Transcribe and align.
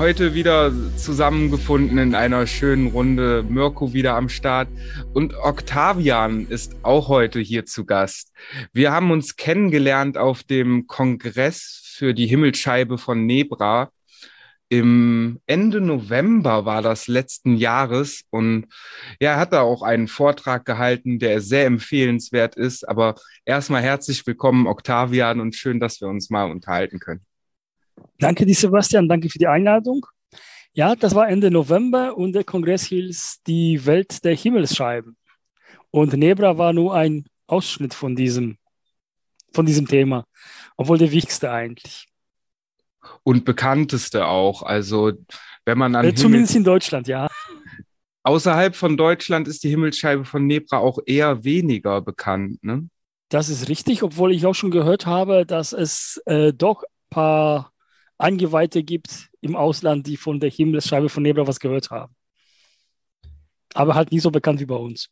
heute 0.00 0.32
wieder 0.32 0.72
zusammengefunden 0.96 1.98
in 1.98 2.14
einer 2.14 2.46
schönen 2.46 2.86
Runde. 2.86 3.44
Mirko 3.46 3.92
wieder 3.92 4.16
am 4.16 4.30
Start 4.30 4.68
und 5.12 5.34
Octavian 5.34 6.46
ist 6.46 6.74
auch 6.82 7.08
heute 7.08 7.38
hier 7.38 7.66
zu 7.66 7.84
Gast. 7.84 8.32
Wir 8.72 8.92
haben 8.92 9.10
uns 9.10 9.36
kennengelernt 9.36 10.16
auf 10.16 10.42
dem 10.42 10.86
Kongress 10.86 11.82
für 11.84 12.14
die 12.14 12.26
Himmelsscheibe 12.26 12.96
von 12.96 13.26
Nebra. 13.26 13.90
Im 14.70 15.38
Ende 15.46 15.82
November 15.82 16.64
war 16.64 16.80
das 16.80 17.06
letzten 17.06 17.58
Jahres 17.58 18.22
und 18.30 18.68
ja, 19.20 19.32
er 19.32 19.36
hat 19.36 19.52
da 19.52 19.60
auch 19.60 19.82
einen 19.82 20.08
Vortrag 20.08 20.64
gehalten, 20.64 21.18
der 21.18 21.42
sehr 21.42 21.66
empfehlenswert 21.66 22.56
ist. 22.56 22.88
Aber 22.88 23.16
erstmal 23.44 23.82
herzlich 23.82 24.26
willkommen, 24.26 24.66
Octavian, 24.66 25.40
und 25.40 25.54
schön, 25.54 25.78
dass 25.78 26.00
wir 26.00 26.08
uns 26.08 26.30
mal 26.30 26.50
unterhalten 26.50 27.00
können. 27.00 27.20
Danke, 28.18 28.46
die 28.46 28.54
Sebastian, 28.54 29.08
danke 29.08 29.28
für 29.28 29.38
die 29.38 29.46
Einladung. 29.46 30.06
Ja, 30.72 30.94
das 30.94 31.14
war 31.14 31.28
Ende 31.28 31.50
November 31.50 32.16
und 32.16 32.32
der 32.32 32.44
Kongress 32.44 32.84
hieß 32.84 33.42
die 33.46 33.84
Welt 33.86 34.24
der 34.24 34.36
Himmelsscheiben. 34.36 35.16
Und 35.90 36.12
Nebra 36.12 36.58
war 36.58 36.72
nur 36.72 36.94
ein 36.94 37.24
Ausschnitt 37.46 37.94
von 37.94 38.14
diesem, 38.14 38.56
von 39.52 39.66
diesem 39.66 39.88
Thema, 39.88 40.24
obwohl 40.76 40.98
der 40.98 41.10
wichtigste 41.10 41.50
eigentlich. 41.50 42.06
Und 43.24 43.44
bekannteste 43.44 44.26
auch. 44.26 44.62
Also, 44.62 45.12
wenn 45.64 45.78
man 45.78 45.96
an. 45.96 46.04
Äh, 46.04 46.14
zumindest 46.14 46.54
in 46.54 46.64
Deutschland, 46.64 47.08
ja. 47.08 47.26
Außerhalb 48.22 48.76
von 48.76 48.96
Deutschland 48.96 49.48
ist 49.48 49.64
die 49.64 49.70
Himmelsscheibe 49.70 50.24
von 50.24 50.46
Nebra 50.46 50.78
auch 50.78 50.98
eher 51.06 51.42
weniger 51.42 52.00
bekannt, 52.00 52.62
ne? 52.62 52.88
Das 53.30 53.48
ist 53.48 53.68
richtig, 53.68 54.02
obwohl 54.02 54.32
ich 54.32 54.44
auch 54.44 54.54
schon 54.54 54.72
gehört 54.72 55.06
habe, 55.06 55.46
dass 55.46 55.72
es 55.72 56.20
äh, 56.26 56.52
doch 56.52 56.82
ein 56.82 57.10
paar 57.10 57.72
Eingeweihte 58.20 58.82
gibt 58.82 59.30
im 59.40 59.56
Ausland, 59.56 60.06
die 60.06 60.16
von 60.16 60.40
der 60.40 60.50
Himmelsscheibe 60.50 61.08
von 61.08 61.22
Nebra 61.22 61.46
was 61.46 61.60
gehört 61.60 61.90
haben. 61.90 62.14
Aber 63.74 63.94
halt 63.94 64.12
nie 64.12 64.20
so 64.20 64.30
bekannt 64.30 64.60
wie 64.60 64.66
bei 64.66 64.76
uns. 64.76 65.08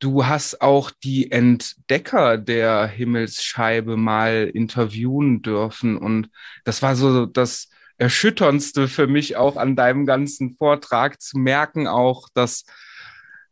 Du 0.00 0.24
hast 0.24 0.60
auch 0.60 0.92
die 0.92 1.32
Entdecker 1.32 2.38
der 2.38 2.86
Himmelsscheibe 2.86 3.96
mal 3.96 4.48
interviewen 4.54 5.42
dürfen 5.42 5.96
und 5.96 6.30
das 6.64 6.82
war 6.82 6.94
so 6.94 7.26
das 7.26 7.68
Erschütterndste 7.96 8.86
für 8.86 9.08
mich 9.08 9.36
auch 9.36 9.56
an 9.56 9.74
deinem 9.74 10.06
ganzen 10.06 10.54
Vortrag 10.54 11.20
zu 11.20 11.36
merken 11.36 11.88
auch, 11.88 12.28
dass 12.32 12.64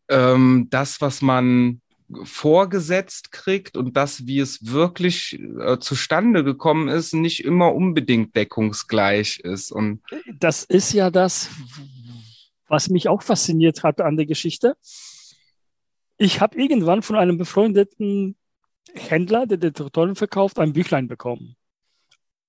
ähm, 0.09 0.69
das, 0.71 1.01
was 1.01 1.21
man 1.21 1.81
vorgesetzt 2.23 3.33
kriegt 3.33 3.77
und 3.77 3.97
das, 3.97 4.27
wie 4.27 4.39
es 4.39 4.73
wirklich 4.73 5.39
äh, 5.61 5.79
zustande 5.79 6.45
gekommen 6.45 6.89
ist, 6.89 7.15
nicht 7.15 7.45
immer 7.45 7.75
unbedingt 7.75 8.37
deckungsgleich 8.37 9.41
ist. 9.41 9.73
Und 9.73 10.03
das 10.39 10.65
ist 10.65 10.93
ja 10.93 11.11
das, 11.11 11.51
was 12.69 12.89
mich 12.89 13.09
auch 13.09 13.23
fasziniert 13.23 13.83
hat 13.83 14.01
an 14.01 14.17
der 14.17 14.27
Geschichte. 14.27 14.77
Ich 16.17 16.41
habe 16.41 16.61
irgendwann 16.61 17.03
von 17.03 17.17
einem 17.17 17.39
befreundeten 17.39 18.37
Händler, 18.95 19.47
der 19.47 19.59
Detektoren 19.59 20.15
verkauft, 20.15 20.59
ein 20.59 20.73
Büchlein 20.73 21.09
bekommen. 21.09 21.57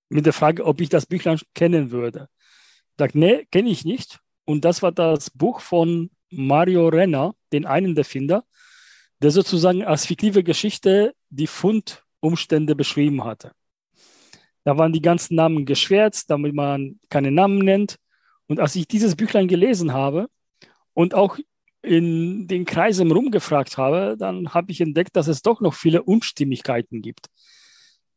Mit 0.10 0.26
der 0.26 0.34
Frage, 0.34 0.66
ob 0.66 0.80
ich 0.80 0.90
das 0.90 1.06
Büchlein 1.06 1.40
kennen 1.54 1.92
würde. 1.92 2.30
Ich 2.92 3.00
sage, 3.00 3.20
nee, 3.20 3.46
kenne 3.52 3.70
ich 3.70 3.84
nicht. 3.84 4.20
Und 4.46 4.64
das 4.64 4.82
war 4.82 4.92
das 4.92 5.30
Buch 5.30 5.60
von 5.60 6.10
Mario 6.30 6.88
Renner, 6.88 7.36
den 7.52 7.66
einen 7.66 7.96
der 7.96 8.06
Finder, 8.06 8.46
der 9.22 9.32
sozusagen 9.32 9.84
als 9.84 10.06
fiktive 10.06 10.44
Geschichte 10.44 11.14
die 11.30 11.48
Fundumstände 11.48 12.76
beschrieben 12.76 13.24
hatte. 13.24 13.52
Da 14.64 14.78
waren 14.78 14.92
die 14.92 15.02
ganzen 15.02 15.36
Namen 15.36 15.66
geschwärzt, 15.66 16.30
damit 16.30 16.54
man 16.54 17.00
keine 17.10 17.32
Namen 17.32 17.60
nennt. 17.60 17.98
Und 18.48 18.60
als 18.60 18.76
ich 18.76 18.88
dieses 18.88 19.16
Büchlein 19.16 19.48
gelesen 19.48 19.94
habe 19.94 20.28
und 20.94 21.14
auch 21.14 21.38
in 21.82 22.48
den 22.48 22.66
Kreisen 22.66 23.12
rumgefragt 23.12 23.78
habe, 23.78 24.16
dann 24.18 24.54
habe 24.54 24.72
ich 24.72 24.82
entdeckt, 24.82 25.16
dass 25.16 25.28
es 25.28 25.42
doch 25.42 25.62
noch 25.62 25.74
viele 25.74 26.04
Unstimmigkeiten 26.04 27.02
gibt. 27.02 27.28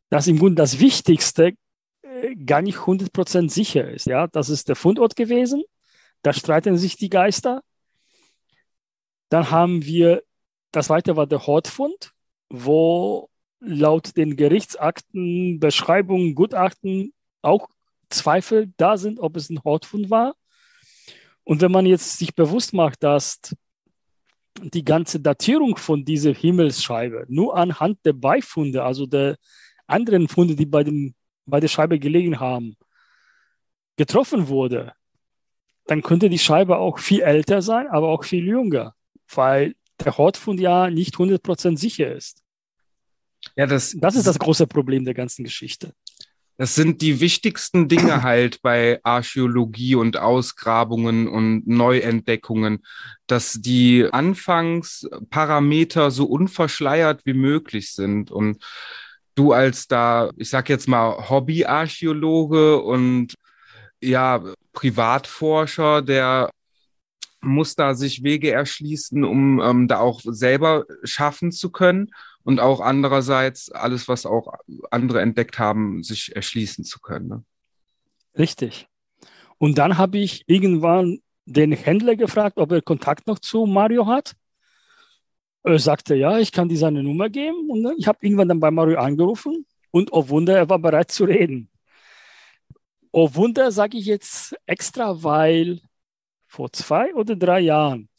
Dass 0.09 0.27
im 0.27 0.39
Grunde 0.39 0.55
das 0.55 0.79
Wichtigste 0.79 1.53
äh, 2.01 2.35
gar 2.35 2.61
nicht 2.61 2.79
100% 2.79 3.49
sicher 3.49 3.89
ist. 3.89 4.07
Ja, 4.07 4.27
das 4.27 4.49
ist 4.49 4.67
der 4.67 4.75
Fundort 4.75 5.15
gewesen. 5.15 5.63
Da 6.21 6.33
streiten 6.33 6.77
sich 6.77 6.97
die 6.97 7.09
Geister. 7.09 7.61
Dann 9.29 9.49
haben 9.51 9.85
wir 9.85 10.23
das 10.71 10.87
zweite 10.87 11.15
war 11.15 11.27
der 11.27 11.45
Hortfund, 11.45 12.11
wo 12.49 13.29
laut 13.59 14.17
den 14.17 14.35
Gerichtsakten, 14.35 15.59
Beschreibungen, 15.59 16.35
Gutachten 16.35 17.13
auch 17.41 17.67
Zweifel 18.09 18.73
da 18.77 18.97
sind, 18.97 19.19
ob 19.19 19.37
es 19.37 19.49
ein 19.49 19.63
Hortfund 19.63 20.09
war. 20.09 20.33
Und 21.43 21.61
wenn 21.61 21.71
man 21.71 21.85
jetzt 21.85 22.17
sich 22.17 22.35
bewusst 22.35 22.73
macht, 22.73 23.03
dass 23.03 23.39
die 24.61 24.83
ganze 24.83 25.19
Datierung 25.19 25.77
von 25.77 26.03
dieser 26.03 26.33
Himmelsscheibe 26.33 27.25
nur 27.29 27.55
anhand 27.55 27.99
der 28.05 28.13
Beifunde, 28.13 28.83
also 28.83 29.05
der 29.05 29.37
anderen 29.87 30.27
Funde, 30.27 30.55
die 30.55 30.65
bei, 30.65 30.83
dem, 30.83 31.15
bei 31.45 31.59
der 31.59 31.67
Scheibe 31.67 31.99
gelegen 31.99 32.39
haben, 32.39 32.75
getroffen 33.97 34.47
wurde, 34.47 34.93
dann 35.85 36.01
könnte 36.01 36.29
die 36.29 36.39
Scheibe 36.39 36.77
auch 36.77 36.99
viel 36.99 37.21
älter 37.21 37.61
sein, 37.61 37.87
aber 37.87 38.09
auch 38.09 38.23
viel 38.23 38.45
jünger, 38.45 38.93
weil 39.33 39.73
der 40.03 40.17
Hortfund 40.17 40.59
ja 40.59 40.89
nicht 40.89 41.15
100% 41.15 41.77
sicher 41.77 42.13
ist. 42.13 42.41
Ja, 43.55 43.65
das, 43.65 43.95
das 43.97 44.15
ist 44.15 44.27
das 44.27 44.39
große 44.39 44.67
Problem 44.67 45.05
der 45.05 45.13
ganzen 45.13 45.43
Geschichte. 45.43 45.93
Das 46.57 46.75
sind 46.75 47.01
die 47.01 47.21
wichtigsten 47.21 47.87
Dinge 47.87 48.21
halt 48.21 48.61
bei 48.61 48.99
Archäologie 49.01 49.95
und 49.95 50.17
Ausgrabungen 50.17 51.27
und 51.27 51.67
Neuentdeckungen, 51.67 52.85
dass 53.25 53.53
die 53.53 54.07
Anfangsparameter 54.11 56.11
so 56.11 56.25
unverschleiert 56.25 57.25
wie 57.25 57.33
möglich 57.33 57.93
sind. 57.93 58.29
Und 58.29 58.63
du 59.33 59.53
als 59.53 59.87
da, 59.87 60.29
ich 60.37 60.51
sag 60.51 60.69
jetzt 60.69 60.87
mal, 60.87 61.29
Hobbyarchäologe 61.29 62.79
und 62.79 63.33
ja, 63.99 64.43
Privatforscher, 64.73 66.03
der 66.03 66.51
muss 67.41 67.75
da 67.75 67.93
sich 67.93 68.23
Wege 68.23 68.51
erschließen, 68.51 69.23
um 69.23 69.59
ähm, 69.59 69.87
da 69.87 69.99
auch 69.99 70.21
selber 70.23 70.85
schaffen 71.03 71.51
zu 71.51 71.71
können 71.71 72.11
und 72.43 72.59
auch 72.59 72.79
andererseits 72.79 73.71
alles, 73.71 74.07
was 74.07 74.25
auch 74.25 74.53
andere 74.89 75.21
entdeckt 75.21 75.59
haben, 75.59 76.03
sich 76.03 76.35
erschließen 76.35 76.83
zu 76.83 76.99
können. 76.99 77.27
Ne? 77.27 77.43
Richtig. 78.37 78.87
Und 79.57 79.77
dann 79.77 79.97
habe 79.97 80.17
ich 80.17 80.43
irgendwann 80.47 81.19
den 81.45 81.71
Händler 81.71 82.15
gefragt, 82.15 82.57
ob 82.57 82.71
er 82.71 82.81
Kontakt 82.81 83.27
noch 83.27 83.39
zu 83.39 83.65
Mario 83.65 84.07
hat. 84.07 84.33
Er 85.63 85.77
sagte, 85.77 86.15
ja, 86.15 86.39
ich 86.39 86.51
kann 86.51 86.69
dir 86.69 86.77
seine 86.77 87.03
Nummer 87.03 87.29
geben. 87.29 87.69
Und 87.69 87.93
ich 87.97 88.07
habe 88.07 88.19
irgendwann 88.21 88.47
dann 88.47 88.59
bei 88.59 88.71
Mario 88.71 88.99
angerufen 88.99 89.65
und 89.91 90.11
oh 90.13 90.29
Wunder, 90.29 90.57
er 90.57 90.69
war 90.69 90.79
bereit 90.79 91.11
zu 91.11 91.25
reden. 91.25 91.69
Oh 93.11 93.29
Wunder 93.33 93.71
sage 93.71 93.97
ich 93.97 94.05
jetzt 94.05 94.55
extra, 94.65 95.21
weil 95.21 95.81
vor 96.51 96.71
zwei 96.73 97.13
oder 97.15 97.35
drei 97.37 97.61
Jahren, 97.61 98.09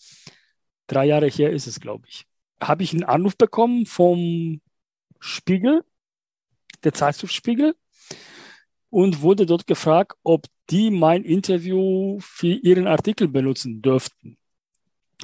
drei 0.87 1.05
Jahre 1.05 1.29
her 1.29 1.52
ist 1.52 1.67
es, 1.67 1.81
glaube 1.81 2.06
ich, 2.08 2.25
habe 2.62 2.82
ich 2.82 2.94
einen 2.94 3.05
Anruf 3.05 3.37
bekommen 3.37 3.84
vom 3.84 4.62
Spiegel, 5.20 5.84
der 6.82 6.94
Zeitschrift 6.94 7.34
Spiegel, 7.34 7.75
und 8.88 9.20
wurde 9.20 9.44
dort 9.44 9.67
gefragt, 9.67 10.17
ob 10.23 10.46
die 10.70 10.90
mein 10.90 11.25
Interview 11.25 12.19
für 12.20 12.55
ihren 12.55 12.87
Artikel 12.87 13.29
benutzen 13.29 13.82
dürften. 13.82 14.38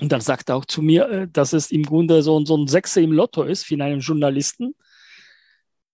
Und 0.00 0.12
dann 0.12 0.20
sagte 0.20 0.54
auch 0.54 0.66
zu 0.66 0.82
mir, 0.82 1.08
äh, 1.08 1.28
dass 1.28 1.54
es 1.54 1.70
im 1.70 1.84
Grunde 1.84 2.22
so, 2.22 2.44
so 2.44 2.56
ein 2.56 2.68
Sechser 2.68 3.00
im 3.00 3.12
Lotto 3.12 3.42
ist 3.42 3.64
für 3.64 3.82
einen 3.82 4.00
Journalisten, 4.00 4.74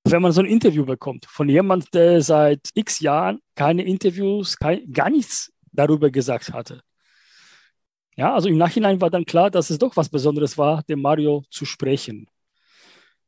wenn 0.02 0.20
man 0.20 0.32
so 0.32 0.40
ein 0.40 0.46
Interview 0.46 0.84
bekommt 0.84 1.26
von 1.26 1.48
jemand, 1.48 1.94
der 1.94 2.20
seit 2.22 2.70
x 2.74 3.00
Jahren 3.00 3.38
keine 3.54 3.84
Interviews, 3.84 4.56
kein, 4.56 4.92
gar 4.92 5.10
nichts 5.10 5.52
darüber 5.72 6.10
gesagt 6.10 6.52
hatte. 6.52 6.82
Ja, 8.16 8.34
also 8.34 8.48
im 8.48 8.56
Nachhinein 8.56 9.00
war 9.00 9.10
dann 9.10 9.24
klar, 9.24 9.50
dass 9.50 9.70
es 9.70 9.78
doch 9.78 9.96
was 9.96 10.08
Besonderes 10.08 10.56
war, 10.56 10.82
dem 10.84 11.02
Mario 11.02 11.44
zu 11.50 11.64
sprechen. 11.64 12.28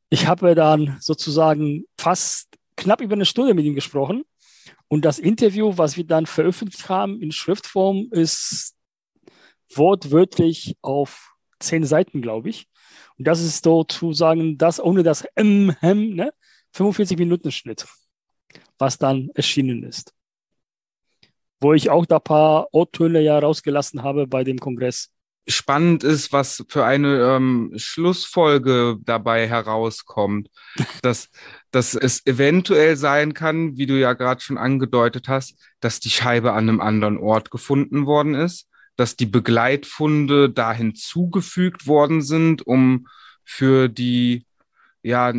Ich 0.09 0.27
habe 0.27 0.55
dann 0.55 0.97
sozusagen 1.01 1.85
fast 1.97 2.47
knapp 2.77 3.01
über 3.01 3.13
eine 3.13 3.25
Stunde 3.25 3.53
mit 3.53 3.65
ihm 3.65 3.75
gesprochen. 3.75 4.23
Und 4.87 5.03
das 5.03 5.19
Interview, 5.19 5.77
was 5.77 5.97
wir 5.97 6.05
dann 6.05 6.25
veröffentlicht 6.25 6.87
haben 6.87 7.21
in 7.21 7.33
Schriftform, 7.33 8.07
ist 8.11 8.75
wortwörtlich 9.75 10.77
auf 10.81 11.35
zehn 11.59 11.83
Seiten, 11.83 12.21
glaube 12.21 12.49
ich. 12.49 12.67
Und 13.17 13.27
das 13.27 13.41
ist 13.41 13.65
sozusagen 13.65 14.57
das 14.57 14.79
ohne 14.79 15.03
das 15.03 15.25
M, 15.35 15.75
M, 15.81 16.15
ne? 16.15 16.33
45 16.71 17.17
Minuten 17.17 17.51
Schnitt, 17.51 17.85
was 18.77 18.97
dann 18.97 19.29
erschienen 19.33 19.83
ist 19.83 20.16
wo 21.59 21.73
ich 21.73 21.89
auch 21.89 22.05
da 22.05 22.19
paar 22.19 22.67
O-Töne 22.71 23.21
ja 23.21 23.37
rausgelassen 23.39 24.03
habe 24.03 24.27
bei 24.27 24.43
dem 24.43 24.59
Kongress. 24.59 25.09
Spannend 25.49 26.03
ist, 26.03 26.33
was 26.33 26.65
für 26.67 26.83
eine 26.83 27.35
ähm, 27.35 27.71
Schlussfolge 27.77 28.97
dabei 29.03 29.47
herauskommt. 29.47 30.49
dass, 31.01 31.29
dass 31.71 31.95
es 31.95 32.25
eventuell 32.25 32.97
sein 32.97 33.33
kann, 33.33 33.77
wie 33.77 33.85
du 33.85 33.97
ja 33.97 34.13
gerade 34.13 34.41
schon 34.41 34.57
angedeutet 34.57 35.27
hast, 35.27 35.57
dass 35.79 35.99
die 35.99 36.09
Scheibe 36.09 36.51
an 36.51 36.69
einem 36.69 36.81
anderen 36.81 37.17
Ort 37.17 37.49
gefunden 37.49 38.05
worden 38.05 38.35
ist, 38.35 38.67
dass 38.97 39.15
die 39.15 39.25
Begleitfunde 39.25 40.49
da 40.49 40.73
hinzugefügt 40.73 41.87
worden 41.87 42.21
sind, 42.21 42.65
um 42.65 43.07
für 43.45 43.87
die, 43.87 44.45
ja, 45.01 45.33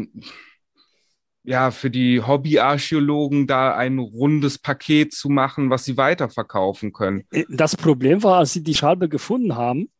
ja, 1.48 1.70
für 1.70 1.90
die 1.90 2.20
Hobbyarchäologen 2.20 3.46
da 3.46 3.74
ein 3.74 3.98
rundes 3.98 4.58
Paket 4.58 5.14
zu 5.14 5.30
machen, 5.30 5.70
was 5.70 5.86
sie 5.86 5.96
weiterverkaufen 5.96 6.92
können. 6.92 7.24
Das 7.48 7.74
Problem 7.74 8.22
war, 8.22 8.40
als 8.40 8.52
sie 8.52 8.62
die 8.62 8.74
Scheibe 8.74 9.08
gefunden 9.08 9.56
haben, 9.56 9.90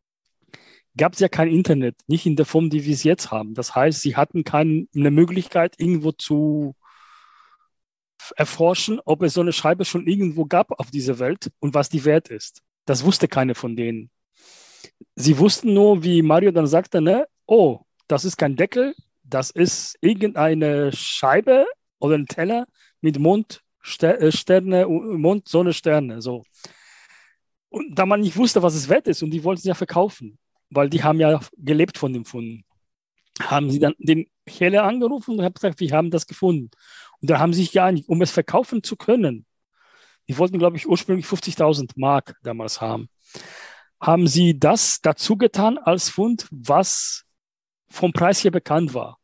gab 0.95 1.15
es 1.15 1.21
ja 1.21 1.29
kein 1.29 1.49
Internet, 1.49 1.97
nicht 2.07 2.27
in 2.27 2.37
der 2.37 2.45
Form, 2.45 2.69
die 2.69 2.85
wir 2.85 2.93
es 2.93 3.03
jetzt 3.03 3.31
haben. 3.31 3.55
Das 3.55 3.75
heißt, 3.75 4.03
sie 4.03 4.15
hatten 4.15 4.45
keine 4.45 4.89
Möglichkeit, 4.93 5.75
irgendwo 5.79 6.13
zu 6.13 6.75
erforschen, 8.37 9.01
ob 9.07 9.23
es 9.23 9.33
so 9.33 9.41
eine 9.41 9.55
Scheibe 9.55 9.87
schon 9.87 10.07
irgendwo 10.07 10.45
gab 10.45 10.79
auf 10.79 10.91
dieser 10.91 11.19
Welt 11.19 11.51
und 11.61 11.73
was 11.73 11.89
die 11.89 12.05
wert 12.05 12.29
ist. 12.29 12.63
Das 12.85 13.07
wusste 13.07 13.27
keine 13.27 13.55
von 13.55 13.75
denen. 13.75 14.11
Sie 15.15 15.39
wussten 15.39 15.73
nur, 15.73 16.05
wie 16.05 16.21
Mario 16.21 16.51
dann 16.51 16.67
sagte, 16.67 17.01
ne, 17.01 17.27
oh, 17.47 17.81
das 18.07 18.27
ist 18.27 18.37
kein 18.37 18.57
Deckel, 18.57 18.95
das 19.29 19.51
ist 19.51 19.97
irgendeine 20.01 20.93
Scheibe 20.93 21.67
oder 21.99 22.17
ein 22.17 22.27
Teller 22.27 22.67
mit 23.01 23.19
Mond, 23.19 23.63
äh, 24.01 24.33
Sterne, 24.33 24.87
Mond, 24.87 25.49
Sonne, 25.49 25.73
Sterne, 25.73 26.21
so. 26.23 26.45
Und 27.71 27.99
da 27.99 28.07
man 28.07 28.21
nicht 28.21 28.37
wusste, 28.37 28.63
was 28.63 28.75
es 28.75 28.89
wert 28.89 29.09
ist 29.09 29.23
und 29.23 29.31
die 29.31 29.45
wollten 29.45 29.61
es 29.61 29.65
ja 29.65 29.75
verkaufen 29.75 30.39
weil 30.71 30.91
die 30.91 31.03
haben 31.03 31.21
ja 31.21 31.41
gelebt 31.57 31.99
von 31.99 32.13
dem 32.13 32.25
Funden. 32.25 32.65
Haben 33.41 33.71
sie 33.71 33.79
dann 33.79 33.95
den 33.99 34.27
Heller 34.49 34.85
angerufen 34.85 35.39
und 35.39 35.45
haben 35.45 35.55
gesagt, 35.55 35.81
wir 35.81 35.93
haben 35.93 36.11
das 36.11 36.27
gefunden. 36.27 36.71
Und 37.21 37.31
da 37.31 37.39
haben 37.39 37.53
sie 37.53 37.63
sich 37.63 37.73
geeinigt, 37.73 38.09
um 38.09 38.21
es 38.23 38.31
verkaufen 38.31 38.83
zu 38.83 38.97
können. 38.97 39.47
Die 40.29 40.37
wollten, 40.37 40.59
glaube 40.59 40.77
ich, 40.77 40.87
ursprünglich 40.87 41.27
50.000 41.27 41.93
Mark 41.97 42.37
damals 42.43 42.81
haben. 42.81 43.09
Haben 44.01 44.27
sie 44.27 44.59
das 44.59 45.01
dazu 45.01 45.37
getan 45.37 45.79
als 45.79 46.09
Fund, 46.09 46.47
was 46.51 47.25
vom 47.89 48.13
Preis 48.13 48.43
her 48.45 48.51
bekannt 48.51 48.93
war. 48.95 49.18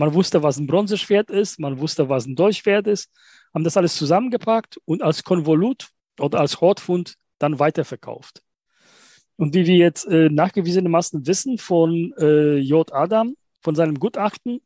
Man 0.00 0.14
wusste, 0.14 0.42
was 0.42 0.56
ein 0.56 0.66
Bronzeschwert 0.66 1.28
ist, 1.28 1.60
man 1.60 1.78
wusste, 1.78 2.08
was 2.08 2.24
ein 2.24 2.34
Dolchschwert 2.34 2.86
ist, 2.86 3.10
haben 3.52 3.64
das 3.64 3.76
alles 3.76 3.96
zusammengepackt 3.96 4.78
und 4.86 5.02
als 5.02 5.24
Konvolut 5.24 5.90
oder 6.18 6.40
als 6.40 6.62
Hortfund 6.62 7.16
dann 7.38 7.58
weiterverkauft. 7.58 8.40
Und 9.36 9.54
wie 9.54 9.66
wir 9.66 9.76
jetzt 9.76 10.06
äh, 10.06 10.30
nachgewiesenermaßen 10.30 11.26
wissen 11.26 11.58
von 11.58 12.14
äh, 12.16 12.56
J. 12.56 12.90
Adam, 12.94 13.34
von 13.60 13.74
seinem 13.74 13.98
Gutachten, 13.98 14.62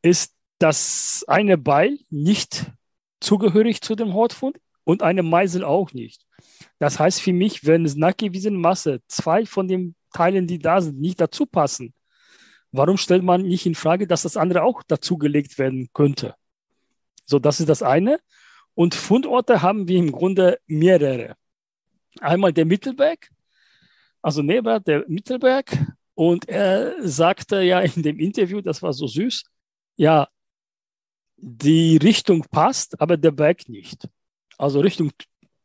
ist 0.00 0.32
das 0.60 1.24
eine 1.26 1.58
Beil 1.58 1.98
nicht 2.08 2.70
zugehörig 3.18 3.80
zu 3.80 3.96
dem 3.96 4.14
Hortfund 4.14 4.58
und 4.84 5.02
eine 5.02 5.24
Meisel 5.24 5.64
auch 5.64 5.92
nicht. 5.92 6.24
Das 6.78 7.00
heißt 7.00 7.20
für 7.20 7.32
mich, 7.32 7.66
wenn 7.66 7.84
es 7.84 7.96
nachgewiesene 7.96 8.58
Masse 8.58 9.00
zwei 9.08 9.44
von 9.44 9.66
den 9.66 9.96
Teilen, 10.12 10.46
die 10.46 10.60
da 10.60 10.80
sind, 10.80 11.00
nicht 11.00 11.20
dazu 11.20 11.46
passen, 11.46 11.92
warum 12.72 12.96
stellt 12.96 13.22
man 13.22 13.42
nicht 13.42 13.66
in 13.66 13.74
Frage, 13.74 14.06
dass 14.06 14.22
das 14.22 14.36
andere 14.36 14.62
auch 14.64 14.82
dazugelegt 14.82 15.58
werden 15.58 15.90
könnte? 15.92 16.34
So, 17.24 17.38
das 17.38 17.60
ist 17.60 17.68
das 17.68 17.82
eine. 17.82 18.18
Und 18.74 18.94
Fundorte 18.94 19.62
haben 19.62 19.86
wir 19.86 19.98
im 19.98 20.12
Grunde 20.12 20.58
mehrere. 20.66 21.36
Einmal 22.20 22.52
der 22.52 22.64
Mittelberg, 22.64 23.30
also 24.22 24.42
Neber, 24.42 24.80
der 24.80 25.04
Mittelberg. 25.08 25.70
Und 26.14 26.48
er 26.48 26.94
sagte 27.06 27.62
ja 27.62 27.80
in 27.80 28.02
dem 28.02 28.18
Interview, 28.18 28.60
das 28.60 28.82
war 28.82 28.92
so 28.92 29.06
süß, 29.06 29.44
ja, 29.96 30.28
die 31.36 31.96
Richtung 31.96 32.44
passt, 32.50 33.00
aber 33.00 33.16
der 33.16 33.30
Berg 33.32 33.68
nicht. 33.68 34.08
Also 34.58 34.80
Richtung, 34.80 35.10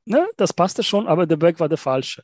ne, 0.06 0.28
das 0.38 0.54
passte 0.54 0.84
schon, 0.84 1.08
aber 1.08 1.28
der 1.28 1.38
Berg 1.38 1.60
war 1.60 1.70
der 1.70 1.78
falsche. 1.78 2.24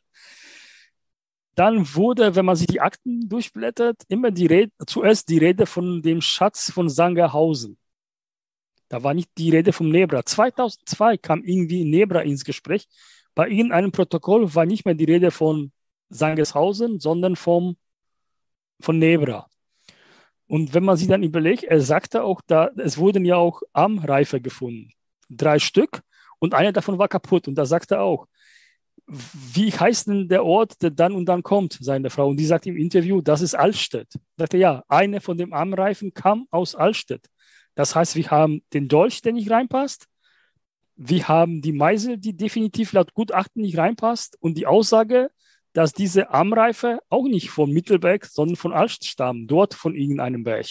Dann 1.54 1.94
wurde, 1.94 2.34
wenn 2.34 2.44
man 2.44 2.56
sich 2.56 2.66
die 2.66 2.80
Akten 2.80 3.28
durchblättert, 3.28 4.02
immer 4.08 4.30
die 4.30 4.46
Rede, 4.46 4.72
zuerst 4.86 5.28
die 5.28 5.38
Rede 5.38 5.66
von 5.66 6.02
dem 6.02 6.20
Schatz 6.20 6.72
von 6.72 6.88
Sangerhausen. 6.88 7.78
Da 8.88 9.02
war 9.02 9.14
nicht 9.14 9.30
die 9.38 9.50
Rede 9.50 9.72
vom 9.72 9.88
Nebra. 9.90 10.24
2002 10.24 11.16
kam 11.18 11.42
irgendwie 11.42 11.84
Nebra 11.84 12.20
ins 12.20 12.44
Gespräch. 12.44 12.86
Bei 13.34 13.48
irgendeinem 13.48 13.92
Protokoll 13.92 14.54
war 14.54 14.66
nicht 14.66 14.84
mehr 14.84 14.94
die 14.94 15.04
Rede 15.04 15.30
von 15.30 15.72
Sangershausen, 16.10 17.00
sondern 17.00 17.36
vom, 17.36 17.76
von 18.80 18.98
Nebra. 18.98 19.48
Und 20.46 20.74
wenn 20.74 20.84
man 20.84 20.96
sich 20.96 21.08
dann 21.08 21.22
überlegt, 21.22 21.64
er 21.64 21.80
sagte 21.80 22.22
auch, 22.22 22.40
da, 22.46 22.70
es 22.76 22.98
wurden 22.98 23.24
ja 23.24 23.36
auch 23.36 23.62
Armreife 23.72 24.40
gefunden. 24.40 24.92
Drei 25.30 25.58
Stück 25.58 26.02
und 26.38 26.54
einer 26.54 26.72
davon 26.72 26.98
war 26.98 27.08
kaputt. 27.08 27.48
Und 27.48 27.54
da 27.56 27.64
sagte 27.64 27.96
er 27.96 28.02
auch, 28.02 28.26
wie 29.06 29.70
heißt 29.70 30.08
denn 30.08 30.28
der 30.28 30.44
Ort, 30.44 30.80
der 30.82 30.90
dann 30.90 31.12
und 31.12 31.26
dann 31.26 31.42
kommt, 31.42 31.78
seine 31.80 32.10
Frau? 32.10 32.28
Und 32.28 32.38
die 32.38 32.46
sagt 32.46 32.66
im 32.66 32.76
Interview, 32.76 33.20
das 33.20 33.42
ist 33.42 33.54
Altstedt. 33.54 34.08
Sagte 34.36 34.56
ja, 34.56 34.82
eine 34.88 35.20
von 35.20 35.36
den 35.36 35.52
Armreifen 35.52 36.14
kam 36.14 36.46
aus 36.50 36.74
Altstedt. 36.74 37.26
Das 37.74 37.94
heißt, 37.94 38.16
wir 38.16 38.30
haben 38.30 38.62
den 38.72 38.88
Dolch, 38.88 39.20
der 39.20 39.32
nicht 39.32 39.50
reinpasst. 39.50 40.06
Wir 40.96 41.28
haben 41.28 41.60
die 41.60 41.72
Meisel, 41.72 42.16
die 42.18 42.36
definitiv 42.36 42.92
laut 42.92 43.12
Gutachten 43.14 43.62
nicht 43.62 43.76
reinpasst. 43.76 44.36
Und 44.40 44.56
die 44.56 44.66
Aussage, 44.66 45.30
dass 45.72 45.92
diese 45.92 46.30
Armreife 46.30 47.00
auch 47.10 47.24
nicht 47.24 47.50
von 47.50 47.70
Mittelberg, 47.72 48.24
sondern 48.26 48.56
von 48.56 48.72
Alst 48.72 49.06
stammen, 49.06 49.46
dort 49.46 49.74
von 49.74 49.94
irgendeinem 49.94 50.44
Berg. 50.44 50.66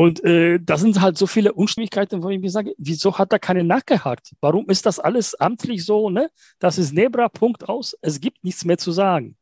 Und 0.00 0.24
äh, 0.24 0.58
das 0.58 0.80
sind 0.80 0.98
halt 1.02 1.18
so 1.18 1.26
viele 1.26 1.52
Unstimmigkeiten, 1.52 2.22
wo 2.22 2.30
ich 2.30 2.40
mir 2.40 2.50
sage, 2.50 2.72
wieso 2.78 3.18
hat 3.18 3.34
er 3.34 3.38
keine 3.38 3.64
nachgehakt? 3.64 4.34
Warum 4.40 4.66
ist 4.70 4.86
das 4.86 4.98
alles 4.98 5.34
amtlich 5.34 5.84
so? 5.84 6.08
Ne? 6.08 6.30
Das 6.58 6.78
ist 6.78 6.94
Nebra, 6.94 7.28
Punkt 7.28 7.68
aus. 7.68 7.94
Es 8.00 8.18
gibt 8.18 8.42
nichts 8.42 8.64
mehr 8.64 8.78
zu 8.78 8.92
sagen. 8.92 9.36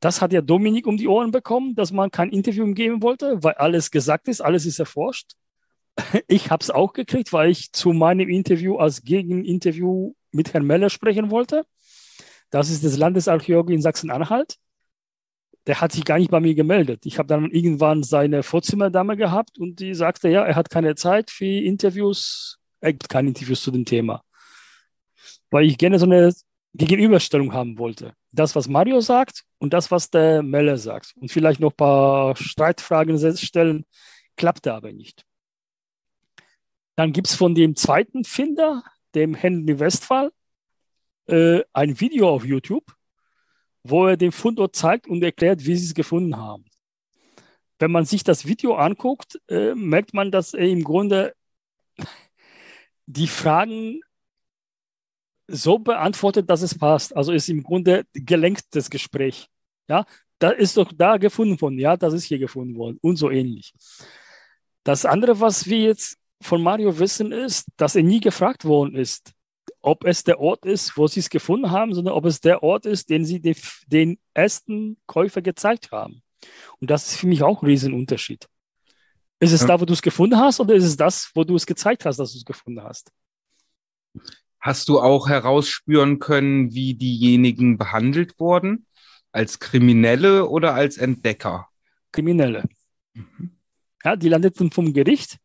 Das 0.00 0.20
hat 0.20 0.34
ja 0.34 0.42
Dominik 0.42 0.86
um 0.86 0.98
die 0.98 1.08
Ohren 1.08 1.30
bekommen, 1.30 1.74
dass 1.74 1.90
man 1.90 2.10
kein 2.10 2.28
Interview 2.28 2.70
geben 2.74 3.00
wollte, 3.00 3.42
weil 3.42 3.54
alles 3.54 3.90
gesagt 3.90 4.28
ist, 4.28 4.42
alles 4.42 4.66
ist 4.66 4.78
erforscht. 4.78 5.32
Ich 6.28 6.50
habe 6.50 6.62
es 6.62 6.68
auch 6.68 6.92
gekriegt, 6.92 7.32
weil 7.32 7.48
ich 7.48 7.72
zu 7.72 7.94
meinem 7.94 8.28
Interview 8.28 8.76
als 8.76 9.04
Gegeninterview 9.04 10.12
mit 10.32 10.52
Herrn 10.52 10.66
Meller 10.66 10.90
sprechen 10.90 11.30
wollte. 11.30 11.64
Das 12.50 12.68
ist 12.68 12.84
das 12.84 12.98
Landesarchäologe 12.98 13.72
in 13.72 13.80
Sachsen-Anhalt. 13.80 14.58
Der 15.68 15.80
hat 15.80 15.92
sich 15.92 16.04
gar 16.04 16.18
nicht 16.18 16.30
bei 16.30 16.40
mir 16.40 16.54
gemeldet. 16.54 17.04
Ich 17.04 17.18
habe 17.18 17.28
dann 17.28 17.50
irgendwann 17.50 18.02
seine 18.02 18.42
Vorzimmerdame 18.42 19.16
gehabt 19.16 19.58
und 19.58 19.78
die 19.78 19.94
sagte, 19.94 20.28
ja, 20.30 20.44
er 20.44 20.56
hat 20.56 20.70
keine 20.70 20.94
Zeit 20.96 21.30
für 21.30 21.44
Interviews. 21.44 22.58
Er 22.80 22.92
gibt 22.92 23.08
keine 23.08 23.28
Interviews 23.28 23.62
zu 23.62 23.70
dem 23.70 23.84
Thema. 23.84 24.24
Weil 25.50 25.66
ich 25.66 25.78
gerne 25.78 25.98
so 25.98 26.06
eine 26.06 26.32
Gegenüberstellung 26.72 27.52
haben 27.52 27.78
wollte. 27.78 28.14
Das, 28.32 28.56
was 28.56 28.66
Mario 28.66 29.00
sagt 29.00 29.44
und 29.58 29.72
das, 29.74 29.90
was 29.90 30.10
der 30.10 30.42
Meller 30.42 30.78
sagt. 30.78 31.12
Und 31.16 31.30
vielleicht 31.30 31.60
noch 31.60 31.72
ein 31.72 31.76
paar 31.76 32.34
Streitfragen 32.36 33.18
stellen, 33.36 33.84
klappte 34.36 34.72
aber 34.72 34.92
nicht. 34.92 35.24
Dann 36.96 37.12
gibt 37.12 37.28
es 37.28 37.34
von 37.34 37.54
dem 37.54 37.76
zweiten 37.76 38.24
Finder, 38.24 38.82
dem 39.14 39.34
Henry 39.34 39.78
Westphal, 39.78 40.32
äh, 41.26 41.62
ein 41.74 42.00
Video 42.00 42.30
auf 42.30 42.44
YouTube, 42.44 42.84
wo 43.82 44.06
er 44.06 44.16
den 44.16 44.32
Fundort 44.32 44.76
zeigt 44.76 45.06
und 45.06 45.22
erklärt, 45.22 45.64
wie 45.64 45.76
sie 45.76 45.86
es 45.86 45.94
gefunden 45.94 46.36
haben. 46.36 46.64
Wenn 47.78 47.92
man 47.92 48.04
sich 48.04 48.24
das 48.24 48.46
Video 48.46 48.74
anguckt, 48.74 49.40
äh, 49.48 49.74
merkt 49.74 50.14
man, 50.14 50.30
dass 50.30 50.54
er 50.54 50.68
im 50.68 50.82
Grunde 50.82 51.34
die 53.06 53.28
Fragen 53.28 54.00
so 55.46 55.78
beantwortet, 55.78 56.50
dass 56.50 56.62
es 56.62 56.76
passt. 56.76 57.16
Also 57.16 57.32
ist 57.32 57.48
im 57.48 57.62
Grunde 57.62 58.04
gelenkt 58.12 58.66
das 58.72 58.90
Gespräch. 58.90 59.48
Ja, 59.88 60.04
da 60.38 60.50
ist 60.50 60.76
doch 60.76 60.92
da 60.94 61.16
gefunden 61.16 61.60
worden. 61.60 61.78
Ja, 61.78 61.96
das 61.96 62.12
ist 62.12 62.24
hier 62.24 62.38
gefunden 62.38 62.76
worden 62.76 62.98
und 63.00 63.16
so 63.16 63.30
ähnlich. 63.30 63.72
Das 64.84 65.04
andere, 65.04 65.40
was 65.40 65.66
wir 65.66 65.78
jetzt 65.78 66.18
von 66.40 66.62
Mario 66.62 66.98
wissen, 66.98 67.32
ist, 67.32 67.66
dass 67.76 67.96
er 67.96 68.02
nie 68.02 68.20
gefragt 68.20 68.64
worden 68.64 68.94
ist, 68.94 69.32
ob 69.88 70.04
es 70.04 70.22
der 70.22 70.38
Ort 70.38 70.66
ist, 70.66 70.98
wo 70.98 71.06
sie 71.06 71.20
es 71.20 71.30
gefunden 71.30 71.70
haben, 71.70 71.94
sondern 71.94 72.12
ob 72.12 72.26
es 72.26 72.42
der 72.42 72.62
Ort 72.62 72.84
ist, 72.84 73.08
den 73.08 73.24
sie 73.24 73.40
den 73.86 74.18
ersten 74.34 74.98
Käufer 75.06 75.40
gezeigt 75.40 75.92
haben. 75.92 76.22
Und 76.78 76.90
das 76.90 77.08
ist 77.08 77.16
für 77.16 77.26
mich 77.26 77.42
auch 77.42 77.62
ein 77.62 77.66
Riesenunterschied. 77.66 78.46
Ist 79.40 79.52
es 79.52 79.62
ja. 79.62 79.68
da, 79.68 79.80
wo 79.80 79.86
du 79.86 79.94
es 79.94 80.02
gefunden 80.02 80.36
hast, 80.36 80.60
oder 80.60 80.74
ist 80.74 80.84
es 80.84 80.98
das, 80.98 81.30
wo 81.34 81.42
du 81.42 81.56
es 81.56 81.64
gezeigt 81.64 82.04
hast, 82.04 82.18
dass 82.18 82.32
du 82.32 82.38
es 82.38 82.44
gefunden 82.44 82.82
hast? 82.82 83.10
Hast 84.60 84.90
du 84.90 85.00
auch 85.00 85.26
herausspüren 85.26 86.18
können, 86.18 86.74
wie 86.74 86.92
diejenigen 86.92 87.78
behandelt 87.78 88.38
wurden? 88.38 88.84
Als 89.32 89.58
Kriminelle 89.58 90.48
oder 90.48 90.74
als 90.74 90.98
Entdecker? 90.98 91.66
Kriminelle. 92.12 92.68
Mhm. 93.14 93.56
Ja, 94.04 94.16
die 94.16 94.28
landeten 94.28 94.70
vom 94.70 94.92
Gericht 94.92 95.38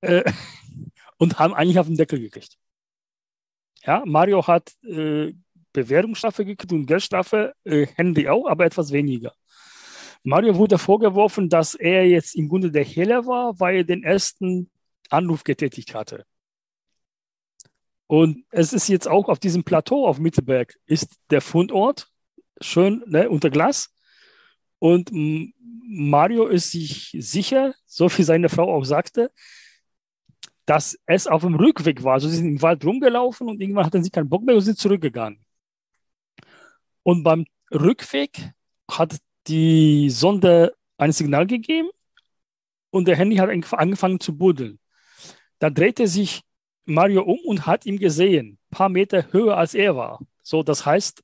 äh, 0.00 0.24
und 1.18 1.38
haben 1.38 1.54
eigentlich 1.54 1.78
auf 1.78 1.86
den 1.86 1.96
Deckel 1.96 2.18
gekriegt. 2.18 2.58
Ja, 3.86 4.02
Mario 4.06 4.46
hat 4.46 4.72
äh, 4.82 5.32
Bewährungsstrafe 5.72 6.44
gekriegt 6.44 6.72
und 6.72 6.86
Geldstrafe, 6.86 7.54
äh, 7.64 7.86
Henry 7.94 8.28
auch, 8.28 8.46
aber 8.46 8.64
etwas 8.64 8.92
weniger. 8.92 9.32
Mario 10.22 10.56
wurde 10.56 10.78
vorgeworfen, 10.78 11.50
dass 11.50 11.74
er 11.74 12.06
jetzt 12.06 12.34
im 12.34 12.48
Grunde 12.48 12.70
der 12.70 12.84
Hehler 12.84 13.26
war, 13.26 13.60
weil 13.60 13.76
er 13.76 13.84
den 13.84 14.02
ersten 14.02 14.70
Anruf 15.10 15.44
getätigt 15.44 15.94
hatte. 15.94 16.24
Und 18.06 18.44
es 18.50 18.72
ist 18.72 18.88
jetzt 18.88 19.08
auch 19.08 19.28
auf 19.28 19.38
diesem 19.38 19.64
Plateau 19.64 20.06
auf 20.06 20.18
Mittelberg 20.18 20.74
ist 20.86 21.16
der 21.30 21.40
Fundort 21.40 22.08
schön 22.60 23.02
ne, 23.06 23.28
unter 23.28 23.50
Glas. 23.50 23.94
Und 24.78 25.10
Mario 25.12 26.46
ist 26.46 26.70
sich 26.70 27.14
sicher, 27.18 27.74
so 27.86 28.08
wie 28.16 28.22
seine 28.22 28.48
Frau 28.48 28.72
auch 28.74 28.84
sagte, 28.84 29.30
dass 30.66 30.98
es 31.06 31.26
auf 31.26 31.42
dem 31.42 31.54
Rückweg 31.54 32.02
war. 32.02 32.14
Also 32.14 32.28
sie 32.28 32.36
sind 32.36 32.48
im 32.48 32.62
Wald 32.62 32.84
rumgelaufen 32.84 33.48
und 33.48 33.60
irgendwann 33.60 33.86
hatten 33.86 34.02
sie 34.02 34.10
keinen 34.10 34.28
Bock 34.28 34.44
mehr 34.44 34.54
und 34.54 34.62
sind 34.62 34.78
zurückgegangen. 34.78 35.44
Und 37.02 37.22
beim 37.22 37.44
Rückweg 37.72 38.52
hat 38.90 39.16
die 39.46 40.08
Sonde 40.10 40.74
ein 40.96 41.12
Signal 41.12 41.46
gegeben 41.46 41.90
und 42.90 43.08
der 43.08 43.16
Handy 43.16 43.36
hat 43.36 43.50
angefangen 43.72 44.20
zu 44.20 44.36
buddeln. 44.36 44.78
Da 45.58 45.70
drehte 45.70 46.08
sich 46.08 46.42
Mario 46.86 47.22
um 47.22 47.38
und 47.44 47.66
hat 47.66 47.86
ihn 47.86 47.98
gesehen, 47.98 48.58
ein 48.70 48.76
paar 48.76 48.88
Meter 48.88 49.32
höher 49.32 49.56
als 49.56 49.74
er 49.74 49.96
war. 49.96 50.20
So, 50.42 50.62
das 50.62 50.86
heißt, 50.86 51.22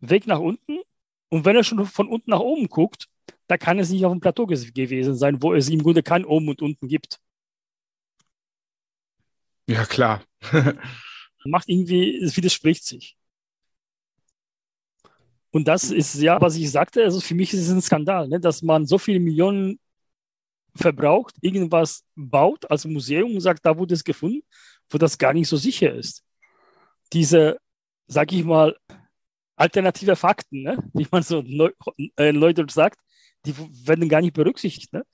Weg 0.00 0.26
nach 0.26 0.38
unten. 0.38 0.78
Und 1.28 1.44
wenn 1.44 1.56
er 1.56 1.64
schon 1.64 1.84
von 1.86 2.08
unten 2.08 2.30
nach 2.30 2.40
oben 2.40 2.68
guckt, 2.68 3.06
da 3.46 3.56
kann 3.56 3.78
es 3.78 3.90
nicht 3.90 4.04
auf 4.04 4.12
dem 4.12 4.20
Plateau 4.20 4.46
gewesen 4.46 5.16
sein, 5.16 5.42
wo 5.42 5.54
es 5.54 5.68
im 5.68 5.82
Grunde 5.82 6.02
kein 6.02 6.24
Oben 6.24 6.48
und 6.48 6.62
Unten 6.62 6.88
gibt. 6.88 7.20
Ja, 9.70 9.84
klar. 9.84 10.24
Macht 11.44 11.68
irgendwie, 11.68 12.16
es 12.16 12.36
widerspricht 12.36 12.84
sich. 12.84 13.16
Und 15.52 15.68
das 15.68 15.92
ist 15.92 16.14
ja, 16.16 16.40
was 16.40 16.56
ich 16.56 16.70
sagte, 16.70 17.04
also 17.04 17.20
für 17.20 17.34
mich 17.34 17.52
ist 17.52 17.60
es 17.60 17.70
ein 17.70 17.80
Skandal, 17.80 18.26
ne, 18.28 18.40
dass 18.40 18.62
man 18.62 18.86
so 18.86 18.98
viele 18.98 19.20
Millionen 19.20 19.78
verbraucht, 20.74 21.36
irgendwas 21.40 22.04
baut 22.16 22.68
als 22.70 22.84
Museum 22.84 23.34
und 23.34 23.40
sagt, 23.40 23.64
da 23.64 23.76
wurde 23.78 23.94
es 23.94 24.02
gefunden, 24.02 24.42
wo 24.88 24.98
das 24.98 25.18
gar 25.18 25.32
nicht 25.32 25.48
so 25.48 25.56
sicher 25.56 25.94
ist. 25.94 26.24
Diese, 27.12 27.58
sag 28.08 28.32
ich 28.32 28.44
mal, 28.44 28.76
alternative 29.56 30.16
Fakten, 30.16 30.62
ne, 30.62 30.78
wie 30.94 31.06
man 31.12 31.22
so 31.22 31.42
neu, 31.46 31.70
äh, 32.16 32.64
sagt, 32.70 32.98
die 33.46 33.54
werden 33.86 34.08
gar 34.08 34.20
nicht 34.20 34.34
berücksichtigt. 34.34 34.92
Ne? 34.92 35.04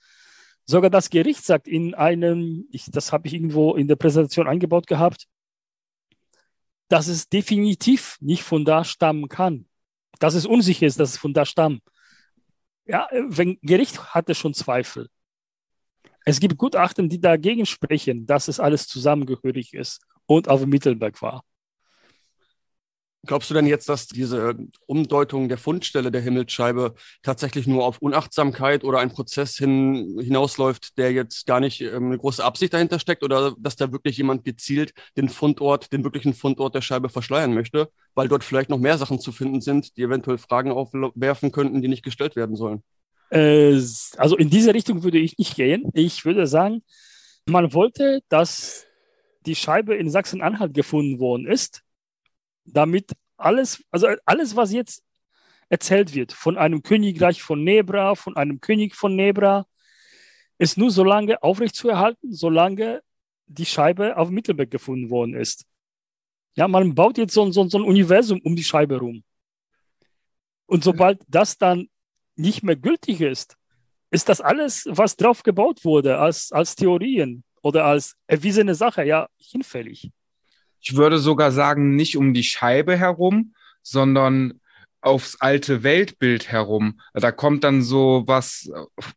Sogar 0.66 0.90
das 0.90 1.10
Gericht 1.10 1.44
sagt 1.44 1.68
in 1.68 1.94
einem, 1.94 2.66
ich, 2.70 2.90
das 2.90 3.12
habe 3.12 3.28
ich 3.28 3.34
irgendwo 3.34 3.74
in 3.74 3.86
der 3.86 3.96
Präsentation 3.96 4.48
eingebaut 4.48 4.86
gehabt, 4.86 5.26
dass 6.88 7.06
es 7.06 7.28
definitiv 7.28 8.16
nicht 8.20 8.42
von 8.42 8.64
da 8.64 8.84
stammen 8.84 9.28
kann. 9.28 9.66
Dass 10.18 10.34
es 10.34 10.46
unsicher 10.46 10.86
ist, 10.86 10.98
dass 10.98 11.10
es 11.10 11.18
von 11.18 11.32
da 11.32 11.44
stammt. 11.44 11.82
Ja, 12.86 13.08
wenn 13.12 13.58
Gericht 13.62 14.14
hatte 14.14 14.34
schon 14.34 14.54
Zweifel. 14.54 15.08
Es 16.24 16.40
gibt 16.40 16.56
Gutachten, 16.56 17.08
die 17.08 17.20
dagegen 17.20 17.66
sprechen, 17.66 18.26
dass 18.26 18.48
es 18.48 18.58
alles 18.58 18.88
zusammengehörig 18.88 19.74
ist 19.74 20.04
und 20.26 20.48
auf 20.48 20.66
Mittelberg 20.66 21.20
war. 21.22 21.44
Glaubst 23.26 23.50
du 23.50 23.54
denn 23.54 23.66
jetzt, 23.66 23.88
dass 23.88 24.06
diese 24.06 24.56
Umdeutung 24.86 25.48
der 25.48 25.58
Fundstelle 25.58 26.10
der 26.10 26.20
Himmelsscheibe 26.20 26.94
tatsächlich 27.22 27.66
nur 27.66 27.84
auf 27.84 27.98
Unachtsamkeit 27.98 28.84
oder 28.84 29.00
einen 29.00 29.10
Prozess 29.10 29.56
hin, 29.56 30.18
hinausläuft, 30.20 30.96
der 30.96 31.12
jetzt 31.12 31.46
gar 31.46 31.60
nicht 31.60 31.80
ähm, 31.80 32.06
eine 32.06 32.18
große 32.18 32.44
Absicht 32.44 32.72
dahinter 32.72 32.98
steckt 32.98 33.24
oder 33.24 33.54
dass 33.58 33.76
da 33.76 33.90
wirklich 33.90 34.16
jemand 34.16 34.44
gezielt 34.44 34.92
den 35.16 35.28
Fundort, 35.28 35.92
den 35.92 36.04
wirklichen 36.04 36.34
Fundort 36.34 36.74
der 36.74 36.82
Scheibe 36.82 37.08
verschleiern 37.08 37.52
möchte, 37.52 37.88
weil 38.14 38.28
dort 38.28 38.44
vielleicht 38.44 38.70
noch 38.70 38.78
mehr 38.78 38.98
Sachen 38.98 39.18
zu 39.18 39.32
finden 39.32 39.60
sind, 39.60 39.96
die 39.96 40.02
eventuell 40.02 40.38
Fragen 40.38 40.70
aufwerfen 40.70 41.50
könnten, 41.50 41.82
die 41.82 41.88
nicht 41.88 42.04
gestellt 42.04 42.36
werden 42.36 42.56
sollen? 42.56 42.82
Äh, 43.30 43.80
also 44.16 44.36
in 44.36 44.50
diese 44.50 44.72
Richtung 44.72 45.02
würde 45.02 45.18
ich 45.18 45.36
nicht 45.36 45.56
gehen. 45.56 45.90
Ich 45.94 46.24
würde 46.24 46.46
sagen, 46.46 46.82
man 47.46 47.72
wollte, 47.72 48.20
dass 48.28 48.86
die 49.46 49.56
Scheibe 49.56 49.96
in 49.96 50.10
Sachsen-Anhalt 50.10 50.74
gefunden 50.74 51.18
worden 51.18 51.46
ist 51.46 51.82
damit 52.66 53.12
alles, 53.36 53.82
also 53.90 54.08
alles, 54.24 54.56
was 54.56 54.72
jetzt 54.72 55.02
erzählt 55.68 56.14
wird 56.14 56.32
von 56.32 56.56
einem 56.56 56.82
Königreich 56.82 57.42
von 57.42 57.62
Nebra, 57.64 58.14
von 58.14 58.36
einem 58.36 58.60
König 58.60 58.94
von 58.94 59.16
Nebra, 59.16 59.66
ist 60.58 60.78
nur 60.78 60.90
so 60.90 61.04
lange 61.04 61.42
aufrechtzuerhalten, 61.42 62.32
solange 62.32 63.02
die 63.46 63.66
Scheibe 63.66 64.16
auf 64.16 64.30
Mittelberg 64.30 64.70
gefunden 64.70 65.10
worden 65.10 65.34
ist. 65.34 65.66
Ja, 66.54 66.68
man 66.68 66.94
baut 66.94 67.18
jetzt 67.18 67.34
so, 67.34 67.50
so, 67.50 67.68
so 67.68 67.78
ein 67.78 67.84
Universum 67.84 68.40
um 68.40 68.56
die 68.56 68.64
Scheibe 68.64 68.98
rum. 68.98 69.22
Und 70.66 70.82
sobald 70.82 71.20
das 71.28 71.58
dann 71.58 71.88
nicht 72.34 72.62
mehr 72.62 72.76
gültig 72.76 73.20
ist, 73.20 73.56
ist 74.10 74.28
das 74.28 74.40
alles, 74.40 74.86
was 74.88 75.16
drauf 75.16 75.42
gebaut 75.42 75.84
wurde, 75.84 76.18
als, 76.18 76.52
als 76.52 76.74
Theorien 76.74 77.44
oder 77.62 77.84
als 77.84 78.16
erwiesene 78.26 78.74
Sache, 78.74 79.04
ja, 79.04 79.28
hinfällig. 79.36 80.10
Ich 80.88 80.94
würde 80.94 81.18
sogar 81.18 81.50
sagen, 81.50 81.96
nicht 81.96 82.16
um 82.16 82.32
die 82.32 82.44
Scheibe 82.44 82.96
herum, 82.96 83.54
sondern 83.82 84.60
aufs 85.00 85.36
alte 85.40 85.82
Weltbild 85.82 86.52
herum. 86.52 87.00
Da 87.12 87.32
kommt 87.32 87.64
dann 87.64 87.82
so 87.82 88.22
was 88.28 88.70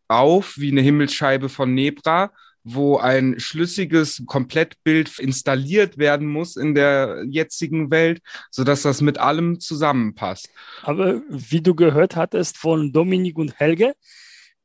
auf 0.07 0.57
wie 0.57 0.71
eine 0.71 0.81
Himmelsscheibe 0.81 1.47
von 1.47 1.75
Nebra, 1.75 2.31
wo 2.63 2.97
ein 2.97 3.39
schlüssiges 3.39 4.23
Komplettbild 4.25 5.19
installiert 5.19 5.99
werden 5.99 6.27
muss 6.27 6.55
in 6.55 6.73
der 6.73 7.23
jetzigen 7.29 7.91
Welt, 7.91 8.19
sodass 8.49 8.81
das 8.81 9.01
mit 9.01 9.19
allem 9.19 9.59
zusammenpasst. 9.59 10.49
Aber 10.81 11.21
wie 11.29 11.61
du 11.61 11.75
gehört 11.75 12.15
hattest 12.15 12.57
von 12.57 12.91
Dominik 12.91 13.37
und 13.37 13.59
Helge, 13.59 13.93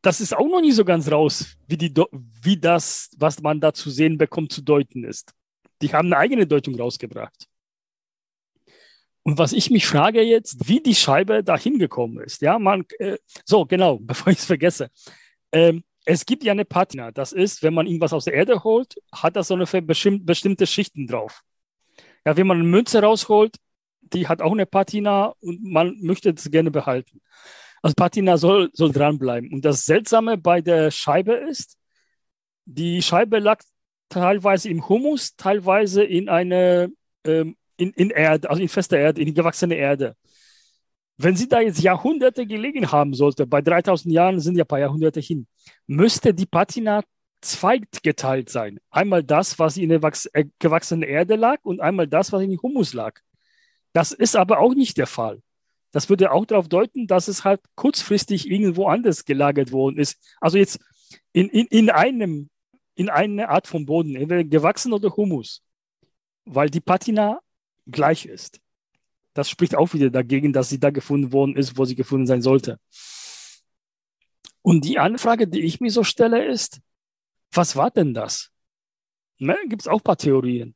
das 0.01 0.23
ist 0.23 0.35
auch 0.35 0.49
noch 0.49 0.63
nicht 0.63 0.77
so 0.77 0.87
ganz 0.87 1.11
raus, 1.11 1.55
wie, 1.69 1.77
die, 1.77 1.93
wie 2.41 2.57
das, 2.57 3.11
was 3.19 3.43
man 3.43 3.61
da 3.61 3.75
zu 3.75 3.91
sehen 3.91 4.17
bekommt, 4.17 4.53
zu 4.53 4.63
deuten 4.63 5.05
ist. 5.05 5.35
Die 5.85 5.93
haben 5.93 6.07
eine 6.07 6.17
eigene 6.17 6.47
Deutung 6.47 6.81
rausgebracht. 6.81 7.47
Und 9.23 9.37
was 9.37 9.53
ich 9.53 9.71
mich 9.71 9.87
frage 9.87 10.23
jetzt, 10.23 10.67
wie 10.67 10.81
die 10.81 10.95
Scheibe 10.95 11.45
da 11.45 11.59
hingekommen 11.59 12.25
ist. 12.25 12.41
Ja, 12.41 12.59
man, 12.59 12.87
äh, 12.99 13.19
so 13.45 13.67
genau, 13.67 13.99
bevor 14.01 14.33
ich 14.33 14.39
es 14.39 14.47
vergesse. 14.47 14.89
Ähm, 15.53 15.85
es 16.07 16.25
gibt 16.25 16.43
ja 16.43 16.53
eine 16.53 16.65
Patina. 16.65 17.11
Das 17.11 17.33
ist, 17.33 17.63
wenn 17.63 17.75
man 17.75 17.87
irgendwas 17.87 18.15
aus 18.15 18.25
der 18.25 18.33
Erde 18.33 18.65
holt, 18.65 18.95
hat 19.13 19.37
das 19.37 19.49
so 19.49 19.55
eine 19.55 19.67
bestimmt, 19.83 20.25
bestimmte 20.25 20.67
Schichten 20.67 21.07
drauf. 21.07 21.43
Ja, 22.25 22.35
wenn 22.35 22.47
man 22.47 22.61
eine 22.61 22.69
Münze 22.69 23.03
rausholt, 23.03 23.57
die 24.01 24.27
hat 24.27 24.41
auch 24.41 24.53
eine 24.53 24.65
Patina 24.65 25.35
und 25.41 25.63
man 25.63 25.99
möchte 26.01 26.31
es 26.31 26.51
gerne 26.51 26.71
behalten. 26.71 27.21
Also 27.83 27.93
Patina 27.95 28.39
soll, 28.39 28.71
soll 28.73 28.91
dranbleiben. 28.91 29.53
Und 29.53 29.67
das 29.67 29.85
Seltsame 29.85 30.39
bei 30.39 30.63
der 30.63 30.91
Scheibe 30.91 31.35
ist, 31.35 31.77
die 32.65 33.03
Scheibe 33.03 33.39
lag 33.39 33.61
teilweise 34.21 34.69
im 34.69 34.89
Humus, 34.89 35.37
teilweise 35.37 36.05
in 36.05 36.29
eine 36.29 36.91
ähm, 37.25 37.57
in, 37.77 37.91
in 37.93 38.11
Erde, 38.11 38.49
also 38.49 38.63
in 38.63 38.69
fester 38.69 38.99
Erde, 38.99 39.21
in 39.21 39.35
gewachsene 39.35 39.75
Erde. 39.75 40.17
Wenn 41.17 41.37
sie 41.37 41.49
da 41.49 41.61
jetzt 41.61 41.81
Jahrhunderte 41.81 42.47
gelegen 42.47 42.91
haben 42.91 43.15
sollte, 43.15 43.47
bei 43.47 43.61
3000 43.61 44.13
Jahren 44.13 44.41
sind 44.41 44.57
ja 44.57 44.65
ein 44.65 44.69
paar 44.69 44.81
Jahrhunderte 44.81 45.21
hin, 45.21 45.47
müsste 45.87 46.35
die 46.35 46.47
Patina 46.47 47.03
zweitgeteilt 47.41 48.49
sein. 48.51 48.79
Einmal 48.91 49.23
das, 49.23 49.59
was 49.59 49.77
in 49.77 49.91
der 49.91 50.01
äh, 50.33 50.45
gewachsenen 50.59 51.03
Erde 51.03 51.37
lag 51.37 51.59
und 51.63 51.81
einmal 51.81 52.07
das, 52.07 52.33
was 52.33 52.43
in 52.43 52.59
Humus 52.63 52.95
lag. 52.95 53.21
Das 53.93 54.13
ist 54.13 54.35
aber 54.35 54.61
auch 54.61 54.75
nicht 54.75 54.97
der 54.97 55.07
Fall. 55.07 55.41
Das 55.93 56.09
würde 56.09 56.33
auch 56.33 56.47
darauf 56.47 56.69
deuten, 56.69 57.07
dass 57.07 57.29
es 57.29 57.45
halt 57.45 57.61
kurzfristig 57.77 58.51
irgendwo 58.51 58.87
anders 58.87 59.25
gelagert 59.25 59.71
worden 59.71 59.99
ist. 59.99 60.19
Also 60.41 60.59
jetzt 60.59 60.81
in, 61.33 61.49
in, 61.49 61.67
in 61.67 61.91
einem 61.91 62.49
in 62.95 63.09
eine 63.09 63.49
Art 63.49 63.67
von 63.67 63.87
Boden, 63.87 64.17
entweder 64.17 64.45
gewachsen 64.45 64.93
oder 64.93 65.17
Humus, 65.17 65.63
weil 66.45 66.71
die 66.71 66.81
Patina 66.81 67.41
gleich 67.87 68.27
ist. 68.27 68.61
Das 69.35 69.51
spricht 69.51 69.75
auch 69.75 69.93
wieder 69.93 70.11
dagegen, 70.11 70.53
dass 70.53 70.69
sie 70.69 70.79
da 70.79 70.91
gefunden 70.91 71.33
worden 71.33 71.57
ist, 71.57 71.77
wo 71.77 71.85
sie 71.85 71.97
gefunden 71.97 72.27
sein 72.27 72.43
sollte. 72.43 72.79
Und 74.63 74.85
die 74.85 74.99
andere 74.99 75.19
Frage, 75.19 75.49
die 75.49 75.61
ich 75.61 75.81
mir 75.81 75.91
so 75.91 76.05
stelle, 76.05 76.47
ist, 76.47 76.81
was 77.53 77.77
war 77.77 77.91
denn 77.91 78.15
das? 78.15 78.51
Ne, 79.39 79.57
Gibt 79.69 79.83
es 79.83 79.89
auch 79.89 79.99
ein 79.99 80.05
paar 80.05 80.17
Theorien. 80.17 80.75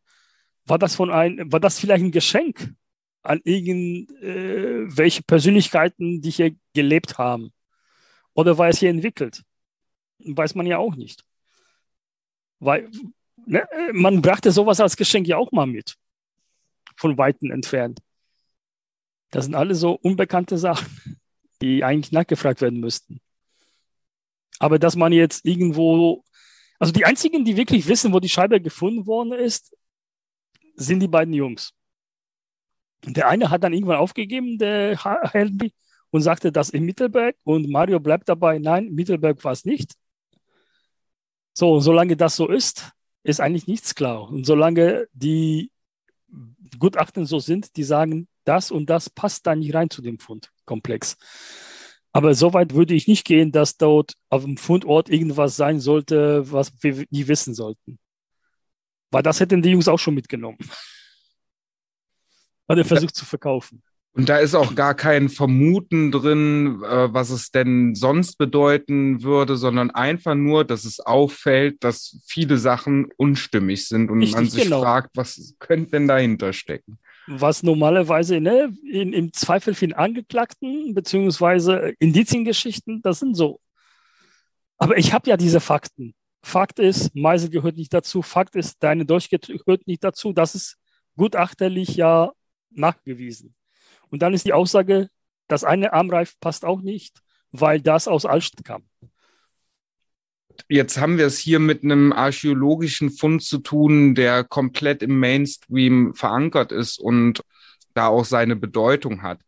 War 0.67 0.79
das, 0.79 0.97
von 0.97 1.11
ein, 1.11 1.51
war 1.51 1.61
das 1.61 1.79
vielleicht 1.79 2.05
ein 2.05 2.11
Geschenk 2.11 2.75
an 3.23 3.41
irgendwelche 3.45 5.21
äh, 5.21 5.25
Persönlichkeiten, 5.27 6.21
die 6.21 6.31
hier 6.31 6.55
gelebt 6.75 7.17
haben? 7.17 7.53
Oder 8.35 8.59
war 8.59 8.69
es 8.69 8.79
hier 8.79 8.91
entwickelt? 8.91 9.43
Weiß 10.19 10.55
man 10.55 10.67
ja 10.67 10.79
auch 10.79 10.95
nicht. 10.95 11.25
Weil 12.61 12.91
ne, 13.47 13.67
man 13.93 14.23
brachte 14.23 14.53
sowas 14.53 14.81
als 14.81 14.97
Geschenk 14.97 15.27
ja 15.27 15.37
auch 15.37 15.53
mal 15.53 15.67
mit. 15.67 15.97
Von 16.97 17.17
Weitem 17.17 17.50
entfernt. 17.50 18.00
Das 19.31 19.45
sind 19.45 19.55
alle 19.55 19.75
so 19.75 19.93
unbekannte 19.93 20.59
Sachen, 20.59 21.21
die 21.61 21.85
eigentlich 21.85 22.12
nachgefragt 22.12 22.61
werden 22.61 22.81
müssten. 22.81 23.21
Aber 24.59 24.79
dass 24.79 24.97
man 24.97 25.12
jetzt 25.12 25.45
irgendwo, 25.45 26.25
also 26.79 26.93
die 26.93 27.05
einzigen, 27.05 27.45
die 27.45 27.57
wirklich 27.57 27.87
wissen, 27.87 28.12
wo 28.12 28.21
die 28.21 28.29
Scheibe 28.29 28.61
gefunden 28.61 29.07
worden 29.07 29.33
ist, 29.33 29.77
sind 30.75 31.00
die 31.00 31.09
beiden 31.09 31.35
Jungs. 31.35 31.73
Und 33.07 33.17
der 33.17 33.29
eine 33.29 33.50
hat 33.50 33.62
dann 33.62 33.73
irgendwann 33.73 33.99
aufgegeben, 33.99 34.59
der 34.59 34.99
Helby, 35.33 35.73
und 36.11 36.23
sagte 36.23 36.50
das 36.50 36.71
in 36.71 36.85
Mittelberg 36.85 37.37
und 37.45 37.69
Mario 37.69 38.00
bleibt 38.00 38.29
dabei, 38.29 38.59
nein, 38.59 38.91
Mittelberg 38.93 39.43
war 39.45 39.53
es 39.53 39.65
nicht. 39.65 39.95
So, 41.59 41.81
solange 41.81 42.17
das 42.17 42.37
so 42.37 42.47
ist, 42.47 42.93
ist 43.25 43.41
eigentlich 43.41 43.67
nichts 43.67 43.97
klar. 43.97 44.31
Und 44.31 44.47
solange 44.47 45.09
die 45.12 45.73
Gutachten 46.79 47.27
so 47.27 47.41
sind, 47.41 47.77
die 47.77 47.83
sagen, 47.83 48.29
das 48.45 48.71
und 48.71 48.88
das 48.88 49.11
passt 49.11 49.45
da 49.45 49.57
nicht 49.57 49.75
rein 49.75 49.91
zu 49.91 50.00
dem 50.00 50.21
Fundkomplex. 50.21 51.17
Aber 52.12 52.35
so 52.35 52.55
weit 52.55 52.75
würde 52.75 52.95
ich 52.95 53.09
nicht 53.09 53.27
gehen, 53.27 53.50
dass 53.50 53.77
dort 53.77 54.12
auf 54.29 54.45
dem 54.45 54.57
Fundort 54.57 55.09
irgendwas 55.09 55.57
sein 55.57 55.81
sollte, 55.81 56.49
was 56.53 56.73
wir 56.81 57.05
nie 57.11 57.27
wissen 57.27 57.55
sollten. 57.55 57.99
Weil 59.11 59.25
das 59.25 59.41
hätten 59.41 59.61
die 59.61 59.71
Jungs 59.71 59.88
auch 59.88 59.99
schon 59.99 60.15
mitgenommen. 60.15 60.59
Hat 62.69 62.79
er 62.79 62.85
versucht 62.85 63.17
zu 63.17 63.25
verkaufen. 63.25 63.83
Und 64.19 64.29
da 64.29 64.39
ist 64.39 64.57
auch 64.57 64.75
gar 64.75 64.95
kein 64.95 65.29
Vermuten 65.29 66.11
drin, 66.11 66.83
äh, 66.83 67.15
was 67.15 67.31
es 67.31 67.53
denn 67.53 67.95
sonst 67.95 68.37
bedeuten 68.37 69.23
würde, 69.23 69.57
sondern 69.57 69.93
einfach 69.93 70.35
nur, 70.35 70.65
dass 70.65 70.85
es 70.85 70.99
auffällt, 70.99 71.85
dass 71.85 72.19
viele 72.27 72.59
Sachen 72.59 73.13
unstimmig 73.17 73.87
sind 73.87 74.11
und 74.11 74.19
Richtig, 74.19 74.35
man 74.35 74.47
sich 74.47 74.65
genau. 74.65 74.83
fragt, 74.83 75.11
was 75.17 75.55
könnte 75.61 75.93
denn 75.93 76.09
dahinter 76.09 76.53
stecken? 76.53 76.99
Was 77.29 77.63
normalerweise 77.63 78.41
ne, 78.41 78.75
in, 78.91 79.13
im 79.13 79.33
Zweifel 79.33 79.73
für 79.73 79.87
den 79.87 79.95
Angeklagten 79.95 80.95
beziehungsweise 80.95 81.95
Indiziengeschichten, 82.01 83.01
das 83.03 83.21
sind 83.21 83.37
so. 83.37 83.61
Aber 84.79 84.99
ich 84.99 85.13
habe 85.13 85.31
ja 85.31 85.37
diese 85.37 85.61
Fakten. 85.61 86.13
Fakt 86.43 86.81
ist, 86.81 87.15
Meisel 87.15 87.50
gehört 87.50 87.76
nicht 87.76 87.95
dazu. 87.95 88.23
Fakt 88.23 88.57
ist, 88.57 88.83
deine 88.83 89.07
Dolch 89.07 89.31
gehört 89.31 89.87
nicht 89.87 90.02
dazu. 90.02 90.33
Das 90.33 90.57
ist 90.57 90.76
gutachterlich 91.17 91.95
ja 91.95 92.33
nachgewiesen. 92.71 93.54
Und 94.10 94.23
dann 94.23 94.34
ist 94.34 94.47
die 94.47 94.52
Aussage, 94.52 95.08
das 95.49 95.64
eine 95.64 95.92
Armreif 95.92 96.38
passt 96.40 96.64
auch 96.64 96.80
nicht, 96.80 97.21
weil 97.52 97.80
das 97.80 98.08
aus 98.08 98.26
Altstadt 98.26 98.64
kam. 98.64 98.84
Jetzt 100.68 100.99
haben 100.99 101.18
wir 101.18 101.26
es 101.26 101.38
hier 101.38 101.60
mit 101.60 101.84
einem 101.84 102.12
archäologischen 102.12 103.10
Fund 103.10 103.42
zu 103.42 103.58
tun, 103.58 104.14
der 104.14 104.44
komplett 104.44 105.02
im 105.02 105.18
Mainstream 105.21 106.14
verankert 106.14 106.73
ist 106.73 106.99
und 106.99 107.42
da 107.94 108.08
auch 108.08 108.25
seine 108.25 108.56
Bedeutung 108.56 109.23
hat. 109.23 109.40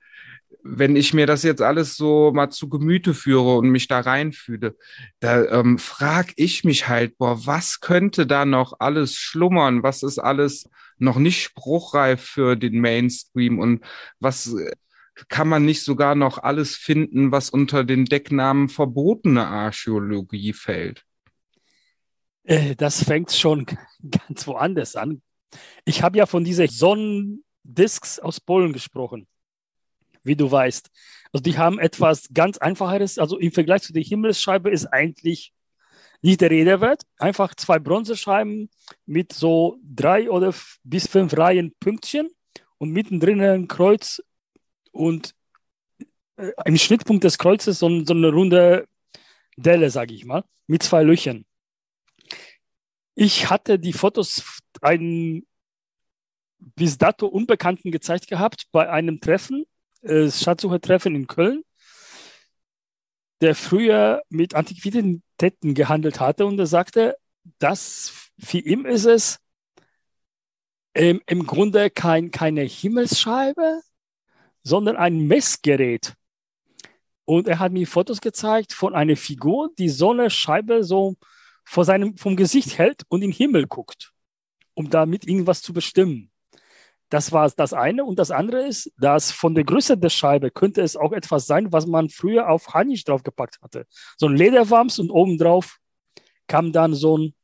Wenn 0.62 0.94
ich 0.94 1.14
mir 1.14 1.26
das 1.26 1.42
jetzt 1.42 1.62
alles 1.62 1.96
so 1.96 2.32
mal 2.32 2.50
zu 2.50 2.68
Gemüte 2.68 3.14
führe 3.14 3.56
und 3.56 3.70
mich 3.70 3.88
da 3.88 4.00
reinfühle, 4.00 4.76
da 5.18 5.44
ähm, 5.46 5.78
frage 5.78 6.32
ich 6.36 6.64
mich 6.64 6.86
halt, 6.86 7.16
boah, 7.18 7.46
was 7.46 7.80
könnte 7.80 8.26
da 8.26 8.44
noch 8.44 8.74
alles 8.78 9.14
schlummern? 9.14 9.82
Was 9.82 10.02
ist 10.02 10.18
alles 10.18 10.68
noch 11.00 11.18
nicht 11.18 11.42
spruchreif 11.42 12.22
für 12.22 12.56
den 12.56 12.80
Mainstream 12.80 13.58
und 13.58 13.84
was 14.18 14.54
äh, 14.54 14.72
kann 15.28 15.48
man 15.48 15.64
nicht 15.64 15.82
sogar 15.82 16.14
noch 16.14 16.38
alles 16.38 16.76
finden, 16.76 17.32
was 17.32 17.50
unter 17.50 17.84
den 17.84 18.04
Decknamen 18.04 18.68
verbotene 18.68 19.46
Archäologie 19.46 20.52
fällt? 20.52 21.04
Äh, 22.44 22.74
das 22.76 23.04
fängt 23.04 23.32
schon 23.32 23.66
ganz 24.28 24.46
woanders 24.46 24.96
an. 24.96 25.22
Ich 25.84 26.02
habe 26.02 26.18
ja 26.18 26.26
von 26.26 26.44
dieser 26.44 26.68
Sonnendisks 26.68 28.18
aus 28.18 28.40
Polen 28.40 28.72
gesprochen, 28.72 29.26
wie 30.22 30.36
du 30.36 30.50
weißt. 30.50 30.90
Also 31.32 31.42
die 31.42 31.58
haben 31.58 31.78
etwas 31.78 32.28
ganz 32.32 32.58
Einfacheres. 32.58 33.18
Also 33.18 33.38
im 33.38 33.52
Vergleich 33.52 33.82
zu 33.82 33.92
der 33.92 34.02
Himmelsscheibe 34.02 34.70
ist 34.70 34.86
eigentlich 34.86 35.52
nicht 36.22 36.40
der 36.40 36.50
Rede 36.50 36.80
wert. 36.80 37.02
Einfach 37.18 37.54
zwei 37.54 37.78
Bronzescheiben 37.78 38.70
mit 39.06 39.33
so 39.33 39.78
drei 39.83 40.30
oder 40.30 40.54
bis 40.85 41.06
fünf 41.06 41.37
Reihen 41.37 41.74
Pünktchen 41.80 42.28
und 42.78 42.90
mittendrin 42.90 43.40
ein 43.40 43.68
Kreuz 43.68 44.22
und 44.92 45.35
äh, 46.37 46.52
im 46.64 46.76
Schnittpunkt 46.76 47.24
des 47.24 47.38
Kreuzes 47.38 47.78
so, 47.78 48.04
so 48.04 48.14
eine 48.14 48.30
runde 48.33 48.87
Delle, 49.56 49.90
sage 49.90 50.14
ich 50.14 50.24
mal, 50.24 50.44
mit 50.66 50.83
zwei 50.83 51.02
Löchern. 51.02 51.44
Ich 53.14 53.50
hatte 53.50 53.78
die 53.78 53.92
Fotos 53.92 54.42
einen 54.80 55.46
bis 56.59 56.96
dato 56.96 57.26
Unbekannten 57.26 57.90
gezeigt 57.90 58.28
gehabt 58.28 58.66
bei 58.72 58.88
einem 58.88 59.20
Treffen, 59.20 59.64
äh, 60.02 60.30
Schatzsuchertreffen 60.30 61.14
in 61.14 61.26
Köln, 61.26 61.62
der 63.40 63.54
früher 63.54 64.22
mit 64.28 64.54
Antiquitäten 64.54 65.22
Städten 65.40 65.72
gehandelt 65.72 66.20
hatte 66.20 66.44
und 66.44 66.59
er 66.59 66.66
sagte, 66.66 67.16
dass 67.59 68.31
für 68.38 68.59
ihn 68.59 68.85
ist 68.85 69.07
es 69.07 69.38
ähm, 70.94 71.22
im 71.26 71.46
Grunde 71.46 71.88
kein, 71.88 72.31
keine 72.31 72.61
Himmelsscheibe, 72.61 73.81
sondern 74.62 74.96
ein 74.96 75.26
Messgerät. 75.26 76.12
Und 77.24 77.48
er 77.48 77.59
hat 77.59 77.72
mir 77.72 77.87
Fotos 77.87 78.20
gezeigt 78.20 78.74
von 78.74 78.94
einer 78.94 79.16
Figur, 79.16 79.70
die 79.79 79.88
so 79.88 80.11
eine 80.11 80.29
Scheibe 80.29 80.85
so 80.85 81.16
vor 81.64 81.87
seinem, 81.87 82.18
vom 82.18 82.37
Gesicht 82.37 82.76
hält 82.76 83.05
und 83.09 83.22
in 83.22 83.31
den 83.31 83.37
Himmel 83.37 83.66
guckt, 83.66 84.12
um 84.74 84.90
damit 84.90 85.26
irgendwas 85.26 85.62
zu 85.62 85.72
bestimmen. 85.72 86.29
Das 87.10 87.32
war 87.32 87.50
das 87.50 87.72
eine. 87.72 88.04
Und 88.04 88.18
das 88.18 88.30
andere 88.30 88.66
ist, 88.66 88.92
dass 88.96 89.32
von 89.32 89.54
der 89.54 89.64
Größe 89.64 89.98
der 89.98 90.10
Scheibe 90.10 90.50
könnte 90.50 90.80
es 90.80 90.96
auch 90.96 91.12
etwas 91.12 91.46
sein, 91.46 91.72
was 91.72 91.86
man 91.86 92.08
früher 92.08 92.48
auf 92.48 92.68
Harnisch 92.68 93.04
draufgepackt 93.04 93.60
hatte. 93.60 93.86
So 94.16 94.26
ein 94.28 94.36
Lederwams 94.36 94.98
und 95.00 95.10
obendrauf 95.10 95.78
kam 96.46 96.72
dann 96.72 96.94
so 96.94 97.18
ein, 97.18 97.34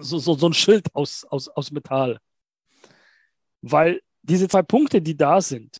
so, 0.00 0.18
so, 0.18 0.34
so 0.34 0.48
ein 0.48 0.54
Schild 0.54 0.92
aus, 0.92 1.24
aus, 1.24 1.48
aus 1.48 1.70
Metall. 1.70 2.18
Weil 3.62 4.00
diese 4.22 4.48
zwei 4.48 4.62
Punkte, 4.62 5.00
die 5.00 5.16
da 5.16 5.40
sind, 5.40 5.78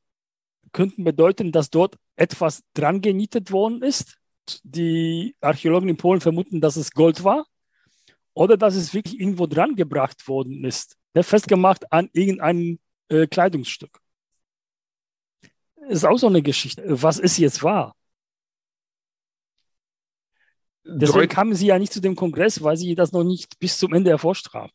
könnten 0.73 1.03
bedeuten, 1.03 1.51
dass 1.51 1.71
dort 1.71 1.97
etwas 2.17 2.63
dran 2.75 3.01
genietet 3.01 3.51
worden 3.51 3.83
ist. 3.83 4.17
Die 4.63 5.35
Archäologen 5.41 5.89
in 5.89 5.97
Polen 5.97 6.21
vermuten, 6.21 6.61
dass 6.61 6.77
es 6.77 6.93
Gold 6.93 7.25
war 7.25 7.47
oder 8.35 8.57
dass 8.57 8.77
es 8.77 8.95
wirklich 8.95 9.19
irgendwo 9.19 9.47
dran 9.47 9.75
gebracht 9.75 10.29
worden 10.29 10.65
ist, 10.65 10.97
ne, 11.15 11.23
festgemacht 11.23 11.91
an 11.91 12.11
irgendeinem 12.13 12.79
äh, 13.09 13.27
Kleidungsstück. 13.27 13.99
Ist 15.89 16.05
auch 16.05 16.19
so 16.19 16.29
eine 16.29 16.43
Geschichte. 16.43 16.83
Was 16.87 17.19
ist 17.19 17.39
jetzt 17.39 17.63
wahr? 17.63 17.95
Deswegen 20.85 21.21
Deut 21.21 21.31
kamen 21.31 21.55
sie 21.55 21.67
ja 21.67 21.79
nicht 21.79 21.93
zu 21.93 22.01
dem 22.01 22.15
Kongress, 22.15 22.63
weil 22.63 22.77
sie 22.77 22.95
das 22.95 23.13
noch 23.13 23.25
nicht 23.25 23.59
bis 23.59 23.79
zum 23.79 23.95
Ende 23.95 24.11
erforscht 24.11 24.53
haben. 24.53 24.73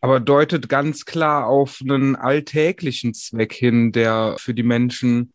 Aber 0.00 0.20
deutet 0.20 0.68
ganz 0.68 1.04
klar 1.04 1.46
auf 1.46 1.80
einen 1.82 2.16
alltäglichen 2.16 3.14
Zweck 3.14 3.52
hin, 3.52 3.92
der 3.92 4.36
für 4.38 4.54
die 4.54 4.62
Menschen 4.62 5.32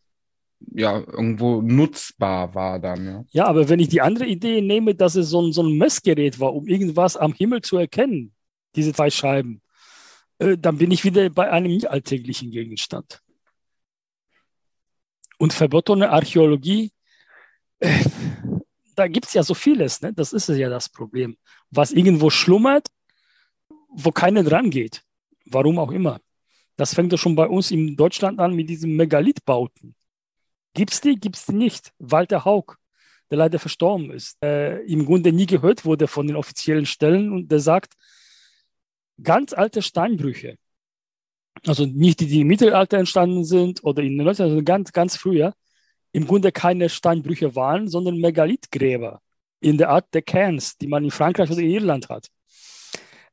ja 0.74 0.98
irgendwo 0.98 1.62
nutzbar 1.62 2.56
war 2.56 2.80
dann. 2.80 3.06
Ja, 3.06 3.26
ja 3.32 3.46
aber 3.46 3.70
wenn 3.70 3.80
ich 3.80 3.90
die 3.90 4.02
andere 4.02 4.26
Idee 4.26 4.62
nehme, 4.62 4.96
dass 4.96 5.16
es 5.16 5.30
so 5.30 5.42
ein, 5.42 5.52
so 5.52 5.62
ein 5.62 5.78
Messgerät 5.78 6.40
war, 6.40 6.54
um 6.54 6.68
irgendwas 6.68 7.18
am 7.18 7.34
Himmel 7.34 7.62
zu 7.62 7.78
erkennen, 7.78 8.34
diese 8.76 8.94
zwei 8.94 9.10
Scheiben, 9.10 9.62
äh, 10.40 10.58
dann 10.58 10.78
bin 10.78 10.92
ich 10.92 11.04
wieder 11.04 11.30
bei 11.30 11.50
einem 11.52 11.82
alltäglichen 11.88 12.52
Gegenstand. 12.52 13.22
Und 15.38 15.54
verbotene 15.54 16.10
Archäologie, 16.10 16.92
äh, 17.80 18.04
da 18.96 19.08
gibt 19.08 19.28
es 19.28 19.34
ja 19.34 19.44
so 19.44 19.54
vieles, 19.54 20.02
ne? 20.02 20.14
das 20.14 20.34
ist 20.34 20.48
ja 20.50 20.70
das 20.70 20.90
Problem, 20.90 21.38
was 21.70 21.92
irgendwo 21.92 22.30
schlummert, 22.30 22.88
wo 23.90 24.12
keiner 24.12 24.44
dran 24.44 24.70
geht, 24.70 25.04
warum 25.46 25.78
auch 25.78 25.92
immer. 25.92 26.20
Das 26.76 26.94
fängt 26.94 27.12
ja 27.12 27.18
schon 27.18 27.36
bei 27.36 27.48
uns 27.48 27.72
in 27.72 27.96
Deutschland 27.96 28.40
an 28.40 28.54
mit 28.54 28.70
diesen 28.70 28.96
Megalithbauten. 28.96 29.96
Gibt 30.74 30.94
es 30.94 31.02
die, 31.02 31.16
gibt 31.16 31.36
es 31.36 31.46
die 31.46 31.56
nicht? 31.56 31.92
Walter 31.98 32.46
Haug, 32.46 32.78
der 33.32 33.40
leider 33.40 33.60
verstorben 33.60 34.12
ist, 34.12 34.38
äh, 34.44 34.84
im 34.86 35.06
Grunde 35.06 35.32
nie 35.32 35.48
gehört 35.48 35.86
wurde 35.86 36.08
von 36.08 36.28
den 36.28 36.36
offiziellen 36.36 36.86
Stellen 36.86 37.32
und 37.32 37.52
der 37.52 37.60
sagt, 37.60 37.94
ganz 39.22 39.54
alte 39.54 39.82
Steinbrüche, 39.82 40.58
also 41.66 41.86
nicht 41.86 42.20
die, 42.20 42.28
die 42.28 42.42
im 42.42 42.48
Mittelalter 42.48 42.98
entstanden 42.98 43.44
sind 43.44 43.84
oder 43.84 44.04
in 44.04 44.18
den 44.18 44.26
19. 44.26 44.48
sondern 44.48 44.66
ganz, 44.66 44.92
ganz 44.92 45.18
früher, 45.18 45.54
im 46.12 46.28
Grunde 46.28 46.52
keine 46.52 46.90
Steinbrüche 46.90 47.56
waren, 47.56 47.88
sondern 47.88 48.18
Megalithgräber 48.18 49.22
in 49.60 49.78
der 49.78 49.90
Art 49.90 50.14
der 50.14 50.22
Cairns, 50.22 50.78
die 50.78 50.88
man 50.88 51.04
in 51.04 51.12
Frankreich 51.12 51.50
oder 51.50 51.62
Irland 51.62 52.10
hat. 52.10 52.28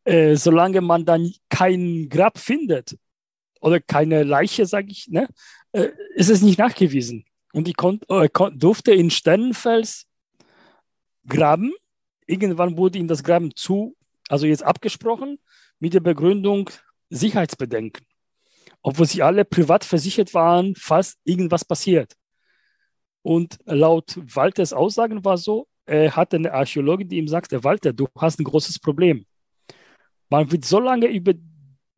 Äh, 0.04 0.36
solange 0.36 0.80
man 0.80 1.04
dann 1.04 1.32
kein 1.48 2.08
Grab 2.08 2.38
findet 2.38 2.98
oder 3.60 3.80
keine 3.80 4.22
Leiche, 4.22 4.66
sage 4.66 4.88
ich, 4.90 5.08
ne, 5.08 5.28
äh, 5.72 5.88
ist 6.14 6.30
es 6.30 6.42
nicht 6.42 6.58
nachgewiesen. 6.58 7.24
Und 7.52 7.68
ich 7.68 7.76
äh, 8.08 8.28
durfte 8.54 8.92
in 8.92 9.10
Sternenfels 9.10 10.06
graben. 11.26 11.72
Irgendwann 12.26 12.76
wurde 12.76 12.98
ihm 12.98 13.08
das 13.08 13.22
Graben 13.22 13.54
zu, 13.54 13.96
also 14.28 14.46
jetzt 14.46 14.62
abgesprochen 14.62 15.38
mit 15.84 15.92
der 15.92 16.00
Begründung 16.00 16.70
Sicherheitsbedenken, 17.10 18.06
obwohl 18.80 19.04
sie 19.04 19.22
alle 19.22 19.44
privat 19.44 19.84
versichert 19.84 20.32
waren, 20.32 20.74
falls 20.74 21.18
irgendwas 21.24 21.62
passiert. 21.62 22.14
Und 23.20 23.58
laut 23.66 24.18
Walters 24.34 24.72
Aussagen 24.72 25.22
war 25.26 25.36
so, 25.36 25.68
er 25.84 26.16
hatte 26.16 26.36
eine 26.36 26.54
Archäologin, 26.54 27.10
die 27.10 27.18
ihm 27.18 27.28
sagte, 27.28 27.62
Walter, 27.64 27.92
du 27.92 28.08
hast 28.16 28.40
ein 28.40 28.44
großes 28.44 28.78
Problem. 28.78 29.26
Man 30.30 30.50
wird 30.50 30.64
so 30.64 30.80
lange 30.80 31.08
über 31.08 31.34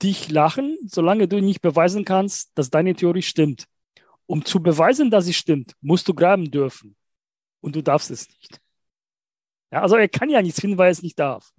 dich 0.03 0.33
lachen, 0.33 0.77
solange 0.89 1.29
du 1.29 1.41
nicht 1.41 1.61
beweisen 1.61 2.05
kannst, 2.05 2.59
dass 2.59 2.71
deine 2.71 2.93
Theorie 2.97 3.23
stimmt. 3.23 3.67
Um 4.27 4.45
zu 4.45 4.61
beweisen, 4.61 5.13
dass 5.13 5.27
sie 5.27 5.33
stimmt, 5.33 5.75
musst 5.81 6.09
du 6.09 6.13
graben 6.13 6.51
dürfen. 6.51 6.97
Und 7.61 7.77
du 7.77 7.83
darfst 7.85 8.11
es 8.11 8.29
nicht. 8.29 8.61
Ja, 9.71 9.83
also 9.83 9.95
er 9.95 10.09
kann 10.09 10.29
ja 10.29 10.43
nichts 10.43 10.61
finden, 10.61 10.77
weil 10.77 10.89
er 10.89 10.99
es 10.99 11.03
nicht 11.03 11.21
darf. 11.21 11.53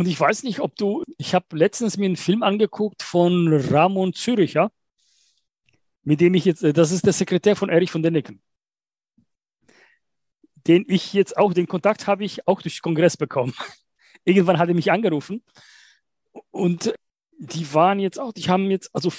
Und 0.00 0.08
ich 0.08 0.18
weiß 0.18 0.44
nicht, 0.44 0.60
ob 0.60 0.76
du, 0.76 1.04
ich 1.18 1.34
habe 1.34 1.54
letztens 1.54 1.98
mir 1.98 2.06
einen 2.06 2.16
Film 2.16 2.42
angeguckt 2.42 3.02
von 3.02 3.52
Ramon 3.52 4.14
Züricher, 4.14 4.72
mit 6.04 6.22
dem 6.22 6.32
ich 6.32 6.46
jetzt, 6.46 6.62
äh, 6.62 6.72
das 6.72 6.90
ist 6.90 7.04
der 7.04 7.12
Sekretär 7.12 7.54
von 7.54 7.68
Erich 7.68 7.90
von 7.90 8.02
Däniken, 8.02 8.40
den 10.66 10.86
ich 10.88 11.12
jetzt 11.12 11.36
auch, 11.36 11.52
den 11.52 11.66
Kontakt 11.66 12.06
habe 12.06 12.24
ich 12.24 12.48
auch 12.48 12.62
durch 12.62 12.80
Kongress 12.80 13.18
bekommen. 13.18 13.52
Irgendwann 14.24 14.58
hat 14.58 14.70
er 14.70 14.74
mich 14.74 14.90
angerufen 14.90 15.44
und 16.50 16.94
die 17.38 17.74
waren 17.74 18.00
jetzt 18.00 18.18
auch, 18.18 18.32
die 18.32 18.48
haben 18.48 18.70
jetzt, 18.70 18.88
also 18.94 19.12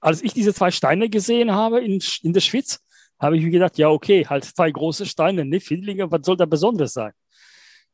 als 0.00 0.20
ich 0.20 0.34
diese 0.34 0.52
zwei 0.52 0.72
Steine 0.72 1.10
gesehen 1.10 1.52
habe 1.52 1.80
in, 1.80 2.02
in 2.22 2.32
der 2.32 2.40
Schweiz, 2.40 2.80
habe 3.20 3.36
ich 3.36 3.44
mir 3.44 3.50
gedacht, 3.50 3.78
ja, 3.78 3.88
okay, 3.88 4.26
halt 4.26 4.46
zwei 4.46 4.72
große 4.72 5.06
Steine, 5.06 5.44
ne, 5.44 5.60
Findlinge, 5.60 6.10
was 6.10 6.26
soll 6.26 6.36
da 6.36 6.46
Besonderes 6.46 6.92
sein? 6.92 7.12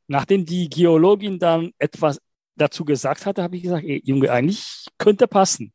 Nachdem 0.08 0.44
die 0.44 0.68
Geologin 0.68 1.38
dann 1.38 1.72
etwas 1.78 2.18
dazu 2.56 2.84
gesagt 2.84 3.26
hatte, 3.26 3.42
habe 3.42 3.56
ich 3.56 3.62
gesagt, 3.62 3.84
ey, 3.84 4.02
Junge, 4.04 4.32
eigentlich 4.32 4.86
könnte 4.96 5.28
passen. 5.28 5.72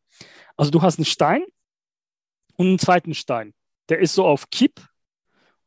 Also 0.58 0.72
du 0.72 0.82
hast 0.82 0.98
einen 0.98 1.06
Stein 1.06 1.43
und 2.58 2.67
einen 2.67 2.80
zweiten 2.80 3.13
Stein. 3.13 3.54
Der 3.89 4.00
ist 4.00 4.13
so 4.13 4.26
auf 4.26 4.50
Kipp 4.50 4.82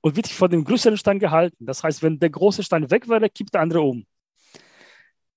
und 0.00 0.16
wird 0.16 0.29
von 0.29 0.50
dem 0.50 0.64
größeren 0.64 0.98
Stein 0.98 1.18
gehalten. 1.18 1.64
Das 1.64 1.83
heißt, 1.83 2.02
wenn 2.02 2.18
der 2.18 2.31
große 2.31 2.62
Stein 2.62 2.90
weg 2.90 3.09
wäre, 3.09 3.31
kippt 3.31 3.55
der 3.55 3.62
andere 3.62 3.81
um. 3.81 4.05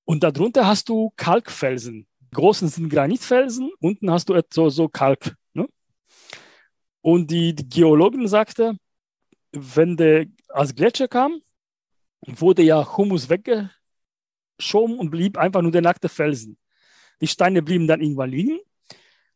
Und 0.05 0.23
darunter 0.23 0.65
hast 0.65 0.89
du 0.89 1.11
Kalkfelsen. 1.15 2.07
Die 2.19 2.35
großen 2.35 2.67
sind 2.67 2.89
Granitfelsen, 2.89 3.71
unten 3.79 4.11
hast 4.11 4.29
du 4.29 4.39
so, 4.51 4.69
so 4.69 4.87
Kalk. 4.87 5.35
Ne? 5.53 5.67
Und 7.01 7.29
die, 7.29 7.53
die 7.53 7.69
Geologin 7.69 8.27
sagte, 8.27 8.75
wenn 9.51 9.97
der 9.97 10.25
als 10.49 10.73
Gletscher 10.75 11.07
kam, 11.07 11.41
wurde 12.37 12.63
ja 12.63 12.97
Humus 12.97 13.29
weggeschoben 13.29 14.97
und 14.97 15.09
blieb 15.09 15.37
einfach 15.37 15.61
nur 15.61 15.71
der 15.71 15.81
nackte 15.81 16.09
Felsen. 16.09 16.57
Die 17.21 17.27
Steine 17.27 17.61
blieben 17.61 17.87
dann 17.87 17.99
liegen. 18.01 18.59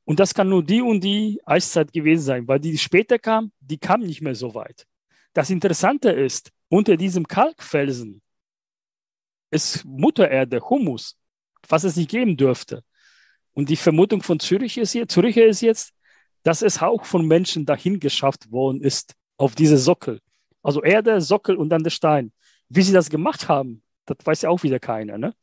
Und 0.06 0.19
das 0.19 0.34
kann 0.34 0.49
nur 0.49 0.63
die 0.63 0.82
und 0.82 1.01
die 1.01 1.41
Eiszeit 1.45 1.93
gewesen 1.93 2.23
sein, 2.23 2.47
weil 2.47 2.60
die, 2.60 2.71
die 2.71 2.77
später 2.77 3.17
kam, 3.17 3.51
die 3.62 3.77
kam 3.77 4.01
nicht 4.01 4.21
mehr 4.21 4.36
so 4.36 4.53
weit. 4.53 4.86
Das 5.34 5.49
Interessante 5.49 6.12
ist, 6.12 6.51
unter 6.67 6.97
diesem 6.97 7.27
Kalkfelsen 7.27 8.21
ist 9.49 9.86
Muttererde, 9.86 10.60
Humus, 10.69 11.17
was 11.69 11.84
es 11.86 11.95
nicht 11.95 12.10
geben 12.10 12.36
dürfte. 12.36 12.84
Und 13.53 13.69
die 13.69 13.75
Vermutung 13.75 14.21
von 14.21 14.39
Zürich 14.39 14.77
ist 14.77 14.93
jetzt, 14.93 15.13
Züricher 15.13 15.45
ist 15.45 15.62
jetzt, 15.62 15.93
dass 16.43 16.62
es 16.62 16.82
auch 16.82 17.06
von 17.06 17.25
Menschen 17.25 17.65
dahin 17.65 17.99
geschafft 17.99 18.51
worden 18.51 18.82
ist, 18.82 19.13
auf 19.38 19.56
diese 19.56 19.77
Sockel. 19.77 20.19
Also 20.62 20.84
Erde, 20.84 21.21
Sockel 21.21 21.56
und 21.56 21.69
dann 21.69 21.84
der 21.84 21.91
Stein. 21.91 22.34
Wie 22.75 22.81
sie 22.81 22.93
das 22.93 23.09
gemacht 23.09 23.47
haben, 23.47 23.83
das 24.05 24.17
weiß 24.23 24.43
ja 24.43 24.49
auch 24.49 24.63
wieder 24.63 24.79
keiner. 24.79 25.17
Ne? 25.17 25.33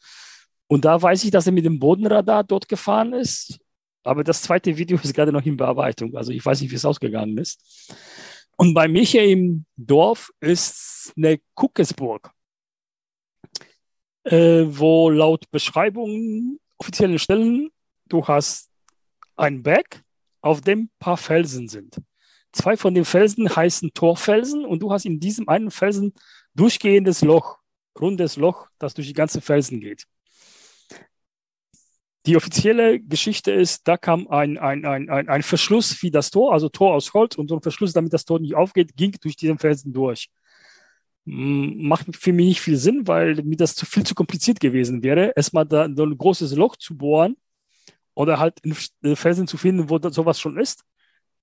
Und 0.66 0.84
da 0.84 1.00
weiß 1.00 1.24
ich, 1.24 1.30
dass 1.30 1.46
er 1.46 1.52
mit 1.52 1.64
dem 1.64 1.78
Bodenradar 1.78 2.44
dort 2.44 2.68
gefahren 2.68 3.12
ist. 3.12 3.58
Aber 4.02 4.24
das 4.24 4.42
zweite 4.42 4.76
Video 4.76 4.98
ist 5.02 5.14
gerade 5.14 5.32
noch 5.32 5.44
in 5.44 5.56
Bearbeitung. 5.56 6.16
Also 6.16 6.32
ich 6.32 6.44
weiß 6.44 6.60
nicht, 6.60 6.70
wie 6.70 6.76
es 6.76 6.84
ausgegangen 6.84 7.36
ist. 7.38 7.94
Und 8.56 8.74
bei 8.74 8.88
mir 8.88 9.02
hier 9.02 9.24
im 9.24 9.64
Dorf 9.76 10.30
ist 10.40 11.12
eine 11.16 11.40
Kuckesburg, 11.54 12.30
äh, 14.24 14.64
wo 14.66 15.10
laut 15.10 15.50
Beschreibungen 15.50 16.58
offiziellen 16.78 17.18
Stellen 17.18 17.70
du 18.10 18.26
hast 18.26 18.70
einen 19.36 19.62
Berg, 19.62 20.02
auf 20.42 20.60
dem 20.60 20.80
ein 20.80 20.90
paar 20.98 21.16
Felsen 21.16 21.68
sind. 21.68 21.96
Zwei 22.52 22.76
von 22.76 22.94
den 22.94 23.04
Felsen 23.04 23.54
heißen 23.54 23.92
Torfelsen 23.94 24.64
und 24.64 24.80
du 24.80 24.92
hast 24.92 25.04
in 25.04 25.20
diesem 25.20 25.48
einen 25.48 25.70
Felsen 25.70 26.12
durchgehendes 26.54 27.22
Loch, 27.22 27.58
rundes 27.98 28.36
Loch, 28.36 28.68
das 28.78 28.94
durch 28.94 29.06
die 29.06 29.14
ganzen 29.14 29.40
Felsen 29.40 29.80
geht. 29.80 30.06
Die 32.26 32.36
offizielle 32.36 33.00
Geschichte 33.00 33.50
ist, 33.50 33.88
da 33.88 33.96
kam 33.96 34.28
ein, 34.28 34.58
ein, 34.58 34.84
ein, 34.84 35.08
ein, 35.08 35.42
Verschluss 35.42 36.02
wie 36.02 36.10
das 36.10 36.30
Tor, 36.30 36.52
also 36.52 36.68
Tor 36.68 36.94
aus 36.94 37.14
Holz 37.14 37.36
und 37.36 37.48
so 37.48 37.56
ein 37.56 37.62
Verschluss, 37.62 37.94
damit 37.94 38.12
das 38.12 38.26
Tor 38.26 38.40
nicht 38.40 38.54
aufgeht, 38.54 38.94
ging 38.94 39.16
durch 39.22 39.36
diesen 39.36 39.58
Felsen 39.58 39.92
durch. 39.94 40.28
Macht 41.24 42.14
für 42.16 42.32
mich 42.32 42.46
nicht 42.46 42.60
viel 42.60 42.76
Sinn, 42.76 43.06
weil 43.06 43.36
mir 43.42 43.56
das 43.56 43.74
zu 43.74 43.86
viel 43.86 44.04
zu 44.04 44.14
kompliziert 44.14 44.60
gewesen 44.60 45.02
wäre, 45.02 45.32
erstmal 45.34 45.64
da 45.64 45.84
ein 45.84 45.94
großes 45.94 46.54
Loch 46.56 46.76
zu 46.76 46.96
bohren 46.96 47.36
oder 48.14 48.38
halt 48.38 48.60
einen 48.64 49.16
Felsen 49.16 49.46
zu 49.46 49.56
finden, 49.56 49.88
wo 49.88 49.98
sowas 50.10 50.38
schon 50.38 50.58
ist. 50.58 50.84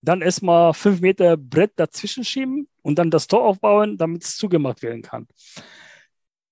Dann 0.01 0.21
erstmal 0.21 0.73
fünf 0.73 1.01
Meter 1.01 1.37
Brett 1.37 1.73
dazwischen 1.75 2.23
schieben 2.23 2.67
und 2.81 2.99
dann 2.99 3.11
das 3.11 3.27
Tor 3.27 3.43
aufbauen, 3.43 3.97
damit 3.97 4.23
es 4.23 4.37
zugemacht 4.37 4.81
werden 4.81 5.01
kann. 5.01 5.27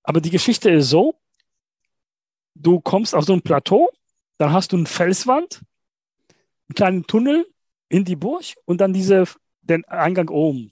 Aber 0.03 0.21
die 0.21 0.29
Geschichte 0.29 0.69
ist 0.69 0.89
so, 0.89 1.19
du 2.55 2.79
kommst 2.79 3.15
auf 3.15 3.25
so 3.25 3.34
ein 3.34 3.41
Plateau, 3.41 3.89
dann 4.38 4.51
hast 4.51 4.71
du 4.71 4.77
eine 4.77 4.86
Felswand, 4.86 5.62
einen 6.67 6.75
kleinen 6.75 7.08
Tunnel 7.08 7.47
in 7.89 8.05
die 8.05 8.15
Burg 8.15 8.45
und 8.65 8.81
dann 8.81 8.93
diese, 8.93 9.25
den 9.62 9.86
Eingang 9.86 10.29
oben. 10.29 10.71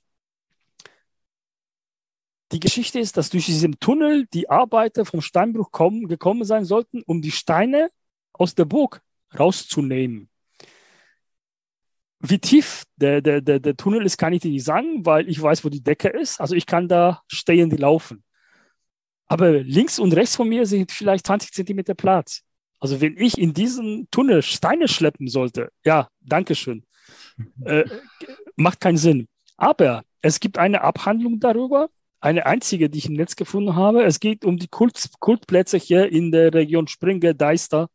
Die 2.52 2.60
Geschichte 2.60 3.00
ist, 3.00 3.18
dass 3.18 3.32
durch 3.32 3.48
diesen 3.48 3.80
Tunnel 3.80 4.28
die 4.28 4.50
Arbeiter 4.50 5.06
vom 5.06 5.22
Steinbruch 5.22 5.72
kommen, 5.72 6.08
gekommen 6.08 6.44
sein 6.44 6.66
sollten, 6.66 7.02
um 7.04 7.22
die 7.22 7.32
Steine 7.32 7.90
aus 8.32 8.54
der 8.54 8.66
Burg 8.66 9.02
rauszunehmen. 9.38 10.30
Wie 12.26 12.40
tief 12.40 12.84
der, 12.96 13.22
der, 13.22 13.42
der, 13.42 13.60
der 13.60 13.76
Tunnel 13.76 14.06
ist, 14.06 14.18
kann 14.18 14.32
ich 14.32 14.42
dir 14.42 14.52
nicht 14.52 14.64
sagen, 14.64 15.06
weil 15.06 15.28
ich 15.30 15.42
weiß, 15.42 15.66
wo 15.66 15.70
die 15.70 15.84
Decke 15.84 16.08
ist. 16.08 16.40
Also 16.40 16.56
ich 16.56 16.66
kann 16.66 16.88
da 16.88 17.22
stehend 17.28 17.78
laufen. 17.78 18.24
Aber 19.26 19.52
links 19.52 20.00
und 20.00 20.14
rechts 20.14 20.38
von 20.38 20.48
mir 20.48 20.66
sind 20.66 20.92
vielleicht 20.94 21.28
20 21.28 21.52
Zentimeter 21.52 21.96
Platz. 21.96 22.42
Also 22.80 23.02
wenn 23.02 23.18
ich 23.18 23.38
in 23.38 23.54
diesen 23.54 24.08
Tunnel 24.10 24.42
Steine 24.42 24.88
schleppen 24.88 25.28
sollte, 25.28 25.70
ja, 25.84 26.08
Dankeschön. 26.22 26.86
Äh, 27.66 27.86
macht 28.56 28.80
keinen 28.80 28.98
Sinn. 28.98 29.28
Aber 29.58 30.04
es 30.22 30.40
gibt 30.40 30.58
eine 30.58 30.82
Abhandlung 30.82 31.40
darüber, 31.40 31.90
eine 32.22 32.46
einzige, 32.46 32.90
die 32.90 33.00
ich 33.00 33.08
im 33.08 33.14
Netz 33.14 33.36
gefunden 33.36 33.76
habe. 33.76 34.04
Es 34.04 34.20
geht 34.20 34.46
um 34.46 34.58
die 34.58 34.68
Kult, 34.68 35.10
Kultplätze 35.20 35.78
hier 35.78 36.12
in 36.12 36.32
der 36.32 36.54
Region 36.54 36.88
Springe, 36.88 37.34
Deister, 37.34 37.90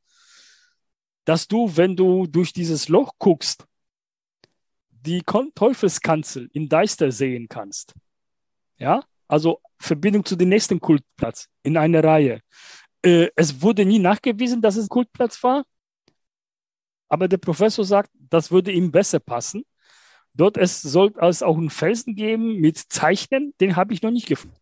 dass 1.24 1.46
du, 1.46 1.76
wenn 1.76 1.94
du 1.94 2.26
durch 2.26 2.52
dieses 2.52 2.88
Loch 2.88 3.12
guckst, 3.18 3.67
die 5.08 5.22
Teufelskanzel 5.22 6.50
in 6.52 6.68
Deister 6.68 7.10
sehen 7.10 7.48
kannst. 7.48 7.94
Ja, 8.78 9.02
also 9.26 9.60
Verbindung 9.78 10.24
zu 10.24 10.36
dem 10.36 10.50
nächsten 10.50 10.80
Kultplatz 10.80 11.48
in 11.62 11.76
einer 11.76 12.04
Reihe. 12.04 12.40
Äh, 13.02 13.28
es 13.34 13.62
wurde 13.62 13.84
nie 13.84 13.98
nachgewiesen, 13.98 14.60
dass 14.60 14.76
es 14.76 14.86
ein 14.86 14.88
Kultplatz 14.88 15.42
war, 15.42 15.64
aber 17.08 17.26
der 17.26 17.38
Professor 17.38 17.84
sagt, 17.84 18.10
das 18.14 18.50
würde 18.50 18.70
ihm 18.70 18.90
besser 18.90 19.18
passen. 19.18 19.64
Dort 20.34 20.56
es 20.56 20.82
soll 20.82 21.12
es 21.20 21.42
auch 21.42 21.56
einen 21.56 21.70
Felsen 21.70 22.14
geben 22.14 22.60
mit 22.60 22.76
Zeichnen, 22.76 23.54
den 23.60 23.76
habe 23.76 23.94
ich 23.94 24.02
noch 24.02 24.10
nicht 24.10 24.26
gefunden. 24.26 24.56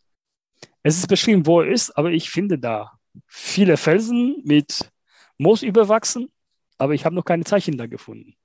Es 0.83 0.97
ist 0.97 1.09
beschrieben, 1.09 1.45
wo 1.45 1.61
er 1.61 1.73
ist, 1.73 1.91
aber 1.99 2.13
ich 2.13 2.31
finde 2.31 2.59
da 2.59 2.93
viele 3.27 3.77
Felsen 3.77 4.43
mit 4.45 4.91
Moos 5.39 5.63
überwachsen, 5.63 6.31
aber 6.79 6.95
ich 6.95 7.05
habe 7.05 7.17
noch 7.17 7.25
keine 7.25 7.45
Zeichen 7.45 7.77
da 7.77 7.87
gefunden. 7.87 8.37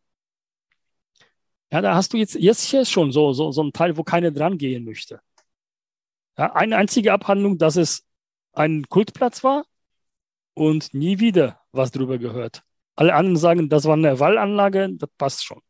Ja, 1.72 1.82
da 1.82 1.96
hast 1.96 2.14
du 2.14 2.18
jetzt, 2.18 2.36
jetzt 2.36 2.64
hier 2.64 2.86
schon 2.86 3.12
so, 3.12 3.34
so, 3.34 3.52
so 3.52 3.64
ein 3.64 3.72
Teil, 3.74 3.96
wo 3.98 4.04
keiner 4.04 4.32
dran 4.32 4.58
gehen 4.58 4.84
möchte. 4.84 5.22
Ja, 6.38 6.54
eine 6.54 6.78
einzige 6.78 7.14
Abhandlung, 7.14 7.58
dass 7.58 7.76
es 7.78 8.06
ein 8.54 8.88
Kultplatz 8.90 9.44
war 9.44 9.66
und 10.54 10.94
nie 10.94 11.20
wieder 11.20 11.62
was 11.72 11.92
drüber 11.92 12.18
gehört. 12.18 12.64
Alle 12.96 13.14
anderen 13.16 13.38
sagen, 13.38 13.70
das 13.70 13.86
war 13.86 13.94
eine 13.94 14.20
Wallanlage, 14.20 14.90
das 14.94 15.10
passt 15.18 15.46
schon. 15.46 15.62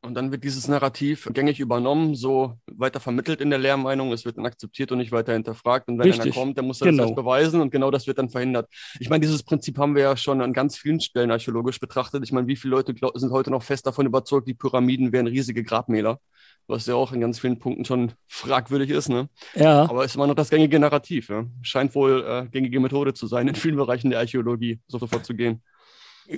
Und 0.00 0.14
dann 0.14 0.30
wird 0.30 0.44
dieses 0.44 0.68
Narrativ 0.68 1.28
gängig 1.34 1.58
übernommen, 1.58 2.14
so 2.14 2.54
weiter 2.70 3.00
vermittelt 3.00 3.40
in 3.40 3.50
der 3.50 3.58
Lehrmeinung. 3.58 4.12
Es 4.12 4.24
wird 4.24 4.38
dann 4.38 4.46
akzeptiert 4.46 4.92
und 4.92 4.98
nicht 4.98 5.10
weiter 5.10 5.32
hinterfragt. 5.32 5.88
Und 5.88 5.98
wenn 5.98 6.06
Richtig. 6.06 6.26
einer 6.26 6.34
kommt, 6.34 6.56
dann 6.56 6.66
muss 6.66 6.80
er 6.80 6.86
genau. 6.86 7.02
das 7.02 7.10
erst 7.10 7.16
beweisen 7.16 7.60
und 7.60 7.70
genau 7.70 7.90
das 7.90 8.06
wird 8.06 8.18
dann 8.18 8.28
verhindert. 8.28 8.70
Ich 9.00 9.10
meine, 9.10 9.22
dieses 9.22 9.42
Prinzip 9.42 9.76
haben 9.76 9.96
wir 9.96 10.02
ja 10.02 10.16
schon 10.16 10.40
an 10.40 10.52
ganz 10.52 10.78
vielen 10.78 11.00
Stellen 11.00 11.32
archäologisch 11.32 11.80
betrachtet. 11.80 12.22
Ich 12.22 12.30
meine, 12.30 12.46
wie 12.46 12.54
viele 12.54 12.72
Leute 12.76 12.94
sind 13.14 13.32
heute 13.32 13.50
noch 13.50 13.64
fest 13.64 13.88
davon 13.88 14.06
überzeugt, 14.06 14.46
die 14.46 14.54
Pyramiden 14.54 15.10
wären 15.10 15.26
riesige 15.26 15.64
Grabmäler? 15.64 16.20
Was 16.68 16.86
ja 16.86 16.94
auch 16.94 17.12
in 17.12 17.20
ganz 17.20 17.40
vielen 17.40 17.58
Punkten 17.58 17.84
schon 17.84 18.12
fragwürdig 18.28 18.90
ist, 18.90 19.08
ne? 19.08 19.28
Ja. 19.56 19.82
Aber 19.88 20.04
ist 20.04 20.14
immer 20.14 20.26
noch 20.26 20.34
das 20.34 20.50
gängige 20.50 20.78
Narrativ, 20.78 21.28
ja? 21.28 21.44
Scheint 21.62 21.94
wohl 21.96 22.24
äh, 22.24 22.46
gängige 22.50 22.78
Methode 22.78 23.14
zu 23.14 23.26
sein, 23.26 23.48
in 23.48 23.54
vielen 23.56 23.76
Bereichen 23.76 24.10
der 24.10 24.20
Archäologie 24.20 24.78
so 24.86 24.98
vorzugehen. 24.98 25.62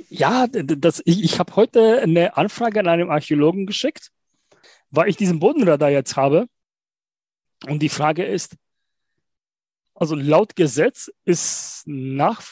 Ja, 0.09 0.46
das, 0.46 1.03
ich, 1.05 1.24
ich 1.24 1.38
habe 1.40 1.57
heute 1.57 2.00
eine 2.00 2.37
Anfrage 2.37 2.79
an 2.79 2.87
einen 2.87 3.11
Archäologen 3.11 3.66
geschickt, 3.66 4.12
weil 4.90 5.09
ich 5.09 5.16
diesen 5.16 5.40
Bodenradar 5.40 5.90
jetzt 5.90 6.16
habe. 6.16 6.46
Und 7.66 7.81
die 7.81 7.88
Frage 7.88 8.24
ist, 8.24 8.57
also 9.94 10.14
laut 10.14 10.55
Gesetz 10.55 11.11
ist, 11.24 11.83
nach, 11.87 12.42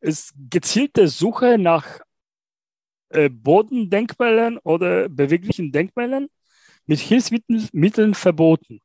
ist 0.00 0.34
gezielte 0.50 1.06
Suche 1.06 1.56
nach 1.56 2.00
äh, 3.10 3.30
Bodendenkmälern 3.30 4.58
oder 4.58 5.08
beweglichen 5.08 5.70
Denkmälern 5.70 6.28
mit 6.86 6.98
Hilfsmitteln 6.98 8.14
verboten. 8.14 8.80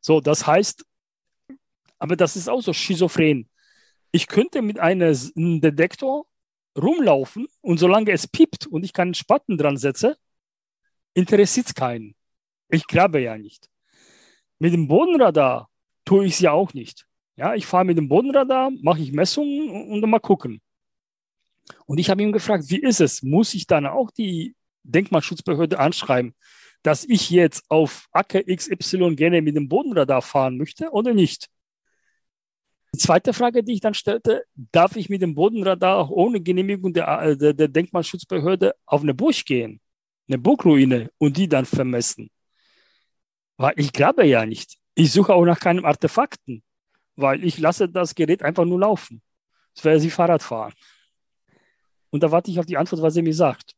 So, 0.00 0.20
das 0.20 0.46
heißt, 0.46 0.84
aber 1.98 2.16
das 2.16 2.36
ist 2.36 2.48
auch 2.48 2.62
so 2.62 2.72
schizophren. 2.72 3.50
Ich 4.12 4.28
könnte 4.28 4.62
mit 4.62 4.78
einem 4.78 5.60
Detektor 5.60 6.26
rumlaufen 6.76 7.46
und 7.60 7.78
solange 7.78 8.12
es 8.12 8.26
piept 8.26 8.66
und 8.66 8.84
ich 8.84 8.92
keinen 8.92 9.14
Spatten 9.14 9.56
dran 9.58 9.76
setze, 9.76 10.16
interessiert 11.14 11.66
es 11.66 11.74
keinen. 11.74 12.14
Ich 12.68 12.86
grabe 12.86 13.20
ja 13.20 13.38
nicht. 13.38 13.68
Mit 14.58 14.72
dem 14.72 14.88
Bodenradar 14.88 15.68
tue 16.04 16.26
ich 16.26 16.34
es 16.34 16.40
ja 16.40 16.52
auch 16.52 16.74
nicht. 16.74 17.06
Ja, 17.36 17.54
ich 17.54 17.66
fahre 17.66 17.84
mit 17.84 17.98
dem 17.98 18.08
Bodenradar, 18.08 18.70
mache 18.82 19.00
ich 19.00 19.12
Messungen 19.12 19.90
und 19.90 20.00
dann 20.00 20.10
mal 20.10 20.20
gucken. 20.20 20.60
Und 21.86 21.98
ich 21.98 22.10
habe 22.10 22.22
ihn 22.22 22.32
gefragt, 22.32 22.64
wie 22.68 22.80
ist 22.80 23.00
es? 23.00 23.22
Muss 23.22 23.54
ich 23.54 23.66
dann 23.66 23.86
auch 23.86 24.10
die 24.10 24.54
Denkmalschutzbehörde 24.82 25.78
anschreiben, 25.78 26.34
dass 26.82 27.04
ich 27.04 27.30
jetzt 27.30 27.64
auf 27.70 28.06
Acker 28.12 28.42
XY 28.42 29.16
gerne 29.16 29.42
mit 29.42 29.56
dem 29.56 29.68
Bodenradar 29.68 30.22
fahren 30.22 30.58
möchte 30.58 30.90
oder 30.90 31.14
nicht? 31.14 31.48
Die 32.94 32.98
zweite 32.98 33.32
Frage, 33.32 33.64
die 33.64 33.72
ich 33.72 33.80
dann 33.80 33.94
stellte, 33.94 34.44
darf 34.54 34.94
ich 34.94 35.08
mit 35.08 35.20
dem 35.20 35.34
Bodenradar 35.34 35.96
auch 35.96 36.10
ohne 36.10 36.40
Genehmigung 36.40 36.92
der, 36.92 37.08
äh, 37.22 37.36
der, 37.36 37.52
der 37.52 37.66
Denkmalschutzbehörde 37.66 38.76
auf 38.86 39.02
eine 39.02 39.14
Burg 39.14 39.44
gehen, 39.44 39.80
eine 40.28 40.38
Burgruine 40.38 41.10
und 41.18 41.36
die 41.36 41.48
dann 41.48 41.64
vermessen? 41.64 42.30
Weil 43.56 43.72
ich 43.78 43.92
glaube 43.92 44.24
ja 44.26 44.46
nicht. 44.46 44.78
Ich 44.94 45.10
suche 45.10 45.34
auch 45.34 45.44
nach 45.44 45.58
keinen 45.58 45.84
Artefakten, 45.84 46.62
weil 47.16 47.42
ich 47.42 47.58
lasse 47.58 47.88
das 47.88 48.14
Gerät 48.14 48.44
einfach 48.44 48.64
nur 48.64 48.78
laufen. 48.78 49.20
Das 49.74 49.84
wäre 49.84 49.98
sie 49.98 50.10
Fahrrad 50.10 50.44
fahren. 50.44 50.72
Und 52.10 52.22
da 52.22 52.30
warte 52.30 52.52
ich 52.52 52.60
auf 52.60 52.66
die 52.66 52.76
Antwort, 52.76 53.02
was 53.02 53.16
er 53.16 53.24
mir 53.24 53.34
sagt. 53.34 53.74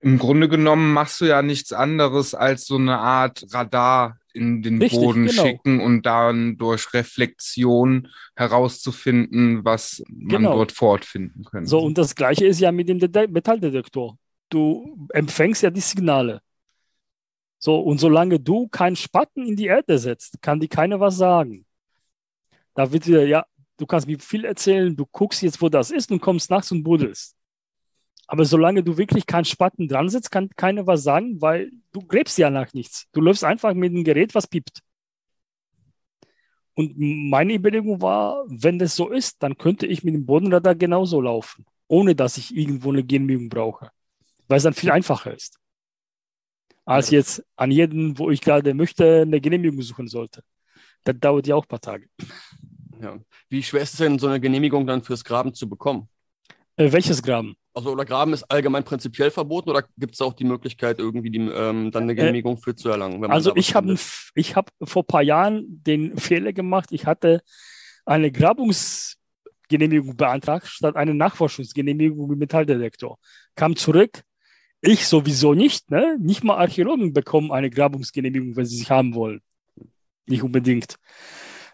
Im 0.00 0.18
Grunde 0.18 0.50
genommen 0.50 0.92
machst 0.92 1.18
du 1.22 1.24
ja 1.24 1.40
nichts 1.40 1.72
anderes 1.72 2.34
als 2.34 2.66
so 2.66 2.76
eine 2.76 2.98
Art 2.98 3.42
Radar 3.54 4.18
in 4.34 4.62
den 4.62 4.80
Richtig, 4.80 4.98
Boden 4.98 5.26
genau. 5.26 5.42
schicken 5.42 5.80
und 5.80 6.06
dann 6.06 6.56
durch 6.56 6.92
Reflexion 6.94 8.08
herauszufinden, 8.36 9.64
was 9.64 10.02
man 10.08 10.28
genau. 10.28 10.54
dort 10.54 10.72
fortfinden 10.72 11.44
könnte. 11.44 11.68
So, 11.68 11.80
und 11.80 11.98
das 11.98 12.14
Gleiche 12.14 12.46
ist 12.46 12.60
ja 12.60 12.72
mit 12.72 12.88
dem 12.88 12.98
De 12.98 13.28
Metalldetektor. 13.28 14.16
Du 14.48 15.06
empfängst 15.10 15.62
ja 15.62 15.70
die 15.70 15.80
Signale. 15.80 16.40
So, 17.58 17.78
und 17.78 17.98
solange 17.98 18.40
du 18.40 18.68
keinen 18.68 18.96
Spatten 18.96 19.46
in 19.46 19.56
die 19.56 19.66
Erde 19.66 19.98
setzt, 19.98 20.42
kann 20.42 20.58
dir 20.58 20.68
keiner 20.68 20.98
was 20.98 21.16
sagen. 21.16 21.64
Da 22.74 22.90
wird 22.90 23.06
wieder, 23.06 23.24
ja, 23.24 23.44
du 23.76 23.86
kannst 23.86 24.06
mir 24.06 24.18
viel 24.18 24.44
erzählen, 24.44 24.96
du 24.96 25.06
guckst 25.06 25.42
jetzt, 25.42 25.62
wo 25.62 25.68
das 25.68 25.90
ist 25.90 26.10
und 26.10 26.20
kommst 26.20 26.50
nachts 26.50 26.72
und 26.72 26.82
buddelst. 26.82 27.36
Aber 28.26 28.44
solange 28.44 28.82
du 28.82 28.96
wirklich 28.96 29.26
keinen 29.26 29.44
Spatten 29.44 29.88
dran 29.88 30.08
sitzt, 30.08 30.30
kann 30.30 30.48
keiner 30.56 30.86
was 30.86 31.02
sagen, 31.02 31.40
weil 31.40 31.70
du 31.92 32.00
gräbst 32.00 32.38
ja 32.38 32.50
nach 32.50 32.72
nichts. 32.72 33.06
Du 33.12 33.20
läufst 33.20 33.44
einfach 33.44 33.74
mit 33.74 33.92
einem 33.92 34.04
Gerät, 34.04 34.34
was 34.34 34.46
piept. 34.46 34.80
Und 36.74 36.94
meine 36.96 37.54
Überlegung 37.54 38.00
war, 38.00 38.44
wenn 38.48 38.78
das 38.78 38.96
so 38.96 39.10
ist, 39.10 39.42
dann 39.42 39.58
könnte 39.58 39.86
ich 39.86 40.04
mit 40.04 40.14
dem 40.14 40.24
Bodenradar 40.24 40.74
genauso 40.74 41.20
laufen, 41.20 41.66
ohne 41.88 42.14
dass 42.14 42.38
ich 42.38 42.56
irgendwo 42.56 42.90
eine 42.90 43.04
Genehmigung 43.04 43.50
brauche, 43.50 43.90
weil 44.48 44.56
es 44.56 44.62
dann 44.62 44.72
viel 44.72 44.90
einfacher 44.90 45.34
ist, 45.34 45.58
als 46.86 47.10
ja. 47.10 47.18
jetzt 47.18 47.44
an 47.56 47.70
jeden, 47.70 48.18
wo 48.18 48.30
ich 48.30 48.40
gerade 48.40 48.72
möchte, 48.72 49.22
eine 49.22 49.40
Genehmigung 49.40 49.82
suchen 49.82 50.08
sollte. 50.08 50.42
Das 51.04 51.16
dauert 51.20 51.46
ja 51.46 51.56
auch 51.56 51.64
ein 51.64 51.68
paar 51.68 51.80
Tage. 51.80 52.08
Ja. 53.02 53.18
Wie 53.50 53.62
schwer 53.62 53.82
ist 53.82 53.92
es 53.92 53.98
denn, 53.98 54.18
so 54.18 54.28
eine 54.28 54.40
Genehmigung 54.40 54.86
dann 54.86 55.02
fürs 55.02 55.24
Graben 55.24 55.52
zu 55.52 55.68
bekommen? 55.68 56.08
Äh, 56.76 56.90
welches 56.92 57.22
Graben? 57.22 57.56
Also 57.74 57.90
oder 57.90 58.04
Graben 58.04 58.32
ist 58.34 58.44
allgemein 58.44 58.84
prinzipiell 58.84 59.30
verboten 59.30 59.70
oder 59.70 59.84
gibt 59.96 60.14
es 60.14 60.20
auch 60.20 60.34
die 60.34 60.44
Möglichkeit, 60.44 60.98
irgendwie 60.98 61.30
die, 61.30 61.38
ähm, 61.38 61.90
dann 61.90 62.02
eine 62.04 62.12
äh, 62.12 62.16
Genehmigung 62.16 62.58
für 62.58 62.74
zu 62.74 62.90
erlangen? 62.90 63.24
also 63.30 63.56
ich 63.56 63.74
habe 63.74 63.94
hab 63.94 64.70
vor 64.82 65.02
ein 65.02 65.06
paar 65.06 65.22
Jahren 65.22 65.64
den 65.68 66.18
Fehler 66.18 66.52
gemacht, 66.52 66.90
ich 66.92 67.06
hatte 67.06 67.40
eine 68.04 68.30
Grabungsgenehmigung 68.30 70.16
beantragt, 70.16 70.66
statt 70.66 70.96
eine 70.96 71.14
Nachforschungsgenehmigung 71.14 72.28
mit 72.28 72.38
Metalldetektor. 72.38 73.18
Kam 73.54 73.76
zurück, 73.76 74.22
ich 74.82 75.06
sowieso 75.06 75.54
nicht, 75.54 75.90
ne? 75.90 76.18
Nicht 76.20 76.44
mal 76.44 76.56
Archäologen 76.56 77.12
bekommen 77.12 77.52
eine 77.52 77.70
Grabungsgenehmigung, 77.70 78.56
wenn 78.56 78.66
sie 78.66 78.76
sich 78.76 78.90
haben 78.90 79.14
wollen. 79.14 79.40
Nicht 80.26 80.42
unbedingt. 80.42 80.96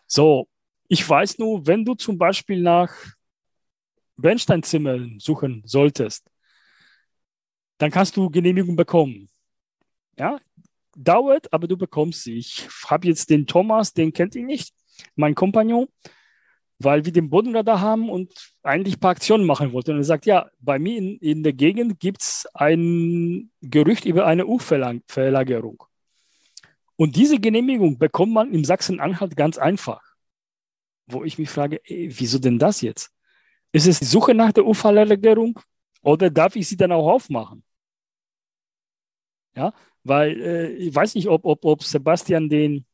So, 0.07 0.47
ich 0.89 1.09
weiß 1.09 1.39
nur, 1.39 1.67
wenn 1.67 1.85
du 1.85 1.95
zum 1.95 2.19
Beispiel 2.19 2.61
nach 2.61 2.95
Bernsteinzimmern 4.19 5.19
suchen 5.19 5.63
solltest, 5.65 6.31
dann 7.79 7.91
kannst 7.91 8.17
du 8.17 8.29
Genehmigung 8.31 8.77
bekommen. 8.77 9.29
Ja, 10.19 10.41
dauert, 10.97 11.53
aber 11.53 11.69
du 11.69 11.77
bekommst 11.77 12.25
sie. 12.25 12.37
Ich 12.37 12.69
habe 12.87 13.07
jetzt 13.07 13.31
den 13.31 13.47
Thomas, 13.47 13.95
den 13.95 14.13
kennt 14.13 14.35
ihr 14.35 14.45
nicht, 14.45 14.75
mein 15.15 15.35
Kompagnon, 15.35 15.87
weil 16.79 17.05
wir 17.05 17.13
den 17.13 17.31
Bodenradar 17.31 17.81
haben 17.81 18.11
und 18.11 18.53
eigentlich 18.63 18.97
ein 18.97 19.01
paar 19.01 19.13
Aktionen 19.13 19.47
machen 19.47 19.73
wollten. 19.73 19.93
Und 19.93 19.99
er 19.99 20.05
sagt, 20.05 20.27
ja, 20.27 20.51
bei 20.59 20.79
mir 20.79 20.99
in, 20.99 21.19
in 21.19 21.43
der 21.43 21.53
Gegend 21.53 22.01
gibt 22.01 22.23
es 22.23 22.47
ein 22.55 23.51
Gerücht 23.61 24.05
über 24.05 24.27
eine 24.27 24.47
U-Verlagerung. 24.47 25.85
Und 26.97 27.15
diese 27.15 27.39
Genehmigung 27.39 27.99
bekommt 27.99 28.33
man 28.33 28.53
im 28.53 28.65
Sachsen-Anhalt 28.65 29.37
ganz 29.37 29.57
einfach 29.57 30.09
wo 31.09 31.25
ich 31.25 31.39
mich 31.39 31.51
frage, 31.51 31.81
ey, 31.85 32.11
wieso 32.19 32.39
denn 32.39 32.59
das 32.59 32.81
jetzt? 32.83 33.11
Ist 33.79 33.87
es 33.87 34.01
die 34.01 34.07
Suche 34.07 34.35
nach 34.35 34.51
der 34.51 34.67
Unfalllegerung 34.67 35.57
oder 36.03 36.31
darf 36.31 36.57
ich 36.57 36.67
sie 36.67 36.77
dann 36.77 36.91
auch 36.91 37.09
aufmachen? 37.09 37.63
Ja, 39.55 39.73
weil 40.03 40.41
äh, 40.41 40.69
ich 40.73 40.93
weiß 40.93 41.15
nicht, 41.15 41.29
ob, 41.29 41.45
ob, 41.45 41.65
ob 41.65 41.85
Sebastian 41.85 42.49
den, 42.49 42.87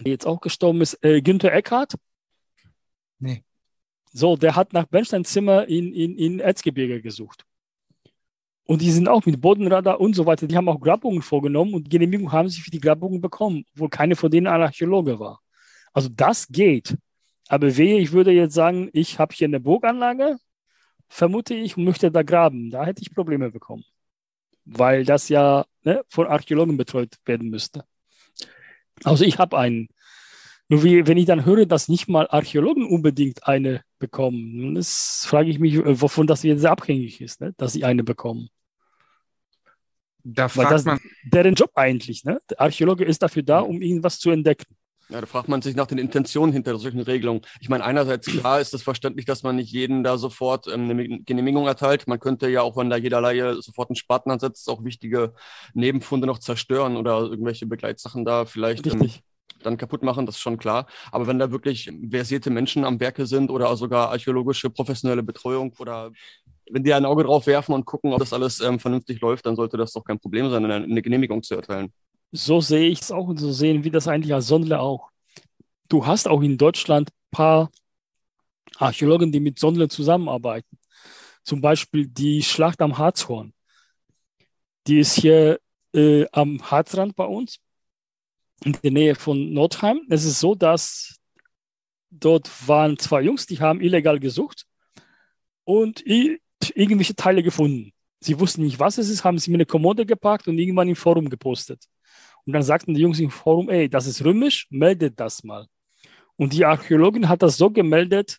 der 0.00 0.10
jetzt 0.10 0.26
auch 0.26 0.40
gestorben 0.40 0.80
ist, 0.80 0.94
äh, 1.04 1.22
Günther 1.22 1.52
Eckhardt. 1.52 1.94
Nee. 3.20 3.44
So, 4.12 4.36
der 4.36 4.56
hat 4.56 4.72
nach 4.72 4.86
Bernsteinzimmer 4.86 5.68
in, 5.68 5.94
in, 5.94 6.18
in 6.18 6.40
Erzgebirge 6.40 7.00
gesucht. 7.00 7.44
Und 8.64 8.82
die 8.82 8.90
sind 8.90 9.08
auch 9.08 9.24
mit 9.26 9.40
Bodenradar 9.40 10.00
und 10.00 10.14
so 10.14 10.26
weiter, 10.26 10.48
die 10.48 10.56
haben 10.56 10.68
auch 10.68 10.80
Grabungen 10.80 11.22
vorgenommen 11.22 11.72
und 11.74 11.88
Genehmigung 11.88 12.32
haben 12.32 12.48
sie 12.48 12.60
für 12.60 12.72
die 12.72 12.80
Grabungen 12.80 13.20
bekommen, 13.20 13.64
obwohl 13.74 13.90
keine 13.90 14.16
von 14.16 14.28
denen 14.28 14.48
ein 14.48 14.60
Archäologe 14.60 15.20
war. 15.20 15.40
Also 15.92 16.08
das 16.08 16.48
geht. 16.48 16.96
Aber 17.50 17.76
wehe, 17.76 17.98
ich 17.98 18.12
würde 18.12 18.30
jetzt 18.30 18.54
sagen, 18.54 18.90
ich 18.92 19.18
habe 19.18 19.34
hier 19.34 19.48
eine 19.48 19.58
Burganlage, 19.58 20.38
vermute 21.08 21.52
ich, 21.52 21.76
und 21.76 21.82
möchte 21.82 22.12
da 22.12 22.22
graben. 22.22 22.70
Da 22.70 22.86
hätte 22.86 23.02
ich 23.02 23.12
Probleme 23.12 23.50
bekommen. 23.50 23.82
Weil 24.64 25.04
das 25.04 25.28
ja 25.28 25.66
ne, 25.82 26.04
von 26.08 26.28
Archäologen 26.28 26.76
betreut 26.76 27.16
werden 27.24 27.50
müsste. 27.50 27.82
Also 29.02 29.24
ich 29.24 29.38
habe 29.38 29.58
einen. 29.58 29.88
Nur 30.68 30.84
wie, 30.84 31.08
wenn 31.08 31.18
ich 31.18 31.26
dann 31.26 31.44
höre, 31.44 31.66
dass 31.66 31.88
nicht 31.88 32.06
mal 32.06 32.28
Archäologen 32.30 32.86
unbedingt 32.86 33.48
eine 33.48 33.82
bekommen, 33.98 34.76
das 34.76 35.24
frage 35.26 35.50
ich 35.50 35.58
mich, 35.58 35.74
äh, 35.74 36.00
wovon 36.00 36.28
das 36.28 36.44
jetzt 36.44 36.64
abhängig 36.64 37.20
ist, 37.20 37.40
ne, 37.40 37.52
dass 37.56 37.72
sie 37.72 37.82
eine 37.82 38.04
bekommen. 38.04 38.48
Da 40.22 40.48
fragt 40.48 40.70
das, 40.70 40.84
man. 40.84 41.00
Deren 41.24 41.56
Job 41.56 41.72
eigentlich, 41.74 42.22
ne? 42.22 42.38
Der 42.48 42.60
Archäologe 42.60 43.04
ist 43.04 43.24
dafür 43.24 43.42
da, 43.42 43.58
um 43.58 43.82
irgendwas 43.82 44.20
zu 44.20 44.30
entdecken. 44.30 44.76
Ja, 45.10 45.20
da 45.20 45.26
fragt 45.26 45.48
man 45.48 45.60
sich 45.60 45.74
nach 45.74 45.86
den 45.86 45.98
Intentionen 45.98 46.52
hinter 46.52 46.78
solchen 46.78 47.00
Regelungen. 47.00 47.42
Ich 47.60 47.68
meine, 47.68 47.84
einerseits 47.84 48.28
klar 48.28 48.60
ist 48.60 48.72
es 48.74 48.82
verständlich, 48.82 49.26
dass 49.26 49.42
man 49.42 49.56
nicht 49.56 49.72
jeden 49.72 50.04
da 50.04 50.18
sofort 50.18 50.68
ähm, 50.68 50.88
eine 50.88 51.20
Genehmigung 51.22 51.66
erteilt. 51.66 52.06
Man 52.06 52.20
könnte 52.20 52.48
ja 52.48 52.62
auch, 52.62 52.76
wenn 52.76 52.90
da 52.90 52.96
jeder 52.96 53.20
Laie 53.20 53.60
sofort 53.60 53.90
einen 53.90 53.96
Spaten 53.96 54.30
ansetzt, 54.30 54.68
auch 54.68 54.84
wichtige 54.84 55.34
Nebenfunde 55.74 56.28
noch 56.28 56.38
zerstören 56.38 56.96
oder 56.96 57.22
irgendwelche 57.22 57.66
Begleitsachen 57.66 58.24
da 58.24 58.44
vielleicht 58.44 58.86
ähm, 58.86 59.10
dann 59.62 59.76
kaputt 59.76 60.04
machen, 60.04 60.26
das 60.26 60.36
ist 60.36 60.42
schon 60.42 60.58
klar. 60.58 60.86
Aber 61.10 61.26
wenn 61.26 61.40
da 61.40 61.50
wirklich 61.50 61.90
versierte 62.08 62.50
Menschen 62.50 62.84
am 62.84 63.00
Werke 63.00 63.26
sind 63.26 63.50
oder 63.50 63.76
sogar 63.76 64.10
archäologische 64.10 64.70
professionelle 64.70 65.24
Betreuung 65.24 65.74
oder 65.78 66.12
wenn 66.70 66.84
die 66.84 66.94
ein 66.94 67.04
Auge 67.04 67.24
drauf 67.24 67.48
werfen 67.48 67.74
und 67.74 67.84
gucken, 67.84 68.12
ob 68.12 68.20
das 68.20 68.32
alles 68.32 68.60
ähm, 68.60 68.78
vernünftig 68.78 69.20
läuft, 69.20 69.44
dann 69.46 69.56
sollte 69.56 69.76
das 69.76 69.92
doch 69.92 70.04
kein 70.04 70.20
Problem 70.20 70.50
sein, 70.50 70.64
eine, 70.64 70.84
eine 70.84 71.02
Genehmigung 71.02 71.42
zu 71.42 71.56
erteilen. 71.56 71.92
So 72.32 72.60
sehe 72.60 72.88
ich 72.88 73.00
es 73.00 73.10
auch 73.10 73.26
und 73.26 73.38
so 73.38 73.52
sehen 73.52 73.84
wir 73.84 73.90
das 73.90 74.08
eigentlich 74.08 74.34
als 74.34 74.46
Sondler 74.46 74.80
auch. 74.80 75.10
Du 75.88 76.06
hast 76.06 76.28
auch 76.28 76.42
in 76.42 76.58
Deutschland 76.58 77.10
ein 77.10 77.30
paar 77.30 77.70
Archäologen, 78.76 79.32
die 79.32 79.40
mit 79.40 79.58
Sondlern 79.58 79.90
zusammenarbeiten. 79.90 80.78
Zum 81.42 81.60
Beispiel 81.60 82.06
die 82.06 82.42
Schlacht 82.42 82.80
am 82.80 82.98
Harzhorn. 82.98 83.52
Die 84.86 85.00
ist 85.00 85.14
hier 85.14 85.58
äh, 85.92 86.26
am 86.32 86.70
Harzrand 86.70 87.16
bei 87.16 87.24
uns, 87.24 87.58
in 88.64 88.76
der 88.82 88.90
Nähe 88.90 89.14
von 89.14 89.52
Nordheim. 89.52 90.00
Es 90.08 90.24
ist 90.24 90.40
so, 90.40 90.54
dass 90.54 91.16
dort 92.10 92.50
waren 92.68 92.98
zwei 92.98 93.22
Jungs, 93.22 93.46
die 93.46 93.60
haben 93.60 93.80
illegal 93.80 94.20
gesucht 94.20 94.66
und 95.64 96.04
irgendwelche 96.06 97.14
Teile 97.14 97.42
gefunden. 97.42 97.92
Sie 98.20 98.38
wussten 98.38 98.62
nicht, 98.62 98.78
was 98.78 98.98
es 98.98 99.08
ist, 99.08 99.24
haben 99.24 99.38
sie 99.38 99.50
mir 99.50 99.56
eine 99.56 99.66
Kommode 99.66 100.04
gepackt 100.04 100.46
und 100.46 100.58
irgendwann 100.58 100.88
im 100.88 100.96
Forum 100.96 101.30
gepostet. 101.30 101.84
Und 102.46 102.52
dann 102.52 102.62
sagten 102.62 102.94
die 102.94 103.00
Jungs 103.00 103.20
im 103.20 103.30
Forum, 103.30 103.68
ey, 103.68 103.88
das 103.88 104.06
ist 104.06 104.24
römisch, 104.24 104.66
meldet 104.70 105.18
das 105.20 105.44
mal. 105.44 105.66
Und 106.36 106.52
die 106.52 106.64
Archäologin 106.64 107.28
hat 107.28 107.42
das 107.42 107.56
so 107.56 107.70
gemeldet, 107.70 108.38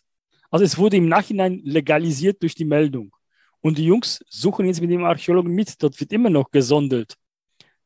also 0.50 0.64
es 0.66 0.76
wurde 0.76 0.98
im 0.98 1.08
Nachhinein 1.08 1.62
legalisiert 1.64 2.42
durch 2.42 2.54
die 2.54 2.66
Meldung. 2.66 3.10
Und 3.62 3.78
die 3.78 3.86
Jungs 3.86 4.22
suchen 4.28 4.66
jetzt 4.66 4.82
mit 4.82 4.90
dem 4.90 5.04
Archäologen 5.04 5.54
mit. 5.54 5.82
Dort 5.82 5.98
wird 5.98 6.12
immer 6.12 6.28
noch 6.28 6.50
gesondelt. 6.50 7.14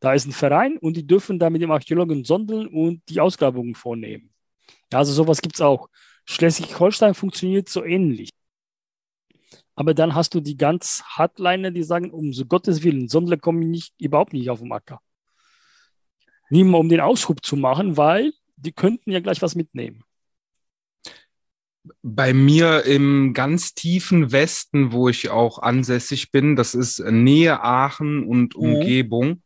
Da 0.01 0.15
ist 0.15 0.27
ein 0.27 0.33
Verein 0.33 0.77
und 0.79 0.97
die 0.97 1.07
dürfen 1.07 1.39
da 1.39 1.49
mit 1.49 1.63
dem 1.63 1.71
Archäologen 1.71 2.25
sondeln 2.25 2.67
und 2.67 3.03
die 3.09 3.21
Ausgrabungen 3.21 3.75
vornehmen. 3.75 4.31
Ja, 4.93 4.99
also 4.99 5.13
sowas 5.13 5.41
gibt 5.41 5.55
es 5.55 5.61
auch. 5.61 5.89
Schleswig-Holstein 6.25 7.15
funktioniert 7.15 7.69
so 7.69 7.85
ähnlich. 7.85 8.31
Aber 9.77 9.95
dann 9.95 10.15
hast 10.15 10.35
du 10.35 10.41
die 10.41 10.57
ganz 10.57 11.03
Hardliner, 11.05 11.71
die 11.71 11.83
sagen, 11.83 12.11
um 12.11 12.33
so 12.33 12.47
Gottes 12.47 12.83
Willen, 12.83 13.09
Sondler 13.09 13.37
kommen 13.37 13.71
nicht, 13.71 13.95
überhaupt 14.01 14.33
nicht 14.33 14.51
auf 14.51 14.61
den 14.61 14.73
Acker. 14.73 15.01
Nicht 16.51 16.65
mal 16.65 16.79
um 16.79 16.89
den 16.89 17.01
Aushub 17.01 17.45
zu 17.45 17.57
machen, 17.57 17.97
weil 17.97 18.33
die 18.57 18.73
könnten 18.73 19.11
ja 19.11 19.21
gleich 19.21 19.43
was 19.43 19.55
mitnehmen. 19.55 20.03
Bei 22.03 22.33
mir 22.33 22.85
im 22.85 23.33
ganz 23.33 23.75
tiefen 23.75 24.33
Westen, 24.33 24.93
wo 24.93 25.09
ich 25.09 25.31
auch 25.31 25.61
ansässig 25.61 26.33
bin, 26.33 26.57
das 26.57 26.75
ist 26.75 26.99
Nähe 26.99 27.63
Aachen 27.63 28.25
und 28.25 28.57
mhm. 28.57 28.63
Umgebung, 28.63 29.29
mhm. 29.29 29.43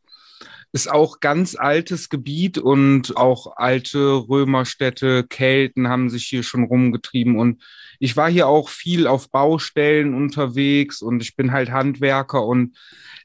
ist 0.72 0.90
auch 0.90 1.20
ganz 1.20 1.54
altes 1.54 2.08
Gebiet 2.08 2.56
und 2.56 3.16
auch 3.16 3.56
alte 3.56 3.98
Römerstädte, 4.28 5.24
Kelten 5.28 5.88
haben 5.88 6.08
sich 6.08 6.24
hier 6.26 6.42
schon 6.42 6.64
rumgetrieben 6.64 7.38
und 7.38 7.62
ich 7.98 8.16
war 8.16 8.30
hier 8.30 8.46
auch 8.46 8.70
viel 8.70 9.06
auf 9.06 9.30
Baustellen 9.30 10.14
unterwegs 10.14 11.02
und 11.02 11.20
ich 11.22 11.36
bin 11.36 11.52
halt 11.52 11.70
Handwerker 11.70 12.46
und 12.46 12.78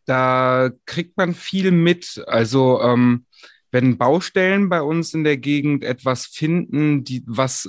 da 0.06 0.70
kriegt 0.86 1.16
man 1.16 1.34
viel 1.34 1.72
mit. 1.72 2.22
Also 2.28 2.82
ähm, 2.82 3.26
wenn 3.76 3.98
Baustellen 3.98 4.70
bei 4.70 4.82
uns 4.82 5.14
in 5.14 5.26
der 5.26 5.36
Gegend 5.36 5.84
etwas 5.84 6.28
finden, 6.28 7.04
die 7.04 7.24
was 7.28 7.68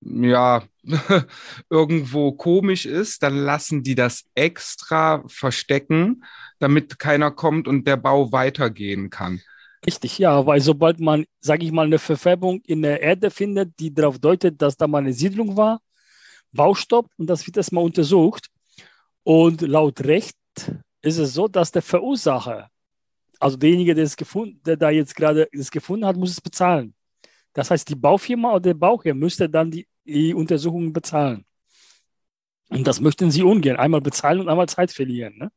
ja 0.00 0.62
irgendwo 1.68 2.32
komisch 2.32 2.86
ist, 2.86 3.22
dann 3.22 3.36
lassen 3.36 3.82
die 3.82 3.94
das 3.94 4.24
extra 4.34 5.22
verstecken, 5.26 6.24
damit 6.58 6.98
keiner 6.98 7.30
kommt 7.30 7.68
und 7.68 7.86
der 7.86 7.98
Bau 7.98 8.32
weitergehen 8.32 9.10
kann. 9.10 9.42
Richtig, 9.84 10.16
ja, 10.16 10.46
weil 10.46 10.62
sobald 10.62 11.00
man, 11.00 11.26
sage 11.40 11.66
ich 11.66 11.72
mal, 11.72 11.84
eine 11.84 11.98
Verfärbung 11.98 12.62
in 12.64 12.80
der 12.80 13.02
Erde 13.02 13.30
findet, 13.30 13.78
die 13.78 13.92
darauf 13.92 14.18
deutet, 14.18 14.62
dass 14.62 14.78
da 14.78 14.86
mal 14.86 15.02
eine 15.02 15.12
Siedlung 15.12 15.54
war, 15.54 15.82
Baustopp 16.54 17.10
und 17.18 17.26
das 17.26 17.46
wird 17.46 17.58
erstmal 17.58 17.84
untersucht. 17.84 18.48
Und 19.22 19.60
laut 19.60 20.00
Recht 20.00 20.38
ist 21.02 21.18
es 21.18 21.34
so, 21.34 21.46
dass 21.46 21.72
der 21.72 21.82
Verursacher 21.82 22.71
also 23.42 23.56
derjenige, 23.56 23.94
der, 23.94 24.04
es 24.04 24.16
gefunden, 24.16 24.60
der 24.64 24.76
da 24.76 24.90
jetzt 24.90 25.16
gerade 25.16 25.48
es 25.52 25.70
gefunden 25.70 26.06
hat, 26.06 26.16
muss 26.16 26.30
es 26.30 26.40
bezahlen. 26.40 26.94
Das 27.52 27.70
heißt, 27.70 27.88
die 27.88 27.96
Baufirma 27.96 28.52
oder 28.52 28.60
der 28.60 28.74
Bauherr 28.74 29.14
müsste 29.14 29.48
dann 29.48 29.70
die, 29.70 29.86
die 30.04 30.32
Untersuchungen 30.32 30.92
bezahlen. 30.92 31.44
Und 32.68 32.86
das 32.86 33.00
möchten 33.00 33.30
sie 33.30 33.42
ungern. 33.42 33.76
Einmal 33.76 34.00
bezahlen 34.00 34.40
und 34.40 34.48
einmal 34.48 34.68
Zeit 34.68 34.92
verlieren. 34.92 35.36
Ne? 35.36 35.50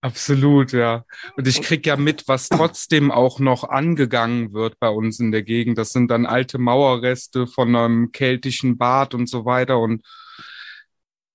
Absolut, 0.00 0.72
ja. 0.72 1.04
Und 1.36 1.46
ich 1.46 1.60
kriege 1.60 1.90
ja 1.90 1.96
mit, 1.96 2.26
was 2.26 2.48
trotzdem 2.48 3.10
auch 3.10 3.38
noch 3.38 3.64
angegangen 3.64 4.54
wird 4.54 4.80
bei 4.80 4.88
uns 4.88 5.20
in 5.20 5.30
der 5.30 5.42
Gegend. 5.42 5.76
Das 5.76 5.90
sind 5.90 6.10
dann 6.10 6.24
alte 6.24 6.58
Mauerreste 6.58 7.46
von 7.46 7.76
einem 7.76 8.10
keltischen 8.10 8.78
Bad 8.78 9.14
und 9.14 9.28
so 9.28 9.44
weiter. 9.44 9.78
Und 9.78 10.02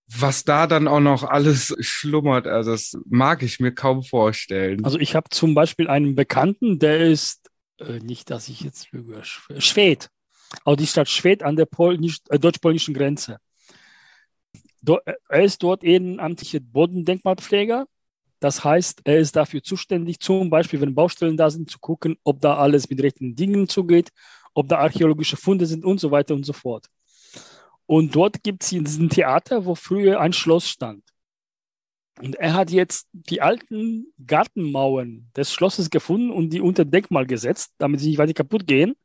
was 0.07 0.43
da 0.43 0.67
dann 0.67 0.87
auch 0.87 0.99
noch 0.99 1.23
alles 1.23 1.75
schlummert, 1.79 2.47
also 2.47 2.71
das 2.71 2.97
mag 3.05 3.41
ich 3.41 3.59
mir 3.59 3.73
kaum 3.73 4.03
vorstellen. 4.03 4.83
Also 4.85 4.99
ich 4.99 5.15
habe 5.15 5.29
zum 5.29 5.55
Beispiel 5.55 5.87
einen 5.87 6.15
Bekannten, 6.15 6.79
der 6.79 6.99
ist, 6.99 7.49
äh, 7.79 7.99
nicht, 7.99 8.29
dass 8.29 8.47
ich 8.47 8.61
jetzt 8.61 8.91
lüge, 8.91 9.21
Schwed, 9.23 10.09
also 10.63 10.75
die 10.75 10.87
Stadt 10.87 11.09
Schwed 11.09 11.43
an 11.43 11.55
der 11.55 11.67
äh, 11.67 12.39
deutsch-polnischen 12.39 12.93
Grenze. 12.93 13.37
Do, 14.81 14.99
er 15.29 15.43
ist 15.43 15.63
dort 15.63 15.83
ehrenamtlicher 15.83 16.59
Bodendenkmalpfleger. 16.59 17.87
Das 18.39 18.63
heißt, 18.63 19.01
er 19.05 19.17
ist 19.17 19.35
dafür 19.35 19.63
zuständig, 19.63 20.19
zum 20.19 20.51
Beispiel, 20.51 20.79
wenn 20.81 20.93
Baustellen 20.93 21.37
da 21.37 21.49
sind, 21.49 21.71
zu 21.71 21.79
gucken, 21.79 22.17
ob 22.23 22.41
da 22.41 22.57
alles 22.57 22.87
mit 22.89 23.01
rechten 23.01 23.35
Dingen 23.35 23.67
zugeht, 23.67 24.11
ob 24.53 24.67
da 24.67 24.77
archäologische 24.77 25.37
Funde 25.37 25.65
sind 25.65 25.83
und 25.83 25.99
so 25.99 26.11
weiter 26.11 26.35
und 26.35 26.45
so 26.45 26.53
fort. 26.53 26.87
Und 27.87 28.15
dort 28.15 28.43
gibt 28.43 28.63
es 28.63 28.69
diesen 28.69 29.09
Theater, 29.09 29.65
wo 29.65 29.75
früher 29.75 30.19
ein 30.19 30.33
Schloss 30.33 30.67
stand. 30.67 31.03
Und 32.21 32.35
er 32.35 32.53
hat 32.53 32.71
jetzt 32.71 33.07
die 33.11 33.41
alten 33.41 34.13
Gartenmauern 34.25 35.29
des 35.35 35.51
Schlosses 35.51 35.89
gefunden 35.89 36.31
und 36.31 36.51
die 36.51 36.61
unter 36.61 36.85
Denkmal 36.85 37.25
gesetzt, 37.25 37.73
damit 37.77 37.99
sie 37.99 38.09
nicht 38.09 38.17
weiter 38.17 38.33
kaputt 38.33 38.65
gehen. 38.65 38.95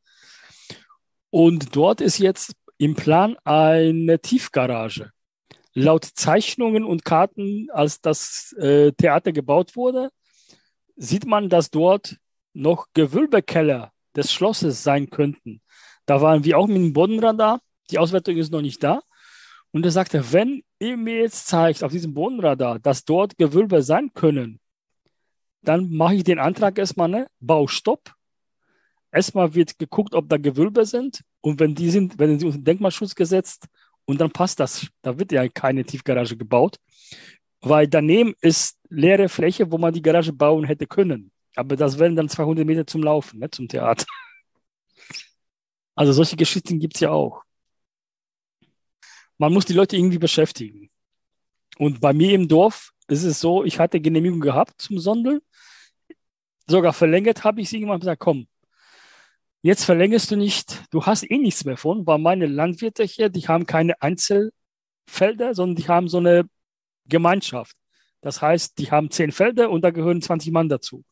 Und 1.29 1.75
dort 1.75 2.01
ist 2.01 2.19
jetzt 2.19 2.53
im 2.77 2.95
Plan 2.95 3.37
eine 3.43 4.19
Tiefgarage. 4.19 5.11
Laut 5.73 6.05
Zeichnungen 6.05 6.83
und 6.83 7.05
Karten, 7.05 7.69
als 7.71 8.01
das 8.01 8.53
äh, 8.53 8.91
Theater 8.93 9.31
gebaut 9.31 9.75
wurde, 9.75 10.09
sieht 10.95 11.25
man, 11.25 11.49
dass 11.49 11.69
dort 11.69 12.17
noch 12.53 12.87
Gewölbekeller 12.93 13.91
des 14.15 14.31
Schlosses 14.33 14.83
sein 14.83 15.09
könnten. 15.09 15.61
Da 16.05 16.21
waren 16.21 16.43
wir 16.43 16.57
auch 16.57 16.67
mit 16.67 16.77
dem 16.77 16.93
Bodenradar 16.93 17.61
die 17.91 17.99
Auswertung 17.99 18.37
ist 18.37 18.51
noch 18.51 18.61
nicht 18.61 18.83
da. 18.83 19.01
Und 19.71 19.85
er 19.85 19.91
sagte, 19.91 20.33
wenn 20.33 20.63
ihr 20.79 20.97
mir 20.97 21.19
jetzt 21.19 21.47
zeigt 21.47 21.83
auf 21.83 21.91
diesem 21.91 22.13
Bodenradar, 22.13 22.79
dass 22.79 23.05
dort 23.05 23.37
Gewölbe 23.37 23.81
sein 23.83 24.11
können, 24.13 24.59
dann 25.61 25.91
mache 25.91 26.15
ich 26.15 26.23
den 26.23 26.39
Antrag 26.39 26.77
erstmal, 26.77 27.07
ne? 27.07 27.27
Baustopp. 27.39 28.13
Erstmal 29.11 29.53
wird 29.53 29.77
geguckt, 29.77 30.13
ob 30.13 30.27
da 30.27 30.37
Gewölbe 30.37 30.85
sind. 30.85 31.21
Und 31.41 31.59
wenn 31.59 31.75
die 31.75 31.89
sind, 31.89 32.17
werden 32.19 32.39
sie 32.39 32.45
unter 32.45 32.59
Denkmalschutz 32.59 33.15
gesetzt 33.15 33.67
und 34.05 34.19
dann 34.19 34.31
passt 34.31 34.59
das. 34.59 34.87
Da 35.01 35.17
wird 35.17 35.31
ja 35.31 35.47
keine 35.47 35.83
Tiefgarage 35.83 36.35
gebaut, 36.35 36.77
weil 37.61 37.87
daneben 37.87 38.33
ist 38.41 38.77
leere 38.89 39.29
Fläche, 39.29 39.71
wo 39.71 39.77
man 39.77 39.93
die 39.93 40.01
Garage 40.01 40.33
bauen 40.33 40.65
hätte 40.65 40.87
können. 40.87 41.31
Aber 41.55 41.75
das 41.75 41.99
wären 41.99 42.15
dann 42.15 42.29
200 42.29 42.65
Meter 42.65 42.87
zum 42.87 43.03
Laufen, 43.03 43.39
ne, 43.39 43.49
zum 43.49 43.67
Theater. 43.67 44.05
Also 45.93 46.13
solche 46.13 46.37
Geschichten 46.37 46.79
gibt 46.79 46.95
es 46.95 47.01
ja 47.01 47.11
auch 47.11 47.43
man 49.41 49.53
muss 49.53 49.65
die 49.65 49.73
Leute 49.73 49.97
irgendwie 49.97 50.19
beschäftigen. 50.19 50.91
Und 51.79 51.99
bei 51.99 52.13
mir 52.13 52.35
im 52.35 52.47
Dorf 52.47 52.91
ist 53.07 53.23
es 53.23 53.39
so, 53.39 53.63
ich 53.63 53.79
hatte 53.79 53.99
Genehmigung 53.99 54.39
gehabt 54.39 54.79
zum 54.79 54.99
Sondeln. 54.99 55.39
Sogar 56.67 56.93
verlängert 56.93 57.43
habe 57.43 57.59
ich 57.59 57.69
sie 57.69 57.77
irgendwann 57.77 58.01
gesagt, 58.01 58.19
komm, 58.19 58.47
jetzt 59.63 59.83
verlängerst 59.83 60.29
du 60.29 60.35
nicht, 60.35 60.83
du 60.91 61.07
hast 61.07 61.23
eh 61.23 61.39
nichts 61.39 61.65
mehr 61.65 61.75
von, 61.75 62.05
weil 62.05 62.19
meine 62.19 62.45
Landwirte 62.45 63.03
hier, 63.03 63.29
die 63.29 63.47
haben 63.47 63.65
keine 63.65 63.99
Einzelfelder, 63.99 65.55
sondern 65.55 65.75
die 65.75 65.87
haben 65.87 66.07
so 66.07 66.19
eine 66.19 66.47
Gemeinschaft. 67.07 67.75
Das 68.21 68.43
heißt, 68.43 68.77
die 68.77 68.91
haben 68.91 69.09
zehn 69.09 69.31
Felder 69.31 69.71
und 69.71 69.81
da 69.81 69.89
gehören 69.89 70.21
20 70.21 70.51
Mann 70.51 70.69
dazu. 70.69 71.03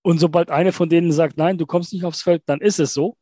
Und 0.00 0.18
sobald 0.18 0.48
einer 0.48 0.72
von 0.72 0.88
denen 0.88 1.12
sagt, 1.12 1.36
nein, 1.36 1.58
du 1.58 1.66
kommst 1.66 1.92
nicht 1.92 2.06
aufs 2.06 2.22
Feld, 2.22 2.42
dann 2.46 2.62
ist 2.62 2.80
es 2.80 2.94
so. 2.94 3.18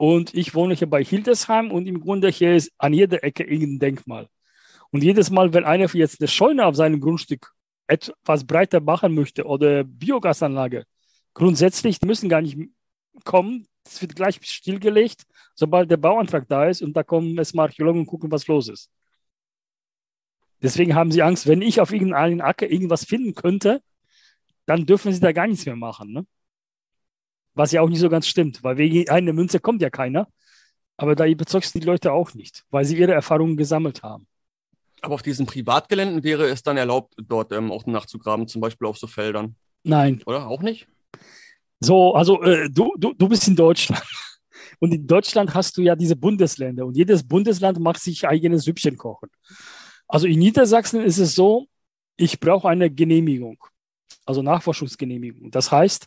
Und 0.00 0.32
ich 0.32 0.54
wohne 0.54 0.72
hier 0.72 0.88
bei 0.88 1.04
Hildesheim 1.04 1.70
und 1.70 1.86
im 1.86 2.00
Grunde 2.00 2.30
hier 2.30 2.56
ist 2.56 2.72
an 2.78 2.94
jeder 2.94 3.22
Ecke 3.22 3.44
irgendein 3.44 3.80
Denkmal. 3.80 4.28
Und 4.90 5.04
jedes 5.04 5.28
Mal, 5.28 5.52
wenn 5.52 5.64
einer 5.64 5.94
jetzt 5.94 6.22
eine 6.22 6.28
Scheune 6.28 6.64
auf 6.64 6.74
seinem 6.74 7.02
Grundstück 7.02 7.52
etwas 7.86 8.46
breiter 8.46 8.80
machen 8.80 9.14
möchte 9.14 9.44
oder 9.44 9.84
Biogasanlage, 9.84 10.86
grundsätzlich, 11.34 12.00
müssen 12.00 12.30
gar 12.30 12.40
nicht 12.40 12.56
kommen. 13.24 13.66
Es 13.84 14.00
wird 14.00 14.16
gleich 14.16 14.40
stillgelegt, 14.42 15.26
sobald 15.54 15.90
der 15.90 15.98
Bauantrag 15.98 16.48
da 16.48 16.64
ist 16.64 16.80
und 16.80 16.96
da 16.96 17.02
kommen 17.02 17.36
erstmal 17.36 17.66
Archäologen 17.66 18.00
und 18.00 18.06
gucken, 18.06 18.30
was 18.30 18.46
los 18.46 18.68
ist. 18.68 18.90
Deswegen 20.62 20.94
haben 20.94 21.12
sie 21.12 21.20
Angst, 21.20 21.46
wenn 21.46 21.60
ich 21.60 21.78
auf 21.78 21.92
irgendeinen 21.92 22.40
Acker 22.40 22.70
irgendwas 22.70 23.04
finden 23.04 23.34
könnte, 23.34 23.82
dann 24.64 24.86
dürfen 24.86 25.12
sie 25.12 25.20
da 25.20 25.32
gar 25.32 25.46
nichts 25.46 25.66
mehr 25.66 25.76
machen. 25.76 26.10
Ne? 26.10 26.26
Was 27.54 27.72
ja 27.72 27.80
auch 27.80 27.88
nicht 27.88 28.00
so 28.00 28.08
ganz 28.08 28.26
stimmt, 28.26 28.62
weil 28.62 28.76
wegen 28.76 29.08
einer 29.08 29.32
Münze 29.32 29.60
kommt 29.60 29.82
ja 29.82 29.90
keiner. 29.90 30.28
Aber 30.96 31.14
da 31.14 31.26
überzeugst 31.26 31.74
du 31.74 31.78
die 31.78 31.86
Leute 31.86 32.12
auch 32.12 32.34
nicht, 32.34 32.64
weil 32.70 32.84
sie 32.84 32.96
ihre 32.96 33.12
Erfahrungen 33.12 33.56
gesammelt 33.56 34.02
haben. 34.02 34.26
Aber 35.00 35.14
auf 35.14 35.22
diesen 35.22 35.46
Privatgeländen 35.46 36.22
wäre 36.22 36.46
es 36.48 36.62
dann 36.62 36.76
erlaubt, 36.76 37.14
dort 37.16 37.52
ähm, 37.52 37.72
auch 37.72 37.86
nachzugraben, 37.86 38.46
zum 38.46 38.60
Beispiel 38.60 38.86
auf 38.86 38.98
so 38.98 39.06
Feldern. 39.06 39.56
Nein. 39.82 40.22
Oder 40.26 40.46
auch 40.46 40.60
nicht? 40.60 40.88
So, 41.80 42.14
also 42.14 42.42
äh, 42.42 42.68
du, 42.70 42.94
du, 42.98 43.14
du 43.14 43.28
bist 43.28 43.48
in 43.48 43.56
Deutschland. 43.56 44.04
Und 44.78 44.92
in 44.94 45.06
Deutschland 45.06 45.54
hast 45.54 45.76
du 45.76 45.82
ja 45.82 45.94
diese 45.94 46.16
Bundesländer 46.16 46.86
und 46.86 46.96
jedes 46.96 47.26
Bundesland 47.26 47.78
macht 47.80 48.00
sich 48.00 48.26
eigenes 48.26 48.64
Süppchen 48.64 48.96
kochen. 48.96 49.28
Also 50.08 50.26
in 50.26 50.38
Niedersachsen 50.38 51.02
ist 51.02 51.18
es 51.18 51.34
so, 51.34 51.66
ich 52.16 52.40
brauche 52.40 52.66
eine 52.66 52.90
Genehmigung, 52.90 53.62
also 54.24 54.40
Nachforschungsgenehmigung. 54.40 55.50
Das 55.50 55.70
heißt, 55.70 56.06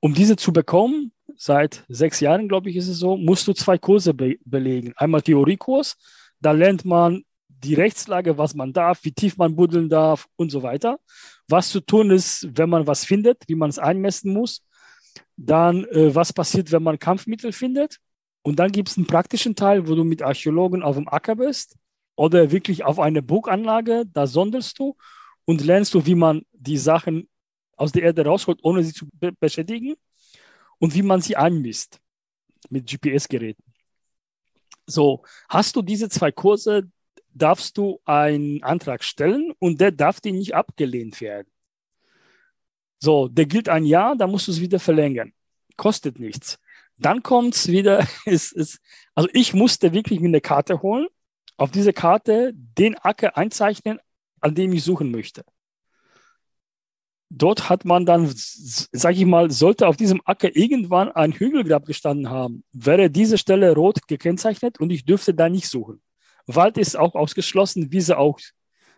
um 0.00 0.14
diese 0.14 0.36
zu 0.36 0.52
bekommen, 0.52 1.12
seit 1.36 1.84
sechs 1.88 2.20
Jahren, 2.20 2.48
glaube 2.48 2.70
ich, 2.70 2.76
ist 2.76 2.88
es 2.88 2.98
so, 2.98 3.16
musst 3.16 3.46
du 3.46 3.52
zwei 3.52 3.78
Kurse 3.78 4.14
be 4.14 4.36
belegen. 4.44 4.92
Einmal 4.96 5.22
Theoriekurs, 5.22 5.96
da 6.40 6.52
lernt 6.52 6.84
man 6.84 7.24
die 7.48 7.74
Rechtslage, 7.74 8.38
was 8.38 8.54
man 8.54 8.72
darf, 8.72 9.04
wie 9.04 9.12
tief 9.12 9.36
man 9.36 9.54
buddeln 9.54 9.88
darf 9.88 10.26
und 10.36 10.50
so 10.50 10.62
weiter. 10.62 10.98
Was 11.48 11.68
zu 11.68 11.80
tun 11.80 12.10
ist, 12.10 12.48
wenn 12.52 12.70
man 12.70 12.86
was 12.86 13.04
findet, 13.04 13.44
wie 13.48 13.54
man 13.54 13.70
es 13.70 13.78
einmessen 13.78 14.32
muss. 14.32 14.62
Dann, 15.36 15.84
äh, 15.86 16.14
was 16.14 16.32
passiert, 16.32 16.72
wenn 16.72 16.82
man 16.82 16.98
Kampfmittel 16.98 17.52
findet. 17.52 17.98
Und 18.42 18.58
dann 18.58 18.72
gibt 18.72 18.88
es 18.88 18.96
einen 18.96 19.06
praktischen 19.06 19.54
Teil, 19.54 19.88
wo 19.88 19.94
du 19.94 20.04
mit 20.04 20.22
Archäologen 20.22 20.82
auf 20.82 20.96
dem 20.96 21.08
Acker 21.08 21.36
bist 21.36 21.76
oder 22.16 22.50
wirklich 22.50 22.84
auf 22.84 22.98
eine 22.98 23.22
Burganlage, 23.22 24.04
da 24.10 24.26
sondelst 24.26 24.78
du 24.78 24.96
und 25.44 25.64
lernst 25.64 25.94
du, 25.94 26.04
wie 26.04 26.14
man 26.14 26.42
die 26.52 26.76
Sachen 26.76 27.29
aus 27.80 27.92
der 27.92 28.02
Erde 28.02 28.24
rausholt, 28.24 28.60
ohne 28.62 28.84
sie 28.84 28.92
zu 28.92 29.06
be 29.12 29.32
beschädigen 29.32 29.96
und 30.78 30.94
wie 30.94 31.02
man 31.02 31.22
sie 31.22 31.36
einmisst 31.36 31.98
mit 32.68 32.86
GPS-Geräten. 32.86 33.64
So, 34.86 35.22
hast 35.48 35.76
du 35.76 35.82
diese 35.82 36.08
zwei 36.10 36.30
Kurse, 36.30 36.90
darfst 37.32 37.78
du 37.78 38.00
einen 38.04 38.62
Antrag 38.62 39.02
stellen 39.02 39.52
und 39.58 39.80
der 39.80 39.92
darf 39.92 40.20
dir 40.20 40.32
nicht 40.32 40.54
abgelehnt 40.54 41.20
werden. 41.22 41.48
So, 42.98 43.28
der 43.28 43.46
gilt 43.46 43.70
ein 43.70 43.86
Jahr, 43.86 44.14
dann 44.14 44.30
musst 44.30 44.48
du 44.48 44.52
es 44.52 44.60
wieder 44.60 44.78
verlängern. 44.78 45.32
Kostet 45.76 46.18
nichts. 46.20 46.58
Dann 46.98 47.22
kommt 47.22 47.54
es 47.56 47.68
wieder, 47.68 48.06
also 49.14 49.28
ich 49.32 49.54
musste 49.54 49.94
wirklich 49.94 50.20
mir 50.20 50.28
eine 50.28 50.42
Karte 50.42 50.82
holen, 50.82 51.06
auf 51.56 51.70
diese 51.70 51.94
Karte 51.94 52.52
den 52.54 52.96
Acker 52.98 53.38
einzeichnen, 53.38 54.00
an 54.40 54.54
dem 54.54 54.72
ich 54.74 54.82
suchen 54.82 55.10
möchte. 55.10 55.44
Dort 57.32 57.70
hat 57.70 57.84
man 57.84 58.04
dann, 58.06 58.28
sage 58.34 59.16
ich 59.16 59.24
mal, 59.24 59.50
sollte 59.52 59.86
auf 59.86 59.96
diesem 59.96 60.20
Acker 60.24 60.54
irgendwann 60.54 61.12
ein 61.12 61.30
Hügelgrab 61.30 61.86
gestanden 61.86 62.28
haben, 62.28 62.64
wäre 62.72 63.08
diese 63.08 63.38
Stelle 63.38 63.72
rot 63.72 64.08
gekennzeichnet 64.08 64.80
und 64.80 64.90
ich 64.90 65.04
dürfte 65.04 65.32
da 65.32 65.48
nicht 65.48 65.68
suchen. 65.68 66.02
Wald 66.46 66.76
ist 66.76 66.98
auch 66.98 67.14
ausgeschlossen, 67.14 67.92
Wiese 67.92 68.18
auch. 68.18 68.40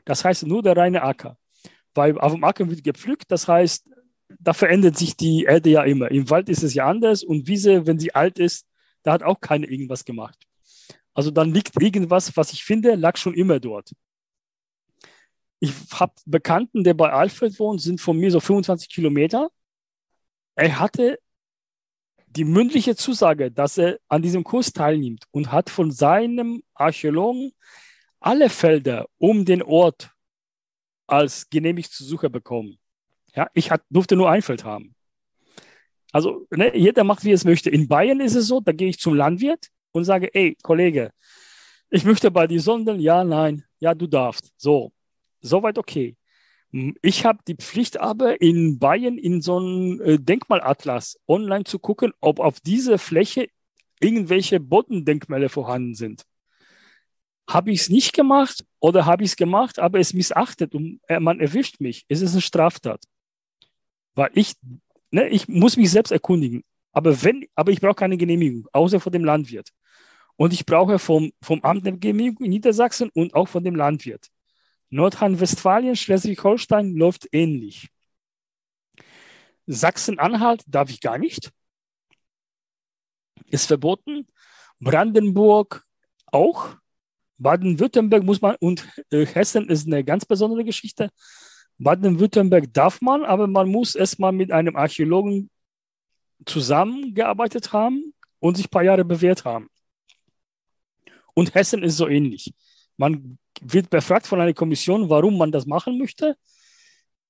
Das 0.06 0.24
heißt 0.24 0.46
nur 0.46 0.62
der 0.62 0.78
reine 0.78 1.02
Acker. 1.02 1.36
Weil 1.94 2.18
auf 2.18 2.32
dem 2.32 2.42
Acker 2.42 2.70
wird 2.70 2.82
gepflückt, 2.82 3.24
das 3.28 3.46
heißt, 3.46 3.86
da 4.40 4.54
verändert 4.54 4.96
sich 4.96 5.14
die 5.14 5.44
Erde 5.44 5.68
ja 5.68 5.82
immer. 5.82 6.10
Im 6.10 6.30
Wald 6.30 6.48
ist 6.48 6.62
es 6.62 6.72
ja 6.72 6.86
anders 6.86 7.22
und 7.22 7.46
Wiese, 7.46 7.86
wenn 7.86 7.98
sie 7.98 8.14
alt 8.14 8.38
ist, 8.38 8.66
da 9.02 9.12
hat 9.12 9.22
auch 9.22 9.40
keiner 9.40 9.68
irgendwas 9.68 10.06
gemacht. 10.06 10.38
Also 11.12 11.30
dann 11.30 11.52
liegt 11.52 11.80
irgendwas, 11.80 12.34
was 12.34 12.54
ich 12.54 12.64
finde, 12.64 12.94
lag 12.94 13.18
schon 13.18 13.34
immer 13.34 13.60
dort. 13.60 13.92
Ich 15.64 15.72
habe 15.92 16.14
Bekannten, 16.26 16.82
der 16.82 16.94
bei 16.94 17.12
Alfred 17.12 17.56
wohnt, 17.60 17.80
sind 17.80 18.00
von 18.00 18.18
mir 18.18 18.32
so 18.32 18.40
25 18.40 18.88
Kilometer. 18.88 19.48
Er 20.56 20.80
hatte 20.80 21.20
die 22.26 22.42
mündliche 22.42 22.96
Zusage, 22.96 23.52
dass 23.52 23.78
er 23.78 24.00
an 24.08 24.22
diesem 24.22 24.42
Kurs 24.42 24.72
teilnimmt 24.72 25.22
und 25.30 25.52
hat 25.52 25.70
von 25.70 25.92
seinem 25.92 26.64
Archäologen 26.74 27.52
alle 28.18 28.50
Felder 28.50 29.06
um 29.18 29.44
den 29.44 29.62
Ort 29.62 30.10
als 31.06 31.48
genehmigt 31.48 31.92
zu 31.92 32.02
Suche 32.02 32.28
bekommen. 32.28 32.80
Ja, 33.32 33.48
ich 33.54 33.70
hat, 33.70 33.82
durfte 33.88 34.16
nur 34.16 34.30
ein 34.30 34.42
Feld 34.42 34.64
haben. 34.64 34.96
Also 36.10 36.44
ne, 36.50 36.76
jeder 36.76 37.04
macht, 37.04 37.22
wie 37.22 37.30
es 37.30 37.44
möchte. 37.44 37.70
In 37.70 37.86
Bayern 37.86 38.18
ist 38.18 38.34
es 38.34 38.48
so, 38.48 38.60
da 38.60 38.72
gehe 38.72 38.88
ich 38.88 38.98
zum 38.98 39.14
Landwirt 39.14 39.68
und 39.92 40.02
sage, 40.02 40.34
ey, 40.34 40.56
Kollege, 40.60 41.12
ich 41.88 42.04
möchte 42.04 42.32
bei 42.32 42.48
dir 42.48 42.60
sondeln. 42.60 42.98
Ja, 42.98 43.22
nein, 43.22 43.64
ja, 43.78 43.94
du 43.94 44.08
darfst. 44.08 44.52
So, 44.56 44.92
soweit 45.42 45.78
okay. 45.78 46.16
Ich 47.02 47.26
habe 47.26 47.40
die 47.46 47.56
Pflicht 47.56 48.00
aber 48.00 48.40
in 48.40 48.78
Bayern 48.78 49.18
in 49.18 49.42
so 49.42 49.58
einem 49.58 50.00
äh, 50.00 50.18
Denkmalatlas 50.18 51.18
online 51.28 51.64
zu 51.64 51.78
gucken, 51.78 52.12
ob 52.20 52.40
auf 52.40 52.60
dieser 52.60 52.98
Fläche 52.98 53.48
irgendwelche 54.00 54.58
Bodendenkmäler 54.58 55.50
vorhanden 55.50 55.94
sind. 55.94 56.24
Habe 57.46 57.72
ich 57.72 57.82
es 57.82 57.88
nicht 57.90 58.14
gemacht 58.14 58.64
oder 58.80 59.04
habe 59.04 59.22
ich 59.22 59.32
es 59.32 59.36
gemacht, 59.36 59.78
aber 59.78 59.98
es 60.00 60.14
missachtet 60.14 60.74
und 60.74 61.00
äh, 61.08 61.20
man 61.20 61.40
erwischt 61.40 61.80
mich. 61.80 62.06
Es 62.08 62.22
ist 62.22 62.32
eine 62.32 62.40
Straftat. 62.40 63.04
Weil 64.14 64.30
ich, 64.34 64.54
ne, 65.10 65.28
ich 65.28 65.48
muss 65.48 65.76
mich 65.76 65.90
selbst 65.90 66.10
erkundigen. 66.10 66.64
Aber 66.92 67.22
wenn, 67.22 67.46
aber 67.54 67.72
ich 67.72 67.80
brauche 67.80 67.94
keine 67.94 68.16
Genehmigung, 68.16 68.66
außer 68.72 68.98
von 68.98 69.12
dem 69.12 69.24
Landwirt. 69.24 69.68
Und 70.36 70.54
ich 70.54 70.64
brauche 70.64 70.98
vom, 70.98 71.32
vom 71.42 71.62
Amt 71.62 71.86
eine 71.86 71.98
Genehmigung 71.98 72.46
in 72.46 72.50
Niedersachsen 72.50 73.10
und 73.12 73.34
auch 73.34 73.48
von 73.48 73.62
dem 73.62 73.76
Landwirt. 73.76 74.30
Nordrhein-Westfalen, 74.92 75.96
Schleswig-Holstein 75.96 76.94
läuft 76.94 77.26
ähnlich. 77.32 77.88
Sachsen-Anhalt 79.66 80.64
darf 80.66 80.90
ich 80.90 81.00
gar 81.00 81.16
nicht. 81.16 81.50
Ist 83.46 83.66
verboten. 83.66 84.26
Brandenburg 84.80 85.82
auch. 86.26 86.76
Baden-Württemberg 87.38 88.22
muss 88.22 88.42
man 88.42 88.56
und 88.60 88.86
äh, 89.10 89.24
Hessen 89.24 89.70
ist 89.70 89.86
eine 89.86 90.04
ganz 90.04 90.26
besondere 90.26 90.62
Geschichte. 90.62 91.08
Baden-Württemberg 91.78 92.72
darf 92.74 93.00
man, 93.00 93.24
aber 93.24 93.46
man 93.46 93.70
muss 93.70 93.94
erstmal 93.94 94.32
mit 94.32 94.52
einem 94.52 94.76
Archäologen 94.76 95.50
zusammengearbeitet 96.44 97.72
haben 97.72 98.12
und 98.40 98.56
sich 98.58 98.66
ein 98.66 98.70
paar 98.70 98.84
Jahre 98.84 99.06
bewährt 99.06 99.46
haben. 99.46 99.68
Und 101.32 101.54
Hessen 101.54 101.82
ist 101.82 101.96
so 101.96 102.08
ähnlich. 102.08 102.52
Man 102.98 103.38
wird 103.62 103.90
befragt 103.90 104.26
von 104.26 104.40
einer 104.40 104.54
Kommission, 104.54 105.08
warum 105.08 105.38
man 105.38 105.52
das 105.52 105.66
machen 105.66 105.98
möchte. 105.98 106.36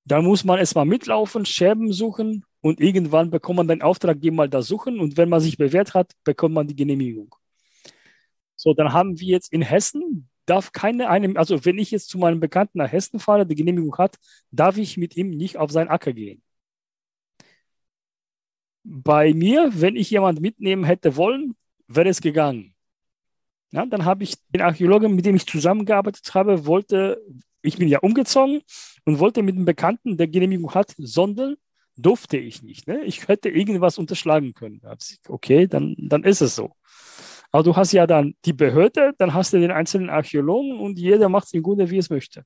Dann 0.05 0.25
muss 0.25 0.43
man 0.43 0.59
erstmal 0.59 0.85
mitlaufen, 0.85 1.45
Scherben 1.45 1.93
suchen 1.93 2.45
und 2.61 2.81
irgendwann 2.81 3.29
bekommt 3.29 3.57
man 3.57 3.67
den 3.67 3.81
Auftrag, 3.81 4.19
geh 4.19 4.31
mal 4.31 4.49
da 4.49 4.61
suchen 4.61 4.99
und 4.99 5.17
wenn 5.17 5.29
man 5.29 5.39
sich 5.39 5.57
bewährt 5.57 5.93
hat, 5.93 6.13
bekommt 6.23 6.55
man 6.55 6.67
die 6.67 6.75
Genehmigung. 6.75 7.33
So, 8.55 8.73
dann 8.73 8.93
haben 8.93 9.19
wir 9.19 9.27
jetzt 9.27 9.51
in 9.53 9.61
Hessen, 9.61 10.29
darf 10.45 10.71
keine 10.71 11.09
einem, 11.09 11.37
also 11.37 11.65
wenn 11.65 11.77
ich 11.77 11.91
jetzt 11.91 12.09
zu 12.09 12.17
meinem 12.17 12.39
Bekannten 12.39 12.77
nach 12.79 12.91
Hessen 12.91 13.19
fahre, 13.19 13.45
die 13.45 13.55
Genehmigung 13.55 13.97
hat, 13.97 14.17
darf 14.51 14.77
ich 14.77 14.97
mit 14.97 15.15
ihm 15.15 15.29
nicht 15.31 15.57
auf 15.57 15.71
seinen 15.71 15.89
Acker 15.89 16.13
gehen. 16.13 16.41
Bei 18.83 19.33
mir, 19.33 19.71
wenn 19.73 19.95
ich 19.95 20.09
jemand 20.09 20.41
mitnehmen 20.41 20.83
hätte 20.83 21.15
wollen, 21.15 21.55
wäre 21.87 22.09
es 22.09 22.21
gegangen. 22.21 22.72
Ja, 23.73 23.87
dann 23.87 24.05
habe 24.05 24.23
ich 24.23 24.35
den 24.49 24.61
Archäologen, 24.61 25.15
mit 25.15 25.25
dem 25.25 25.35
ich 25.35 25.47
zusammengearbeitet 25.47 26.35
habe, 26.35 26.67
wollte, 26.67 27.19
ich 27.63 27.77
bin 27.77 27.87
ja 27.87 27.99
umgezogen 27.99 28.61
und 29.03 29.17
wollte 29.17 29.41
mit 29.41 29.55
einem 29.55 29.65
Bekannten, 29.65 30.15
der 30.15 30.27
Genehmigung 30.27 30.75
hat, 30.75 30.93
sondeln, 30.99 31.55
durfte 31.97 32.37
ich 32.37 32.61
nicht. 32.61 32.87
Ne? 32.87 33.03
Ich 33.03 33.27
hätte 33.27 33.49
irgendwas 33.49 33.97
unterschlagen 33.97 34.53
können. 34.53 34.79
Okay, 35.27 35.65
dann, 35.67 35.95
dann 35.97 36.23
ist 36.23 36.41
es 36.41 36.55
so. 36.55 36.75
Aber 37.51 37.63
du 37.63 37.75
hast 37.75 37.93
ja 37.93 38.05
dann 38.05 38.35
die 38.45 38.53
Behörde, 38.53 39.13
dann 39.17 39.33
hast 39.33 39.53
du 39.53 39.59
den 39.59 39.71
einzelnen 39.71 40.11
Archäologen 40.11 40.79
und 40.79 40.99
jeder 40.99 41.27
macht 41.27 41.47
es 41.47 41.53
im 41.53 41.63
Grunde, 41.63 41.89
wie 41.89 41.97
es 41.97 42.11
möchte 42.11 42.45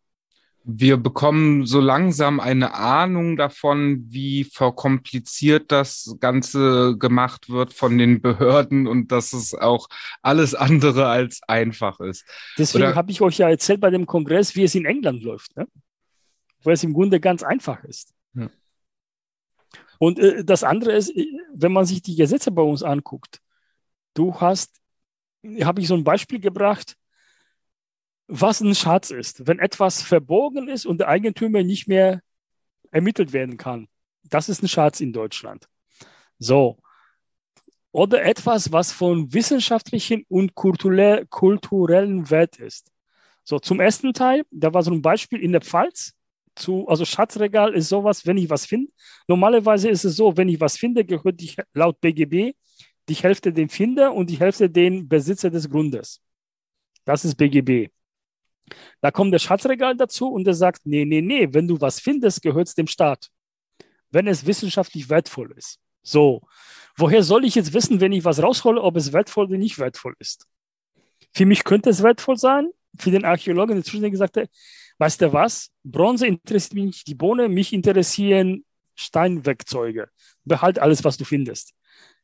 wir 0.70 0.98
bekommen 0.98 1.66
so 1.66 1.80
langsam 1.80 2.42
eine 2.42 2.74
Ahnung 2.74 3.38
davon, 3.38 4.04
wie 4.10 4.44
verkompliziert 4.44 5.72
das 5.72 6.18
Ganze 6.20 6.98
gemacht 6.98 7.50
wird 7.50 7.72
von 7.72 7.98
den 7.98 8.22
Behörden 8.22 8.86
und 8.86 9.14
dass 9.14 9.32
es 9.32 9.56
auch 9.56 9.88
alles 10.22 10.56
andere 10.56 11.08
als 11.08 11.42
einfach 11.48 12.02
ist. 12.02 12.26
Deswegen 12.58 12.96
habe 12.96 13.12
ich 13.12 13.22
euch 13.22 13.38
ja 13.38 13.50
erzählt 13.50 13.80
bei 13.80 13.92
dem 13.92 14.06
Kongress, 14.06 14.58
wie 14.58 14.64
es 14.64 14.76
in 14.76 14.84
England 14.84 15.24
läuft, 15.24 15.56
ne? 15.56 15.70
wo 16.64 16.70
es 16.72 16.84
im 16.84 16.94
Grunde 16.94 17.22
ganz 17.22 17.44
einfach 17.44 17.82
ist. 17.86 18.14
Ja. 18.34 18.50
Und 20.00 20.20
äh, 20.20 20.44
das 20.44 20.66
andere 20.66 20.92
ist, 20.92 21.16
äh, 21.16 21.28
wenn 21.54 21.72
man 21.72 21.86
sich 21.86 22.02
die 22.02 22.18
Gesetze 22.18 22.52
bei 22.52 22.62
uns 22.62 22.84
anguckt, 22.84 23.40
du 24.16 24.36
hast, 24.42 24.82
habe 25.62 25.80
ich 25.80 25.88
so 25.88 25.96
ein 25.96 26.04
Beispiel 26.04 26.42
gebracht, 26.42 26.98
was 28.28 28.62
ein 28.62 28.76
Schatz 28.76 29.12
ist. 29.12 29.48
Wenn 29.48 29.60
etwas 29.60 30.02
verborgen 30.02 30.68
ist 30.68 30.86
und 30.86 31.00
der 31.00 31.08
Eigentümer 31.08 31.64
nicht 31.64 31.88
mehr 31.88 32.22
ermittelt 32.92 33.34
werden 33.34 33.58
kann, 33.58 33.88
das 34.24 34.50
ist 34.50 34.64
ein 34.64 34.68
Schatz 34.68 35.00
in 35.00 35.14
Deutschland. 35.14 35.68
So. 36.40 36.78
Oder 37.92 38.24
etwas, 38.24 38.72
was 38.72 38.92
von 38.92 39.34
wissenschaftlichen 39.34 40.26
und 40.28 40.54
kulturellen 40.56 42.30
Wert 42.30 42.58
ist. 42.58 42.92
So, 43.44 43.60
zum 43.60 43.80
ersten 43.80 44.14
Teil, 44.14 44.44
da 44.52 44.74
war 44.74 44.84
so 44.84 44.92
ein 44.92 45.02
Beispiel 45.02 45.42
in 45.42 45.54
der 45.54 45.62
Pfalz. 45.62 46.14
Zu, 46.56 46.88
also 46.88 47.06
Schatzregal 47.06 47.76
ist 47.76 47.88
sowas, 47.88 48.26
wenn 48.26 48.38
ich 48.38 48.50
was 48.50 48.66
finde. 48.66 48.92
Normalerweise 49.28 49.90
ist 49.90 50.04
es 50.04 50.16
so, 50.16 50.36
wenn 50.36 50.50
ich 50.50 50.60
was 50.60 50.76
finde, 50.76 51.06
gehört 51.06 51.40
die, 51.40 51.54
laut 51.74 52.02
BGB 52.02 52.56
die 53.10 53.16
Hälfte 53.16 53.54
dem 53.54 53.70
Finder 53.70 54.14
und 54.14 54.30
die 54.30 54.40
Hälfte 54.40 54.70
dem 54.70 55.08
Besitzer 55.08 55.50
des 55.50 55.70
Grundes. 55.70 56.22
Das 57.06 57.24
ist 57.24 57.36
BGB. 57.36 57.90
Da 59.02 59.12
kommt 59.12 59.34
der 59.34 59.40
Schatzregal 59.40 59.96
dazu 59.96 60.28
und 60.30 60.46
der 60.46 60.54
sagt, 60.54 60.86
nee, 60.86 61.06
nee, 61.06 61.22
nee, 61.22 61.48
wenn 61.52 61.68
du 61.68 61.80
was 61.80 62.00
findest, 62.00 62.42
gehört 62.42 62.68
es 62.68 62.76
dem 62.76 62.88
Staat. 62.88 63.30
Wenn 64.10 64.28
es 64.28 64.46
wissenschaftlich 64.46 65.10
wertvoll 65.10 65.54
ist. 65.58 65.80
So, 66.04 66.42
woher 66.96 67.24
soll 67.24 67.46
ich 67.46 67.56
jetzt 67.56 67.74
wissen, 67.74 68.00
wenn 68.00 68.12
ich 68.12 68.26
was 68.26 68.42
raushole, 68.42 68.82
ob 68.82 68.96
es 68.96 69.14
wertvoll 69.14 69.48
oder 69.48 69.58
nicht 69.58 69.80
wertvoll 69.80 70.16
ist? 70.20 70.48
Für 71.34 71.46
mich 71.46 71.64
könnte 71.64 71.90
es 71.90 72.04
wertvoll 72.04 72.38
sein. 72.38 72.70
Für 72.98 73.12
den 73.12 73.26
Archäologen, 73.26 73.84
der 73.84 74.10
gesagt 74.10 74.38
hat, 74.38 74.50
weißt 74.98 75.22
du 75.22 75.34
was? 75.34 75.70
Bronze 75.84 76.26
interessiert 76.26 76.74
mich 76.74 76.86
nicht 76.86 77.08
die 77.08 77.16
Bohne, 77.16 77.50
mich 77.50 77.74
interessieren 77.74 78.66
Steinwerkzeuge. 78.96 80.10
Behalt 80.46 80.80
alles, 80.80 81.04
was 81.04 81.18
du 81.18 81.26
findest. 81.26 81.74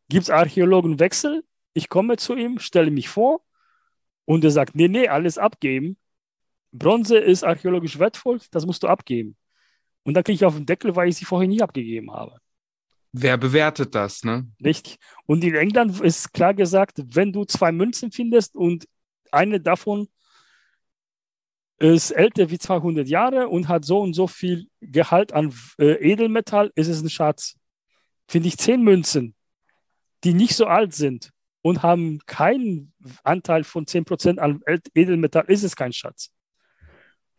Gibt 0.10 0.24
es 0.24 0.30
Archäologenwechsel? 0.30 1.44
Ich 1.74 1.90
komme 1.90 2.18
zu 2.18 2.36
ihm, 2.36 2.60
stelle 2.60 2.92
mich 2.92 3.10
vor 3.10 3.42
und 4.26 4.44
er 4.44 4.52
sagt, 4.52 4.76
nee, 4.76 4.88
nee, 4.88 5.08
alles 5.08 5.38
abgeben. 5.38 5.98
Bronze 6.74 7.18
ist 7.18 7.44
archäologisch 7.44 8.00
wertvoll, 8.00 8.40
das 8.52 8.66
musst 8.66 8.84
du 8.84 8.88
abgeben. 8.88 9.38
Und 10.04 10.16
dann 10.16 10.24
kriege 10.24 10.36
ich 10.36 10.46
auf 10.46 10.56
den 10.56 10.66
Deckel, 10.66 10.96
weil 10.96 11.08
ich 11.08 11.16
sie 11.16 11.26
vorher 11.26 11.48
nie 11.48 11.62
abgegeben 11.62 12.12
habe. 12.12 12.38
Wer 13.14 13.38
bewertet 13.38 13.94
das, 13.94 14.24
ne? 14.24 14.48
Richtig. 14.64 14.98
Und 15.28 15.44
in 15.44 15.54
England 15.54 16.02
ist 16.02 16.34
klar 16.34 16.54
gesagt, 16.54 17.00
wenn 17.16 17.32
du 17.32 17.46
zwei 17.46 17.72
Münzen 17.72 18.12
findest 18.12 18.56
und 18.56 18.88
eine 19.32 19.60
davon 19.60 20.08
ist 21.78 22.12
älter 22.12 22.50
wie 22.50 22.58
200 22.58 23.08
Jahre 23.08 23.50
und 23.50 23.68
hat 23.68 23.86
so 23.86 24.00
und 24.00 24.14
so 24.14 24.28
viel 24.28 24.68
Gehalt 24.82 25.32
an 25.32 25.54
äh, 25.78 26.12
Edelmetall, 26.12 26.72
ist 26.76 26.88
es 26.88 27.02
ein 27.02 27.10
Schatz. 27.10 27.56
Finde 28.28 28.48
ich 28.48 28.58
zehn 28.58 28.82
Münzen, 28.82 29.36
die 30.24 30.34
nicht 30.34 30.56
so 30.56 30.66
alt 30.66 30.94
sind 30.94 31.32
und 31.62 31.84
haben 31.84 32.20
keinen 32.26 32.94
Anteil 33.24 33.64
von 33.64 33.86
10% 33.86 34.40
an 34.40 34.62
Edelmetall, 34.96 35.46
ist 35.48 35.64
es 35.64 35.76
kein 35.76 35.94
Schatz. 35.94 36.32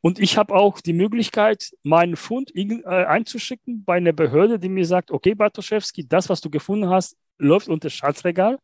Und 0.05 0.19
ich 0.19 0.37
habe 0.37 0.55
auch 0.55 0.83
die 0.83 0.93
Möglichkeit, 0.93 1.73
meinen 1.83 2.17
Fund 2.17 2.55
äh, 2.55 2.85
einzuschicken 2.85 3.87
bei 3.87 3.97
einer 3.97 4.13
Behörde, 4.13 4.59
die 4.59 4.69
mir 4.69 4.85
sagt, 4.85 5.11
okay, 5.11 5.35
Bartoszewski, 5.35 6.07
das, 6.07 6.29
was 6.29 6.43
du 6.43 6.51
gefunden 6.51 6.91
hast, 6.91 7.17
läuft 7.39 7.69
unter 7.69 7.89
Schatzregal. 7.89 8.59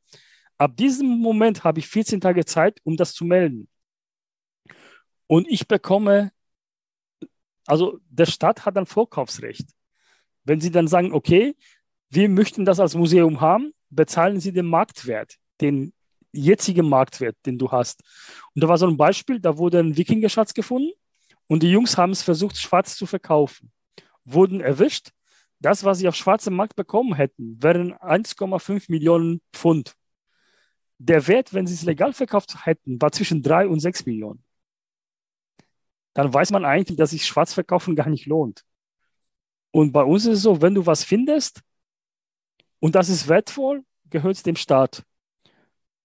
Ab 0.59 0.77
diesem 0.77 1.09
Moment 1.09 1.65
habe 1.65 1.79
ich 1.79 1.89
14 1.89 2.21
Tage 2.21 2.45
Zeit, 2.45 2.79
um 2.85 2.95
das 2.95 3.15
zu 3.15 3.25
melden. 3.25 3.69
Und 5.29 5.49
ich 5.49 5.67
bekomme, 5.67 6.31
also 7.67 7.99
der 8.11 8.27
Staat 8.27 8.67
hat 8.67 8.77
dann 8.77 8.85
Vorkaufsrecht. 8.85 9.67
Wenn 10.45 10.61
Sie 10.61 10.71
dann 10.71 10.89
sagen, 10.89 11.15
okay, 11.15 11.57
wir 12.11 12.29
möchten 12.29 12.67
das 12.67 12.81
als 12.81 12.95
Museum 12.95 13.41
haben, 13.41 13.73
bezahlen 13.89 14.41
Sie 14.41 14.53
den 14.53 14.67
Marktwert, 14.67 15.39
den 15.63 15.95
jetzigen 16.33 16.87
Marktwert, 16.87 17.37
den 17.47 17.57
du 17.57 17.73
hast. 17.73 18.03
Und 18.55 18.63
da 18.63 18.69
war 18.69 18.77
so 18.77 18.87
ein 18.87 18.99
Beispiel, 18.99 19.41
da 19.41 19.57
wurde 19.57 19.79
ein 19.79 19.97
Wikingerschatz 19.97 20.53
gefunden 20.53 20.93
und 21.51 21.63
die 21.63 21.71
Jungs 21.71 21.99
haben 21.99 22.13
es 22.13 22.23
versucht, 22.23 22.57
schwarz 22.57 22.97
zu 22.97 23.07
verkaufen. 23.07 23.73
Wurden 24.25 24.61
erwischt. 24.61 25.11
Das, 25.59 25.85
was 25.85 25.99
sie 25.99 26.09
auf 26.09 26.15
schwarzem 26.15 26.55
Markt 26.55 26.77
bekommen 26.77 27.15
hätten, 27.15 27.63
wären 27.63 27.93
1,5 27.93 28.85
Millionen 28.89 29.43
Pfund. 29.53 29.95
Der 30.99 31.27
Wert, 31.27 31.53
wenn 31.53 31.67
sie 31.67 31.75
es 31.75 31.83
legal 31.83 32.15
verkauft 32.15 32.65
hätten, 32.65 33.01
war 33.03 33.13
zwischen 33.13 33.43
3 33.43 33.69
und 33.69 33.81
6 33.81 34.07
Millionen 34.07 34.43
dann 36.15 36.33
weiß 36.33 36.51
man 36.51 36.65
eigentlich, 36.65 36.97
dass 36.97 37.11
sich 37.11 37.25
Schwarzverkaufen 37.25 37.95
gar 37.95 38.09
nicht 38.09 38.27
lohnt. 38.27 38.65
Und 39.71 39.93
bei 39.93 40.03
uns 40.03 40.27
ist 40.27 40.39
es 40.39 40.43
so, 40.43 40.61
wenn 40.61 40.75
du 40.75 40.87
was 40.87 41.05
findest 41.05 41.63
und 42.81 42.95
das 42.95 43.09
ist 43.09 43.29
wertvoll, 43.29 43.85
gehört 44.09 44.37
es 44.37 44.43
dem 44.43 44.57
Staat. 44.57 45.05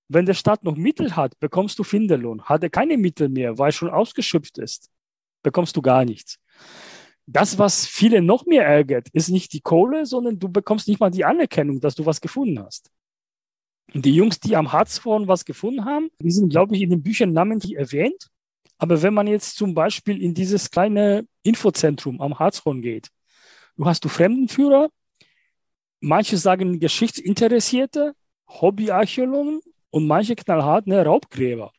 Wenn 0.07 0.27
der 0.27 0.35
Staat 0.35 0.63
noch 0.63 0.75
Mittel 0.75 1.15
hat, 1.15 1.39
bekommst 1.39 1.79
du 1.79 1.83
Finderlohn. 1.83 2.43
Hat 2.43 2.61
er 2.61 2.69
keine 2.69 2.97
Mittel 2.97 3.27
mehr, 3.27 3.57
weil 3.57 3.71
schon 3.71 3.89
ausgeschöpft 3.89 4.59
ist, 4.59 4.91
bekommst 5.45 5.77
du 5.77 5.81
gar 5.81 6.03
nichts. 6.03 6.39
Das, 7.27 7.57
was 7.57 7.85
viele 7.85 8.21
noch 8.21 8.45
mehr 8.45 8.65
ärgert, 8.65 9.07
ist 9.13 9.29
nicht 9.29 9.53
die 9.53 9.61
Kohle, 9.61 10.05
sondern 10.05 10.37
du 10.39 10.49
bekommst 10.49 10.87
nicht 10.87 10.99
mal 10.99 11.11
die 11.11 11.23
Anerkennung, 11.23 11.79
dass 11.79 11.95
du 11.95 12.05
was 12.05 12.19
gefunden 12.19 12.59
hast. 12.59 12.91
Und 13.93 14.05
die 14.05 14.13
Jungs, 14.13 14.39
die 14.39 14.55
am 14.55 14.73
Harzhorn 14.73 15.27
was 15.27 15.45
gefunden 15.45 15.85
haben, 15.85 16.09
die 16.19 16.31
sind, 16.31 16.49
glaube 16.49 16.75
ich, 16.75 16.81
in 16.81 16.89
den 16.89 17.03
Büchern 17.03 17.31
namentlich 17.31 17.75
erwähnt. 17.77 18.29
Aber 18.77 19.01
wenn 19.01 19.13
man 19.13 19.27
jetzt 19.27 19.55
zum 19.55 19.73
Beispiel 19.73 20.21
in 20.21 20.33
dieses 20.33 20.69
kleine 20.69 21.27
Infozentrum 21.43 22.19
am 22.19 22.37
Harzhorn 22.39 22.81
geht, 22.81 23.09
du 23.77 23.85
hast 23.85 24.03
du 24.03 24.09
Fremdenführer, 24.09 24.89
manche 25.99 26.37
sagen 26.37 26.79
Geschichtsinteressierte, 26.79 28.13
Hobbyarchäologen 28.49 29.61
und 29.91 30.07
manche 30.07 30.35
knallhart 30.35 30.87
ne, 30.87 31.05
Raubgräber. 31.05 31.71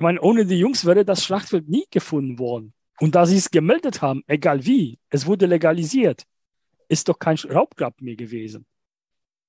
Ich 0.00 0.02
meine, 0.02 0.22
ohne 0.22 0.46
die 0.46 0.58
Jungs 0.58 0.86
wäre 0.86 1.04
das 1.04 1.22
Schlachtfeld 1.22 1.68
nie 1.68 1.84
gefunden 1.90 2.38
worden. 2.38 2.72
Und 3.00 3.14
da 3.14 3.26
sie 3.26 3.36
es 3.36 3.50
gemeldet 3.50 4.00
haben, 4.00 4.22
egal 4.26 4.64
wie, 4.64 4.98
es 5.10 5.26
wurde 5.26 5.44
legalisiert, 5.44 6.24
ist 6.88 7.06
doch 7.10 7.18
kein 7.18 7.36
Raubgrab 7.36 8.00
mehr 8.00 8.16
gewesen, 8.16 8.64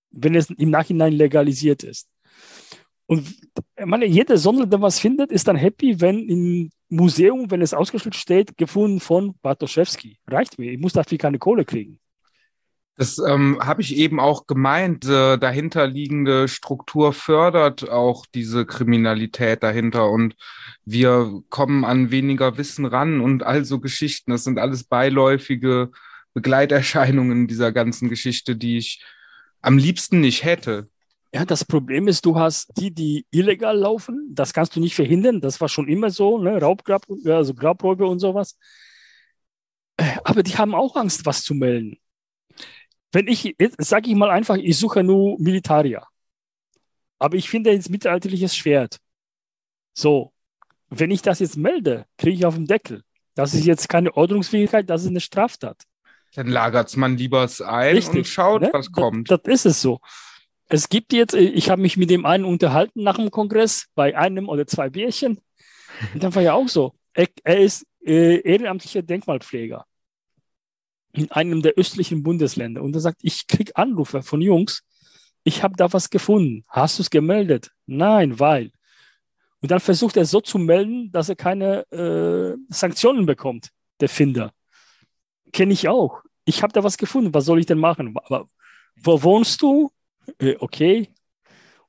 wenn 0.09 0.35
es 0.35 0.49
im 0.49 0.69
Nachhinein 0.69 1.13
legalisiert 1.13 1.83
ist. 1.83 2.09
Und 3.05 3.29
ich 3.77 3.85
meine, 3.85 4.05
jeder 4.05 4.35
Sondel, 4.35 4.67
der 4.67 4.81
was 4.81 4.99
findet, 4.99 5.31
ist 5.31 5.47
dann 5.47 5.55
happy, 5.55 6.01
wenn 6.01 6.27
im 6.27 6.69
Museum, 6.89 7.49
wenn 7.49 7.61
es 7.61 7.73
ausgestellt 7.73 8.15
steht, 8.15 8.57
gefunden 8.57 8.99
von 8.99 9.35
Bartoszewski. 9.41 10.17
Reicht 10.27 10.59
mir. 10.59 10.73
Ich 10.73 10.79
muss 10.79 10.91
dafür 10.91 11.17
keine 11.17 11.39
Kohle 11.39 11.63
kriegen. 11.63 12.00
Das 12.97 13.17
ähm, 13.19 13.57
habe 13.61 13.81
ich 13.81 13.95
eben 13.95 14.19
auch 14.19 14.47
gemeint. 14.47 15.05
Äh, 15.05 15.37
dahinterliegende 15.37 16.47
Struktur 16.47 17.13
fördert 17.13 17.89
auch 17.89 18.25
diese 18.25 18.65
Kriminalität 18.65 19.63
dahinter 19.63 20.09
und 20.09 20.35
wir 20.85 21.41
kommen 21.49 21.85
an 21.85 22.11
weniger 22.11 22.57
Wissen 22.57 22.85
ran 22.85 23.21
und 23.21 23.43
also 23.43 23.79
Geschichten. 23.79 24.31
Das 24.31 24.43
sind 24.43 24.59
alles 24.59 24.83
beiläufige 24.83 25.91
Begleiterscheinungen 26.33 27.47
dieser 27.47 27.71
ganzen 27.71 28.09
Geschichte, 28.09 28.55
die 28.55 28.77
ich 28.77 29.03
am 29.61 29.77
liebsten 29.77 30.19
nicht 30.19 30.43
hätte. 30.43 30.89
Ja, 31.33 31.45
das 31.45 31.63
Problem 31.63 32.09
ist, 32.09 32.25
du 32.25 32.37
hast 32.37 32.71
die, 32.77 32.91
die 32.91 33.25
illegal 33.31 33.77
laufen, 33.77 34.29
das 34.33 34.53
kannst 34.53 34.75
du 34.75 34.81
nicht 34.81 34.95
verhindern, 34.95 35.39
das 35.39 35.61
war 35.61 35.69
schon 35.69 35.87
immer 35.87 36.09
so, 36.09 36.37
ne? 36.37 36.59
Raubgrab, 36.59 37.05
also 37.25 37.53
Grabräuber 37.53 38.09
und 38.09 38.19
sowas. 38.19 38.57
Äh, 39.95 40.17
aber 40.25 40.43
die 40.43 40.57
haben 40.57 40.75
auch 40.75 40.95
Angst, 40.97 41.25
was 41.25 41.43
zu 41.43 41.53
melden. 41.53 41.97
Wenn 43.11 43.27
ich, 43.27 43.55
sage 43.77 44.09
ich 44.09 44.15
mal 44.15 44.29
einfach, 44.29 44.55
ich 44.55 44.77
suche 44.77 45.03
nur 45.03 45.39
Militarier, 45.39 46.03
aber 47.19 47.35
ich 47.35 47.49
finde 47.49 47.71
jetzt 47.71 47.89
mittelalterliches 47.89 48.55
Schwert. 48.55 48.97
So, 49.93 50.31
wenn 50.89 51.11
ich 51.11 51.21
das 51.21 51.39
jetzt 51.39 51.57
melde, 51.57 52.05
kriege 52.17 52.37
ich 52.37 52.45
auf 52.45 52.55
den 52.55 52.67
Deckel. 52.67 53.03
Das 53.35 53.53
ist 53.53 53.65
jetzt 53.65 53.89
keine 53.89 54.15
Ordnungsfähigkeit, 54.15 54.89
das 54.89 55.03
ist 55.03 55.09
eine 55.09 55.19
Straftat. 55.19 55.83
Dann 56.35 56.47
lagert 56.47 56.95
man 56.95 57.17
lieber 57.17 57.43
es 57.43 57.61
ein 57.61 57.95
Richtig, 57.95 58.15
und 58.19 58.27
schaut, 58.27 58.61
ne? 58.61 58.69
was 58.71 58.91
kommt. 58.91 59.29
Das, 59.29 59.41
das 59.43 59.53
ist 59.53 59.65
es 59.65 59.81
so. 59.81 59.99
Es 60.67 60.87
gibt 60.87 61.11
jetzt, 61.11 61.33
ich 61.33 61.69
habe 61.69 61.81
mich 61.81 61.97
mit 61.97 62.09
dem 62.09 62.25
einen 62.25 62.45
unterhalten 62.45 63.03
nach 63.03 63.17
dem 63.17 63.29
Kongress 63.29 63.87
bei 63.93 64.17
einem 64.17 64.47
oder 64.47 64.65
zwei 64.65 64.89
Bierchen. 64.89 65.41
Und 66.13 66.23
dann 66.23 66.33
war 66.33 66.41
ja 66.41 66.53
auch 66.53 66.69
so. 66.69 66.93
Er, 67.13 67.27
er 67.43 67.59
ist 67.59 67.85
äh, 68.05 68.39
ehrenamtlicher 68.39 69.01
Denkmalpfleger 69.01 69.85
in 71.13 71.31
einem 71.31 71.61
der 71.61 71.73
östlichen 71.73 72.23
Bundesländer. 72.23 72.81
Und 72.81 72.95
er 72.95 73.01
sagt, 73.01 73.19
ich 73.21 73.47
kriege 73.47 73.75
Anrufe 73.75 74.23
von 74.23 74.41
Jungs, 74.41 74.83
ich 75.43 75.63
habe 75.63 75.75
da 75.75 75.91
was 75.91 76.09
gefunden. 76.09 76.63
Hast 76.67 76.99
du 76.99 77.03
es 77.03 77.09
gemeldet? 77.09 77.71
Nein, 77.85 78.39
weil. 78.39 78.71
Und 79.61 79.71
dann 79.71 79.79
versucht 79.79 80.17
er 80.17 80.25
so 80.25 80.41
zu 80.41 80.57
melden, 80.57 81.11
dass 81.11 81.29
er 81.29 81.35
keine 81.35 81.89
äh, 81.91 82.57
Sanktionen 82.73 83.25
bekommt, 83.25 83.69
der 83.99 84.09
Finder. 84.09 84.53
Kenne 85.51 85.73
ich 85.73 85.87
auch. 85.87 86.21
Ich 86.45 86.63
habe 86.63 86.73
da 86.73 86.83
was 86.83 86.97
gefunden. 86.97 87.33
Was 87.33 87.45
soll 87.45 87.59
ich 87.59 87.65
denn 87.65 87.77
machen? 87.77 88.15
Aber 88.23 88.47
wo 89.03 89.21
wohnst 89.21 89.61
du? 89.61 89.91
äh, 90.39 90.55
okay. 90.59 91.09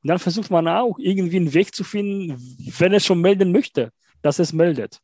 Und 0.02 0.08
dann 0.08 0.18
versucht 0.18 0.50
man 0.50 0.66
auch 0.68 0.98
irgendwie 0.98 1.36
einen 1.36 1.54
Weg 1.54 1.74
zu 1.74 1.84
finden, 1.84 2.36
wenn 2.78 2.92
er 2.92 3.00
schon 3.00 3.20
melden 3.20 3.52
möchte, 3.52 3.92
dass 4.20 4.38
es 4.38 4.52
meldet. 4.52 5.00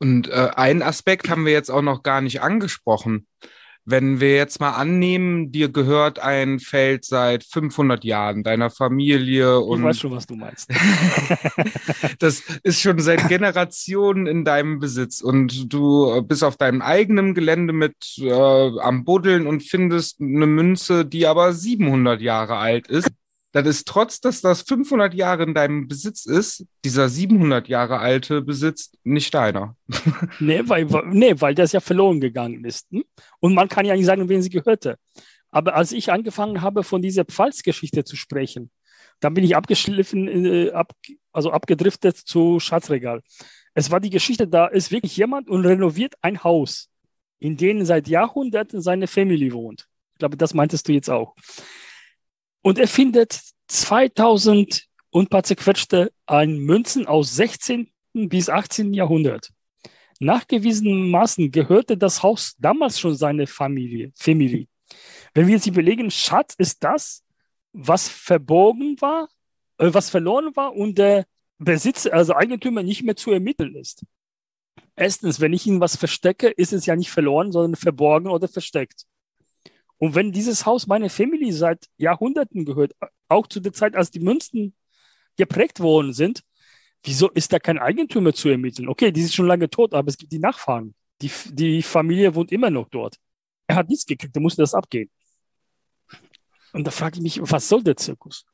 Und 0.00 0.28
äh, 0.28 0.48
einen 0.56 0.82
Aspekt 0.82 1.28
haben 1.28 1.44
wir 1.44 1.52
jetzt 1.52 1.70
auch 1.70 1.82
noch 1.82 2.02
gar 2.02 2.20
nicht 2.22 2.42
angesprochen. 2.42 3.26
Wenn 3.84 4.20
wir 4.20 4.36
jetzt 4.36 4.60
mal 4.60 4.72
annehmen, 4.72 5.52
dir 5.52 5.70
gehört 5.70 6.18
ein 6.18 6.58
Feld 6.58 7.04
seit 7.04 7.44
500 7.44 8.04
Jahren, 8.04 8.42
deiner 8.42 8.70
Familie 8.70 9.58
und. 9.60 9.80
Ich 9.80 9.84
weiß 9.84 9.98
schon, 9.98 10.12
was 10.12 10.26
du 10.26 10.36
meinst. 10.36 10.70
das 12.18 12.42
ist 12.62 12.80
schon 12.80 12.98
seit 12.98 13.26
Generationen 13.28 14.26
in 14.26 14.44
deinem 14.44 14.78
Besitz 14.78 15.20
und 15.20 15.72
du 15.72 16.22
bist 16.22 16.44
auf 16.44 16.56
deinem 16.56 16.82
eigenen 16.82 17.34
Gelände 17.34 17.72
mit 17.72 17.96
äh, 18.18 18.30
am 18.32 19.04
Buddeln 19.04 19.46
und 19.46 19.62
findest 19.62 20.20
eine 20.20 20.46
Münze, 20.46 21.04
die 21.04 21.26
aber 21.26 21.52
700 21.52 22.20
Jahre 22.20 22.56
alt 22.56 22.86
ist 22.86 23.10
das 23.52 23.66
ist 23.66 23.88
trotz, 23.88 24.20
dass 24.20 24.40
das 24.40 24.62
500 24.62 25.12
Jahre 25.14 25.42
in 25.42 25.54
deinem 25.54 25.88
Besitz 25.88 26.24
ist, 26.24 26.66
dieser 26.84 27.08
700 27.08 27.68
Jahre 27.68 27.98
alte 27.98 28.42
Besitz 28.42 28.92
nicht 29.02 29.34
deiner. 29.34 29.76
nee, 30.40 30.62
weil, 30.64 30.86
nee, 31.06 31.34
weil 31.38 31.54
das 31.54 31.72
ja 31.72 31.80
verloren 31.80 32.20
gegangen 32.20 32.64
ist. 32.64 32.86
Hm? 32.90 33.04
Und 33.40 33.54
man 33.54 33.68
kann 33.68 33.86
ja 33.86 33.96
nicht 33.96 34.06
sagen, 34.06 34.28
wen 34.28 34.42
sie 34.42 34.50
gehörte. 34.50 34.96
Aber 35.50 35.74
als 35.74 35.90
ich 35.90 36.12
angefangen 36.12 36.62
habe, 36.62 36.84
von 36.84 37.02
dieser 37.02 37.24
Pfalzgeschichte 37.24 38.04
zu 38.04 38.14
sprechen, 38.14 38.70
dann 39.18 39.34
bin 39.34 39.44
ich 39.44 39.56
abgeschliffen, 39.56 40.28
äh, 40.46 40.70
ab, 40.70 40.92
also 41.32 41.50
abgedriftet 41.50 42.16
zu 42.16 42.60
Schatzregal. 42.60 43.20
Es 43.74 43.90
war 43.90 44.00
die 44.00 44.10
Geschichte, 44.10 44.46
da 44.46 44.66
ist 44.66 44.92
wirklich 44.92 45.16
jemand 45.16 45.48
und 45.48 45.66
renoviert 45.66 46.14
ein 46.22 46.44
Haus, 46.44 46.88
in 47.40 47.56
dem 47.56 47.84
seit 47.84 48.06
Jahrhunderten 48.06 48.80
seine 48.80 49.08
Familie 49.08 49.52
wohnt. 49.52 49.88
Ich 50.12 50.18
glaube, 50.18 50.36
das 50.36 50.54
meintest 50.54 50.86
du 50.86 50.92
jetzt 50.92 51.10
auch. 51.10 51.34
Und 52.62 52.78
er 52.78 52.88
findet 52.88 53.40
2000 53.68 54.86
und 55.10 55.30
paar 55.30 55.42
zerquetschte 55.42 56.12
ein 56.26 56.58
Münzen 56.58 57.06
aus 57.06 57.34
16. 57.34 57.90
bis 58.12 58.48
18. 58.48 58.94
Jahrhundert. 58.94 59.50
Nachgewiesenermaßen 60.20 61.50
gehörte 61.50 61.96
das 61.96 62.22
Haus 62.22 62.54
damals 62.58 63.00
schon 63.00 63.14
seine 63.14 63.46
Familie. 63.46 64.12
Familie. 64.14 64.66
Wenn 65.32 65.46
wir 65.46 65.54
jetzt 65.54 65.66
überlegen, 65.66 66.10
Schatz 66.10 66.54
ist 66.58 66.84
das, 66.84 67.24
was 67.72 68.08
verborgen 68.08 69.00
war, 69.00 69.28
äh, 69.78 69.88
was 69.92 70.10
verloren 70.10 70.54
war 70.54 70.74
und 70.74 70.98
der 70.98 71.26
Besitzer, 71.58 72.12
also 72.12 72.34
Eigentümer 72.34 72.82
nicht 72.82 73.02
mehr 73.02 73.16
zu 73.16 73.30
ermitteln 73.30 73.74
ist. 73.76 74.04
Erstens, 74.96 75.40
wenn 75.40 75.52
ich 75.52 75.66
Ihnen 75.66 75.80
was 75.80 75.96
verstecke, 75.96 76.48
ist 76.48 76.72
es 76.72 76.86
ja 76.86 76.96
nicht 76.96 77.10
verloren, 77.10 77.52
sondern 77.52 77.76
verborgen 77.76 78.28
oder 78.28 78.48
versteckt. 78.48 79.06
Und 80.00 80.14
wenn 80.14 80.32
dieses 80.32 80.66
Haus 80.66 80.88
meine 80.88 81.10
Family 81.10 81.52
seit 81.52 81.86
Jahrhunderten 81.96 82.64
gehört, 82.64 82.92
auch 83.28 83.46
zu 83.46 83.60
der 83.60 83.72
Zeit, 83.72 83.94
als 83.94 84.10
die 84.10 84.20
Münzen 84.20 84.74
geprägt 85.36 85.78
worden 85.78 86.12
sind, 86.12 86.42
Wieso 87.02 87.30
ist 87.30 87.52
da 87.52 87.58
kein 87.58 87.78
Eigentümer 87.78 88.32
zu 88.34 88.48
ermitteln? 88.50 88.88
Okay, 88.88 89.10
die 89.10 89.22
sind 89.22 89.32
schon 89.32 89.46
lange 89.46 89.70
tot, 89.70 89.94
aber 89.94 90.08
es 90.08 90.18
gibt 90.18 90.32
die 90.32 90.38
Nachfahren. 90.38 90.94
Die, 91.22 91.30
die 91.50 91.82
Familie 91.82 92.34
wohnt 92.34 92.52
immer 92.52 92.70
noch 92.70 92.88
dort. 92.90 93.16
Er 93.66 93.76
hat 93.76 93.88
nichts 93.88 94.04
gekriegt, 94.04 94.36
er 94.36 94.42
musste 94.42 94.62
das 94.62 94.74
abgehen. 94.74 95.10
Und 96.72 96.86
da 96.86 96.90
frage 96.90 97.16
ich 97.16 97.22
mich, 97.22 97.40
was 97.42 97.68
soll 97.68 97.82
der 97.82 97.96
Zirkus? 97.96 98.44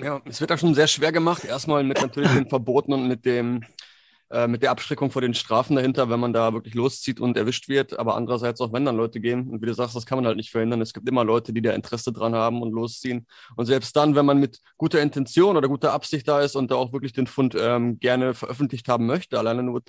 Ja, 0.00 0.20
es 0.24 0.40
wird 0.40 0.50
da 0.50 0.56
schon 0.56 0.74
sehr 0.74 0.88
schwer 0.88 1.12
gemacht. 1.12 1.44
Erstmal 1.44 1.84
mit 1.84 2.00
natürlich 2.00 2.32
den 2.32 2.48
Verboten 2.48 2.92
und 2.92 3.06
mit 3.06 3.24
dem 3.24 3.62
äh, 4.32 4.48
mit 4.48 4.62
der 4.62 4.70
Abschreckung 4.70 5.10
vor 5.10 5.22
den 5.22 5.34
Strafen 5.34 5.76
dahinter, 5.76 6.08
wenn 6.08 6.18
man 6.18 6.32
da 6.32 6.52
wirklich 6.54 6.74
loszieht 6.74 7.20
und 7.20 7.36
erwischt 7.36 7.68
wird. 7.68 7.98
Aber 7.98 8.16
andererseits 8.16 8.60
auch, 8.60 8.72
wenn 8.72 8.84
dann 8.84 8.96
Leute 8.96 9.20
gehen. 9.20 9.48
Und 9.50 9.60
wie 9.60 9.66
du 9.66 9.74
sagst, 9.74 9.94
das 9.94 10.06
kann 10.06 10.16
man 10.16 10.26
halt 10.26 10.36
nicht 10.36 10.50
verhindern. 10.50 10.80
Es 10.80 10.94
gibt 10.94 11.08
immer 11.08 11.24
Leute, 11.24 11.52
die 11.52 11.60
da 11.60 11.72
Interesse 11.72 12.12
dran 12.12 12.34
haben 12.34 12.62
und 12.62 12.72
losziehen. 12.72 13.26
Und 13.56 13.66
selbst 13.66 13.94
dann, 13.94 14.14
wenn 14.14 14.26
man 14.26 14.38
mit 14.38 14.60
guter 14.78 15.02
Intention 15.02 15.56
oder 15.56 15.68
guter 15.68 15.92
Absicht 15.92 16.26
da 16.26 16.40
ist 16.40 16.56
und 16.56 16.70
da 16.70 16.76
auch 16.76 16.92
wirklich 16.92 17.12
den 17.12 17.26
Fund 17.26 17.54
ähm, 17.58 17.98
gerne 17.98 18.34
veröffentlicht 18.34 18.88
haben 18.88 19.06
möchte, 19.06 19.38
alleine 19.38 19.62
nur 19.62 19.82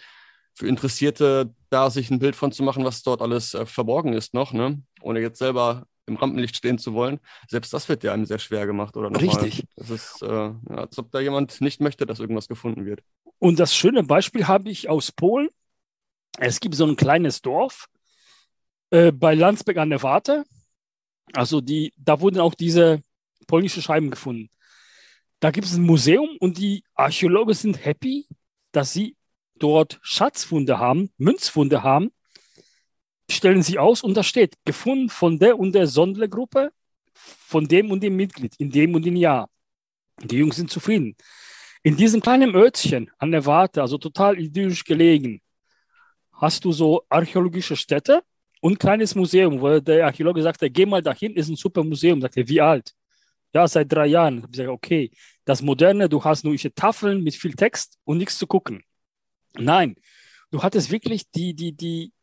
für 0.55 0.67
Interessierte 0.67 1.53
da 1.69 1.89
sich 1.89 2.11
ein 2.11 2.19
Bild 2.19 2.35
von 2.35 2.51
zu 2.51 2.63
machen, 2.63 2.85
was 2.85 3.01
dort 3.01 3.21
alles 3.21 3.53
äh, 3.53 3.65
verborgen 3.65 4.13
ist 4.13 4.33
noch, 4.33 4.53
ne? 4.53 4.81
ohne 5.01 5.19
jetzt 5.19 5.39
selber 5.39 5.87
im 6.05 6.17
Rampenlicht 6.17 6.55
stehen 6.55 6.77
zu 6.77 6.93
wollen. 6.93 7.19
Selbst 7.47 7.73
das 7.73 7.87
wird 7.89 8.03
ja 8.03 8.13
einem 8.13 8.25
sehr 8.25 8.39
schwer 8.39 8.65
gemacht, 8.65 8.97
oder? 8.97 9.09
Richtig. 9.19 9.63
Es 9.77 9.89
ist, 9.89 10.21
äh, 10.21 10.51
als 10.67 10.97
ob 10.97 11.11
da 11.11 11.19
jemand 11.19 11.61
nicht 11.61 11.81
möchte, 11.81 12.05
dass 12.05 12.19
irgendwas 12.19 12.47
gefunden 12.47 12.85
wird. 12.85 13.01
Und 13.43 13.59
das 13.59 13.75
schöne 13.75 14.03
Beispiel 14.03 14.47
habe 14.47 14.69
ich 14.69 14.87
aus 14.87 15.11
Polen. 15.11 15.49
Es 16.39 16.61
gibt 16.61 16.75
so 16.75 16.85
ein 16.85 16.95
kleines 16.95 17.41
Dorf 17.41 17.89
äh, 18.89 19.11
bei 19.11 19.35
Landsberg 19.35 19.79
an 19.79 19.89
der 19.89 20.01
Warte. 20.01 20.45
Also 21.33 21.59
die, 21.59 21.91
da 21.97 22.21
wurden 22.21 22.39
auch 22.39 22.53
diese 22.53 23.03
polnische 23.45 23.81
Scheiben 23.81 24.11
gefunden. 24.11 24.49
Da 25.41 25.51
gibt 25.51 25.67
es 25.67 25.73
ein 25.73 25.83
Museum 25.83 26.37
und 26.39 26.57
die 26.57 26.85
Archäologen 26.95 27.53
sind 27.53 27.83
happy, 27.83 28.29
dass 28.71 28.93
sie 28.93 29.17
dort 29.55 29.99
Schatzfunde 30.01 30.79
haben, 30.79 31.11
Münzfunde 31.17 31.83
haben, 31.83 32.13
stellen 33.29 33.61
sie 33.61 33.77
aus 33.77 34.03
und 34.03 34.15
da 34.15 34.23
steht, 34.23 34.55
gefunden 34.63 35.09
von 35.09 35.37
der 35.37 35.59
und 35.59 35.73
der 35.73 35.87
Sondlergruppe, 35.87 36.71
von 37.11 37.67
dem 37.67 37.91
und 37.91 38.03
dem 38.03 38.15
Mitglied, 38.15 38.55
in 38.55 38.71
dem 38.71 38.95
und 38.95 39.03
dem 39.03 39.17
Jahr. 39.17 39.49
Die 40.21 40.37
Jungs 40.37 40.55
sind 40.55 40.71
zufrieden. 40.71 41.17
In 41.85 41.97
diesem 41.97 42.21
kleinen 42.21 42.55
Örtchen 42.55 43.11
an 43.17 43.31
der 43.31 43.45
Warte, 43.45 43.81
also 43.81 43.97
total 43.97 44.39
idyllisch 44.39 44.85
gelegen, 44.85 45.41
hast 46.31 46.63
du 46.63 46.71
so 46.71 47.03
archäologische 47.09 47.75
Städte 47.75 48.23
und 48.61 48.73
ein 48.73 48.77
kleines 48.77 49.15
Museum, 49.15 49.59
wo 49.59 49.79
der 49.81 50.05
Archäologe 50.05 50.41
sagt, 50.41 50.61
geh 50.61 50.85
mal 50.85 51.01
dahin, 51.01 51.35
ist 51.35 51.49
ein 51.49 51.57
super 51.57 51.83
Museum. 51.83 52.21
Sagt 52.21 52.37
er, 52.37 52.47
wie 52.47 52.61
alt? 52.61 52.93
Ja, 53.53 53.67
seit 53.67 53.91
drei 53.91 54.07
Jahren. 54.07 54.47
Ich 54.49 54.55
sage, 54.55 54.71
okay, 54.71 55.11
das 55.43 55.61
Moderne, 55.61 56.07
du 56.07 56.23
hast 56.23 56.45
nur 56.45 56.55
Tafeln 56.73 57.21
mit 57.21 57.35
viel 57.35 57.53
Text 57.53 57.99
und 58.05 58.17
nichts 58.17 58.37
zu 58.37 58.47
gucken. 58.47 58.83
Nein, 59.55 59.97
du 60.51 60.63
hattest 60.63 60.89
wirklich 60.89 61.29
die, 61.31 61.53
die, 61.53 61.73
die 61.73 62.13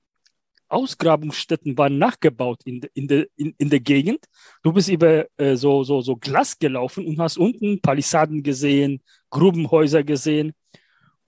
Ausgrabungsstätten 0.70 1.76
waren 1.76 1.98
nachgebaut 1.98 2.62
in, 2.64 2.80
in, 2.94 3.08
de, 3.08 3.28
in, 3.36 3.54
in 3.58 3.70
der 3.70 3.80
Gegend. 3.80 4.24
Du 4.62 4.72
bist 4.72 4.88
über 4.88 5.26
äh, 5.36 5.56
so, 5.56 5.84
so, 5.84 6.00
so 6.00 6.16
Glas 6.16 6.58
gelaufen 6.58 7.06
und 7.06 7.18
hast 7.18 7.38
unten 7.38 7.80
Palisaden 7.80 8.42
gesehen, 8.42 9.02
Grubenhäuser 9.30 10.04
gesehen. 10.04 10.52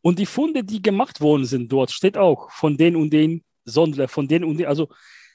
Und 0.00 0.18
die 0.18 0.26
Funde, 0.26 0.64
die 0.64 0.82
gemacht 0.82 1.20
worden 1.20 1.44
sind 1.44 1.70
dort, 1.70 1.90
steht 1.90 2.16
auch 2.16 2.50
von 2.50 2.76
den 2.76 2.96
und 2.96 3.10
den 3.10 3.44
Sondler, 3.64 4.08
von 4.08 4.28
den 4.28 4.44
und 4.44 4.58
den. 4.58 4.66
Also 4.66 4.88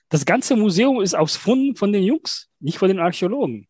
das 0.10 0.26
ganze 0.26 0.56
Museum 0.56 1.02
ist 1.02 1.16
aus 1.16 1.36
Funden 1.36 1.76
von 1.76 1.92
den 1.92 2.04
Jungs, 2.04 2.50
nicht 2.60 2.78
von 2.78 2.88
den 2.88 3.00
Archäologen. 3.00 3.68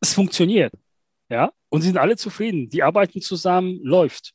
Es 0.00 0.14
funktioniert. 0.14 0.72
Ja, 1.28 1.52
und 1.70 1.80
sie 1.80 1.88
sind 1.88 1.96
alle 1.96 2.16
zufrieden. 2.16 2.68
Die 2.68 2.82
arbeiten 2.82 3.22
zusammen, 3.22 3.80
läuft. 3.82 4.34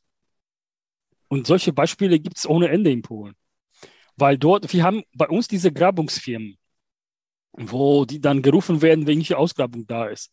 Und 1.28 1.46
solche 1.46 1.72
Beispiele 1.72 2.18
gibt 2.18 2.38
es 2.38 2.48
ohne 2.48 2.68
Ende 2.68 2.90
in 2.90 3.02
Polen. 3.02 3.36
Weil 4.18 4.36
dort, 4.36 4.72
wir 4.72 4.82
haben 4.82 5.04
bei 5.14 5.28
uns 5.28 5.46
diese 5.46 5.72
Grabungsfirmen, 5.72 6.58
wo 7.52 8.04
die 8.04 8.20
dann 8.20 8.42
gerufen 8.42 8.82
werden, 8.82 9.06
wenn 9.06 9.18
welche 9.18 9.38
Ausgrabung 9.38 9.86
da 9.86 10.06
ist. 10.06 10.32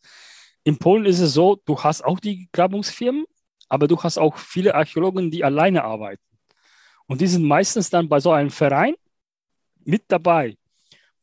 In 0.64 0.80
Polen 0.80 1.06
ist 1.06 1.20
es 1.20 1.34
so, 1.34 1.62
du 1.66 1.80
hast 1.82 2.04
auch 2.04 2.20
die 2.20 2.50
Grabungsfirmen, 2.52 3.26
aber 3.70 3.88
du 3.88 4.02
hast 4.02 4.18
auch 4.18 4.38
viele 4.38 4.74
Archäologen, 4.74 5.30
die 5.30 5.44
alleine 5.44 5.84
arbeiten. 5.84 6.24
Und 7.06 7.22
die 7.22 7.28
sind 7.28 7.44
meistens 7.44 7.92
dann 7.92 8.10
bei 8.10 8.20
so 8.20 8.32
einem 8.32 8.50
Verein 8.50 8.96
mit 9.84 10.06
dabei. 10.08 10.58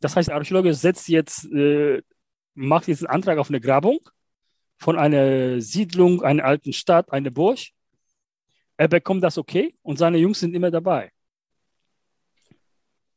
Das 0.00 0.14
heißt, 0.14 0.28
der 0.28 0.36
Archäologe 0.36 0.72
setzt 0.74 1.08
jetzt, 1.08 1.44
äh, 1.52 2.00
macht 2.54 2.86
jetzt 2.86 3.00
einen 3.00 3.14
Antrag 3.14 3.38
auf 3.38 3.48
eine 3.48 3.60
Grabung 3.60 3.98
von 4.78 4.96
einer 4.98 5.60
Siedlung, 5.60 6.22
einer 6.22 6.44
alten 6.44 6.72
Stadt, 6.72 7.12
einer 7.12 7.30
Burg. 7.30 7.58
Er 8.76 8.88
bekommt 8.88 9.24
das 9.24 9.38
okay 9.38 9.74
und 9.82 9.98
seine 9.98 10.18
Jungs 10.18 10.40
sind 10.40 10.54
immer 10.54 10.70
dabei. 10.70 11.11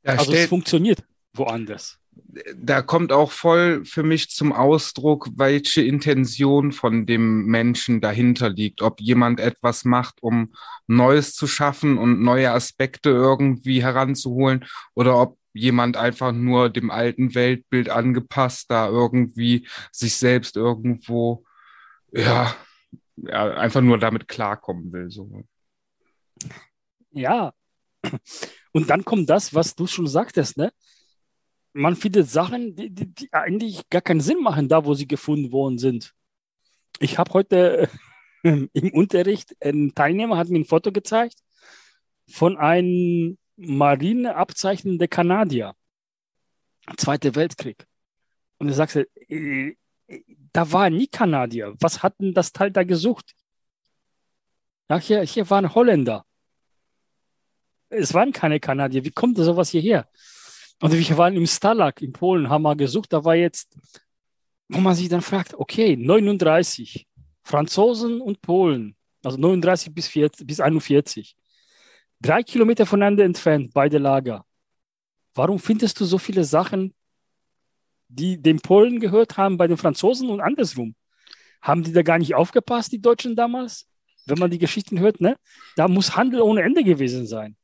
Da 0.05 0.13
also 0.13 0.33
es 0.33 0.45
funktioniert 0.47 1.03
woanders. 1.33 1.99
Da 2.55 2.81
kommt 2.81 3.11
auch 3.11 3.31
voll 3.31 3.83
für 3.85 4.03
mich 4.03 4.29
zum 4.29 4.53
Ausdruck, 4.53 5.29
welche 5.35 5.81
Intention 5.81 6.71
von 6.71 7.05
dem 7.07 7.45
Menschen 7.45 8.01
dahinter 8.01 8.49
liegt. 8.49 8.81
Ob 8.83 9.01
jemand 9.01 9.39
etwas 9.39 9.83
macht, 9.83 10.21
um 10.21 10.53
Neues 10.87 11.33
zu 11.33 11.47
schaffen 11.47 11.97
und 11.97 12.21
neue 12.21 12.51
Aspekte 12.51 13.09
irgendwie 13.09 13.81
heranzuholen 13.81 14.65
oder 14.93 15.19
ob 15.19 15.37
jemand 15.53 15.97
einfach 15.97 16.31
nur 16.33 16.69
dem 16.69 16.91
alten 16.91 17.33
Weltbild 17.33 17.89
angepasst 17.89 18.69
da 18.69 18.87
irgendwie 18.87 19.67
sich 19.91 20.15
selbst 20.15 20.55
irgendwo, 20.55 21.45
ja, 22.11 22.55
ja 23.15 23.55
einfach 23.55 23.81
nur 23.81 23.97
damit 23.97 24.27
klarkommen 24.27 24.93
will. 24.93 25.09
So. 25.09 25.43
Ja, 27.11 27.53
und 28.71 28.89
dann 28.89 29.05
kommt 29.05 29.29
das, 29.29 29.53
was 29.53 29.75
du 29.75 29.87
schon 29.87 30.07
sagtest, 30.07 30.57
ne? 30.57 30.71
Man 31.73 31.95
findet 31.95 32.29
Sachen, 32.29 32.75
die, 32.75 32.89
die, 32.89 33.13
die 33.13 33.33
eigentlich 33.33 33.89
gar 33.89 34.01
keinen 34.01 34.21
Sinn 34.21 34.41
machen, 34.41 34.69
da 34.69 34.85
wo 34.85 34.93
sie 34.93 35.07
gefunden 35.07 35.51
worden 35.51 35.77
sind. 35.77 36.13
Ich 36.99 37.17
habe 37.17 37.33
heute 37.33 37.89
äh, 38.43 38.67
im 38.73 38.93
Unterricht, 38.93 39.55
ein 39.59 39.93
Teilnehmer 39.93 40.37
hat 40.37 40.49
mir 40.49 40.59
ein 40.59 40.65
Foto 40.65 40.91
gezeigt 40.91 41.37
von 42.29 42.57
einem 42.57 43.37
Marineabzeichen 43.57 44.97
der 44.97 45.07
Kanadier. 45.07 45.73
Zweiter 46.97 47.35
Weltkrieg. 47.35 47.85
Und 48.57 48.69
er 48.69 48.73
sagte, 48.73 49.09
äh, 49.27 49.75
da 50.53 50.71
war 50.71 50.89
nie 50.89 51.07
Kanadier. 51.07 51.73
Was 51.79 52.03
hat 52.03 52.19
denn 52.19 52.33
das 52.33 52.51
Teil 52.51 52.71
da 52.71 52.83
gesucht? 52.83 53.35
Ja, 54.89 54.99
hier, 54.99 55.21
hier 55.23 55.49
waren 55.49 55.73
Holländer 55.73 56.25
es 57.95 58.13
waren 58.13 58.31
keine 58.31 58.59
Kanadier. 58.59 59.03
Wie 59.03 59.11
kommt 59.11 59.37
sowas 59.37 59.69
hierher? 59.69 60.07
Und 60.81 60.91
wir 60.91 61.17
waren 61.17 61.35
im 61.35 61.47
Stalag 61.47 62.01
in 62.01 62.11
Polen, 62.11 62.49
haben 62.49 62.63
mal 62.63 62.75
gesucht, 62.75 63.13
da 63.13 63.23
war 63.23 63.35
jetzt, 63.35 63.75
wo 64.67 64.79
man 64.79 64.95
sich 64.95 65.09
dann 65.09 65.21
fragt, 65.21 65.53
okay, 65.53 65.95
39, 65.95 67.07
Franzosen 67.43 68.19
und 68.19 68.41
Polen, 68.41 68.95
also 69.23 69.37
39 69.37 69.93
bis, 69.93 70.07
40, 70.07 70.45
bis 70.45 70.59
41, 70.59 71.35
drei 72.19 72.43
Kilometer 72.43 72.85
voneinander 72.85 73.23
entfernt, 73.23 73.71
beide 73.73 73.97
Lager. 73.97 74.45
Warum 75.33 75.59
findest 75.59 75.99
du 75.99 76.05
so 76.05 76.17
viele 76.17 76.43
Sachen, 76.43 76.93
die 78.07 78.41
den 78.41 78.59
Polen 78.59 78.99
gehört 78.99 79.37
haben, 79.37 79.57
bei 79.57 79.67
den 79.67 79.77
Franzosen 79.77 80.29
und 80.29 80.41
andersrum? 80.41 80.95
Haben 81.61 81.83
die 81.83 81.93
da 81.93 82.03
gar 82.03 82.19
nicht 82.19 82.35
aufgepasst, 82.35 82.91
die 82.91 83.01
Deutschen 83.01 83.35
damals? 83.35 83.87
Wenn 84.25 84.39
man 84.39 84.49
die 84.49 84.57
Geschichten 84.57 84.99
hört, 84.99 85.21
ne? 85.21 85.37
Da 85.75 85.87
muss 85.87 86.15
Handel 86.15 86.41
ohne 86.41 86.63
Ende 86.63 86.83
gewesen 86.83 87.27
sein. 87.27 87.55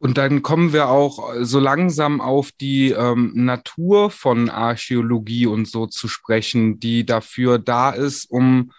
Und 0.00 0.16
dann 0.16 0.42
kommen 0.42 0.72
wir 0.72 0.88
auch 0.88 1.34
so 1.42 1.60
langsam 1.60 2.22
auf 2.22 2.52
die 2.52 2.90
ähm, 2.92 3.32
Natur 3.34 4.10
von 4.10 4.48
Archäologie 4.48 5.44
und 5.44 5.68
so 5.68 5.86
zu 5.86 6.08
sprechen, 6.08 6.80
die 6.80 7.04
dafür 7.04 7.58
da 7.58 7.90
ist, 7.90 8.30
um 8.30 8.72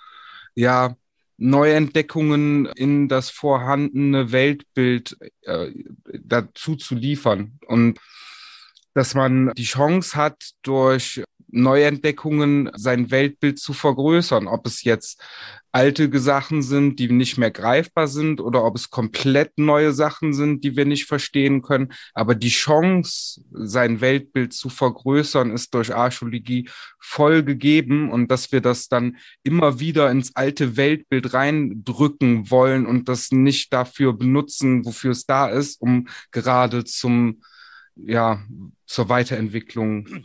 ja 0.55 0.95
Neuentdeckungen 1.37 2.65
in 2.65 3.07
das 3.07 3.29
vorhandene 3.29 4.31
Weltbild 4.31 5.15
äh, 5.41 5.71
dazu 6.23 6.75
zu 6.75 6.95
liefern. 6.95 7.59
Und 7.67 7.99
dass 8.93 9.15
man 9.15 9.51
die 9.55 9.63
Chance 9.63 10.15
hat, 10.15 10.51
durch 10.61 11.23
Neuentdeckungen 11.51 12.71
sein 12.75 13.11
Weltbild 13.11 13.59
zu 13.59 13.73
vergrößern. 13.73 14.47
Ob 14.47 14.65
es 14.65 14.83
jetzt 14.83 15.21
alte 15.73 16.19
Sachen 16.19 16.61
sind, 16.61 16.99
die 16.99 17.09
nicht 17.09 17.37
mehr 17.37 17.51
greifbar 17.51 18.07
sind 18.07 18.41
oder 18.41 18.63
ob 18.63 18.75
es 18.75 18.89
komplett 18.89 19.57
neue 19.57 19.93
Sachen 19.93 20.33
sind, 20.33 20.63
die 20.63 20.75
wir 20.75 20.85
nicht 20.85 21.05
verstehen 21.05 21.61
können. 21.61 21.93
Aber 22.13 22.35
die 22.35 22.49
Chance, 22.49 23.41
sein 23.51 24.01
Weltbild 24.01 24.53
zu 24.53 24.69
vergrößern, 24.69 25.51
ist 25.51 25.73
durch 25.73 25.93
Archäologie 25.93 26.69
voll 26.99 27.43
gegeben 27.43 28.11
und 28.11 28.29
dass 28.29 28.51
wir 28.51 28.61
das 28.61 28.89
dann 28.89 29.17
immer 29.43 29.79
wieder 29.79 30.11
ins 30.11 30.35
alte 30.35 30.75
Weltbild 30.75 31.33
reindrücken 31.33 32.49
wollen 32.49 32.85
und 32.85 33.07
das 33.07 33.31
nicht 33.31 33.71
dafür 33.71 34.13
benutzen, 34.13 34.85
wofür 34.85 35.11
es 35.11 35.25
da 35.25 35.47
ist, 35.47 35.81
um 35.81 36.07
gerade 36.31 36.83
zum, 36.83 37.41
ja, 37.95 38.41
zur 38.85 39.09
Weiterentwicklung 39.09 40.23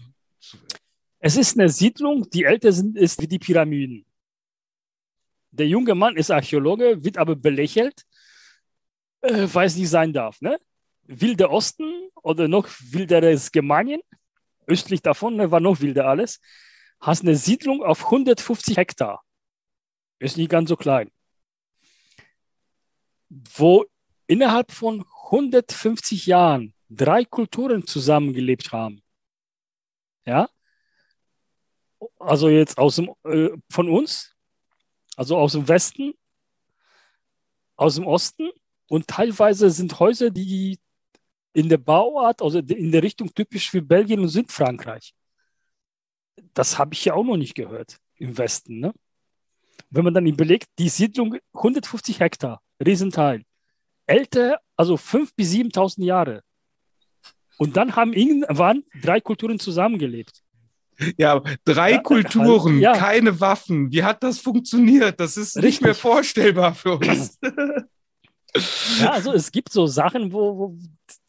es 1.26 1.36
ist 1.36 1.58
eine 1.58 1.68
Siedlung, 1.68 2.30
die 2.30 2.44
älter 2.44 2.72
sind, 2.72 2.96
ist 2.96 3.20
wie 3.20 3.26
die 3.26 3.40
Pyramiden. 3.40 4.06
Der 5.50 5.66
junge 5.66 5.96
Mann 5.96 6.16
ist 6.16 6.30
Archäologe, 6.30 7.02
wird 7.02 7.18
aber 7.18 7.34
belächelt, 7.34 8.04
äh, 9.22 9.48
weil 9.52 9.66
es 9.66 9.74
nicht 9.74 9.88
sein 9.88 10.12
darf. 10.12 10.40
Ne? 10.40 10.56
Wilder 11.02 11.50
Osten 11.50 12.10
oder 12.22 12.46
noch 12.46 12.68
wilderes 12.80 13.50
Germanien, 13.50 14.02
östlich 14.68 15.02
davon 15.02 15.34
ne, 15.34 15.50
war 15.50 15.58
noch 15.58 15.80
wilder 15.80 16.06
alles, 16.06 16.40
hast 17.00 17.22
eine 17.22 17.34
Siedlung 17.34 17.82
auf 17.82 18.04
150 18.04 18.76
Hektar. 18.76 19.24
Ist 20.20 20.36
nicht 20.36 20.50
ganz 20.50 20.68
so 20.68 20.76
klein. 20.76 21.10
Wo 23.28 23.84
innerhalb 24.28 24.70
von 24.70 25.04
150 25.24 26.26
Jahren 26.26 26.72
drei 26.89 27.24
Kulturen 27.24 27.87
zusammengelebt 27.87 28.72
haben. 28.72 29.03
Ja? 30.24 30.49
Also 32.18 32.49
jetzt 32.49 32.78
aus 32.78 32.97
dem, 32.97 33.11
äh, 33.24 33.51
von 33.70 33.89
uns, 33.89 34.34
also 35.16 35.37
aus 35.37 35.53
dem 35.53 35.66
Westen, 35.66 36.14
aus 37.76 37.95
dem 37.97 38.07
Osten 38.07 38.51
und 38.89 39.07
teilweise 39.09 39.70
sind 39.70 39.99
Häuser, 39.99 40.30
die 40.30 40.78
in 41.53 41.68
der 41.68 41.78
Bauart, 41.78 42.43
also 42.43 42.59
in 42.59 42.93
der 42.93 43.03
Richtung 43.03 43.32
typisch 43.34 43.70
für 43.70 43.82
Belgien 43.82 44.20
und 44.20 44.28
Südfrankreich. 44.28 45.14
Das 46.53 46.78
habe 46.78 46.95
ich 46.95 47.05
ja 47.07 47.14
auch 47.14 47.24
noch 47.24 47.37
nicht 47.37 47.55
gehört 47.55 47.99
im 48.16 48.37
Westen. 48.37 48.78
Ne? 48.80 48.93
Wenn 49.91 50.05
man 50.05 50.14
dann 50.14 50.26
überlegt, 50.26 50.68
die 50.78 50.89
Siedlung 50.89 51.39
150 51.55 52.20
Hektar, 52.20 52.61
Riesenteil, 52.84 53.45
älter, 54.07 54.61
also 54.76 54.97
5.000 54.97 55.32
bis 55.34 55.53
7.000 55.53 56.05
Jahre. 56.05 56.43
Und 57.59 57.76
dann 57.76 57.96
haben 57.96 58.12
irgendwann 58.12 58.84
drei 59.02 59.20
Kulturen 59.20 59.59
zusammengelebt. 59.59 60.42
Ja, 61.18 61.42
drei 61.64 61.92
ja, 61.92 61.98
Kulturen, 61.98 62.80
ja. 62.80 62.96
keine 62.96 63.38
Waffen. 63.40 63.92
Wie 63.92 64.02
hat 64.02 64.22
das 64.22 64.38
funktioniert? 64.38 65.20
Das 65.20 65.36
ist 65.36 65.57
Richtig. 65.57 65.62
nicht 65.62 65.82
mehr 65.82 65.94
vorstellbar 65.94 66.74
für 66.74 66.96
uns. 66.96 67.38
ja, 69.00 69.11
also 69.12 69.32
es 69.32 69.52
gibt 69.52 69.72
so 69.72 69.86
Sachen, 69.86 70.32
wo, 70.32 70.59
wo 70.59 70.78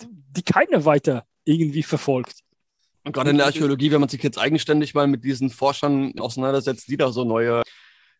die 0.01 0.43
keiner 0.43 0.85
weiter 0.85 1.25
irgendwie 1.43 1.83
verfolgt. 1.83 2.39
Und 3.03 3.13
gerade 3.13 3.29
in 3.29 3.37
der 3.37 3.45
Archäologie, 3.45 3.91
wenn 3.91 4.01
man 4.01 4.09
sich 4.09 4.21
jetzt 4.21 4.37
eigenständig 4.37 4.93
mal 4.93 5.07
mit 5.07 5.23
diesen 5.23 5.49
Forschern 5.49 6.13
auseinandersetzt, 6.19 6.89
die 6.89 6.97
da 6.97 7.11
so 7.11 7.23
neue 7.23 7.63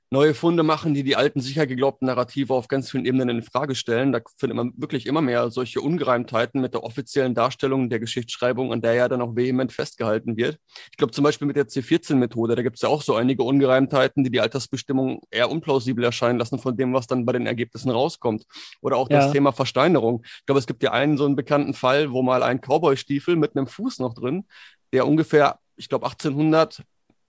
neue 0.10 0.34
Funde 0.34 0.64
machen, 0.64 0.93
die 0.93 1.03
die 1.03 1.16
alten 1.16 1.41
sicher 1.41 1.68
geglaubten 1.68 2.05
Narrative 2.05 2.53
auf 2.53 2.68
ganz 2.68 2.89
vielen 2.89 3.05
Ebenen 3.05 3.30
in 3.30 3.41
Frage 3.41 3.76
stellen. 3.76 4.12
Da 4.12 4.22
findet 4.38 4.55
man 4.55 4.74
wirklich 4.78 5.05
immer 5.05 5.22
mehr 5.22 5.51
solche 5.51 5.82
Ungereimtheiten 5.82 6.62
mit 6.62 6.74
der 6.74 6.84
offiziellen 6.84 7.36
Darstellung 7.36 7.89
der 7.89 7.99
Geschichtsschreibung, 7.99 8.72
an 8.72 8.82
der 8.82 8.93
ja 8.93 9.10
dann 9.10 9.22
auch 9.22 9.36
vehement 9.36 9.74
festgehalten 9.74 10.38
wird. 10.38 10.58
Ich 10.91 10.97
glaube 10.97 11.12
zum 11.12 11.24
Beispiel 11.24 11.47
mit 11.47 11.58
der 11.58 11.68
C14-Methode, 11.68 12.55
da 12.55 12.62
gibt 12.62 12.78
es 12.78 12.82
ja 12.84 12.89
auch 12.89 13.01
so 13.01 13.16
einige 13.16 13.43
Ungereimtheiten, 13.43 14.24
die 14.24 14.32
die 14.32 14.39
Altersbestimmung 14.39 15.22
eher 15.30 15.51
unplausibel 15.51 16.03
erscheinen 16.03 16.39
lassen 16.39 16.60
von 16.60 16.78
dem, 16.78 16.93
was 16.93 17.08
dann 17.08 17.26
bei 17.26 17.34
den 17.34 17.45
Ergebnissen 17.45 17.91
rauskommt. 17.91 18.45
Oder 18.82 18.97
auch 18.97 19.10
ja. 19.10 19.20
das 19.20 19.32
Thema 19.34 19.51
Versteinerung. 19.51 20.22
Ich 20.24 20.45
glaube, 20.45 20.60
es 20.60 20.68
gibt 20.68 20.84
ja 20.84 20.91
einen 20.91 21.18
so 21.18 21.26
einen 21.26 21.36
bekannten 21.36 21.74
Fall, 21.74 22.12
wo 22.12 22.22
mal 22.22 22.43
ein 22.43 22.62
Cowboy-Stiefel 22.62 23.36
mit 23.36 23.55
einem 23.55 23.68
Fuß 23.68 23.99
noch 23.99 24.14
drin, 24.14 24.45
der 24.93 25.05
ungefähr 25.05 25.60
ich 25.78 25.89
glaube 25.89 26.08
1800 26.08 26.82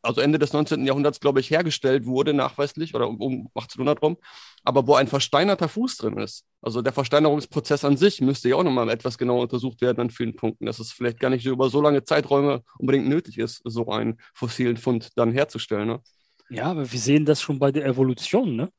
also 0.09 0.23
Ende 0.23 0.39
des 0.39 0.55
19. 0.55 0.87
Jahrhunderts, 0.87 1.21
glaube 1.21 1.39
ich, 1.39 1.51
hergestellt 1.51 2.07
wurde, 2.07 2.33
nachweislich, 2.33 2.95
oder 2.95 3.09
um 3.09 3.51
1800 3.55 4.01
rum, 4.01 4.17
aber 4.65 4.87
wo 4.87 4.95
ein 4.95 5.07
versteinerter 5.07 5.69
Fuß 5.69 5.99
drin 5.99 6.17
ist. 6.17 6.47
Also 6.63 6.81
der 6.81 6.95
Versteinerungsprozess 6.95 7.85
an 7.85 7.99
sich 7.99 8.23
müsste 8.23 8.49
ja 8.49 8.57
auch 8.57 8.63
nochmal 8.63 8.89
etwas 8.89 9.19
genauer 9.19 9.43
untersucht 9.43 9.83
werden 9.83 10.01
an 10.01 10.09
vielen 10.09 10.35
Punkten, 10.35 10.65
dass 10.65 10.79
es 10.79 10.93
vielleicht 10.93 11.21
gar 11.21 11.29
nicht 11.29 11.45
über 11.45 11.69
so 11.69 11.83
lange 11.83 12.05
Zeiträume 12.05 12.63
unbedingt 12.79 13.07
nötig 13.07 13.37
ist, 13.37 13.61
so 13.65 13.91
einen 13.91 14.19
fossilen 14.33 14.79
Fund 14.79 15.11
dann 15.17 15.31
herzustellen. 15.31 15.89
Ne? 15.89 16.01
Ja, 16.49 16.65
aber 16.71 16.91
wir 16.91 16.99
sehen 16.99 17.27
das 17.27 17.43
schon 17.43 17.59
bei 17.59 17.71
der 17.71 17.85
Evolution, 17.85 18.57
ne? 18.57 18.73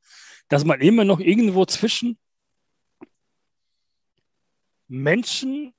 dass 0.47 0.65
man 0.65 0.81
immer 0.81 1.05
noch 1.05 1.19
irgendwo 1.19 1.63
zwischen 1.65 2.17
Menschen 4.87 5.75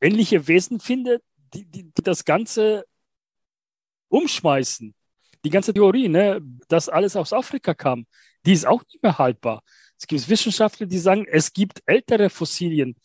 ähnliche 0.00 0.46
Wesen 0.46 0.78
findet, 0.78 1.24
die, 1.52 1.64
die, 1.64 1.82
die 1.82 2.02
das 2.04 2.24
Ganze 2.24 2.84
umschmeißen. 4.14 4.94
Die 5.44 5.50
ganze 5.50 5.74
Theorie, 5.74 6.08
ne, 6.08 6.40
dass 6.68 6.88
alles 6.88 7.16
aus 7.16 7.32
Afrika 7.32 7.74
kam, 7.74 8.06
die 8.46 8.52
ist 8.52 8.66
auch 8.66 8.82
nicht 8.84 9.02
mehr 9.02 9.18
haltbar. 9.18 9.62
Es 9.98 10.06
gibt 10.06 10.28
Wissenschaftler, 10.28 10.86
die 10.86 10.98
sagen, 10.98 11.26
es 11.30 11.52
gibt 11.52 11.82
ältere 11.86 12.30
Fossilien 12.30 12.96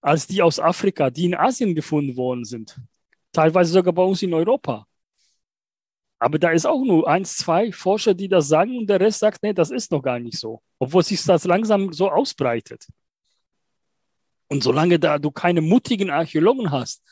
als 0.00 0.26
die 0.26 0.40
aus 0.40 0.58
Afrika, 0.58 1.10
die 1.10 1.26
in 1.26 1.34
Asien 1.34 1.74
gefunden 1.74 2.16
worden 2.16 2.44
sind. 2.44 2.80
Teilweise 3.32 3.72
sogar 3.72 3.92
bei 3.92 4.02
uns 4.02 4.22
in 4.22 4.32
Europa. 4.32 4.86
Aber 6.18 6.38
da 6.38 6.50
ist 6.50 6.66
auch 6.66 6.82
nur 6.84 7.06
eins, 7.06 7.36
zwei 7.36 7.70
Forscher, 7.70 8.14
die 8.14 8.28
das 8.28 8.48
sagen 8.48 8.78
und 8.78 8.86
der 8.88 9.00
Rest 9.00 9.20
sagt, 9.20 9.42
nee, 9.42 9.52
das 9.52 9.70
ist 9.70 9.90
noch 9.90 10.02
gar 10.02 10.18
nicht 10.18 10.38
so. 10.38 10.62
Obwohl 10.78 11.02
sich 11.02 11.22
das 11.22 11.44
langsam 11.44 11.92
so 11.92 12.10
ausbreitet. 12.10 12.86
Und 14.48 14.62
solange 14.62 14.98
da 14.98 15.18
du 15.18 15.30
keine 15.30 15.60
mutigen 15.60 16.10
Archäologen 16.10 16.70
hast, 16.70 17.02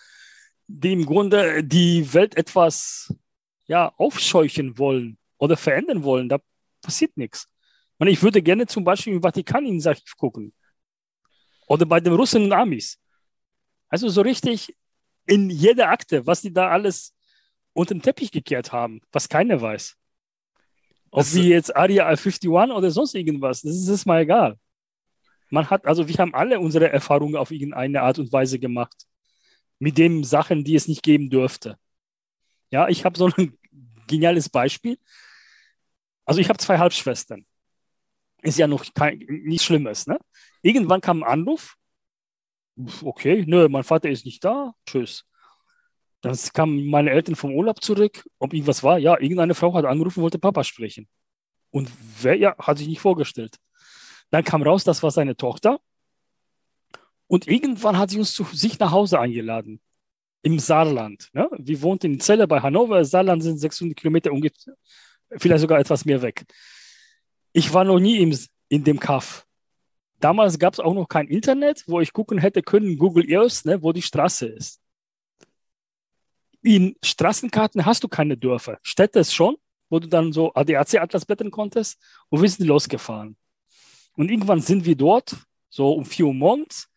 die 0.68 0.92
im 0.92 1.06
Grunde 1.06 1.64
die 1.64 2.12
Welt 2.12 2.36
etwas 2.36 3.12
ja, 3.66 3.92
aufscheuchen 3.96 4.78
wollen 4.78 5.18
oder 5.38 5.56
verändern 5.56 6.04
wollen. 6.04 6.28
Da 6.28 6.38
passiert 6.82 7.16
nichts. 7.16 7.48
Und 7.98 8.06
ich 8.06 8.22
würde 8.22 8.42
gerne 8.42 8.66
zum 8.66 8.84
Beispiel 8.84 9.14
im 9.14 9.22
Vatikan 9.22 9.66
ins 9.66 9.86
Archiv 9.86 10.16
gucken. 10.16 10.52
Oder 11.66 11.86
bei 11.86 12.00
den 12.00 12.12
Russen 12.12 12.44
und 12.44 12.52
Amis. 12.52 12.98
Also 13.88 14.08
so 14.08 14.20
richtig 14.20 14.76
in 15.26 15.50
jeder 15.50 15.88
Akte, 15.88 16.26
was 16.26 16.42
die 16.42 16.52
da 16.52 16.68
alles 16.68 17.14
unter 17.72 17.94
den 17.94 18.02
Teppich 18.02 18.30
gekehrt 18.30 18.72
haben, 18.72 19.00
was 19.10 19.28
keiner 19.28 19.60
weiß. 19.60 19.96
Ob 21.10 21.20
das 21.20 21.34
wie 21.34 21.48
jetzt 21.48 21.74
Aria 21.74 22.06
51 22.06 22.48
oder 22.50 22.90
sonst 22.90 23.14
irgendwas, 23.14 23.62
das 23.62 23.74
ist, 23.74 23.88
das 23.88 23.94
ist 23.94 24.06
mal 24.06 24.20
egal. 24.20 24.58
Man 25.50 25.68
hat, 25.70 25.86
also 25.86 26.06
wir 26.06 26.16
haben 26.16 26.34
alle 26.34 26.60
unsere 26.60 26.90
Erfahrungen 26.90 27.36
auf 27.36 27.50
irgendeine 27.50 28.02
Art 28.02 28.18
und 28.18 28.30
Weise 28.32 28.58
gemacht 28.58 29.06
mit 29.78 29.98
den 29.98 30.24
Sachen, 30.24 30.64
die 30.64 30.74
es 30.74 30.88
nicht 30.88 31.02
geben 31.02 31.30
dürfte. 31.30 31.78
Ja, 32.70 32.88
ich 32.88 33.04
habe 33.04 33.18
so 33.18 33.30
ein 33.36 33.58
geniales 34.06 34.48
Beispiel. 34.48 34.98
Also 36.24 36.40
ich 36.40 36.48
habe 36.48 36.58
zwei 36.58 36.78
Halbschwestern. 36.78 37.46
Ist 38.42 38.58
ja 38.58 38.66
noch 38.66 38.84
kein, 38.94 39.18
nichts 39.18 39.64
Schlimmes. 39.64 40.06
Ne? 40.06 40.18
Irgendwann 40.62 41.00
kam 41.00 41.22
ein 41.22 41.28
Anruf. 41.28 41.76
Okay, 43.02 43.44
nö, 43.46 43.68
mein 43.68 43.82
Vater 43.82 44.08
ist 44.08 44.24
nicht 44.24 44.44
da. 44.44 44.72
Tschüss. 44.86 45.24
Dann 46.20 46.36
kamen 46.52 46.86
meine 46.88 47.10
Eltern 47.10 47.36
vom 47.36 47.52
Urlaub 47.54 47.82
zurück. 47.82 48.28
Ob 48.38 48.52
irgendwas 48.52 48.82
war? 48.82 48.98
Ja, 48.98 49.18
irgendeine 49.18 49.54
Frau 49.54 49.72
hat 49.74 49.84
angerufen, 49.84 50.22
wollte 50.22 50.38
Papa 50.38 50.64
sprechen. 50.64 51.08
Und 51.70 51.90
wer, 52.20 52.36
ja, 52.36 52.56
hat 52.58 52.78
sich 52.78 52.88
nicht 52.88 53.00
vorgestellt. 53.00 53.56
Dann 54.30 54.44
kam 54.44 54.62
raus, 54.62 54.84
das 54.84 55.02
war 55.02 55.10
seine 55.10 55.36
Tochter. 55.36 55.80
Und 57.28 57.46
irgendwann 57.46 57.98
hat 57.98 58.10
sie 58.10 58.18
uns 58.18 58.32
zu 58.32 58.44
sich 58.44 58.78
nach 58.78 58.90
Hause 58.90 59.20
eingeladen. 59.20 59.80
Im 60.42 60.58
Saarland. 60.58 61.28
Ne? 61.32 61.48
Wir 61.58 61.82
wohnten 61.82 62.14
in 62.14 62.20
Celle 62.20 62.48
bei 62.48 62.60
Hannover. 62.60 63.04
Saarland 63.04 63.42
sind 63.42 63.58
600 63.58 63.96
Kilometer 63.96 64.32
ungefähr, 64.32 64.74
vielleicht 65.36 65.60
sogar 65.60 65.78
etwas 65.78 66.04
mehr 66.04 66.22
weg. 66.22 66.44
Ich 67.52 67.72
war 67.72 67.84
noch 67.84 67.98
nie 67.98 68.18
im, 68.18 68.36
in 68.68 68.84
dem 68.84 68.98
Kaff. 68.98 69.46
Damals 70.20 70.58
gab 70.58 70.72
es 70.72 70.80
auch 70.80 70.94
noch 70.94 71.08
kein 71.08 71.28
Internet, 71.28 71.84
wo 71.86 72.00
ich 72.00 72.12
gucken 72.12 72.38
hätte 72.38 72.62
können, 72.62 72.98
Google 72.98 73.26
Earth, 73.36 73.64
ne, 73.64 73.82
wo 73.82 73.92
die 73.92 74.02
Straße 74.02 74.46
ist. 74.46 74.80
In 76.62 76.96
Straßenkarten 77.04 77.84
hast 77.86 78.02
du 78.02 78.08
keine 78.08 78.36
Dörfer. 78.36 78.78
Städte 78.82 79.20
ist 79.20 79.32
schon, 79.32 79.56
wo 79.90 79.98
du 80.00 80.08
dann 80.08 80.32
so 80.32 80.52
ADAC-Atlas 80.54 81.24
blättern 81.24 81.50
konntest 81.50 82.00
und 82.30 82.42
wir 82.42 82.48
sind 82.48 82.66
losgefahren. 82.66 83.36
Und 84.14 84.30
irgendwann 84.30 84.60
sind 84.60 84.84
wir 84.84 84.96
dort, 84.96 85.36
so 85.68 85.92
um 85.92 86.04
4 86.04 86.26
Uhr 86.26 86.34
morgens, 86.34 86.88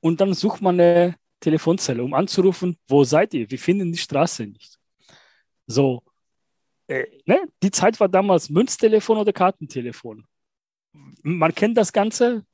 und 0.00 0.20
dann 0.20 0.34
sucht 0.34 0.62
man 0.62 0.80
eine 0.80 1.16
Telefonzelle, 1.40 2.02
um 2.02 2.14
anzurufen, 2.14 2.78
wo 2.88 3.04
seid 3.04 3.34
ihr? 3.34 3.50
Wir 3.50 3.58
finden 3.58 3.92
die 3.92 3.98
Straße 3.98 4.46
nicht. 4.46 4.78
So, 5.66 6.02
äh, 6.86 7.06
ne? 7.24 7.40
die 7.62 7.70
Zeit 7.70 7.98
war 8.00 8.08
damals 8.08 8.50
Münztelefon 8.50 9.18
oder 9.18 9.32
Kartentelefon. 9.32 10.26
Man 11.22 11.54
kennt 11.54 11.76
das 11.76 11.92
Ganze. 11.92 12.44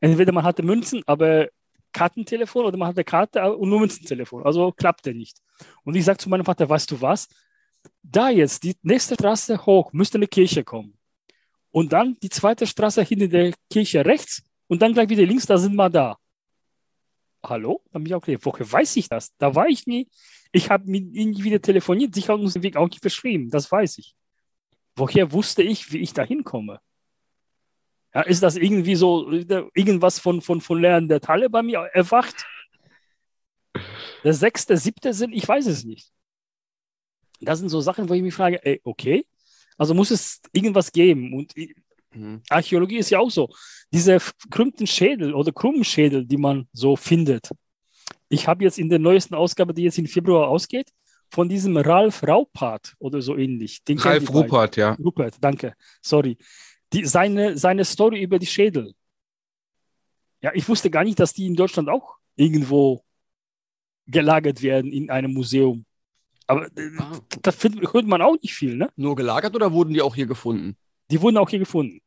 Entweder 0.00 0.32
man 0.32 0.44
hatte 0.44 0.62
Münzen, 0.62 1.02
aber 1.06 1.48
Kartentelefon 1.92 2.66
oder 2.66 2.76
man 2.76 2.88
hatte 2.88 3.04
Karte 3.04 3.56
und 3.56 3.68
nur 3.68 3.80
Münzentelefon. 3.80 4.44
Also 4.44 4.72
klappte 4.72 5.14
nicht. 5.14 5.38
Und 5.84 5.94
ich 5.94 6.04
sage 6.04 6.18
zu 6.18 6.28
meinem 6.28 6.44
Vater, 6.44 6.68
weißt 6.68 6.90
du 6.90 7.00
was? 7.00 7.28
Da 8.02 8.30
jetzt, 8.30 8.62
die 8.64 8.74
nächste 8.82 9.14
Straße 9.14 9.64
hoch, 9.64 9.92
müsste 9.92 10.18
eine 10.18 10.26
Kirche 10.26 10.64
kommen. 10.64 10.98
Und 11.70 11.92
dann 11.92 12.16
die 12.22 12.30
zweite 12.30 12.66
Straße 12.66 13.02
hinter 13.02 13.28
der 13.28 13.52
Kirche 13.70 14.04
rechts 14.04 14.42
und 14.66 14.82
dann 14.82 14.92
gleich 14.92 15.08
wieder 15.08 15.24
links, 15.24 15.46
da 15.46 15.58
sind 15.58 15.74
wir 15.74 15.90
da 15.90 16.16
hallo? 17.48 17.82
Dann 17.92 18.02
bin 18.02 18.10
ich 18.10 18.14
auch 18.14 18.22
gedacht, 18.22 18.44
woher 18.44 18.70
weiß 18.70 18.96
ich 18.96 19.08
das? 19.08 19.36
Da 19.38 19.54
war 19.54 19.68
ich 19.68 19.86
nie. 19.86 20.08
Ich 20.52 20.70
habe 20.70 20.90
mit 20.90 21.14
ihm 21.14 21.42
wieder 21.42 21.60
telefoniert, 21.60 22.14
sich 22.14 22.28
uns 22.28 22.52
den 22.52 22.62
Weg 22.62 22.76
auch 22.76 22.88
nicht 22.88 23.00
verschrieben, 23.00 23.50
das 23.50 23.70
weiß 23.70 23.98
ich. 23.98 24.14
Woher 24.96 25.32
wusste 25.32 25.62
ich, 25.62 25.92
wie 25.92 25.98
ich 25.98 26.12
da 26.12 26.22
hinkomme? 26.22 26.80
Ja, 28.14 28.22
ist 28.22 28.42
das 28.42 28.56
irgendwie 28.56 28.94
so, 28.94 29.30
irgendwas 29.74 30.20
von, 30.20 30.40
von, 30.40 30.60
von 30.60 30.80
Lernen 30.80 31.08
der 31.08 31.20
Talle 31.20 31.50
bei 31.50 31.62
mir 31.62 31.80
erwacht? 31.92 32.46
Der 34.22 34.34
sechste, 34.34 34.76
siebte 34.76 35.12
Sinn, 35.12 35.32
ich 35.32 35.46
weiß 35.46 35.66
es 35.66 35.84
nicht. 35.84 36.12
Das 37.40 37.58
sind 37.58 37.68
so 37.68 37.80
Sachen, 37.80 38.08
wo 38.08 38.14
ich 38.14 38.22
mich 38.22 38.34
frage, 38.34 38.64
ey, 38.64 38.80
okay, 38.84 39.26
Also 39.76 39.94
muss 39.94 40.10
es 40.10 40.40
irgendwas 40.52 40.92
geben. 40.92 41.34
Und 41.34 41.52
mhm. 42.12 42.42
Archäologie 42.48 42.98
ist 42.98 43.10
ja 43.10 43.18
auch 43.18 43.30
so. 43.30 43.52
Diese 43.94 44.18
krümmten 44.50 44.88
Schädel 44.88 45.34
oder 45.34 45.52
krummen 45.52 45.84
Schädel, 45.84 46.26
die 46.26 46.36
man 46.36 46.66
so 46.72 46.96
findet. 46.96 47.48
Ich 48.28 48.48
habe 48.48 48.64
jetzt 48.64 48.76
in 48.76 48.88
der 48.88 48.98
neuesten 48.98 49.36
Ausgabe, 49.36 49.72
die 49.72 49.84
jetzt 49.84 49.98
im 49.98 50.06
Februar 50.06 50.48
ausgeht, 50.48 50.90
von 51.30 51.48
diesem 51.48 51.76
Ralf 51.76 52.24
Raupart 52.24 52.94
oder 52.98 53.22
so 53.22 53.36
ähnlich. 53.36 53.84
Den 53.84 54.00
Ralf 54.00 54.34
Rupert, 54.34 54.76
ja. 54.76 54.94
Rupert, 54.94 55.36
danke. 55.40 55.74
Sorry. 56.02 56.36
Die, 56.92 57.04
seine, 57.04 57.56
seine 57.56 57.84
Story 57.84 58.20
über 58.20 58.40
die 58.40 58.46
Schädel. 58.46 58.94
Ja, 60.42 60.50
ich 60.54 60.68
wusste 60.68 60.90
gar 60.90 61.04
nicht, 61.04 61.20
dass 61.20 61.32
die 61.32 61.46
in 61.46 61.54
Deutschland 61.54 61.88
auch 61.88 62.16
irgendwo 62.34 63.04
gelagert 64.08 64.60
werden 64.60 64.92
in 64.92 65.08
einem 65.08 65.32
Museum. 65.32 65.84
Aber 66.48 66.66
äh, 66.76 66.90
ah. 66.98 67.20
da 67.42 67.52
findet, 67.52 67.92
hört 67.92 68.06
man 68.06 68.22
auch 68.22 68.36
nicht 68.42 68.54
viel, 68.54 68.76
ne? 68.76 68.90
Nur 68.96 69.14
gelagert 69.14 69.54
oder 69.54 69.72
wurden 69.72 69.94
die 69.94 70.02
auch 70.02 70.16
hier 70.16 70.26
gefunden? 70.26 70.76
Die 71.12 71.20
wurden 71.22 71.36
auch 71.36 71.48
hier 71.48 71.60
gefunden. 71.60 72.00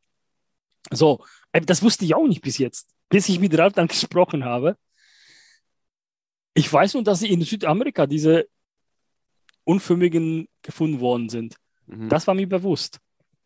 So, 0.92 1.24
äh, 1.52 1.60
das 1.60 1.82
wusste 1.82 2.04
ich 2.04 2.14
auch 2.14 2.26
nicht 2.26 2.42
bis 2.42 2.58
jetzt, 2.58 2.88
bis 3.08 3.28
ich 3.28 3.40
mit 3.40 3.56
Ralf 3.56 3.74
dann 3.74 3.88
gesprochen 3.88 4.44
habe. 4.44 4.76
Ich 6.54 6.72
weiß 6.72 6.94
nur, 6.94 7.04
dass 7.04 7.20
sie 7.20 7.30
in 7.30 7.42
Südamerika 7.42 8.06
diese 8.06 8.48
Unförmigen 9.64 10.48
gefunden 10.62 11.00
worden 11.00 11.28
sind. 11.28 11.56
Mhm. 11.86 12.08
Das 12.08 12.26
war 12.26 12.34
mir 12.34 12.48
bewusst. 12.48 12.98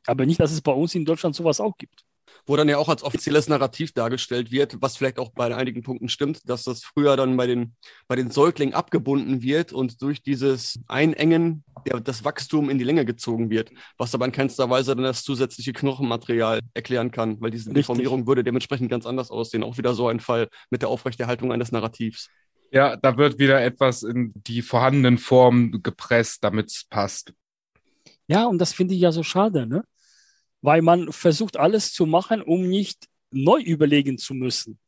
Aber 0.06 0.24
nicht, 0.26 0.40
dass 0.40 0.52
es 0.52 0.60
bei 0.60 0.72
uns 0.72 0.94
in 0.94 1.04
Deutschland 1.04 1.36
sowas 1.36 1.60
auch 1.60 1.76
gibt 1.76 2.04
wo 2.46 2.56
dann 2.56 2.68
ja 2.68 2.78
auch 2.78 2.88
als 2.88 3.02
offizielles 3.02 3.48
Narrativ 3.48 3.92
dargestellt 3.92 4.50
wird, 4.50 4.76
was 4.80 4.96
vielleicht 4.96 5.18
auch 5.18 5.30
bei 5.30 5.54
einigen 5.54 5.82
Punkten 5.82 6.08
stimmt, 6.08 6.48
dass 6.48 6.64
das 6.64 6.82
früher 6.82 7.16
dann 7.16 7.36
bei 7.36 7.46
den, 7.46 7.74
bei 8.08 8.16
den 8.16 8.30
Säuglingen 8.30 8.74
abgebunden 8.74 9.42
wird 9.42 9.72
und 9.72 10.00
durch 10.02 10.22
dieses 10.22 10.80
Einengen 10.88 11.64
der, 11.86 12.00
das 12.00 12.24
Wachstum 12.24 12.70
in 12.70 12.78
die 12.78 12.84
Länge 12.84 13.04
gezogen 13.04 13.50
wird, 13.50 13.70
was 13.98 14.14
aber 14.14 14.24
in 14.26 14.32
keinster 14.32 14.68
Weise 14.70 14.94
dann 14.94 15.04
das 15.04 15.22
zusätzliche 15.22 15.72
Knochenmaterial 15.72 16.60
erklären 16.74 17.10
kann, 17.10 17.40
weil 17.40 17.50
diese 17.50 17.70
Richtig. 17.70 17.86
Deformierung 17.86 18.26
würde 18.26 18.44
dementsprechend 18.44 18.90
ganz 18.90 19.06
anders 19.06 19.30
aussehen. 19.30 19.62
Auch 19.62 19.78
wieder 19.78 19.94
so 19.94 20.08
ein 20.08 20.20
Fall 20.20 20.48
mit 20.70 20.82
der 20.82 20.88
Aufrechterhaltung 20.88 21.52
eines 21.52 21.72
Narrativs. 21.72 22.28
Ja, 22.70 22.96
da 22.96 23.18
wird 23.18 23.38
wieder 23.38 23.62
etwas 23.62 24.02
in 24.02 24.32
die 24.34 24.62
vorhandenen 24.62 25.18
Formen 25.18 25.82
gepresst, 25.82 26.42
damit 26.42 26.70
es 26.70 26.84
passt. 26.88 27.34
Ja, 28.26 28.46
und 28.46 28.58
das 28.58 28.72
finde 28.72 28.94
ich 28.94 29.00
ja 29.00 29.12
so 29.12 29.22
schade, 29.22 29.66
ne? 29.66 29.84
Weil 30.62 30.80
man 30.80 31.12
versucht 31.12 31.56
alles 31.56 31.92
zu 31.92 32.06
machen, 32.06 32.40
um 32.40 32.66
nicht 32.68 33.08
neu 33.30 33.60
überlegen 33.60 34.16
zu 34.16 34.32
müssen. 34.32 34.78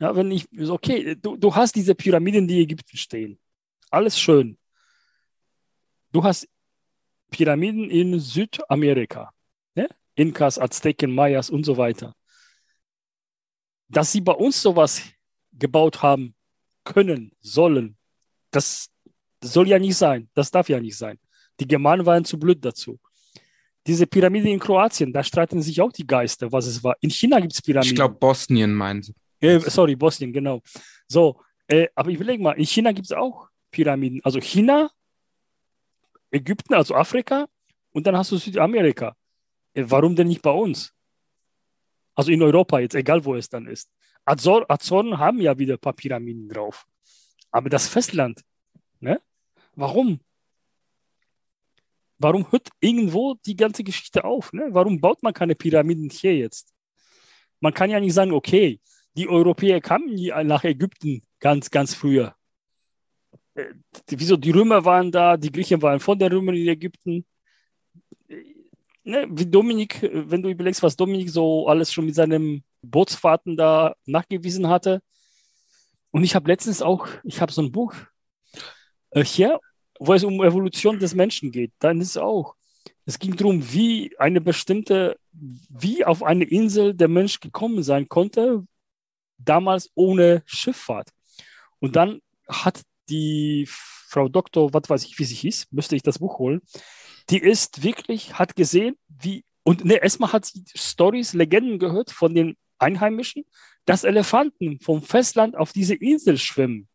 Ja, 0.00 0.14
wenn 0.16 0.30
ich, 0.32 0.46
okay, 0.68 1.14
du, 1.14 1.36
du 1.36 1.54
hast 1.54 1.76
diese 1.76 1.94
Pyramiden, 1.94 2.48
die 2.48 2.56
in 2.56 2.62
Ägypten 2.64 2.96
stehen. 2.96 3.38
Alles 3.90 4.18
schön. 4.18 4.58
Du 6.10 6.24
hast 6.24 6.48
Pyramiden 7.30 7.88
in 7.88 8.18
Südamerika. 8.18 9.32
Ne? 9.76 9.88
Inkas, 10.16 10.58
Azteken, 10.58 11.14
Mayas 11.14 11.48
und 11.48 11.64
so 11.64 11.76
weiter. 11.76 12.14
Dass 13.88 14.10
sie 14.10 14.20
bei 14.20 14.32
uns 14.32 14.60
sowas 14.60 15.02
gebaut 15.52 16.02
haben 16.02 16.34
können, 16.82 17.30
sollen, 17.40 17.96
das 18.50 18.90
soll 19.40 19.68
ja 19.68 19.78
nicht 19.78 19.96
sein. 19.96 20.28
Das 20.34 20.50
darf 20.50 20.68
ja 20.68 20.80
nicht 20.80 20.96
sein. 20.96 21.20
Die 21.60 21.68
Germanen 21.68 22.04
waren 22.04 22.24
zu 22.24 22.38
blöd 22.38 22.64
dazu 22.64 22.98
diese 23.86 24.06
Pyramide 24.06 24.48
in 24.48 24.58
Kroatien, 24.58 25.12
da 25.12 25.22
streiten 25.24 25.60
sich 25.60 25.80
auch 25.80 25.92
die 25.92 26.06
Geister, 26.06 26.52
was 26.52 26.66
es 26.66 26.82
war. 26.84 26.96
In 27.00 27.10
China 27.10 27.40
gibt 27.40 27.52
es 27.52 27.62
Pyramiden. 27.62 27.92
Ich 27.92 27.96
glaube, 27.96 28.14
Bosnien 28.14 28.72
meinen 28.72 29.02
sie. 29.02 29.14
Äh, 29.40 29.58
sorry, 29.58 29.96
Bosnien, 29.96 30.32
genau. 30.32 30.62
So, 31.08 31.40
äh, 31.66 31.88
aber 31.94 32.10
ich 32.10 32.16
überlege 32.16 32.42
mal, 32.42 32.52
in 32.52 32.66
China 32.66 32.92
gibt 32.92 33.06
es 33.06 33.12
auch 33.12 33.48
Pyramiden. 33.70 34.20
Also 34.22 34.40
China, 34.40 34.90
Ägypten, 36.30 36.74
also 36.74 36.94
Afrika, 36.94 37.48
und 37.92 38.06
dann 38.06 38.16
hast 38.16 38.30
du 38.30 38.36
Südamerika. 38.36 39.16
Äh, 39.74 39.84
warum 39.88 40.14
denn 40.14 40.28
nicht 40.28 40.42
bei 40.42 40.50
uns? 40.50 40.92
Also 42.14 42.30
in 42.30 42.42
Europa 42.42 42.78
jetzt, 42.78 42.94
egal 42.94 43.24
wo 43.24 43.34
es 43.34 43.48
dann 43.48 43.66
ist. 43.66 43.90
Azor, 44.24 44.70
Azoren 44.70 45.18
haben 45.18 45.40
ja 45.40 45.58
wieder 45.58 45.74
ein 45.74 45.80
paar 45.80 45.94
Pyramiden 45.94 46.48
drauf. 46.48 46.86
Aber 47.50 47.68
das 47.68 47.88
Festland, 47.88 48.42
ne? 49.00 49.20
Warum? 49.74 50.20
Warum 52.22 52.50
hört 52.50 52.68
irgendwo 52.80 53.34
die 53.46 53.56
ganze 53.56 53.84
Geschichte 53.84 54.24
auf? 54.24 54.52
Ne? 54.52 54.68
Warum 54.70 55.00
baut 55.00 55.22
man 55.22 55.34
keine 55.34 55.54
Pyramiden 55.54 56.10
hier 56.10 56.36
jetzt? 56.36 56.72
Man 57.60 57.74
kann 57.74 57.90
ja 57.90 58.00
nicht 58.00 58.14
sagen, 58.14 58.32
okay, 58.32 58.80
die 59.16 59.28
Europäer 59.28 59.80
kamen 59.80 60.16
nach 60.46 60.64
Ägypten 60.64 61.22
ganz, 61.38 61.70
ganz 61.70 61.94
früher. 61.94 62.34
Äh, 63.54 63.74
wieso? 64.08 64.36
Die 64.36 64.50
Römer 64.50 64.84
waren 64.84 65.12
da, 65.12 65.36
die 65.36 65.52
Griechen 65.52 65.82
waren 65.82 66.00
von 66.00 66.18
den 66.18 66.32
Römern 66.32 66.56
in 66.56 66.68
Ägypten. 66.68 67.26
Äh, 68.28 68.42
ne, 69.04 69.26
wie 69.30 69.46
Dominik, 69.46 70.00
wenn 70.02 70.42
du 70.42 70.48
überlegst, 70.48 70.82
was 70.82 70.96
Dominik 70.96 71.30
so 71.30 71.68
alles 71.68 71.92
schon 71.92 72.06
mit 72.06 72.14
seinen 72.14 72.64
Bootsfahrten 72.82 73.56
da 73.56 73.94
nachgewiesen 74.06 74.68
hatte. 74.68 75.02
Und 76.10 76.24
ich 76.24 76.34
habe 76.34 76.48
letztens 76.48 76.82
auch, 76.82 77.06
ich 77.24 77.40
habe 77.40 77.52
so 77.52 77.62
ein 77.62 77.72
Buch 77.72 77.94
äh, 79.10 79.24
hier 79.24 79.60
wo 80.04 80.14
es 80.14 80.24
um 80.24 80.42
Evolution 80.42 80.98
des 80.98 81.14
Menschen 81.14 81.52
geht, 81.52 81.72
dann 81.78 82.00
ist 82.00 82.10
es 82.10 82.16
auch. 82.16 82.56
Es 83.04 83.18
ging 83.18 83.36
darum, 83.36 83.72
wie 83.72 84.16
eine 84.18 84.40
bestimmte, 84.40 85.16
wie 85.32 86.04
auf 86.04 86.22
eine 86.22 86.44
Insel 86.44 86.94
der 86.94 87.08
Mensch 87.08 87.40
gekommen 87.40 87.82
sein 87.82 88.08
konnte, 88.08 88.66
damals 89.38 89.90
ohne 89.94 90.42
Schifffahrt. 90.44 91.10
Und 91.78 91.96
dann 91.96 92.20
hat 92.48 92.82
die 93.08 93.66
Frau 93.68 94.28
Doktor, 94.28 94.72
was 94.74 94.88
weiß 94.88 95.04
ich, 95.04 95.18
wie 95.18 95.24
sie 95.24 95.34
hieß, 95.34 95.68
müsste 95.70 95.96
ich 95.96 96.02
das 96.02 96.18
Buch 96.18 96.38
holen, 96.38 96.60
die 97.30 97.38
ist 97.38 97.82
wirklich, 97.82 98.38
hat 98.38 98.56
gesehen, 98.56 98.96
wie, 99.08 99.44
und 99.62 99.84
ne, 99.84 99.94
erstmal 100.02 100.32
hat 100.32 100.46
sie 100.46 100.64
Stories, 100.74 101.32
Legenden 101.32 101.78
gehört 101.78 102.10
von 102.10 102.34
den 102.34 102.56
Einheimischen, 102.78 103.44
dass 103.84 104.04
Elefanten 104.04 104.80
vom 104.80 105.02
Festland 105.02 105.56
auf 105.56 105.72
diese 105.72 105.94
Insel 105.94 106.38
schwimmen. 106.38 106.88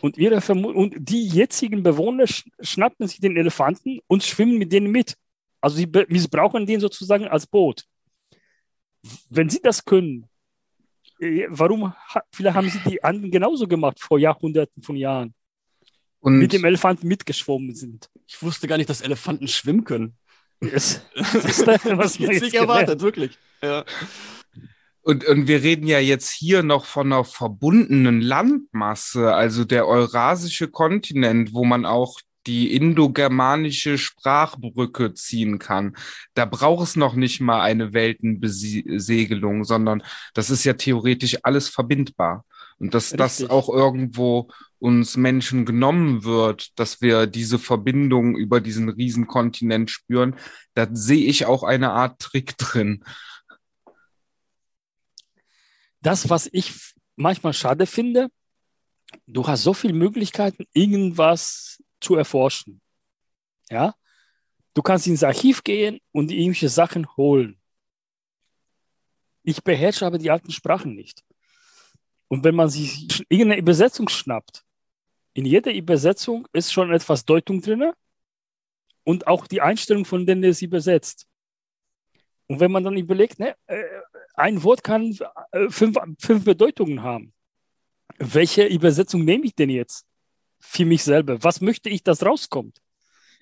Und, 0.00 0.18
ihre 0.18 0.36
und 0.52 0.94
die 0.98 1.26
jetzigen 1.26 1.82
Bewohner 1.82 2.26
sch 2.26 2.44
schnappen 2.60 3.08
sich 3.08 3.20
den 3.20 3.36
Elefanten 3.36 4.00
und 4.06 4.22
schwimmen 4.22 4.58
mit 4.58 4.72
denen 4.72 4.90
mit. 4.90 5.16
Also 5.60 5.76
sie 5.78 5.88
missbrauchen 6.08 6.66
den 6.66 6.80
sozusagen 6.80 7.26
als 7.26 7.46
Boot. 7.46 7.84
Wenn 9.30 9.48
sie 9.48 9.60
das 9.62 9.84
können, 9.84 10.28
äh, 11.20 11.46
warum 11.48 11.92
vielleicht 12.30 12.56
haben 12.56 12.68
sie 12.68 12.80
die 12.86 13.02
anderen 13.02 13.30
genauso 13.30 13.66
gemacht 13.66 14.00
vor 14.00 14.18
Jahrhunderten 14.18 14.82
von 14.82 14.96
Jahren? 14.96 15.34
Und 16.20 16.38
mit 16.38 16.52
dem 16.52 16.64
Elefanten 16.64 17.06
mitgeschwommen 17.06 17.74
sind. 17.74 18.10
Ich 18.26 18.42
wusste 18.42 18.66
gar 18.66 18.78
nicht, 18.78 18.90
dass 18.90 19.00
Elefanten 19.00 19.46
schwimmen 19.46 19.84
können. 19.84 20.16
Das, 20.60 21.02
das 21.14 21.34
ist 21.34 21.66
das, 21.66 21.84
was 21.84 22.18
man 22.18 22.30
jetzt 22.32 22.42
nicht 22.42 22.54
erwartet, 22.54 23.00
wirklich. 23.00 23.38
Ja. 23.62 23.84
Und, 25.06 25.24
und 25.24 25.46
wir 25.46 25.62
reden 25.62 25.86
ja 25.86 26.00
jetzt 26.00 26.32
hier 26.32 26.64
noch 26.64 26.84
von 26.84 27.12
einer 27.12 27.22
verbundenen 27.22 28.20
Landmasse, 28.20 29.32
also 29.32 29.64
der 29.64 29.86
eurasische 29.86 30.66
Kontinent, 30.66 31.54
wo 31.54 31.64
man 31.64 31.86
auch 31.86 32.18
die 32.48 32.74
indogermanische 32.74 33.98
Sprachbrücke 33.98 35.14
ziehen 35.14 35.60
kann. 35.60 35.96
Da 36.34 36.44
braucht 36.44 36.88
es 36.88 36.96
noch 36.96 37.14
nicht 37.14 37.40
mal 37.40 37.60
eine 37.60 37.92
Weltenbesegelung, 37.92 39.62
sondern 39.62 40.02
das 40.34 40.50
ist 40.50 40.64
ja 40.64 40.72
theoretisch 40.72 41.38
alles 41.44 41.68
verbindbar. 41.68 42.44
Und 42.80 42.92
dass 42.92 43.12
Richtig. 43.12 43.18
das 43.18 43.48
auch 43.48 43.68
irgendwo 43.68 44.48
uns 44.80 45.16
Menschen 45.16 45.66
genommen 45.66 46.24
wird, 46.24 46.76
dass 46.80 47.00
wir 47.00 47.28
diese 47.28 47.60
Verbindung 47.60 48.36
über 48.36 48.60
diesen 48.60 48.88
Riesenkontinent 48.88 49.88
spüren, 49.88 50.34
da 50.74 50.88
sehe 50.90 51.28
ich 51.28 51.46
auch 51.46 51.62
eine 51.62 51.92
Art 51.92 52.18
Trick 52.18 52.58
drin 52.58 53.04
das, 56.06 56.30
was 56.30 56.48
ich 56.52 56.72
manchmal 57.16 57.52
schade 57.52 57.84
finde, 57.84 58.28
du 59.26 59.44
hast 59.44 59.64
so 59.64 59.74
viele 59.74 59.92
Möglichkeiten, 59.92 60.64
irgendwas 60.72 61.82
zu 62.00 62.14
erforschen. 62.14 62.80
Ja, 63.70 63.92
du 64.74 64.82
kannst 64.82 65.08
ins 65.08 65.24
Archiv 65.24 65.64
gehen 65.64 65.98
und 66.12 66.30
irgendwelche 66.30 66.68
Sachen 66.68 67.08
holen. 67.16 67.60
Ich 69.42 69.64
beherrsche 69.64 70.06
aber 70.06 70.18
die 70.18 70.30
alten 70.30 70.52
Sprachen 70.52 70.94
nicht. 70.94 71.24
Und 72.28 72.44
wenn 72.44 72.54
man 72.54 72.68
sich 72.68 73.24
irgendeine 73.28 73.60
Übersetzung 73.60 74.08
schnappt, 74.08 74.64
in 75.34 75.44
jeder 75.44 75.72
Übersetzung 75.72 76.46
ist 76.52 76.72
schon 76.72 76.92
etwas 76.92 77.24
Deutung 77.24 77.60
drin 77.60 77.92
und 79.02 79.26
auch 79.26 79.48
die 79.48 79.60
Einstellung, 79.60 80.04
von 80.04 80.24
denen 80.24 80.44
es 80.44 80.62
übersetzt. 80.62 81.26
Und 82.46 82.60
wenn 82.60 82.70
man 82.70 82.84
dann 82.84 82.96
überlegt, 82.96 83.40
ne, 83.40 83.56
äh, 83.66 83.82
ein 84.36 84.62
Wort 84.62 84.84
kann 84.84 85.16
äh, 85.52 85.68
fünf, 85.70 85.96
fünf 86.18 86.44
Bedeutungen 86.44 87.02
haben. 87.02 87.32
Welche 88.18 88.64
Übersetzung 88.66 89.24
nehme 89.24 89.46
ich 89.46 89.54
denn 89.54 89.70
jetzt 89.70 90.06
für 90.60 90.84
mich 90.84 91.02
selber? 91.02 91.42
Was 91.42 91.60
möchte 91.60 91.88
ich, 91.88 92.02
dass 92.02 92.24
rauskommt? 92.24 92.80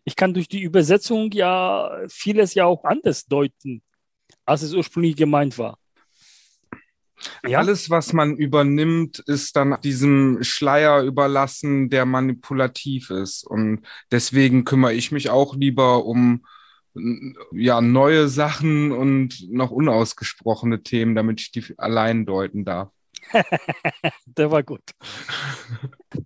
Ich 0.04 0.16
kann 0.16 0.34
durch 0.34 0.48
die 0.48 0.62
Übersetzung 0.62 1.30
ja 1.32 1.90
vieles 2.08 2.54
ja 2.54 2.64
auch 2.66 2.84
anders 2.84 3.26
deuten, 3.26 3.82
als 4.44 4.62
es 4.62 4.74
ursprünglich 4.74 5.16
gemeint 5.16 5.58
war. 5.58 5.78
Ja? 7.46 7.58
Alles, 7.58 7.90
was 7.90 8.12
man 8.12 8.36
übernimmt, 8.36 9.18
ist 9.20 9.56
dann 9.56 9.80
diesem 9.82 10.42
Schleier 10.42 11.02
überlassen, 11.02 11.88
der 11.90 12.04
manipulativ 12.04 13.10
ist. 13.10 13.44
Und 13.44 13.82
deswegen 14.10 14.64
kümmere 14.64 14.94
ich 14.94 15.10
mich 15.10 15.30
auch 15.30 15.56
lieber 15.56 16.04
um 16.04 16.44
ja, 17.52 17.80
neue 17.80 18.28
Sachen 18.28 18.92
und 18.92 19.50
noch 19.50 19.70
unausgesprochene 19.70 20.82
Themen, 20.82 21.14
damit 21.14 21.40
ich 21.40 21.52
die 21.52 21.64
allein 21.78 22.26
deuten 22.26 22.64
darf. 22.64 22.90
Der 24.26 24.50
war 24.50 24.62
gut. 24.62 24.82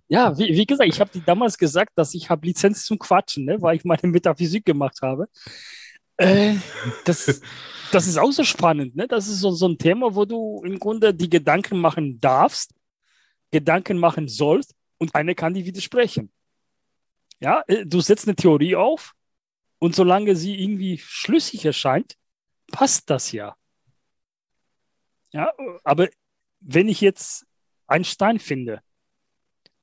Ja, 0.07 0.37
wie, 0.37 0.49
wie 0.49 0.65
gesagt, 0.65 0.89
ich 0.89 0.99
habe 0.99 1.11
damals 1.25 1.57
gesagt, 1.57 1.91
dass 1.95 2.13
ich 2.13 2.29
habe 2.29 2.45
Lizenz 2.45 2.85
zum 2.85 2.99
Quatschen, 2.99 3.45
ne, 3.45 3.61
weil 3.61 3.77
ich 3.77 3.85
meine 3.85 4.07
Metaphysik 4.07 4.65
gemacht 4.65 4.99
habe. 5.01 5.27
Äh, 6.17 6.55
das, 7.05 7.41
das 7.91 8.07
ist 8.07 8.17
auch 8.17 8.31
so 8.31 8.43
spannend. 8.43 8.95
Ne? 8.95 9.07
Das 9.07 9.27
ist 9.27 9.39
so, 9.39 9.51
so 9.51 9.67
ein 9.67 9.77
Thema, 9.77 10.13
wo 10.13 10.25
du 10.25 10.61
im 10.65 10.77
Grunde 10.77 11.13
die 11.13 11.29
Gedanken 11.29 11.79
machen 11.79 12.19
darfst, 12.19 12.73
Gedanken 13.51 13.97
machen 13.97 14.27
sollst 14.27 14.75
und 14.97 15.15
einer 15.15 15.33
kann 15.33 15.53
die 15.53 15.65
widersprechen. 15.65 16.31
Ja, 17.39 17.63
äh, 17.67 17.85
du 17.85 18.01
setzt 18.01 18.27
eine 18.27 18.35
Theorie 18.35 18.75
auf 18.75 19.15
und 19.79 19.95
solange 19.95 20.35
sie 20.35 20.61
irgendwie 20.61 20.97
schlüssig 20.97 21.65
erscheint, 21.65 22.15
passt 22.71 23.09
das 23.09 23.31
ja. 23.31 23.55
Ja, 25.31 25.51
aber 25.83 26.09
wenn 26.59 26.89
ich 26.89 27.01
jetzt 27.01 27.45
einen 27.87 28.05
Stein 28.05 28.39
finde, 28.39 28.81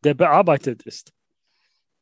der 0.05 0.15
bearbeitet 0.15 0.83
ist, 0.83 1.13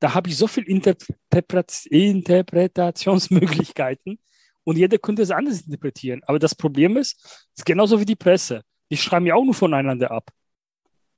da 0.00 0.14
habe 0.14 0.28
ich 0.28 0.36
so 0.36 0.46
viele 0.46 0.66
Interpret 0.66 1.86
Interpretationsmöglichkeiten 1.86 4.18
und 4.64 4.76
jeder 4.76 4.98
könnte 4.98 5.22
es 5.22 5.30
anders 5.30 5.62
interpretieren. 5.62 6.22
Aber 6.24 6.38
das 6.38 6.54
Problem 6.54 6.96
ist, 6.96 7.22
es 7.24 7.58
ist 7.58 7.66
genauso 7.66 8.00
wie 8.00 8.04
die 8.04 8.16
Presse. 8.16 8.62
Die 8.90 8.96
schreiben 8.96 9.26
ja 9.26 9.34
auch 9.34 9.44
nur 9.44 9.54
voneinander 9.54 10.10
ab. 10.10 10.30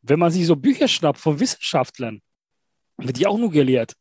Wenn 0.02 0.18
man 0.18 0.30
sich 0.30 0.46
so 0.46 0.56
Bücher 0.56 0.88
schnappt 0.88 1.18
von 1.18 1.40
Wissenschaftlern, 1.40 2.22
wird 2.96 3.18
die 3.18 3.26
auch 3.26 3.38
nur 3.38 3.50
gelehrt. 3.50 3.94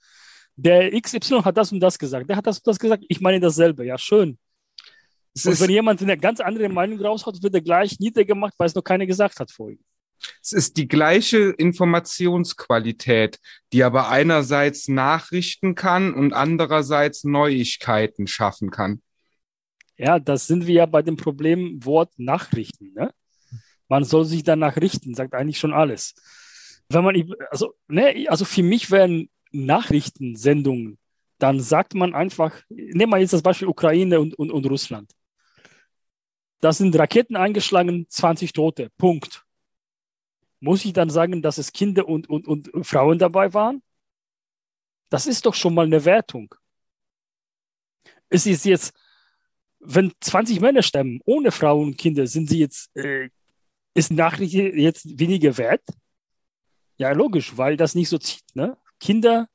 Der 0.57 0.91
XY 0.99 1.41
hat 1.43 1.57
das 1.57 1.71
und 1.71 1.79
das 1.79 1.99
gesagt, 1.99 2.29
der 2.29 2.37
hat 2.37 2.47
das 2.47 2.59
und 2.59 2.67
das 2.67 2.79
gesagt, 2.79 3.03
ich 3.07 3.19
meine 3.19 3.39
dasselbe. 3.39 3.85
Ja, 3.85 3.97
schön. 3.97 4.37
Es 5.33 5.45
und 5.45 5.59
wenn 5.59 5.69
jemand 5.69 6.01
eine 6.01 6.17
ganz 6.17 6.39
andere 6.39 6.69
Meinung 6.69 6.99
raushaut, 6.99 7.43
wird 7.43 7.53
er 7.53 7.61
gleich 7.61 7.99
niedergemacht, 7.99 8.53
weil 8.57 8.67
es 8.67 8.75
noch 8.75 8.83
keiner 8.83 9.05
gesagt 9.05 9.39
hat 9.39 9.51
vorhin. 9.51 9.79
Es 10.41 10.53
ist 10.53 10.77
die 10.77 10.87
gleiche 10.87 11.49
Informationsqualität, 11.49 13.39
die 13.73 13.83
aber 13.83 14.09
einerseits 14.09 14.87
nachrichten 14.87 15.75
kann 15.75 16.13
und 16.13 16.33
andererseits 16.33 17.25
Neuigkeiten 17.25 18.27
schaffen 18.27 18.71
kann. 18.71 19.01
Ja, 19.97 20.19
das 20.19 20.47
sind 20.47 20.67
wir 20.67 20.73
ja 20.73 20.85
bei 20.85 21.01
dem 21.01 21.17
Problem 21.17 21.83
Wort 21.83 22.11
Nachrichten. 22.17 22.93
Ne? 22.93 23.11
Man 23.87 24.03
soll 24.03 24.25
sich 24.25 24.43
danach 24.43 24.77
richten, 24.77 25.15
sagt 25.15 25.33
eigentlich 25.33 25.59
schon 25.59 25.73
alles. 25.73 26.15
Wenn 26.89 27.03
man, 27.03 27.33
also, 27.49 27.73
ne, 27.87 28.27
also 28.29 28.45
für 28.45 28.63
mich 28.63 28.91
wären 28.91 29.29
Nachrichtensendungen, 29.55 30.97
dann 31.37 31.59
sagt 31.59 31.93
man 31.93 32.13
einfach, 32.13 32.61
nehmen 32.69 33.11
wir 33.11 33.19
jetzt 33.19 33.33
das 33.33 33.41
Beispiel 33.41 33.67
Ukraine 33.67 34.19
und, 34.19 34.35
und, 34.35 34.51
und 34.51 34.65
Russland. 34.65 35.11
Da 36.61 36.71
sind 36.73 36.97
Raketen 36.97 37.35
eingeschlagen, 37.35 38.07
20 38.09 38.53
Tote. 38.53 38.89
Punkt. 38.97 39.45
Muss 40.59 40.85
ich 40.85 40.93
dann 40.93 41.09
sagen, 41.09 41.41
dass 41.41 41.57
es 41.57 41.73
Kinder 41.73 42.07
und, 42.07 42.29
und, 42.29 42.47
und 42.47 42.85
Frauen 42.85 43.19
dabei 43.19 43.53
waren? 43.53 43.83
Das 45.09 45.27
ist 45.27 45.45
doch 45.45 45.53
schon 45.53 45.73
mal 45.73 45.85
eine 45.85 46.05
Wertung. 46.05 46.55
Es 48.29 48.45
ist 48.45 48.65
jetzt, 48.65 48.93
wenn 49.79 50.11
20 50.19 50.59
Männer 50.61 50.81
sterben 50.81 51.19
ohne 51.25 51.51
Frauen 51.51 51.89
und 51.89 51.97
Kinder, 51.97 52.25
sind 52.25 52.49
sie 52.49 52.59
jetzt, 52.59 52.95
äh, 52.95 53.29
ist 53.93 54.11
Nachricht 54.11 54.53
jetzt 54.53 55.19
weniger 55.19 55.57
wert? 55.57 55.83
Ja, 56.97 57.11
logisch, 57.11 57.57
weil 57.57 57.77
das 57.77 57.93
nicht 57.93 58.09
so 58.09 58.17
zieht. 58.17 58.43
Ne? 58.55 58.77
Kinder, 59.05 59.47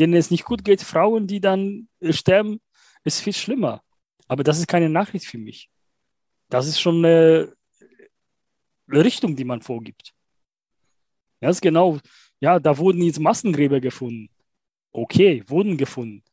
denen 0.00 0.14
es 0.14 0.32
nicht 0.32 0.44
gut 0.44 0.64
geht, 0.64 0.82
Frauen, 0.82 1.28
die 1.28 1.40
dann 1.40 1.88
äh, 2.00 2.12
sterben, 2.12 2.60
ist 3.04 3.20
viel 3.20 3.32
schlimmer. 3.32 3.82
Aber 4.26 4.42
das 4.42 4.58
ist 4.58 4.66
keine 4.66 4.90
Nachricht 4.90 5.26
für 5.26 5.38
mich. 5.38 5.70
Das 6.48 6.66
ist 6.66 6.80
schon 6.80 7.04
eine 7.04 7.52
Richtung, 8.88 9.36
die 9.36 9.44
man 9.44 9.62
vorgibt. 9.62 10.12
Ja, 11.40 11.50
ist 11.50 11.62
genau. 11.62 12.00
Ja, 12.40 12.58
da 12.58 12.76
wurden 12.78 13.02
jetzt 13.02 13.20
Massengräber 13.20 13.80
gefunden. 13.80 14.28
Okay, 14.92 15.44
wurden 15.46 15.76
gefunden. 15.76 16.24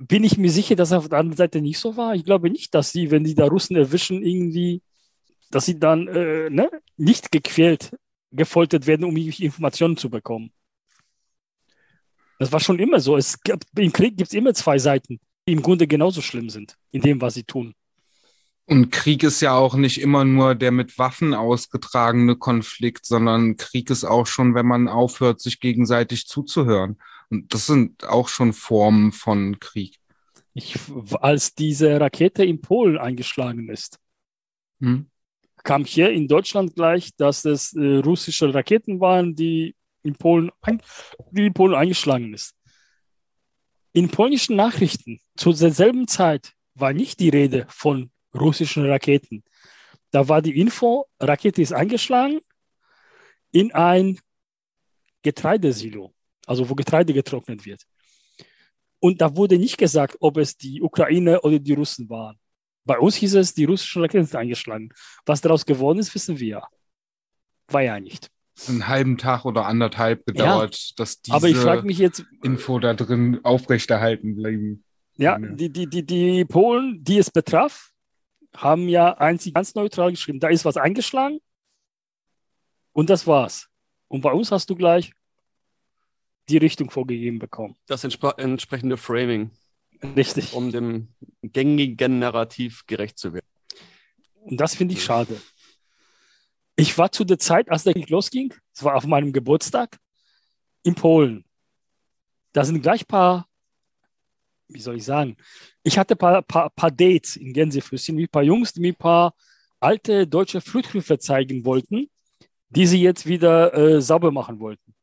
Bin 0.00 0.24
ich 0.24 0.38
mir 0.38 0.50
sicher, 0.50 0.74
dass 0.74 0.92
auf 0.92 1.08
der 1.08 1.18
anderen 1.18 1.36
Seite 1.36 1.60
nicht 1.60 1.78
so 1.78 1.96
war? 1.96 2.14
Ich 2.14 2.24
glaube 2.24 2.50
nicht, 2.50 2.74
dass 2.74 2.90
sie, 2.90 3.10
wenn 3.10 3.24
die 3.24 3.34
da 3.34 3.46
Russen 3.46 3.76
erwischen, 3.76 4.24
irgendwie, 4.24 4.82
dass 5.50 5.66
sie 5.66 5.78
dann 5.78 6.08
äh, 6.08 6.50
ne, 6.50 6.68
nicht 6.96 7.30
gequält, 7.30 7.96
gefoltert 8.32 8.86
werden, 8.86 9.04
um 9.04 9.16
Informationen 9.16 9.96
zu 9.96 10.10
bekommen. 10.10 10.52
Das 12.38 12.52
war 12.52 12.60
schon 12.60 12.78
immer 12.78 13.00
so. 13.00 13.16
Es 13.16 13.40
gab, 13.40 13.60
Im 13.76 13.92
Krieg 13.92 14.16
gibt 14.16 14.28
es 14.28 14.34
immer 14.34 14.54
zwei 14.54 14.78
Seiten, 14.78 15.20
die 15.46 15.52
im 15.52 15.62
Grunde 15.62 15.86
genauso 15.86 16.22
schlimm 16.22 16.50
sind, 16.50 16.76
in 16.92 17.02
dem, 17.02 17.20
was 17.20 17.34
sie 17.34 17.44
tun. 17.44 17.74
Und 18.66 18.90
Krieg 18.90 19.22
ist 19.22 19.40
ja 19.40 19.56
auch 19.56 19.76
nicht 19.76 19.98
immer 19.98 20.26
nur 20.26 20.54
der 20.54 20.72
mit 20.72 20.98
Waffen 20.98 21.32
ausgetragene 21.32 22.36
Konflikt, 22.36 23.06
sondern 23.06 23.56
Krieg 23.56 23.88
ist 23.88 24.04
auch 24.04 24.26
schon, 24.26 24.54
wenn 24.54 24.66
man 24.66 24.88
aufhört, 24.88 25.40
sich 25.40 25.58
gegenseitig 25.58 26.26
zuzuhören. 26.26 26.98
Und 27.30 27.54
das 27.54 27.66
sind 27.66 28.04
auch 28.04 28.28
schon 28.28 28.52
Formen 28.52 29.12
von 29.12 29.58
Krieg. 29.58 29.96
Ich, 30.52 30.76
als 31.20 31.54
diese 31.54 31.98
Rakete 31.98 32.44
in 32.44 32.60
Polen 32.60 32.98
eingeschlagen 32.98 33.70
ist, 33.70 33.98
hm? 34.80 35.06
kam 35.64 35.86
hier 35.86 36.10
in 36.10 36.28
Deutschland 36.28 36.74
gleich, 36.74 37.16
dass 37.16 37.46
es 37.46 37.72
äh, 37.72 37.96
russische 37.96 38.52
Raketen 38.52 39.00
waren, 39.00 39.34
die 39.34 39.76
in 40.02 40.14
Polen, 40.14 40.50
die 41.30 41.46
in 41.46 41.54
Polen 41.54 41.74
eingeschlagen 41.74 42.32
ist. 42.34 42.54
In 43.92 44.10
polnischen 44.10 44.56
Nachrichten 44.56 45.20
zu 45.36 45.52
derselben 45.52 46.06
Zeit 46.06 46.54
war 46.74 46.92
nicht 46.92 47.20
die 47.20 47.30
Rede 47.30 47.66
von 47.68 48.10
russischen 48.34 48.86
Raketen. 48.86 49.42
Da 50.10 50.28
war 50.28 50.42
die 50.42 50.58
Info, 50.58 51.06
Rakete 51.20 51.62
ist 51.62 51.72
eingeschlagen 51.72 52.40
in 53.50 53.72
ein 53.72 54.18
Getreidesilo, 55.22 56.14
also 56.46 56.68
wo 56.68 56.74
Getreide 56.74 57.12
getrocknet 57.12 57.64
wird. 57.66 57.82
Und 59.00 59.20
da 59.20 59.36
wurde 59.36 59.58
nicht 59.58 59.78
gesagt, 59.78 60.16
ob 60.20 60.36
es 60.38 60.56
die 60.56 60.82
Ukraine 60.82 61.40
oder 61.40 61.58
die 61.58 61.72
Russen 61.72 62.08
waren. 62.08 62.38
Bei 62.84 62.98
uns 62.98 63.16
hieß 63.16 63.34
es, 63.34 63.54
die 63.54 63.64
russischen 63.64 64.02
Raketen 64.02 64.24
sind 64.24 64.36
eingeschlagen. 64.36 64.90
Was 65.26 65.40
daraus 65.40 65.66
geworden 65.66 65.98
ist, 65.98 66.14
wissen 66.14 66.38
wir 66.38 66.48
ja. 66.48 66.68
War 67.68 67.82
ja 67.82 68.00
nicht. 68.00 68.30
Einen 68.66 68.88
halben 68.88 69.18
Tag 69.18 69.44
oder 69.44 69.66
anderthalb 69.66 70.26
gedauert, 70.26 70.76
ja, 70.76 70.94
dass 70.96 71.22
diese 71.22 71.36
aber 71.36 71.48
ich 71.48 71.56
frage 71.56 71.86
mich 71.86 71.98
jetzt, 71.98 72.24
Info 72.42 72.78
da 72.80 72.94
drin 72.94 73.40
aufrechterhalten 73.44 74.34
blieben. 74.34 74.84
Ja, 75.16 75.38
die, 75.38 75.70
die, 75.70 75.86
die, 75.86 76.04
die 76.04 76.44
Polen, 76.44 77.02
die 77.04 77.18
es 77.18 77.30
betraf, 77.30 77.92
haben 78.56 78.88
ja 78.88 79.16
einzig 79.18 79.54
ganz 79.54 79.74
neutral 79.74 80.10
geschrieben, 80.10 80.40
da 80.40 80.48
ist 80.48 80.64
was 80.64 80.76
eingeschlagen 80.76 81.38
und 82.92 83.10
das 83.10 83.26
war's. 83.26 83.68
Und 84.08 84.22
bei 84.22 84.32
uns 84.32 84.50
hast 84.50 84.70
du 84.70 84.74
gleich 84.74 85.12
die 86.48 86.56
Richtung 86.56 86.90
vorgegeben 86.90 87.38
bekommen. 87.38 87.76
Das 87.86 88.04
entsprechende 88.04 88.96
Framing. 88.96 89.50
Richtig. 90.16 90.54
Um 90.54 90.72
dem 90.72 91.08
gängigen 91.42 92.18
Narrativ 92.18 92.86
gerecht 92.86 93.18
zu 93.18 93.34
werden. 93.34 93.46
Und 94.40 94.58
das 94.58 94.74
finde 94.74 94.94
ich 94.94 95.04
schade. 95.04 95.40
Ich 96.78 96.96
war 96.96 97.10
zu 97.10 97.24
der 97.24 97.38
Zeit, 97.38 97.68
als 97.70 97.82
der 97.82 97.92
Krieg 97.92 98.08
losging, 98.08 98.54
es 98.72 98.84
war 98.84 98.94
auf 98.94 99.04
meinem 99.04 99.32
Geburtstag, 99.32 99.98
in 100.84 100.94
Polen. 100.94 101.44
Da 102.52 102.64
sind 102.64 102.82
gleich 102.82 103.02
ein 103.02 103.06
paar 103.06 103.48
wie 104.68 104.80
soll 104.80 104.96
ich 104.96 105.04
sagen, 105.04 105.36
ich 105.82 105.98
hatte 105.98 106.14
ein 106.14 106.18
paar, 106.18 106.42
paar, 106.42 106.70
paar 106.70 106.90
Dates 106.90 107.36
in 107.36 107.52
Gänsefüßchen 107.52 108.14
mit 108.14 108.28
ein 108.28 108.30
paar 108.30 108.42
Jungs, 108.42 108.72
die 108.72 108.80
mir 108.80 108.92
ein 108.92 108.96
paar 108.96 109.34
alte 109.80 110.26
deutsche 110.26 110.60
Flughöfe 110.60 111.18
zeigen 111.18 111.64
wollten, 111.64 112.10
die 112.68 112.86
sie 112.86 113.00
jetzt 113.00 113.26
wieder 113.26 113.74
äh, 113.74 114.00
sauber 114.00 114.30
machen 114.30 114.60
wollten. 114.60 114.94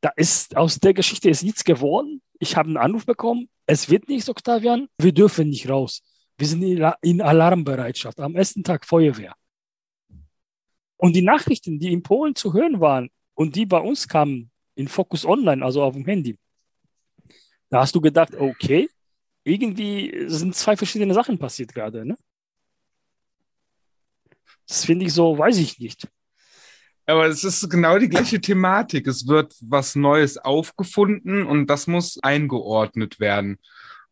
Da 0.00 0.10
ist 0.16 0.56
aus 0.56 0.78
der 0.78 0.92
Geschichte 0.92 1.30
ist 1.30 1.42
nichts 1.42 1.64
geworden. 1.64 2.20
Ich 2.38 2.56
habe 2.56 2.68
einen 2.68 2.76
Anruf 2.76 3.06
bekommen. 3.06 3.48
Es 3.66 3.88
wird 3.88 4.08
nichts, 4.08 4.28
Octavian. 4.28 4.88
Wir 4.98 5.12
dürfen 5.12 5.48
nicht 5.48 5.68
raus. 5.70 6.02
Wir 6.36 6.46
sind 6.46 6.62
in 6.62 7.22
Alarmbereitschaft. 7.22 8.20
Am 8.20 8.36
ersten 8.36 8.62
Tag 8.62 8.84
Feuerwehr. 8.84 9.34
Und 10.96 11.14
die 11.14 11.22
Nachrichten, 11.22 11.78
die 11.78 11.92
in 11.92 12.02
Polen 12.02 12.34
zu 12.34 12.52
hören 12.52 12.80
waren 12.80 13.10
und 13.34 13.56
die 13.56 13.66
bei 13.66 13.78
uns 13.78 14.08
kamen 14.08 14.50
in 14.74 14.88
Focus 14.88 15.24
Online, 15.24 15.64
also 15.64 15.82
auf 15.82 15.94
dem 15.94 16.04
Handy, 16.04 16.38
da 17.70 17.80
hast 17.80 17.94
du 17.94 18.00
gedacht, 18.00 18.34
okay, 18.34 18.88
irgendwie 19.42 20.24
sind 20.28 20.54
zwei 20.54 20.76
verschiedene 20.76 21.14
Sachen 21.14 21.38
passiert 21.38 21.74
gerade. 21.74 22.04
Ne? 22.06 22.16
Das 24.66 24.84
finde 24.84 25.06
ich 25.06 25.12
so, 25.12 25.36
weiß 25.36 25.58
ich 25.58 25.78
nicht. 25.78 26.08
Aber 27.06 27.26
es 27.26 27.44
ist 27.44 27.68
genau 27.68 27.98
die 27.98 28.08
gleiche 28.08 28.40
Thematik. 28.40 29.06
Es 29.06 29.26
wird 29.26 29.54
was 29.60 29.94
Neues 29.94 30.38
aufgefunden 30.38 31.46
und 31.46 31.66
das 31.66 31.86
muss 31.86 32.18
eingeordnet 32.22 33.20
werden. 33.20 33.58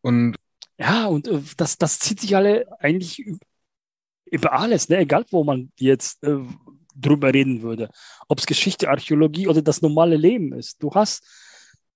Und 0.03 0.37
ja, 0.79 1.07
und 1.07 1.29
äh, 1.29 1.41
das, 1.57 1.79
das 1.79 1.99
zieht 2.01 2.21
sich 2.21 2.37
alle 2.37 2.67
eigentlich 2.81 3.25
über 4.33 4.53
alles, 4.55 4.89
ne? 4.89 4.99
egal 4.99 5.25
wo 5.31 5.45
man 5.45 5.71
jetzt 5.79 6.25
äh, 6.25 6.39
drüber 6.97 7.33
reden 7.33 7.63
würde. 7.63 7.91
Ob 8.29 8.39
es 8.39 8.47
Geschichte, 8.47 8.89
Archäologie 8.89 9.47
oder 9.47 9.63
das 9.63 9.83
normale 9.83 10.17
Leben 10.17 10.53
ist. 10.53 10.83
Du 10.83 10.91
hast 10.95 11.23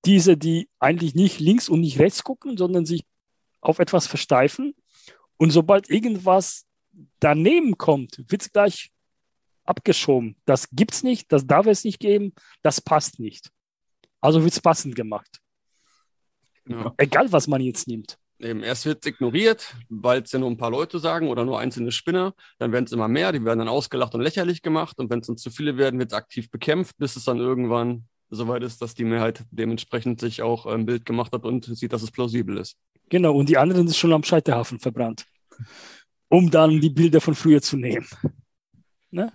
diese, 0.05 0.37
die 0.37 0.69
eigentlich 0.79 1.15
nicht 1.15 1.41
links 1.41 1.69
und 1.69 1.81
nicht 1.81 1.99
rechts 1.99 2.23
gucken, 2.23 2.57
sondern 2.57 2.85
sich 2.85 3.05
auf 3.61 3.79
etwas 3.79 4.07
versteifen 4.07 4.75
und 5.39 5.51
sobald 5.51 5.91
irgendwas 5.91 6.67
daneben 7.19 7.79
kommt, 7.79 8.23
wird 8.29 8.43
es 8.43 8.53
gleich 8.53 8.93
abgeschoben. 9.65 10.37
Das 10.45 10.69
gibt 10.71 10.93
es 10.93 11.03
nicht, 11.03 11.33
das 11.33 11.47
darf 11.47 11.67
es 11.67 11.85
nicht 11.85 11.99
geben, 11.99 12.35
das 12.63 12.81
passt 12.81 13.19
nicht. 13.19 13.51
Also 14.21 14.43
wird 14.43 14.53
es 14.53 14.61
passend 14.61 14.95
gemacht. 14.95 15.41
Ja. 16.69 16.95
Egal, 16.99 17.33
was 17.33 17.47
man 17.47 17.63
jetzt 17.63 17.89
nimmt. 17.89 18.19
Eben, 18.39 18.63
erst 18.63 18.85
wird 18.85 18.99
es 19.03 19.11
ignoriert, 19.11 19.75
weil 19.89 20.23
es 20.23 20.33
ja 20.33 20.39
nur 20.39 20.51
ein 20.51 20.59
paar 20.59 20.71
Leute 20.71 20.99
sagen 20.99 21.29
oder 21.29 21.45
nur 21.45 21.59
einzelne 21.59 21.91
Spinner. 21.91 22.35
Dann 22.59 22.73
werden 22.73 22.85
es 22.85 22.93
immer 22.93 23.09
mehr, 23.09 23.33
die 23.33 23.45
werden 23.45 23.61
dann 23.61 23.69
ausgelacht 23.69 24.15
und 24.15 24.21
lächerlich 24.21 24.61
gemacht. 24.61 24.99
Und 24.99 25.09
wenn 25.11 25.21
es 25.21 25.27
dann 25.27 25.39
zu 25.39 25.51
viele 25.51 25.79
werden, 25.79 25.99
wird 25.99 26.13
es 26.13 26.19
aktiv 26.19 26.51
bekämpft, 26.51 26.99
bis 26.99 27.17
es 27.17 27.25
dann 27.25 27.39
irgendwann 27.39 28.05
soweit 28.29 28.63
ist, 28.63 28.83
dass 28.83 28.95
die 28.95 29.05
Mehrheit 29.05 29.45
dementsprechend 29.51 30.21
sich 30.21 30.43
auch 30.43 30.67
ein 30.67 30.85
Bild 30.85 31.05
gemacht 31.05 31.33
hat 31.33 31.45
und 31.45 31.65
sieht, 31.65 31.93
dass 31.93 32.03
es 32.03 32.11
plausibel 32.11 32.59
ist. 32.59 32.77
Genau, 33.09 33.35
und 33.35 33.49
die 33.49 33.57
anderen 33.57 33.87
sind 33.87 33.97
schon 33.97 34.13
am 34.13 34.25
Scheiterhafen 34.25 34.81
verbrannt, 34.81 35.27
um 36.29 36.51
dann 36.51 36.81
die 36.81 36.91
Bilder 36.91 37.21
von 37.21 37.35
früher 37.35 37.63
zu 37.63 37.77
nehmen. 37.77 38.07
Ne? 39.11 39.33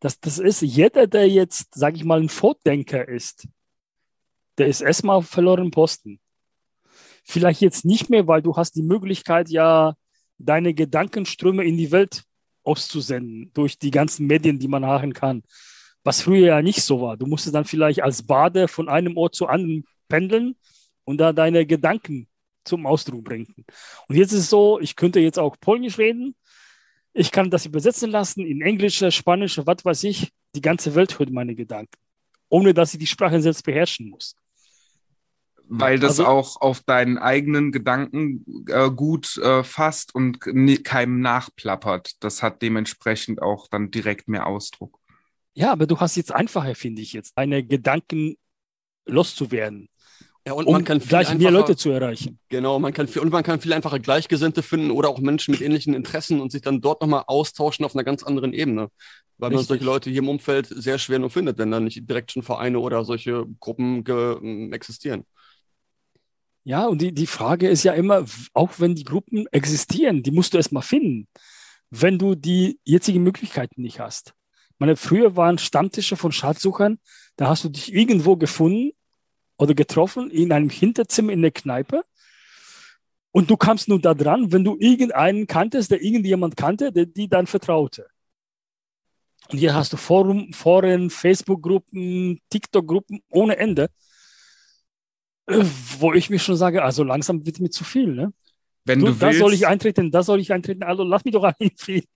Das, 0.00 0.20
das 0.20 0.38
ist 0.38 0.60
jeder, 0.60 1.06
der 1.06 1.28
jetzt, 1.28 1.74
sage 1.74 1.96
ich 1.96 2.04
mal, 2.04 2.20
ein 2.20 2.28
Vordenker 2.28 3.08
ist, 3.08 3.48
der 4.58 4.66
ist 4.68 4.82
erstmal 4.82 5.22
verloren 5.22 5.70
Posten. 5.70 6.20
Vielleicht 7.30 7.60
jetzt 7.60 7.84
nicht 7.84 8.08
mehr, 8.08 8.26
weil 8.26 8.40
du 8.40 8.56
hast 8.56 8.74
die 8.74 8.82
Möglichkeit, 8.82 9.50
ja 9.50 9.94
deine 10.38 10.72
Gedankenströme 10.72 11.62
in 11.62 11.76
die 11.76 11.92
Welt 11.92 12.24
auszusenden 12.64 13.50
durch 13.52 13.78
die 13.78 13.90
ganzen 13.90 14.26
Medien, 14.26 14.58
die 14.58 14.68
man 14.68 14.86
haben 14.86 15.12
kann. 15.12 15.42
Was 16.04 16.22
früher 16.22 16.46
ja 16.46 16.62
nicht 16.62 16.80
so 16.80 17.02
war. 17.02 17.18
Du 17.18 17.26
musstest 17.26 17.54
dann 17.54 17.66
vielleicht 17.66 18.02
als 18.02 18.22
Bade 18.22 18.66
von 18.66 18.88
einem 18.88 19.18
Ort 19.18 19.34
zu 19.34 19.46
anderen 19.46 19.84
pendeln 20.08 20.56
und 21.04 21.18
da 21.18 21.34
deine 21.34 21.66
Gedanken 21.66 22.28
zum 22.64 22.86
Ausdruck 22.86 23.24
bringen. 23.24 23.54
Und 24.08 24.16
jetzt 24.16 24.32
ist 24.32 24.40
es 24.40 24.50
so, 24.50 24.80
ich 24.80 24.96
könnte 24.96 25.20
jetzt 25.20 25.38
auch 25.38 25.56
Polnisch 25.60 25.98
reden. 25.98 26.34
Ich 27.12 27.30
kann 27.30 27.50
das 27.50 27.66
übersetzen 27.66 28.10
lassen 28.10 28.46
in 28.46 28.62
Englisch, 28.62 29.04
Spanisch, 29.10 29.60
was 29.66 29.84
weiß 29.84 30.04
ich. 30.04 30.32
Die 30.54 30.62
ganze 30.62 30.94
Welt 30.94 31.18
hört 31.18 31.30
meine 31.30 31.54
Gedanken, 31.54 31.98
ohne 32.48 32.72
dass 32.72 32.94
ich 32.94 33.00
die 33.00 33.06
Sprache 33.06 33.42
selbst 33.42 33.64
beherrschen 33.64 34.08
muss 34.08 34.34
weil 35.68 35.98
das 35.98 36.18
also, 36.18 36.26
auch 36.26 36.60
auf 36.60 36.80
deinen 36.80 37.18
eigenen 37.18 37.72
Gedanken 37.72 38.44
äh, 38.68 38.90
gut 38.90 39.36
äh, 39.38 39.62
fasst 39.62 40.14
und 40.14 40.40
keinem 40.40 41.20
nachplappert. 41.20 42.22
Das 42.22 42.42
hat 42.42 42.62
dementsprechend 42.62 43.42
auch 43.42 43.68
dann 43.68 43.90
direkt 43.90 44.28
mehr 44.28 44.46
Ausdruck. 44.46 44.98
Ja, 45.54 45.72
aber 45.72 45.86
du 45.86 45.98
hast 45.98 46.16
jetzt 46.16 46.32
einfacher, 46.32 46.74
finde 46.74 47.02
ich 47.02 47.12
jetzt, 47.12 47.36
deine 47.36 47.64
Gedanken 47.64 48.36
loszuwerden. 49.06 49.88
Ja, 50.46 50.54
und 50.54 50.66
um 50.66 50.72
man 50.72 50.84
kann 50.84 50.98
gleich 50.98 51.34
mehr 51.34 51.50
Leute 51.50 51.76
zu 51.76 51.90
erreichen. 51.90 52.38
Genau, 52.48 52.78
man 52.78 52.94
kann 52.94 53.06
viel, 53.06 53.20
und 53.20 53.30
man 53.30 53.42
kann 53.42 53.60
viel 53.60 53.72
einfacher 53.72 53.98
Gleichgesinnte 53.98 54.62
finden 54.62 54.90
oder 54.90 55.10
auch 55.10 55.18
Menschen 55.18 55.52
mit 55.52 55.60
ähnlichen 55.60 55.92
Interessen 55.92 56.40
und 56.40 56.52
sich 56.52 56.62
dann 56.62 56.80
dort 56.80 57.02
nochmal 57.02 57.24
austauschen 57.26 57.84
auf 57.84 57.94
einer 57.94 58.04
ganz 58.04 58.22
anderen 58.22 58.54
Ebene. 58.54 58.88
Weil 59.36 59.50
Richtig. 59.50 59.56
man 59.56 59.64
solche 59.66 59.84
Leute 59.84 60.10
hier 60.10 60.20
im 60.20 60.28
Umfeld 60.28 60.66
sehr 60.66 60.98
schwer 60.98 61.18
nur 61.18 61.30
findet, 61.30 61.58
wenn 61.58 61.70
dann 61.70 61.84
nicht 61.84 62.08
direkt 62.08 62.32
schon 62.32 62.42
Vereine 62.42 62.78
oder 62.78 63.04
solche 63.04 63.44
Gruppen 63.60 64.72
existieren. 64.72 65.24
Ja, 66.68 66.84
und 66.86 67.00
die, 67.00 67.14
die 67.14 67.26
Frage 67.26 67.66
ist 67.66 67.82
ja 67.84 67.94
immer, 67.94 68.26
auch 68.52 68.72
wenn 68.76 68.94
die 68.94 69.04
Gruppen 69.04 69.46
existieren, 69.52 70.22
die 70.22 70.30
musst 70.30 70.52
du 70.52 70.58
erstmal 70.58 70.82
finden, 70.82 71.26
wenn 71.88 72.18
du 72.18 72.34
die 72.34 72.78
jetzigen 72.84 73.22
Möglichkeiten 73.22 73.80
nicht 73.80 74.00
hast. 74.00 74.34
meine, 74.76 74.96
früher 74.96 75.34
waren 75.34 75.56
Stammtische 75.56 76.14
von 76.18 76.30
Schatzsuchern, 76.30 76.98
da 77.36 77.48
hast 77.48 77.64
du 77.64 77.70
dich 77.70 77.94
irgendwo 77.94 78.36
gefunden 78.36 78.90
oder 79.56 79.72
getroffen 79.72 80.30
in 80.30 80.52
einem 80.52 80.68
Hinterzimmer 80.68 81.32
in 81.32 81.40
der 81.40 81.52
Kneipe. 81.52 82.04
Und 83.30 83.48
du 83.48 83.56
kamst 83.56 83.88
nur 83.88 83.98
da 83.98 84.12
dran, 84.12 84.52
wenn 84.52 84.62
du 84.62 84.76
irgendeinen 84.78 85.46
kanntest, 85.46 85.90
der 85.90 86.02
irgendjemand 86.02 86.58
kannte, 86.58 86.92
der 86.92 87.06
die 87.06 87.30
dann 87.30 87.46
vertraute. 87.46 88.08
Und 89.48 89.56
hier 89.56 89.74
hast 89.74 89.94
du 89.94 89.96
Forum, 89.96 90.52
Foren, 90.52 91.08
Facebook-Gruppen, 91.08 92.42
TikTok-Gruppen 92.50 93.22
ohne 93.30 93.56
Ende 93.56 93.88
wo 95.98 96.12
ich 96.12 96.30
mir 96.30 96.38
schon 96.38 96.56
sage, 96.56 96.82
also 96.82 97.04
langsam 97.04 97.44
wird 97.46 97.60
mir 97.60 97.70
zu 97.70 97.84
viel. 97.84 98.14
Ne? 98.14 98.32
Wenn 98.84 99.00
du, 99.00 99.06
du 99.06 99.12
da 99.14 99.32
soll 99.32 99.54
ich 99.54 99.66
eintreten, 99.66 100.10
da 100.10 100.22
soll 100.22 100.40
ich 100.40 100.52
eintreten, 100.52 100.82
also 100.82 101.02
lass 101.02 101.24
mich 101.24 101.34
doch 101.34 101.44
einen 101.44 101.70
Frieden. 101.76 102.08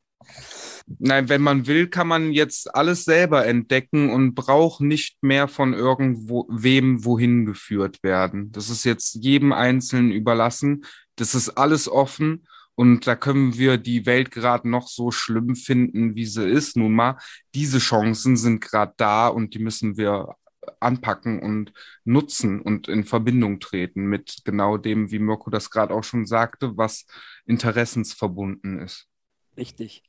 Nein, 0.98 1.28
wenn 1.28 1.42
man 1.42 1.66
will, 1.66 1.88
kann 1.88 2.09
man 2.09 2.32
jetzt 2.32 2.74
alles 2.74 3.04
selber 3.04 3.46
entdecken 3.46 4.10
und 4.10 4.34
braucht 4.34 4.80
nicht 4.80 5.22
mehr 5.22 5.48
von 5.48 5.74
irgendwo 5.74 6.46
wem 6.50 7.04
wohin 7.04 7.46
geführt 7.46 8.02
werden. 8.02 8.50
Das 8.52 8.68
ist 8.68 8.84
jetzt 8.84 9.14
jedem 9.16 9.52
Einzelnen 9.52 10.10
überlassen. 10.10 10.84
Das 11.16 11.34
ist 11.34 11.50
alles 11.50 11.88
offen 11.88 12.46
und 12.74 13.06
da 13.06 13.16
können 13.16 13.56
wir 13.56 13.78
die 13.78 14.06
Welt 14.06 14.30
gerade 14.30 14.68
noch 14.68 14.88
so 14.88 15.10
schlimm 15.10 15.54
finden, 15.54 16.14
wie 16.14 16.26
sie 16.26 16.48
ist. 16.48 16.76
Nun 16.76 16.94
mal, 16.94 17.18
diese 17.54 17.78
Chancen 17.78 18.36
sind 18.36 18.60
gerade 18.60 18.94
da 18.96 19.28
und 19.28 19.54
die 19.54 19.60
müssen 19.60 19.96
wir 19.96 20.34
anpacken 20.80 21.40
und 21.40 21.72
nutzen 22.05 22.60
und 22.60 22.89
in 22.89 23.05
Verbindung 23.05 23.60
treten 23.60 24.05
mit 24.05 24.43
genau 24.44 24.76
dem, 24.76 25.10
wie 25.10 25.18
Mirko 25.18 25.51
das 25.51 25.70
gerade 25.70 25.94
auch 25.94 26.05
schon 26.05 26.26
sagte, 26.26 26.76
was 26.76 27.06
interessensverbunden 27.47 28.80
ist. 28.80 29.09
Richtig. 29.56 30.02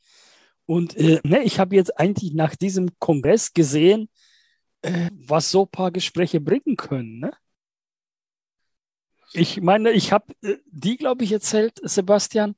Und 0.65 0.95
äh, 0.95 1.19
ne, 1.23 1.43
ich 1.43 1.59
habe 1.59 1.75
jetzt 1.75 1.99
eigentlich 1.99 2.33
nach 2.33 2.55
diesem 2.55 2.89
Kongress 2.99 3.53
gesehen, 3.53 4.09
äh, 4.81 5.09
was 5.13 5.51
so 5.51 5.63
ein 5.63 5.71
paar 5.71 5.91
Gespräche 5.91 6.39
bringen 6.39 6.77
können. 6.77 7.19
Ne? 7.19 7.33
Ich 9.33 9.61
meine, 9.61 9.91
ich 9.91 10.11
habe 10.11 10.33
äh, 10.41 10.57
die, 10.67 10.97
glaube 10.97 11.23
ich, 11.23 11.31
erzählt, 11.31 11.79
Sebastian. 11.83 12.55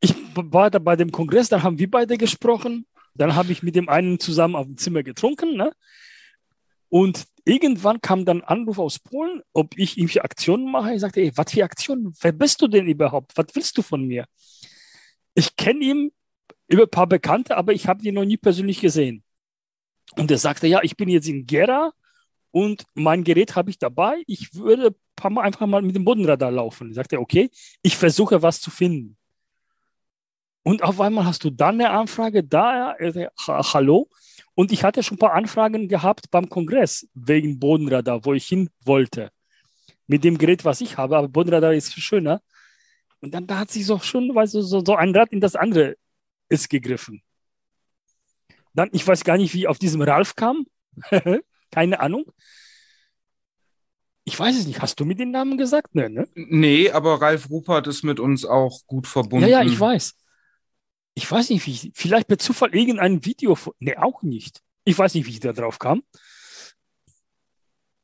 Ich 0.00 0.14
war 0.34 0.70
da 0.70 0.78
bei 0.78 0.94
dem 0.94 1.10
Kongress, 1.10 1.48
da 1.48 1.62
haben 1.62 1.78
wir 1.78 1.90
beide 1.90 2.16
gesprochen 2.16 2.86
dann 3.18 3.34
habe 3.34 3.52
ich 3.52 3.62
mit 3.62 3.74
dem 3.74 3.88
einen 3.88 4.18
zusammen 4.18 4.56
auf 4.56 4.66
dem 4.66 4.76
Zimmer 4.76 5.02
getrunken. 5.02 5.56
Ne? 5.56 5.72
Und 6.88 7.26
irgendwann 7.44 8.00
kam 8.00 8.24
dann 8.24 8.42
Anruf 8.42 8.78
aus 8.78 8.98
Polen, 8.98 9.42
ob 9.52 9.76
ich 9.76 9.98
irgendwelche 9.98 10.24
Aktionen 10.24 10.70
mache. 10.70 10.94
Ich 10.94 11.00
sagte, 11.00 11.20
ey, 11.20 11.32
was 11.34 11.52
für 11.52 11.64
Aktionen? 11.64 12.14
Wer 12.20 12.32
bist 12.32 12.62
du 12.62 12.68
denn 12.68 12.86
überhaupt? 12.86 13.32
Was 13.36 13.46
willst 13.54 13.76
du 13.76 13.82
von 13.82 14.06
mir? 14.06 14.24
Ich 15.34 15.56
kenne 15.56 15.84
ihn 15.84 16.12
über 16.66 16.84
ein 16.84 16.90
paar 16.90 17.06
Bekannte, 17.06 17.56
aber 17.56 17.72
ich 17.72 17.86
habe 17.86 18.02
ihn 18.04 18.14
noch 18.14 18.24
nie 18.24 18.36
persönlich 18.36 18.80
gesehen. 18.80 19.22
Und 20.16 20.30
er 20.30 20.38
sagte, 20.38 20.66
ja, 20.66 20.82
ich 20.82 20.96
bin 20.96 21.08
jetzt 21.08 21.28
in 21.28 21.46
Gera 21.46 21.92
und 22.50 22.84
mein 22.94 23.24
Gerät 23.24 23.56
habe 23.56 23.70
ich 23.70 23.78
dabei. 23.78 24.22
Ich 24.26 24.54
würde 24.54 24.88
ein 24.88 24.94
paar 25.16 25.30
Mal 25.30 25.42
einfach 25.42 25.66
mal 25.66 25.82
mit 25.82 25.94
dem 25.94 26.04
Bodenradar 26.04 26.50
laufen. 26.50 26.88
Ich 26.88 26.94
sagte, 26.94 27.20
okay, 27.20 27.50
ich 27.82 27.96
versuche 27.96 28.40
was 28.40 28.60
zu 28.60 28.70
finden. 28.70 29.17
Und 30.62 30.82
auf 30.82 31.00
einmal 31.00 31.24
hast 31.24 31.44
du 31.44 31.50
dann 31.50 31.80
eine 31.80 31.90
Anfrage 31.90 32.44
da, 32.44 32.94
äh, 32.96 33.28
hallo. 33.46 34.08
Und 34.54 34.72
ich 34.72 34.82
hatte 34.84 35.02
schon 35.02 35.16
ein 35.16 35.20
paar 35.20 35.34
Anfragen 35.34 35.88
gehabt 35.88 36.30
beim 36.30 36.48
Kongress 36.48 37.08
wegen 37.14 37.58
Bodenradar, 37.58 38.24
wo 38.24 38.34
ich 38.34 38.46
hin 38.46 38.70
wollte. 38.84 39.30
Mit 40.06 40.24
dem 40.24 40.36
Gerät, 40.36 40.64
was 40.64 40.80
ich 40.80 40.96
habe, 40.96 41.16
aber 41.16 41.28
Bodenradar 41.28 41.74
ist 41.74 41.94
viel 41.94 42.02
schöner. 42.02 42.42
Und 43.20 43.34
dann 43.34 43.46
da 43.46 43.58
hat 43.58 43.70
sich 43.70 43.86
so 43.86 43.98
schon, 43.98 44.34
weißt 44.34 44.54
du, 44.54 44.62
so, 44.62 44.82
so 44.84 44.96
ein 44.96 45.14
Rad 45.14 45.32
in 45.32 45.40
das 45.40 45.54
andere 45.54 45.96
ist 46.48 46.68
gegriffen. 46.68 47.22
Dann, 48.74 48.88
ich 48.92 49.06
weiß 49.06 49.24
gar 49.24 49.36
nicht, 49.36 49.54
wie 49.54 49.66
auf 49.68 49.78
diesem 49.78 50.02
Ralf 50.02 50.34
kam. 50.34 50.66
Keine 51.70 52.00
Ahnung. 52.00 52.24
Ich 54.24 54.38
weiß 54.38 54.58
es 54.58 54.66
nicht. 54.66 54.82
Hast 54.82 54.98
du 55.00 55.04
mir 55.04 55.14
den 55.14 55.30
Namen 55.30 55.56
gesagt? 55.56 55.94
Nee, 55.94 56.08
ne? 56.08 56.28
Nee, 56.34 56.90
aber 56.90 57.20
Ralf 57.20 57.48
Rupert 57.48 57.86
ist 57.86 58.02
mit 58.02 58.20
uns 58.20 58.44
auch 58.44 58.80
gut 58.86 59.06
verbunden. 59.06 59.48
Ja, 59.48 59.62
ja, 59.62 59.64
ich 59.64 59.78
weiß 59.78 60.17
ich 61.18 61.28
weiß 61.28 61.50
nicht, 61.50 61.66
wie 61.66 61.72
ich, 61.72 61.90
vielleicht 61.94 62.28
per 62.28 62.38
Zufall 62.38 62.72
irgendein 62.72 63.24
Video, 63.24 63.58
ne, 63.80 64.00
auch 64.00 64.22
nicht. 64.22 64.62
Ich 64.84 64.96
weiß 64.96 65.14
nicht, 65.14 65.26
wie 65.26 65.32
ich 65.32 65.40
da 65.40 65.52
drauf 65.52 65.80
kam. 65.80 66.04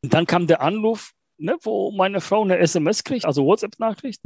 Und 0.02 0.12
dann 0.12 0.26
kam 0.26 0.48
der 0.48 0.60
Anruf, 0.60 1.12
ne, 1.38 1.56
wo 1.62 1.92
meine 1.92 2.20
Frau 2.20 2.42
eine 2.42 2.58
SMS 2.58 3.04
kriegt, 3.04 3.24
also 3.24 3.46
WhatsApp-Nachricht. 3.46 4.20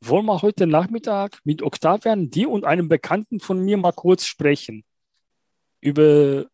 Wollen 0.00 0.26
wir 0.26 0.40
heute 0.40 0.68
Nachmittag 0.68 1.40
mit 1.42 1.62
Octavian, 1.62 2.30
die 2.30 2.46
und 2.46 2.64
einem 2.64 2.88
Bekannten 2.88 3.40
von 3.40 3.64
mir 3.64 3.76
mal 3.76 3.90
kurz 3.90 4.24
sprechen? 4.24 4.84
Über 5.80 6.46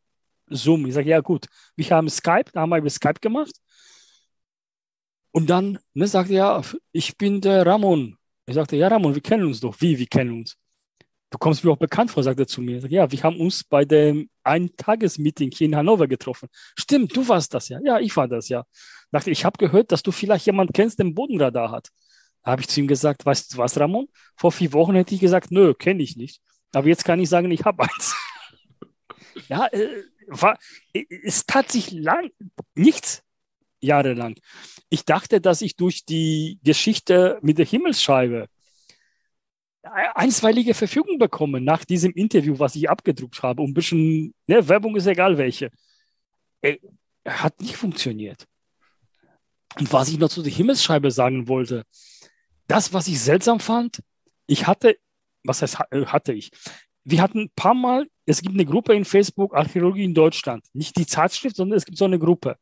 Zoom. 0.48 0.86
Ich 0.86 0.94
sage, 0.94 1.10
ja 1.10 1.20
gut, 1.20 1.48
wir 1.76 1.90
haben 1.90 2.08
Skype, 2.08 2.50
da 2.54 2.62
haben 2.62 2.70
wir 2.70 2.78
über 2.78 2.88
Skype 2.88 3.20
gemacht. 3.20 3.54
Und 5.32 5.50
dann 5.50 5.78
ne, 5.92 6.06
sagte 6.06 6.32
er, 6.32 6.62
ja, 6.62 6.62
ich 6.92 7.18
bin 7.18 7.42
der 7.42 7.66
Ramon. 7.66 8.16
Ich 8.46 8.54
sagte, 8.54 8.76
ja 8.76 8.88
Ramon, 8.88 9.14
wir 9.14 9.22
kennen 9.22 9.44
uns 9.44 9.60
doch. 9.60 9.78
Wie, 9.82 9.98
wir 9.98 10.06
kennen 10.06 10.38
uns? 10.38 10.56
Du 11.30 11.38
kommst 11.38 11.64
mir 11.64 11.72
auch 11.72 11.78
bekannt 11.78 12.10
vor, 12.10 12.22
sagt 12.22 12.38
er 12.38 12.46
zu 12.46 12.60
mir. 12.60 12.78
ja, 12.88 13.10
wir 13.10 13.22
haben 13.22 13.40
uns 13.40 13.64
bei 13.64 13.84
dem 13.84 14.28
Eintagesmeeting 14.44 15.50
hier 15.50 15.66
in 15.66 15.76
Hannover 15.76 16.06
getroffen. 16.06 16.48
Stimmt, 16.78 17.16
du 17.16 17.26
warst 17.28 17.54
das 17.54 17.68
ja. 17.68 17.80
Ja, 17.84 17.98
ich 17.98 18.16
war 18.16 18.28
das 18.28 18.48
ja. 18.48 18.64
Dachte, 19.10 19.30
ich 19.30 19.44
habe 19.44 19.58
gehört, 19.58 19.92
dass 19.92 20.02
du 20.02 20.10
vielleicht 20.12 20.46
jemanden 20.46 20.72
kennst, 20.72 20.98
der 20.98 21.06
einen 21.06 21.14
Bodenradar 21.14 21.70
hat. 21.70 21.88
Da 22.42 22.50
habe 22.52 22.60
ich 22.62 22.68
zu 22.68 22.80
ihm 22.80 22.88
gesagt, 22.88 23.24
weißt 23.24 23.54
du 23.54 23.58
was, 23.58 23.78
Ramon? 23.78 24.08
Vor 24.36 24.52
vier 24.52 24.72
Wochen 24.72 24.94
hätte 24.94 25.14
ich 25.14 25.20
gesagt, 25.20 25.50
nö, 25.50 25.72
kenne 25.74 26.02
ich 26.02 26.16
nicht. 26.16 26.40
Aber 26.72 26.88
jetzt 26.88 27.04
kann 27.04 27.20
ich 27.20 27.28
sagen, 27.28 27.50
ich 27.50 27.64
habe 27.64 27.84
eins. 27.84 28.16
ja, 29.48 29.66
äh, 29.68 29.88
war, 30.26 30.58
es 30.92 31.46
tat 31.46 31.70
sich 31.70 31.90
lang 31.92 32.30
nichts. 32.74 33.22
jahrelang. 33.80 34.34
Ich 34.88 35.04
dachte, 35.04 35.40
dass 35.40 35.62
ich 35.62 35.76
durch 35.76 36.04
die 36.04 36.58
Geschichte 36.64 37.38
mit 37.42 37.58
der 37.58 37.66
Himmelsscheibe 37.66 38.48
einstweilige 39.84 40.74
Verfügung 40.74 41.18
bekomme 41.18 41.60
nach 41.60 41.84
diesem 41.84 42.12
Interview, 42.12 42.58
was 42.58 42.74
ich 42.74 42.88
abgedruckt 42.88 43.42
habe. 43.42 43.62
Und 43.62 43.70
ein 43.70 43.74
bisschen, 43.74 44.34
ne, 44.46 44.66
Werbung 44.68 44.96
ist 44.96 45.06
egal 45.06 45.36
welche. 45.38 45.70
Ey, 46.60 46.80
hat 47.26 47.60
nicht 47.60 47.76
funktioniert. 47.76 48.46
Und 49.78 49.92
was 49.92 50.08
ich 50.08 50.18
noch 50.18 50.28
zu 50.28 50.42
der 50.42 50.52
Himmelsscheibe 50.52 51.10
sagen 51.10 51.48
wollte, 51.48 51.84
das, 52.66 52.92
was 52.92 53.08
ich 53.08 53.20
seltsam 53.20 53.60
fand, 53.60 54.00
ich 54.46 54.66
hatte, 54.66 54.96
was 55.42 55.62
heißt 55.62 55.78
äh, 55.90 56.06
hatte 56.06 56.32
ich? 56.32 56.50
Wir 57.04 57.20
hatten 57.20 57.40
ein 57.40 57.50
paar 57.54 57.74
Mal, 57.74 58.06
es 58.24 58.40
gibt 58.40 58.54
eine 58.54 58.64
Gruppe 58.64 58.94
in 58.94 59.04
Facebook 59.04 59.54
Archäologie 59.54 60.04
in 60.04 60.14
Deutschland, 60.14 60.64
nicht 60.72 60.96
die 60.96 61.06
Zeitschrift, 61.06 61.56
sondern 61.56 61.76
es 61.76 61.84
gibt 61.84 61.98
so 61.98 62.06
eine 62.06 62.18
Gruppe. 62.18 62.56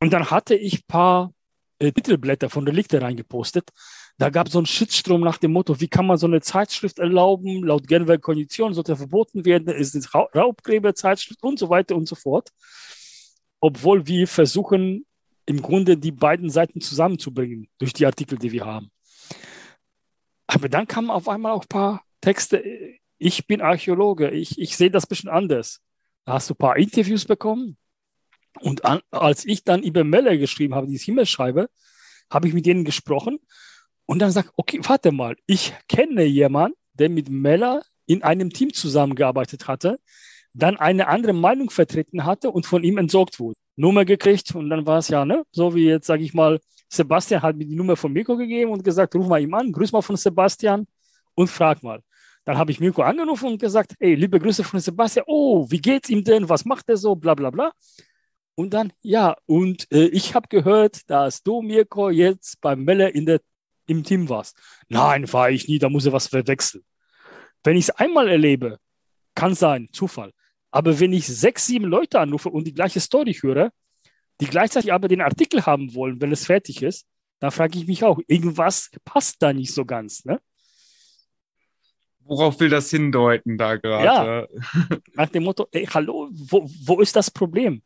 Und 0.00 0.12
dann 0.12 0.30
hatte 0.30 0.54
ich 0.54 0.74
ein 0.78 0.86
paar 0.88 1.34
äh, 1.78 1.92
Titelblätter 1.92 2.48
von 2.48 2.66
Relikte 2.66 3.02
reingepostet. 3.02 3.68
Da 4.18 4.30
gab 4.30 4.46
es 4.46 4.52
so 4.52 4.58
einen 4.58 4.66
Shitstrom 4.66 5.22
nach 5.22 5.38
dem 5.38 5.52
Motto, 5.52 5.80
wie 5.80 5.88
kann 5.88 6.06
man 6.06 6.16
so 6.18 6.26
eine 6.26 6.40
Zeitschrift 6.40 6.98
erlauben? 6.98 7.64
Laut 7.64 7.88
Genfer 7.88 8.18
Kondition 8.18 8.74
sollte 8.74 8.96
verboten 8.96 9.44
werden, 9.44 9.68
ist 9.68 9.94
es 9.94 10.14
Raubgräberzeitschrift 10.14 11.42
und 11.42 11.58
so 11.58 11.70
weiter 11.70 11.96
und 11.96 12.06
so 12.06 12.14
fort. 12.14 12.50
Obwohl 13.60 14.06
wir 14.06 14.28
versuchen, 14.28 15.06
im 15.46 15.60
Grunde 15.60 15.96
die 15.96 16.12
beiden 16.12 16.50
Seiten 16.50 16.80
zusammenzubringen 16.80 17.68
durch 17.78 17.92
die 17.92 18.06
Artikel, 18.06 18.38
die 18.38 18.52
wir 18.52 18.64
haben. 18.64 18.90
Aber 20.46 20.68
dann 20.68 20.86
kamen 20.86 21.10
auf 21.10 21.28
einmal 21.28 21.52
auch 21.52 21.64
ein 21.64 21.68
paar 21.68 22.04
Texte. 22.20 22.62
Ich 23.18 23.46
bin 23.46 23.60
Archäologe, 23.60 24.30
ich, 24.30 24.58
ich 24.58 24.76
sehe 24.76 24.90
das 24.90 25.04
ein 25.04 25.08
bisschen 25.08 25.30
anders. 25.30 25.80
Da 26.24 26.34
hast 26.34 26.50
du 26.50 26.54
ein 26.54 26.58
paar 26.58 26.76
Interviews 26.76 27.24
bekommen. 27.24 27.76
Und 28.60 28.84
an, 28.84 29.00
als 29.10 29.44
ich 29.44 29.64
dann 29.64 29.82
über 29.82 30.04
Meller 30.04 30.36
geschrieben 30.36 30.74
habe, 30.74 30.86
dieses 30.86 31.06
Himmelschreibe, 31.06 31.70
habe 32.30 32.48
ich 32.48 32.54
mit 32.54 32.66
denen 32.66 32.84
gesprochen 32.84 33.40
und 34.06 34.18
dann 34.18 34.30
sagt, 34.30 34.52
okay, 34.56 34.80
warte 34.82 35.12
mal, 35.12 35.36
ich 35.46 35.72
kenne 35.88 36.24
jemanden, 36.24 36.76
der 36.94 37.08
mit 37.08 37.28
Meller 37.28 37.82
in 38.06 38.22
einem 38.22 38.50
Team 38.50 38.72
zusammengearbeitet 38.72 39.68
hatte, 39.68 39.98
dann 40.54 40.76
eine 40.76 41.08
andere 41.08 41.32
Meinung 41.32 41.70
vertreten 41.70 42.24
hatte 42.24 42.50
und 42.50 42.66
von 42.66 42.84
ihm 42.84 42.98
entsorgt 42.98 43.40
wurde. 43.40 43.58
Nummer 43.76 44.04
gekriegt 44.04 44.54
und 44.54 44.68
dann 44.68 44.86
war 44.86 44.98
es 44.98 45.08
ja, 45.08 45.24
ne, 45.24 45.44
so 45.50 45.74
wie 45.74 45.86
jetzt, 45.86 46.06
sage 46.06 46.22
ich 46.22 46.34
mal, 46.34 46.60
Sebastian 46.90 47.40
hat 47.40 47.56
mir 47.56 47.64
die 47.64 47.74
Nummer 47.74 47.96
von 47.96 48.12
Mirko 48.12 48.36
gegeben 48.36 48.70
und 48.70 48.84
gesagt, 48.84 49.14
ruf 49.14 49.26
mal 49.26 49.40
ihm 49.40 49.54
an, 49.54 49.72
grüß 49.72 49.92
mal 49.92 50.02
von 50.02 50.16
Sebastian 50.16 50.86
und 51.34 51.48
frag 51.48 51.82
mal. 51.82 52.00
Dann 52.44 52.58
habe 52.58 52.70
ich 52.70 52.80
Mirko 52.80 53.02
angerufen 53.02 53.46
und 53.46 53.58
gesagt, 53.60 53.94
hey, 53.98 54.14
liebe 54.14 54.38
Grüße 54.38 54.62
von 54.64 54.80
Sebastian, 54.80 55.24
oh, 55.26 55.70
wie 55.70 55.80
geht's 55.80 56.10
ihm 56.10 56.22
denn, 56.22 56.48
was 56.48 56.64
macht 56.64 56.88
er 56.88 56.98
so, 56.98 57.14
bla 57.14 57.34
bla 57.34 57.50
bla. 57.50 57.72
Und 58.54 58.74
dann, 58.74 58.92
ja, 59.00 59.36
und 59.46 59.90
äh, 59.90 60.08
ich 60.08 60.34
habe 60.34 60.48
gehört, 60.48 61.08
dass 61.08 61.42
du, 61.42 61.62
Mirko, 61.62 62.10
jetzt 62.10 62.60
beim 62.60 62.84
Meller 62.84 63.14
in 63.14 63.24
der, 63.24 63.40
im 63.86 64.04
Team 64.04 64.28
warst. 64.28 64.56
Nein, 64.88 65.30
war 65.32 65.50
ich 65.50 65.68
nie, 65.68 65.78
da 65.78 65.88
muss 65.88 66.06
er 66.06 66.12
was 66.12 66.28
verwechseln. 66.28 66.84
Wenn 67.64 67.76
ich 67.76 67.88
es 67.88 67.90
einmal 67.90 68.28
erlebe, 68.28 68.78
kann 69.34 69.54
sein, 69.54 69.88
Zufall. 69.92 70.32
Aber 70.70 70.98
wenn 71.00 71.12
ich 71.12 71.26
sechs, 71.26 71.66
sieben 71.66 71.86
Leute 71.86 72.18
anrufe 72.18 72.48
und 72.48 72.66
die 72.66 72.74
gleiche 72.74 73.00
Story 73.00 73.34
höre, 73.34 73.72
die 74.40 74.46
gleichzeitig 74.46 74.92
aber 74.92 75.08
den 75.08 75.20
Artikel 75.20 75.64
haben 75.66 75.94
wollen, 75.94 76.20
wenn 76.20 76.32
es 76.32 76.46
fertig 76.46 76.82
ist, 76.82 77.06
dann 77.38 77.50
frage 77.50 77.78
ich 77.78 77.86
mich 77.86 78.04
auch, 78.04 78.20
irgendwas 78.26 78.90
passt 79.04 79.42
da 79.42 79.52
nicht 79.52 79.74
so 79.74 79.84
ganz. 79.84 80.24
Ne? 80.24 80.40
Worauf 82.20 82.58
will 82.60 82.68
das 82.68 82.90
hindeuten 82.90 83.58
da 83.58 83.76
gerade? 83.76 84.04
Ja, 84.04 84.46
nach 85.14 85.28
dem 85.28 85.44
Motto, 85.44 85.66
ey, 85.72 85.86
hallo, 85.86 86.28
wo, 86.32 86.68
wo 86.84 87.00
ist 87.00 87.16
das 87.16 87.30
Problem? 87.30 87.82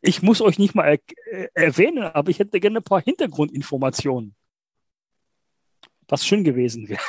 Ich 0.00 0.22
muss 0.22 0.40
euch 0.40 0.58
nicht 0.58 0.74
mal 0.74 0.84
er 0.84 0.98
äh, 1.32 1.48
erwähnen, 1.54 2.04
aber 2.04 2.30
ich 2.30 2.38
hätte 2.38 2.60
gerne 2.60 2.78
ein 2.78 2.84
paar 2.84 3.02
Hintergrundinformationen. 3.02 4.34
Was 6.08 6.26
schön 6.26 6.44
gewesen 6.44 6.88
wäre. 6.88 7.02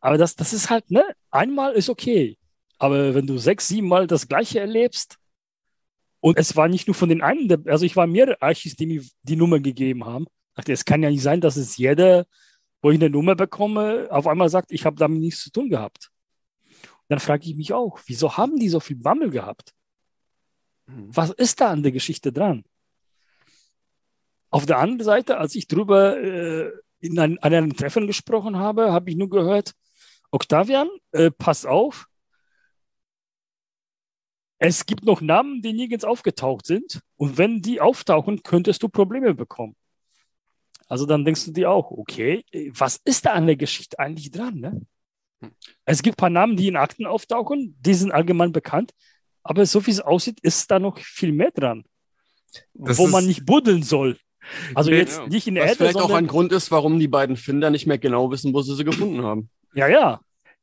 Aber 0.00 0.18
das, 0.18 0.36
das 0.36 0.52
ist 0.52 0.70
halt, 0.70 0.90
ne, 0.90 1.04
einmal 1.30 1.72
ist 1.72 1.88
okay. 1.88 2.38
Aber 2.78 3.14
wenn 3.14 3.26
du 3.26 3.38
sechs, 3.38 3.68
sieben 3.68 3.88
Mal 3.88 4.06
das 4.06 4.28
Gleiche 4.28 4.60
erlebst, 4.60 5.18
und 6.20 6.38
es 6.38 6.56
war 6.56 6.68
nicht 6.68 6.88
nur 6.88 6.94
von 6.94 7.08
den 7.08 7.22
einen, 7.22 7.68
also 7.68 7.84
ich 7.84 7.96
war 7.96 8.06
mehrere 8.06 8.40
Archis, 8.42 8.74
die 8.74 8.86
mir 8.86 9.02
die 9.22 9.36
Nummer 9.36 9.60
gegeben 9.60 10.04
haben. 10.04 10.26
dachte, 10.54 10.72
es 10.72 10.84
kann 10.84 11.02
ja 11.02 11.10
nicht 11.10 11.22
sein, 11.22 11.40
dass 11.40 11.56
es 11.56 11.76
jeder, 11.76 12.26
wo 12.82 12.90
ich 12.90 12.98
eine 12.98 13.10
Nummer 13.10 13.36
bekomme, 13.36 14.08
auf 14.10 14.26
einmal 14.26 14.48
sagt, 14.48 14.72
ich 14.72 14.84
habe 14.84 14.96
damit 14.96 15.20
nichts 15.20 15.42
zu 15.42 15.50
tun 15.50 15.68
gehabt. 15.68 16.10
Und 16.64 17.10
dann 17.10 17.20
frage 17.20 17.48
ich 17.48 17.54
mich 17.54 17.72
auch, 17.72 18.00
wieso 18.06 18.36
haben 18.36 18.58
die 18.58 18.68
so 18.68 18.80
viel 18.80 18.96
Bammel 18.96 19.30
gehabt? 19.30 19.72
Mhm. 20.86 21.14
Was 21.14 21.30
ist 21.30 21.60
da 21.60 21.70
an 21.70 21.82
der 21.82 21.92
Geschichte 21.92 22.32
dran? 22.32 22.64
Auf 24.50 24.66
der 24.66 24.78
anderen 24.78 25.04
Seite, 25.04 25.38
als 25.38 25.54
ich 25.54 25.68
drüber 25.68 26.20
äh, 26.20 26.72
in 27.00 27.18
ein, 27.18 27.38
an 27.38 27.54
einem 27.54 27.76
Treffen 27.76 28.06
gesprochen 28.06 28.56
habe, 28.56 28.92
habe 28.92 29.10
ich 29.10 29.16
nur 29.16 29.30
gehört, 29.30 29.72
Octavian, 30.30 30.88
äh, 31.12 31.30
pass 31.30 31.64
auf, 31.64 32.08
es 34.58 34.86
gibt 34.86 35.04
noch 35.04 35.20
Namen, 35.20 35.62
die 35.62 35.72
nirgends 35.72 36.04
aufgetaucht 36.04 36.66
sind. 36.66 37.00
Und 37.16 37.38
wenn 37.38 37.62
die 37.62 37.80
auftauchen, 37.80 38.42
könntest 38.42 38.82
du 38.82 38.88
Probleme 38.88 39.34
bekommen. 39.34 39.76
Also 40.88 41.06
dann 41.06 41.24
denkst 41.24 41.44
du 41.44 41.52
dir 41.52 41.70
auch, 41.70 41.90
okay, 41.90 42.44
was 42.70 43.00
ist 43.04 43.26
da 43.26 43.32
an 43.32 43.46
der 43.46 43.56
Geschichte 43.56 43.98
eigentlich 43.98 44.30
dran? 44.30 44.58
Ne? 44.58 44.80
Hm. 45.42 45.52
Es 45.84 46.02
gibt 46.02 46.16
ein 46.16 46.20
paar 46.20 46.30
Namen, 46.30 46.56
die 46.56 46.66
in 46.66 46.76
Akten 46.76 47.06
auftauchen, 47.06 47.76
die 47.80 47.94
sind 47.94 48.10
allgemein 48.10 48.52
bekannt. 48.52 48.92
Aber 49.42 49.64
so 49.64 49.86
wie 49.86 49.92
es 49.92 50.00
aussieht, 50.00 50.40
ist 50.40 50.70
da 50.70 50.78
noch 50.78 50.98
viel 50.98 51.32
mehr 51.32 51.52
dran, 51.52 51.84
das 52.74 52.98
wo 52.98 53.06
man 53.06 53.26
nicht 53.26 53.46
buddeln 53.46 53.82
soll. 53.82 54.18
Also 54.74 54.90
jetzt 54.90 55.18
ja. 55.18 55.26
nicht 55.26 55.46
in 55.46 55.54
der 55.54 55.64
Was 55.64 55.70
Erde, 55.72 55.78
vielleicht 55.84 55.96
auch 55.98 56.14
ein 56.14 56.26
Grund 56.26 56.52
ist, 56.52 56.70
warum 56.70 56.98
die 56.98 57.08
beiden 57.08 57.36
Finder 57.36 57.70
nicht 57.70 57.86
mehr 57.86 57.98
genau 57.98 58.30
wissen, 58.30 58.54
wo 58.54 58.62
sie 58.62 58.74
sie 58.74 58.84
gefunden 58.84 59.22
haben. 59.22 59.48
Ja, 59.74 59.88
ja. 59.88 60.20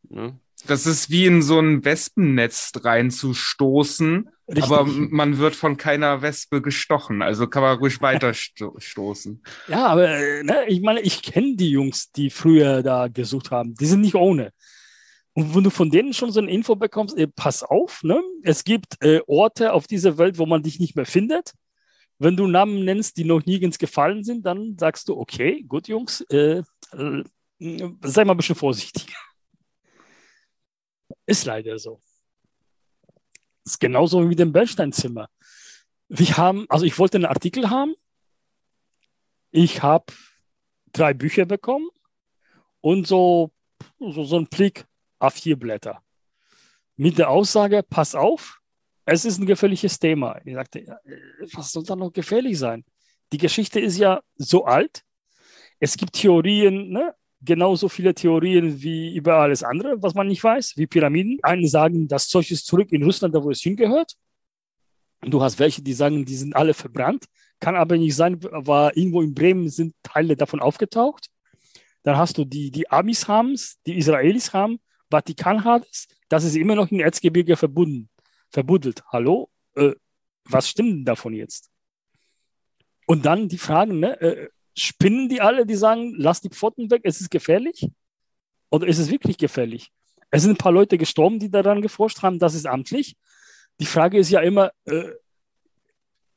ja. 0.09 0.33
Das 0.67 0.85
ist 0.87 1.09
wie 1.09 1.25
in 1.25 1.41
so 1.41 1.59
ein 1.59 1.85
Wespennetz 1.85 2.71
reinzustoßen, 2.81 4.29
Richtig. 4.47 4.63
aber 4.63 4.85
man 4.85 5.37
wird 5.37 5.55
von 5.55 5.77
keiner 5.77 6.21
Wespe 6.21 6.61
gestochen, 6.61 7.21
also 7.21 7.47
kann 7.47 7.61
man 7.61 7.77
ruhig 7.77 8.01
weiter 8.01 8.33
stoßen. 8.33 9.43
Ja, 9.67 9.87
aber 9.87 10.07
ne, 10.43 10.65
ich 10.67 10.81
meine, 10.81 11.01
ich 11.01 11.21
kenne 11.21 11.55
die 11.55 11.69
Jungs, 11.69 12.11
die 12.11 12.29
früher 12.29 12.81
da 12.81 13.07
gesucht 13.09 13.51
haben, 13.51 13.75
die 13.75 13.85
sind 13.85 14.01
nicht 14.01 14.15
ohne. 14.15 14.51
Und 15.33 15.53
wenn 15.53 15.63
du 15.63 15.69
von 15.69 15.89
denen 15.89 16.13
schon 16.13 16.31
so 16.31 16.39
eine 16.39 16.49
Info 16.49 16.75
bekommst, 16.75 17.17
äh, 17.17 17.27
pass 17.27 17.61
auf, 17.61 18.03
ne? 18.03 18.21
es 18.43 18.63
gibt 18.63 18.95
äh, 19.01 19.19
Orte 19.27 19.73
auf 19.73 19.85
dieser 19.85 20.17
Welt, 20.17 20.37
wo 20.37 20.45
man 20.45 20.63
dich 20.63 20.79
nicht 20.79 20.95
mehr 20.95 21.05
findet. 21.05 21.51
Wenn 22.17 22.37
du 22.37 22.47
Namen 22.47 22.85
nennst, 22.85 23.17
die 23.17 23.25
noch 23.25 23.45
nirgends 23.45 23.77
gefallen 23.77 24.23
sind, 24.23 24.45
dann 24.45 24.77
sagst 24.77 25.09
du, 25.09 25.17
okay, 25.17 25.63
gut, 25.63 25.87
Jungs, 25.87 26.21
äh, 26.29 26.63
äh 26.91 27.23
sei 28.01 28.25
mal 28.25 28.33
ein 28.33 28.37
bisschen 28.37 28.55
vorsichtig. 28.55 29.13
Ist 31.25 31.45
leider 31.45 31.77
so. 31.79 31.99
Ist 33.63 33.79
genauso 33.79 34.21
wie 34.21 34.27
mit 34.27 34.39
dem 34.39 34.51
Bernsteinzimmer. 34.51 35.29
Wir 36.07 36.37
haben, 36.37 36.65
also 36.69 36.85
ich 36.85 36.99
wollte 36.99 37.17
einen 37.17 37.25
Artikel 37.25 37.69
haben. 37.69 37.95
Ich 39.51 39.81
habe 39.81 40.05
drei 40.91 41.13
Bücher 41.13 41.45
bekommen 41.45 41.89
und 42.81 43.07
so, 43.07 43.51
so, 43.99 44.23
so 44.23 44.37
ein 44.37 44.47
Blick 44.47 44.85
A4 45.19 45.55
Blätter. 45.55 46.03
Mit 46.97 47.17
der 47.17 47.29
Aussage, 47.29 47.83
pass 47.83 48.15
auf, 48.15 48.61
es 49.05 49.25
ist 49.25 49.39
ein 49.39 49.45
gefährliches 49.45 49.99
Thema. 49.99 50.39
Ich 50.43 50.55
sagte, 50.55 50.99
was 51.53 51.71
soll 51.71 51.83
da 51.83 51.95
noch 51.95 52.11
gefährlich 52.11 52.57
sein? 52.57 52.83
Die 53.31 53.37
Geschichte 53.37 53.79
ist 53.79 53.97
ja 53.97 54.21
so 54.35 54.65
alt. 54.65 55.03
Es 55.79 55.95
gibt 55.97 56.13
Theorien, 56.13 56.89
ne? 56.89 57.13
genauso 57.41 57.89
viele 57.89 58.13
Theorien 58.13 58.81
wie 58.81 59.15
über 59.15 59.35
alles 59.35 59.63
andere, 59.63 60.01
was 60.01 60.15
man 60.15 60.27
nicht 60.27 60.43
weiß, 60.43 60.73
wie 60.77 60.87
Pyramiden. 60.87 61.37
Einen 61.43 61.67
sagen, 61.67 62.07
das 62.07 62.27
Zeug 62.27 62.49
ist 62.49 62.65
zurück 62.65 62.91
in 62.91 63.03
Russland, 63.03 63.35
da 63.35 63.43
wo 63.43 63.51
es 63.51 63.61
hingehört. 63.61 64.15
Du 65.21 65.41
hast 65.41 65.59
welche, 65.59 65.81
die 65.81 65.93
sagen, 65.93 66.25
die 66.25 66.35
sind 66.35 66.55
alle 66.55 66.73
verbrannt. 66.73 67.25
Kann 67.59 67.75
aber 67.75 67.97
nicht 67.97 68.15
sein, 68.15 68.39
aber 68.51 68.95
irgendwo 68.97 69.21
in 69.21 69.33
Bremen 69.33 69.69
sind 69.69 69.95
Teile 70.03 70.35
davon 70.35 70.59
aufgetaucht. 70.59 71.29
Dann 72.03 72.17
hast 72.17 72.37
du 72.37 72.45
die, 72.45 72.71
die 72.71 72.89
Amis 72.89 73.27
haben 73.27 73.55
die 73.85 73.97
Israelis 73.97 74.53
haben, 74.53 74.79
Vatikan 75.09 75.63
hat 75.63 75.85
es, 75.89 76.07
das 76.29 76.43
ist 76.43 76.55
immer 76.55 76.75
noch 76.75 76.91
in 76.91 76.99
Erzgebirge 76.99 77.55
verbunden, 77.55 78.09
verbuddelt. 78.51 79.03
Hallo? 79.11 79.49
Äh, 79.75 79.93
was 80.45 80.69
stimmt 80.69 80.91
denn 80.91 81.05
davon 81.05 81.33
jetzt? 81.33 81.69
Und 83.07 83.25
dann 83.25 83.47
die 83.49 83.57
Fragen, 83.57 83.99
ne? 83.99 84.19
Äh, 84.21 84.49
Spinnen 84.77 85.29
die 85.29 85.39
alle, 85.39 85.65
die 85.65 85.75
sagen, 85.75 86.13
lass 86.17 86.41
die 86.41 86.49
Pfoten 86.49 86.91
weg, 86.91 87.01
es 87.05 87.21
ist 87.21 87.31
gefährlich? 87.31 87.89
Oder 88.69 88.87
ist 88.87 88.99
es 88.99 89.09
wirklich 89.09 89.37
gefährlich? 89.37 89.89
Es 90.31 90.41
sind 90.41 90.51
ein 90.51 90.57
paar 90.57 90.73
Leute 90.73 90.97
gestorben, 90.97 91.39
die 91.39 91.49
daran 91.49 91.81
geforscht 91.81 92.21
haben, 92.23 92.39
das 92.39 92.55
ist 92.55 92.65
amtlich. 92.65 93.15
Die 93.79 93.85
Frage 93.85 94.17
ist 94.17 94.29
ja 94.29 94.41
immer, 94.41 94.71
äh, 94.83 95.11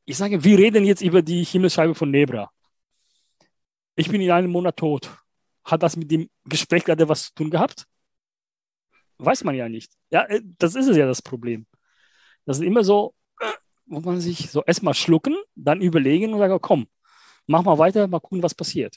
ich 0.04 0.16
sage, 0.16 0.44
wir 0.44 0.56
reden 0.56 0.84
jetzt 0.84 1.02
über 1.02 1.20
die 1.20 1.42
Himmelsscheibe 1.42 1.96
von 1.96 2.12
Nebra. 2.12 2.50
Ich 3.96 4.08
bin 4.08 4.20
in 4.20 4.30
einem 4.30 4.52
Monat 4.52 4.76
tot. 4.76 5.10
Hat 5.64 5.82
das 5.82 5.96
mit 5.96 6.10
dem 6.10 6.30
Gespräch 6.44 6.84
gerade 6.84 7.08
was 7.08 7.24
zu 7.24 7.34
tun 7.34 7.50
gehabt? 7.50 7.86
Weiß 9.18 9.42
man 9.42 9.56
ja 9.56 9.68
nicht. 9.68 9.92
Ja, 10.10 10.22
äh, 10.26 10.40
das 10.58 10.76
ist 10.76 10.86
es 10.86 10.96
ja 10.96 11.06
das 11.06 11.22
Problem. 11.22 11.66
Das 12.48 12.60
ist 12.60 12.64
immer 12.64 12.82
so, 12.82 13.14
wo 13.84 14.00
man 14.00 14.22
sich 14.22 14.50
so 14.50 14.64
erstmal 14.64 14.94
schlucken, 14.94 15.36
dann 15.54 15.82
überlegen 15.82 16.32
und 16.32 16.38
sagen, 16.38 16.58
komm, 16.62 16.86
mach 17.46 17.62
mal 17.62 17.76
weiter, 17.76 18.08
mal 18.08 18.20
gucken, 18.20 18.42
was 18.42 18.54
passiert. 18.54 18.96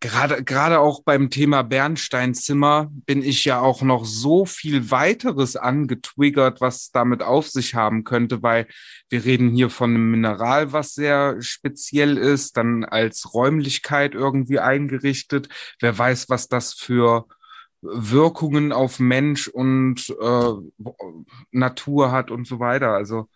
Gerade, 0.00 0.42
gerade 0.42 0.80
auch 0.80 1.02
beim 1.02 1.28
Thema 1.28 1.62
Bernsteinzimmer 1.62 2.88
bin 2.90 3.22
ich 3.22 3.44
ja 3.44 3.60
auch 3.60 3.82
noch 3.82 4.06
so 4.06 4.46
viel 4.46 4.90
weiteres 4.90 5.56
angetriggert, 5.56 6.62
was 6.62 6.90
damit 6.92 7.22
auf 7.22 7.50
sich 7.50 7.74
haben 7.74 8.04
könnte, 8.04 8.42
weil 8.42 8.68
wir 9.10 9.26
reden 9.26 9.50
hier 9.50 9.68
von 9.68 9.90
einem 9.90 10.10
Mineral, 10.10 10.72
was 10.72 10.94
sehr 10.94 11.42
speziell 11.42 12.16
ist, 12.16 12.56
dann 12.56 12.84
als 12.84 13.34
Räumlichkeit 13.34 14.14
irgendwie 14.14 14.60
eingerichtet. 14.60 15.50
Wer 15.78 15.98
weiß, 15.98 16.30
was 16.30 16.48
das 16.48 16.72
für 16.72 17.26
Wirkungen 17.80 18.72
auf 18.72 18.98
Mensch 18.98 19.48
und 19.48 20.14
äh, 20.20 20.52
Natur 21.50 22.10
hat 22.10 22.30
und 22.30 22.46
so 22.46 22.58
weiter. 22.58 22.92
Also 22.92 23.28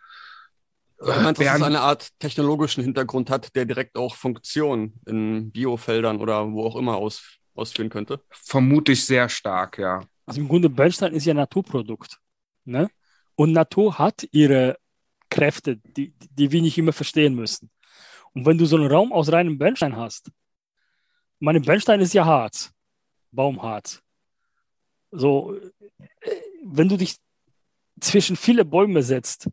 Du 1.04 1.20
meinst, 1.20 1.40
dass 1.40 1.56
es 1.56 1.62
eine 1.62 1.80
Art 1.80 2.10
technologischen 2.20 2.84
Hintergrund 2.84 3.28
hat, 3.28 3.54
der 3.56 3.64
direkt 3.64 3.96
auch 3.96 4.14
Funktion 4.14 4.94
in 5.06 5.50
Biofeldern 5.50 6.20
oder 6.20 6.52
wo 6.52 6.64
auch 6.64 6.76
immer 6.76 6.96
aus, 6.96 7.38
ausführen 7.54 7.90
könnte? 7.90 8.20
Vermute 8.30 8.92
ich 8.92 9.04
sehr 9.04 9.28
stark, 9.28 9.78
ja. 9.78 10.04
Also 10.26 10.40
im 10.40 10.48
Grunde 10.48 10.70
Bernstein 10.70 11.12
ist 11.12 11.24
ja 11.24 11.34
Naturprodukt. 11.34 12.18
Ne? 12.64 12.88
Und 13.34 13.52
Natur 13.52 13.98
hat 13.98 14.28
ihre 14.30 14.76
Kräfte, 15.28 15.76
die, 15.76 16.14
die 16.18 16.52
wir 16.52 16.62
nicht 16.62 16.78
immer 16.78 16.92
verstehen 16.92 17.34
müssen. 17.34 17.70
Und 18.32 18.46
wenn 18.46 18.58
du 18.58 18.66
so 18.66 18.76
einen 18.76 18.86
Raum 18.86 19.12
aus 19.12 19.32
reinem 19.32 19.58
Bernstein 19.58 19.96
hast, 19.96 20.30
meine 21.40 21.60
Bernstein 21.60 22.00
ist 22.00 22.14
ja 22.14 22.24
Harz, 22.24 22.70
Baumharz. 23.32 24.01
So, 25.12 25.54
äh, 25.54 25.68
wenn 26.64 26.88
du 26.88 26.96
dich 26.96 27.16
zwischen 28.00 28.36
viele 28.36 28.64
Bäume 28.64 29.02
setzt, 29.02 29.48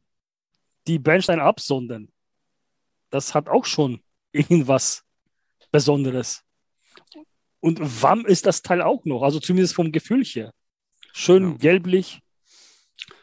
die 0.88 1.00
Bernstein 1.00 1.40
absondern. 1.40 2.12
Das 3.10 3.36
hat 3.36 3.48
auch 3.48 3.66
schon 3.66 4.02
irgendwas 4.32 5.04
Besonderes. 5.72 6.44
Und 7.60 7.80
warm 8.02 8.26
ist 8.26 8.46
das 8.46 8.62
Teil 8.62 8.82
auch 8.82 9.04
noch, 9.06 9.22
also 9.22 9.40
zumindest 9.40 9.76
vom 9.76 9.92
Gefühl 9.92 10.24
her. 10.24 10.54
Schön 11.12 11.52
ja. 11.52 11.58
gelblich. 11.58 12.22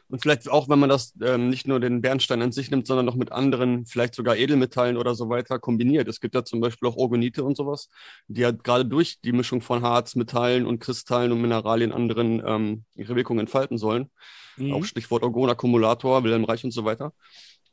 Und 0.09 0.23
vielleicht 0.23 0.49
auch, 0.49 0.69
wenn 0.69 0.79
man 0.79 0.89
das 0.89 1.15
ähm, 1.21 1.49
nicht 1.49 1.67
nur 1.67 1.81
den 1.81 2.01
Bernstein 2.01 2.43
an 2.43 2.53
sich 2.53 2.71
nimmt, 2.71 2.87
sondern 2.87 3.07
noch 3.07 3.17
mit 3.17 3.33
anderen, 3.33 3.87
vielleicht 3.87 4.15
sogar 4.15 4.37
Edelmetallen 4.37 4.97
oder 4.97 5.15
so 5.15 5.29
weiter 5.29 5.59
kombiniert. 5.59 6.07
Es 6.09 6.21
gibt 6.21 6.35
ja 6.35 6.45
zum 6.45 6.61
Beispiel 6.61 6.89
auch 6.89 6.97
Orgonite 6.97 7.43
und 7.43 7.57
sowas, 7.57 7.89
die 8.29 8.43
ja 8.43 8.53
gerade 8.53 8.85
durch 8.85 9.21
die 9.21 9.33
Mischung 9.33 9.61
von 9.61 9.83
Harz, 9.83 10.15
Metallen 10.15 10.67
und 10.67 10.79
Kristallen 10.79 11.33
und 11.33 11.41
Mineralien 11.41 11.93
anderen 11.93 12.43
ähm, 12.47 12.85
ihre 12.95 13.17
Wirkung 13.17 13.41
entfalten 13.41 13.79
sollen. 13.79 14.11
Mhm. 14.57 14.73
Auch 14.73 14.85
Stichwort 14.85 15.23
Orgonakkumulator, 15.23 16.23
Wilhelm 16.23 16.45
Reich 16.45 16.65
und 16.65 16.73
so 16.73 16.85
weiter 16.85 17.13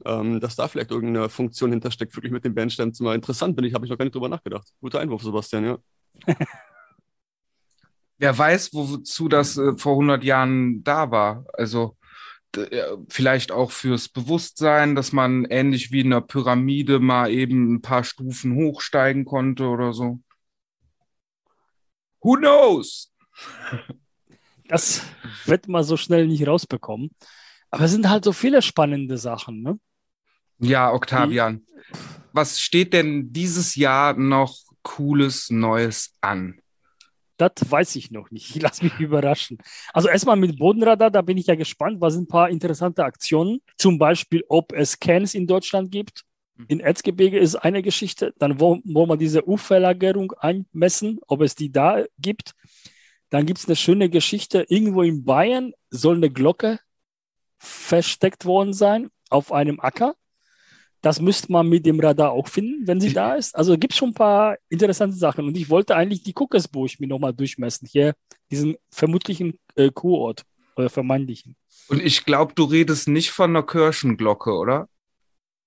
ähm, 0.05 0.39
dass 0.39 0.55
da 0.55 0.67
vielleicht 0.67 0.91
irgendeine 0.91 1.29
Funktion 1.29 1.71
hintersteckt, 1.71 2.15
wirklich 2.15 2.31
mit 2.31 2.45
dem 2.45 2.53
Bandstand 2.55 2.99
mal 2.99 3.15
interessant 3.15 3.55
bin 3.55 3.65
ich, 3.65 3.73
habe 3.73 3.85
ich 3.85 3.91
noch 3.91 3.97
gar 3.97 4.05
nicht 4.05 4.15
drüber 4.15 4.29
nachgedacht. 4.29 4.67
Guter 4.81 4.99
Einwurf, 4.99 5.23
Sebastian, 5.23 5.65
ja. 5.65 5.77
Wer 8.17 8.37
weiß, 8.37 8.73
wozu 8.73 9.27
das 9.27 9.57
äh, 9.57 9.75
vor 9.77 9.93
100 9.93 10.23
Jahren 10.23 10.83
da 10.83 11.09
war. 11.11 11.45
Also 11.53 11.97
vielleicht 13.09 13.51
auch 13.51 13.71
fürs 13.71 14.09
Bewusstsein, 14.09 14.95
dass 14.95 15.11
man 15.11 15.45
ähnlich 15.45 15.91
wie 15.91 16.01
in 16.01 16.13
einer 16.13 16.21
Pyramide 16.21 16.99
mal 16.99 17.31
eben 17.31 17.73
ein 17.73 17.81
paar 17.81 18.03
Stufen 18.03 18.55
hochsteigen 18.55 19.25
konnte 19.25 19.65
oder 19.65 19.93
so. 19.93 20.19
Who 22.21 22.37
knows? 22.37 23.11
Das 24.69 25.03
wird 25.45 25.67
man 25.67 25.83
so 25.83 25.97
schnell 25.97 26.25
nicht 26.25 26.47
rausbekommen. 26.47 27.11
Aber 27.69 27.83
es 27.83 27.91
sind 27.91 28.09
halt 28.09 28.23
so 28.23 28.31
viele 28.31 28.61
spannende 28.61 29.17
Sachen, 29.17 29.61
ne? 29.61 29.77
Ja, 30.57 30.93
Octavian. 30.93 31.67
Was 32.31 32.59
steht 32.59 32.93
denn 32.93 33.33
dieses 33.33 33.75
Jahr 33.75 34.13
noch 34.13 34.57
Cooles 34.81 35.49
Neues 35.49 36.15
an? 36.21 36.62
Das 37.37 37.51
weiß 37.59 37.95
ich 37.95 38.11
noch 38.11 38.29
nicht. 38.31 38.55
Ich 38.55 38.61
lasse 38.61 38.83
mich 38.83 38.99
überraschen. 38.99 39.57
Also 39.91 40.07
erstmal 40.07 40.35
mit 40.35 40.57
Bodenradar, 40.59 41.09
da 41.09 41.21
bin 41.21 41.37
ich 41.37 41.47
ja 41.47 41.55
gespannt. 41.55 41.99
Was 41.99 42.13
sind 42.13 42.23
ein 42.23 42.27
paar 42.27 42.49
interessante 42.49 43.03
Aktionen? 43.03 43.61
Zum 43.77 43.97
Beispiel, 43.97 44.43
ob 44.49 44.71
es 44.73 44.91
Scans 44.91 45.33
in 45.33 45.47
Deutschland 45.47 45.91
gibt. 45.91 46.23
Mhm. 46.55 46.65
In 46.67 46.79
Erzgebirge 46.79 47.39
ist 47.39 47.55
eine 47.55 47.81
Geschichte. 47.81 48.33
Dann 48.37 48.59
wollen 48.59 48.83
wir 48.85 49.17
diese 49.17 49.47
U-Verlagerung 49.47 50.33
einmessen, 50.33 51.19
ob 51.27 51.41
es 51.41 51.55
die 51.55 51.71
da 51.71 52.05
gibt. 52.19 52.53
Dann 53.29 53.45
gibt 53.45 53.59
es 53.59 53.65
eine 53.65 53.75
schöne 53.75 54.09
Geschichte. 54.09 54.65
Irgendwo 54.69 55.01
in 55.01 55.25
Bayern 55.25 55.73
soll 55.89 56.17
eine 56.17 56.29
Glocke 56.29 56.79
versteckt 57.57 58.45
worden 58.45 58.73
sein 58.73 59.09
auf 59.29 59.51
einem 59.51 59.79
Acker. 59.79 60.15
Das 61.03 61.19
müsste 61.19 61.51
man 61.51 61.67
mit 61.67 61.85
dem 61.85 61.99
Radar 61.99 62.31
auch 62.31 62.47
finden, 62.47 62.87
wenn 62.87 63.01
sie 63.01 63.11
da 63.11 63.35
ist. 63.35 63.57
Also 63.57 63.77
gibt 63.77 63.91
es 63.91 63.99
schon 63.99 64.11
ein 64.11 64.13
paar 64.13 64.57
interessante 64.69 65.17
Sachen. 65.17 65.45
Und 65.45 65.57
ich 65.57 65.69
wollte 65.69 65.97
eigentlich 65.97 66.23
die 66.23 66.31
Kuckersburg 66.31 66.97
mir 66.97 67.07
nochmal 67.07 67.33
durchmessen. 67.33 67.89
Hier, 67.91 68.13
diesen 68.49 68.77
vermutlichen 68.89 69.59
äh, 69.75 69.91
Kurort 69.91 70.43
oder 70.77 70.89
vermeintlichen. 70.89 71.57
Und 71.89 72.01
ich 72.01 72.23
glaube, 72.23 72.53
du 72.55 72.63
redest 72.63 73.09
nicht 73.09 73.31
von 73.31 73.49
einer 73.49 73.63
Kirchenglocke, 73.63 74.53
oder? 74.53 74.87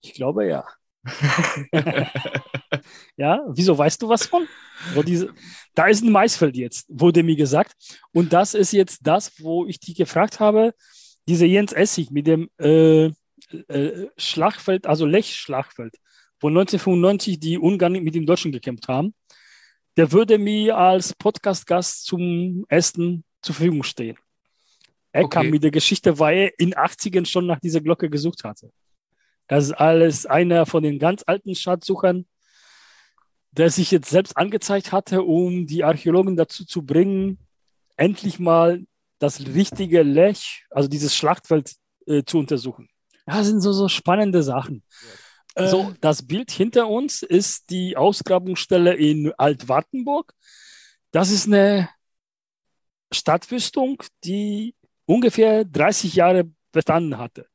Ich 0.01 0.15
glaube 0.15 0.47
ja. 0.47 0.65
ja, 3.19 3.45
wieso 3.49 3.77
weißt 3.77 4.01
du 4.01 4.09
was 4.09 4.27
von? 4.27 4.49
Wo 4.95 5.03
diese, 5.03 5.35
da 5.75 5.87
ist 5.87 6.03
ein 6.03 6.13
Maisfeld 6.13 6.57
jetzt, 6.57 6.87
wurde 6.89 7.23
mir 7.23 7.37
gesagt. 7.37 7.75
Und 8.11 8.33
das 8.33 8.55
ist 8.55 8.73
jetzt 8.73 9.01
das, 9.03 9.39
wo 9.39 9.67
ich 9.67 9.81
dich 9.81 9.97
gefragt 9.97 10.41
habe, 10.41 10.73
diese 11.29 11.45
Jens 11.45 11.75
Essig 11.75 12.11
mit 12.11 12.27
dem 12.27 12.49
äh, 12.57 13.11
äh, 13.69 14.07
Schlachtfeld, 14.17 14.87
also 14.87 15.07
Lech-Schlachtfeld, 15.07 15.97
wo 16.41 16.49
1995 16.49 17.41
die 17.41 17.59
Ungarn 17.59 17.93
mit 17.93 18.15
den 18.15 18.27
Deutschen 18.27 18.53
gekämpft 18.53 18.89
haben, 18.89 19.15
der 19.97 20.13
würde 20.13 20.39
mir 20.39 20.77
als 20.77 21.15
Podcast-Gast 21.15 22.05
zum 22.05 22.67
Essen 22.69 23.25
zur 23.43 23.55
Verfügung 23.55 23.83
stehen. 23.83 24.19
Er 25.13 25.25
okay. 25.25 25.35
kam 25.35 25.51
mit 25.51 25.63
der 25.63 25.71
Geschichte, 25.71 26.19
weil 26.19 26.37
er 26.37 26.59
in 26.59 26.75
80ern 26.75 27.25
schon 27.25 27.47
nach 27.47 27.61
dieser 27.61 27.81
Glocke 27.81 28.11
gesucht 28.11 28.45
hatte. 28.45 28.71
Das 29.49 29.65
ist 29.65 29.73
alles 29.73 30.27
einer 30.27 30.67
von 30.67 30.83
den 30.83 30.99
ganz 30.99 31.23
alten 31.27 31.55
Schatzsuchern, 31.55 32.27
der 33.53 33.71
sich 33.71 33.91
jetzt 33.91 34.11
selbst 34.11 34.37
angezeigt 34.37 34.93
hatte, 34.93 35.23
um 35.23 35.67
die 35.67 35.85
Archäologen 35.85 36.37
dazu 36.37 36.67
zu 36.67 36.85
bringen, 36.85 37.39
endlich 37.97 38.39
mal 38.39 38.85
das 39.19 39.47
richtige 39.47 40.03
Lech, 40.03 40.67
also 40.71 40.89
dieses 40.89 41.17
Schlachtfeld, 41.17 41.75
äh, 42.07 42.23
zu 42.25 42.39
untersuchen. 42.39 42.89
Das 43.27 43.47
sind 43.47 43.61
so, 43.61 43.73
so 43.73 43.89
spannende 43.89 44.43
Sachen. 44.43 44.83
Ja. 45.57 45.69
So, 45.69 45.93
das 46.01 46.23
Bild 46.23 46.51
hinter 46.51 46.89
uns 46.89 47.23
ist 47.23 47.71
die 47.71 47.97
Ausgrabungsstelle 47.97 48.95
in 48.95 49.33
Altwartenburg. 49.37 50.33
Das 51.11 51.31
ist 51.31 51.47
eine 51.47 51.89
Stadtwüstung, 53.13 54.03
die 54.25 54.75
ungefähr 55.07 55.65
30 55.65 56.15
Jahre 56.15 56.51
bestanden 56.73 57.19
hatte. 57.19 57.47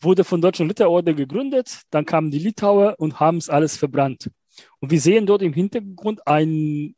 Wurde 0.00 0.24
von 0.24 0.40
Deutschen 0.40 0.68
Ritterorden 0.68 1.16
gegründet, 1.16 1.82
dann 1.90 2.04
kamen 2.04 2.30
die 2.30 2.38
Litauer 2.38 2.94
und 2.98 3.18
haben 3.18 3.38
es 3.38 3.48
alles 3.48 3.76
verbrannt. 3.76 4.30
Und 4.80 4.90
wir 4.90 5.00
sehen 5.00 5.26
dort 5.26 5.42
im 5.42 5.52
Hintergrund 5.52 6.26
einen 6.26 6.96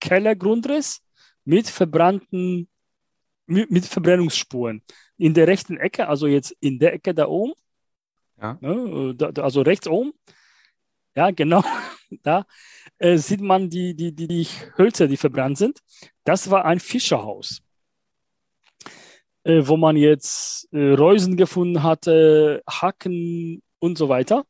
Kellergrundriss 0.00 1.00
mit 1.44 1.68
verbrannten, 1.68 2.68
mit 3.46 3.84
Verbrennungsspuren 3.86 4.82
in 5.16 5.34
der 5.34 5.46
rechten 5.46 5.76
Ecke, 5.76 6.08
also 6.08 6.26
jetzt 6.26 6.54
in 6.60 6.78
der 6.78 6.94
Ecke 6.94 7.14
da 7.14 7.28
oben, 7.28 7.52
ja. 8.40 8.58
ne, 8.60 9.14
da, 9.16 9.30
also 9.42 9.62
rechts 9.62 9.86
oben, 9.86 10.12
ja, 11.16 11.30
genau, 11.30 11.62
da 12.22 12.46
äh, 12.98 13.16
sieht 13.16 13.40
man 13.40 13.70
die, 13.70 13.94
die, 13.94 14.12
die, 14.12 14.28
die 14.28 14.46
Hölzer, 14.76 15.06
die 15.06 15.16
verbrannt 15.16 15.58
sind. 15.58 15.80
Das 16.24 16.50
war 16.50 16.64
ein 16.64 16.80
Fischerhaus, 16.80 17.62
äh, 19.44 19.62
wo 19.64 19.76
man 19.76 19.96
jetzt 19.96 20.68
äh, 20.72 20.92
Reusen 20.92 21.36
gefunden 21.36 21.82
hatte, 21.82 22.62
Hacken 22.68 23.62
und 23.78 23.98
so 23.98 24.08
weiter. 24.08 24.44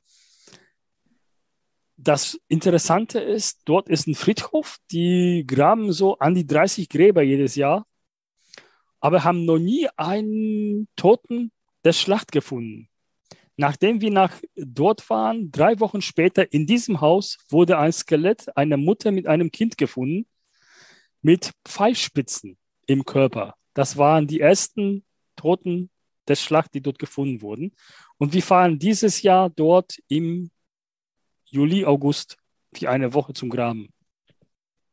Das 1.97 2.39
Interessante 2.49 3.20
ist, 3.20 3.62
dort 3.65 3.89
ist 3.89 4.07
ein 4.07 4.15
Friedhof, 4.15 4.78
die 4.91 5.45
graben 5.47 5.93
so 5.93 6.19
an 6.19 6.35
die 6.35 6.47
30 6.47 6.89
Gräber 6.89 7.23
jedes 7.23 7.55
Jahr 7.55 7.86
aber 9.05 9.22
haben 9.22 9.44
noch 9.44 9.59
nie 9.59 9.86
einen 9.98 10.89
Toten 10.97 11.52
der 11.85 11.93
Schlacht 11.93 12.32
gefunden. 12.32 12.89
Nachdem 13.55 14.01
wir 14.01 14.10
nach 14.10 14.40
dort 14.56 15.10
waren, 15.10 15.52
drei 15.52 15.78
Wochen 15.78 16.01
später 16.01 16.51
in 16.55 16.66
diesem 16.66 17.02
Haus 17.02 17.36
wurde 17.51 17.76
ein 17.76 17.93
Skelett 17.93 18.56
einer 18.56 18.78
Mutter 18.78 19.12
mit 19.12 19.26
einem 19.26 19.51
Kind 19.51 19.76
gefunden, 19.76 20.26
mit 21.20 21.52
Pfeilspitzen 21.66 22.56
im 22.86 23.05
Körper. 23.05 23.56
Das 23.74 23.98
waren 23.98 24.26
die 24.26 24.40
ersten 24.40 25.05
Toten 25.36 25.90
der 26.26 26.36
Schlacht, 26.36 26.72
die 26.72 26.81
dort 26.81 26.98
gefunden 26.98 27.43
wurden. 27.43 27.76
Und 28.16 28.32
wir 28.32 28.43
fahren 28.43 28.78
dieses 28.78 29.20
Jahr 29.20 29.51
dort 29.51 29.98
im 30.09 30.51
Juli, 31.44 31.85
August 31.85 32.39
für 32.72 32.89
eine 32.89 33.12
Woche 33.12 33.35
zum 33.35 33.51
Graben. 33.51 33.90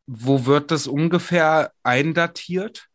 Wo 0.06 0.46
wird 0.46 0.70
das 0.70 0.86
ungefähr 0.86 1.72
eindatiert? 1.82 2.91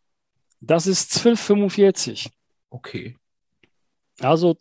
Das 0.60 0.86
ist 0.86 1.16
1245. 1.16 2.30
Okay. 2.70 3.16
Also 4.20 4.58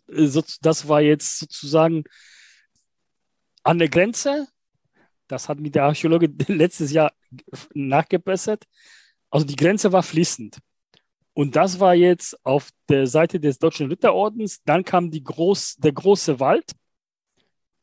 das 0.60 0.88
war 0.88 1.00
jetzt 1.00 1.38
sozusagen 1.38 2.04
an 3.62 3.78
der 3.78 3.88
Grenze. 3.88 4.46
Das 5.28 5.48
hat 5.48 5.58
mit 5.58 5.74
der 5.74 5.84
Archäologe 5.84 6.26
letztes 6.46 6.92
Jahr 6.92 7.12
nachgebessert. 7.74 8.64
Also 9.30 9.46
die 9.46 9.56
Grenze 9.56 9.92
war 9.92 10.02
fließend. 10.02 10.58
Und 11.32 11.56
das 11.56 11.80
war 11.80 11.94
jetzt 11.94 12.38
auf 12.46 12.70
der 12.88 13.06
Seite 13.06 13.38
des 13.38 13.58
Deutschen 13.58 13.88
Ritterordens. 13.88 14.62
Dann 14.64 14.84
kam 14.84 15.10
die 15.10 15.22
Groß, 15.22 15.76
der 15.76 15.92
große 15.92 16.40
Wald 16.40 16.72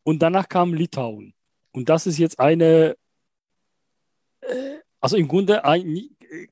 und 0.04 0.20
danach 0.22 0.50
kam 0.50 0.74
Litauen. 0.74 1.34
Und 1.72 1.90
das 1.90 2.08
ist 2.08 2.18
jetzt 2.18 2.40
eine, 2.40 2.96
äh, 4.42 4.80
also 5.00 5.18
im 5.18 5.28
Grunde 5.28 5.66
ein, 5.66 6.10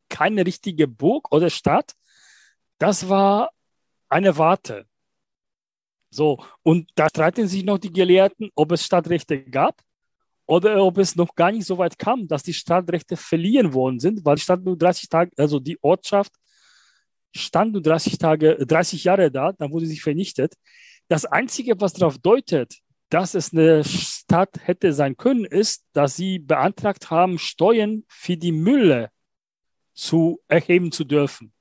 keine 0.10 0.46
richtige 0.46 0.88
Burg 0.88 1.32
oder 1.32 1.50
Stadt. 1.50 1.94
Das 2.78 3.08
war 3.10 3.52
eine 4.10 4.38
Warte. 4.38 4.86
So, 6.10 6.44
und 6.64 6.90
da 6.96 7.08
streiten 7.08 7.48
sich 7.48 7.64
noch 7.64 7.78
die 7.78 7.92
Gelehrten, 7.92 8.50
ob 8.56 8.72
es 8.74 8.86
Stadtrechte 8.86 9.42
gab 9.44 9.82
oder 10.46 10.84
ob 10.84 10.98
es 10.98 11.16
noch 11.16 11.34
gar 11.36 11.52
nicht 11.52 11.66
so 11.66 11.78
weit 11.78 11.98
kam, 11.98 12.28
dass 12.28 12.44
die 12.44 12.54
Stadtrechte 12.54 13.16
verliehen 13.16 13.74
worden 13.74 14.00
sind, 14.00 14.26
weil 14.26 14.36
die 14.36 14.42
Stadt 14.42 14.62
nur 14.62 14.78
30 14.78 15.08
Tage, 15.08 15.32
also 15.38 15.60
die 15.60 15.82
Ortschaft 15.82 16.34
stand 17.34 17.72
nur 17.72 17.82
30 17.82 18.18
Tage, 18.18 18.58
30 18.66 19.06
Jahre 19.06 19.32
da, 19.32 19.54
dann 19.54 19.72
wurde 19.72 19.86
sie 19.86 20.00
vernichtet. 20.00 20.56
Das 21.08 21.24
Einzige, 21.26 21.80
was 21.80 21.94
darauf 21.94 22.18
deutet, 22.18 22.80
dass 23.10 23.34
es 23.34 23.54
eine 23.54 23.84
Stadt 23.86 24.60
hätte 24.62 24.92
sein 24.92 25.16
können, 25.16 25.46
ist, 25.46 25.86
dass 25.94 26.18
sie 26.18 26.40
beantragt 26.40 27.10
haben, 27.10 27.40
Steuern 27.40 28.04
für 28.10 28.36
die 28.36 28.52
Mülle 28.52 29.12
zu 29.94 30.42
erheben 30.48 30.92
zu 30.92 31.04
dürfen. 31.04 31.54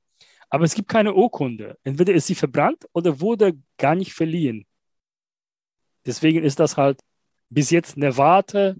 Aber 0.49 0.65
es 0.65 0.75
gibt 0.75 0.89
keine 0.89 1.15
Urkunde. 1.15 1.79
Entweder 1.85 2.13
ist 2.13 2.27
sie 2.27 2.35
verbrannt 2.35 2.85
oder 2.93 3.21
wurde 3.21 3.59
gar 3.77 3.95
nicht 3.95 4.13
verliehen. 4.13 4.67
Deswegen 6.07 6.43
ist 6.43 6.59
das 6.59 6.77
halt 6.77 7.01
bis 7.51 7.71
jetzt 7.71 7.97
eine 7.97 8.17
Warte, 8.17 8.77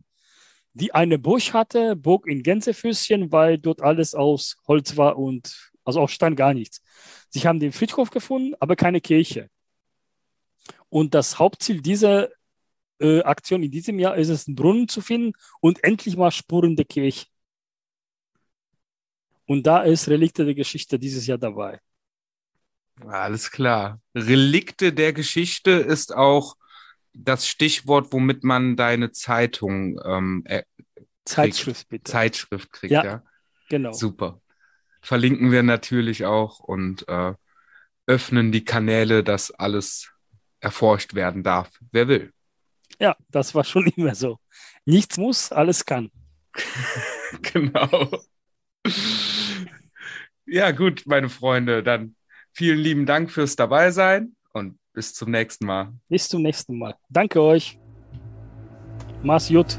die 0.73 0.95
eine 0.95 1.19
Burg 1.19 1.53
hatte, 1.53 1.97
Burg 1.97 2.27
in 2.27 2.43
Gänsefüßchen, 2.43 3.33
weil 3.33 3.59
dort 3.59 3.83
alles 3.83 4.15
aus 4.15 4.57
Holz 4.67 4.97
war 4.97 5.19
und 5.19 5.71
also 5.85 6.01
auf 6.01 6.11
Stein 6.11 6.37
gar 6.37 6.55
nichts. 6.55 6.81
Sie 7.29 7.41
haben 7.41 7.61
den 7.61 7.73
Friedhof 7.73 8.11
gefunden, 8.11 8.55
aber 8.61 8.77
keine 8.77 9.01
Kirche. 9.01 9.49
Und 10.89 11.15
das 11.15 11.39
Hauptziel 11.39 11.81
dieser 11.81 12.29
äh, 13.01 13.23
Aktion 13.23 13.63
in 13.63 13.71
diesem 13.71 13.99
Jahr 13.99 14.17
ist 14.17 14.29
es, 14.29 14.47
einen 14.47 14.57
Brunnen 14.57 14.89
zu 14.89 15.01
finden 15.01 15.33
und 15.61 15.83
endlich 15.85 16.17
mal 16.17 16.31
Spuren 16.31 16.77
der 16.77 16.85
Kirche. 16.85 17.27
Und 19.51 19.67
da 19.67 19.83
ist 19.83 20.07
Relikte 20.07 20.45
der 20.45 20.55
Geschichte 20.55 20.97
dieses 20.97 21.27
Jahr 21.27 21.37
dabei. 21.37 21.81
Alles 23.05 23.51
klar. 23.51 24.01
Relikte 24.15 24.93
der 24.93 25.13
Geschichte 25.13 25.73
ist 25.73 26.15
auch 26.15 26.57
das 27.13 27.49
Stichwort, 27.49 28.13
womit 28.13 28.45
man 28.45 28.77
deine 28.77 29.11
Zeitung 29.11 30.01
ähm, 30.05 30.45
äh, 30.45 30.63
Zeitschrift 31.25 31.89
bitte. 31.89 32.05
Zeitschrift 32.05 32.73
kriegt, 32.73 32.93
ja. 32.93 33.05
ja. 33.05 33.23
Genau. 33.69 33.91
Super. 33.91 34.41
Verlinken 35.03 35.51
wir 35.51 35.65
natürlich 35.65 36.27
auch 36.27 36.61
und 36.61 37.09
äh, 37.09 37.35
öffnen 38.07 38.53
die 38.53 38.65
Kanäle, 38.65 39.25
dass 39.25 39.51
alles 39.51 40.13
erforscht 40.61 41.15
werden 41.15 41.43
darf. 41.43 41.77
Wer 41.91 42.07
will. 42.07 42.33
Ja, 43.01 43.17
das 43.31 43.53
war 43.57 43.65
schon 43.65 43.89
immer 43.97 44.15
so. 44.15 44.39
Nichts 44.85 45.17
muss, 45.17 45.51
alles 45.51 45.85
kann. 45.85 46.13
genau. 47.43 48.13
Ja, 50.53 50.73
gut, 50.73 51.05
meine 51.07 51.29
Freunde, 51.29 51.85
dann 51.85 52.17
vielen 52.53 52.81
lieben 52.81 53.07
Dank 53.07 53.31
fürs 53.31 53.55
Dabeisein 53.55 54.35
und 54.53 54.81
bis 54.93 55.15
zum 55.15 55.31
nächsten 55.31 55.65
Mal. 55.65 55.93
Bis 56.09 56.29
zum 56.29 56.43
nächsten 56.43 56.77
Mal. 56.77 56.97
Danke 57.09 57.41
euch. 57.41 57.79
Mach's 59.23 59.49
gut. 59.49 59.79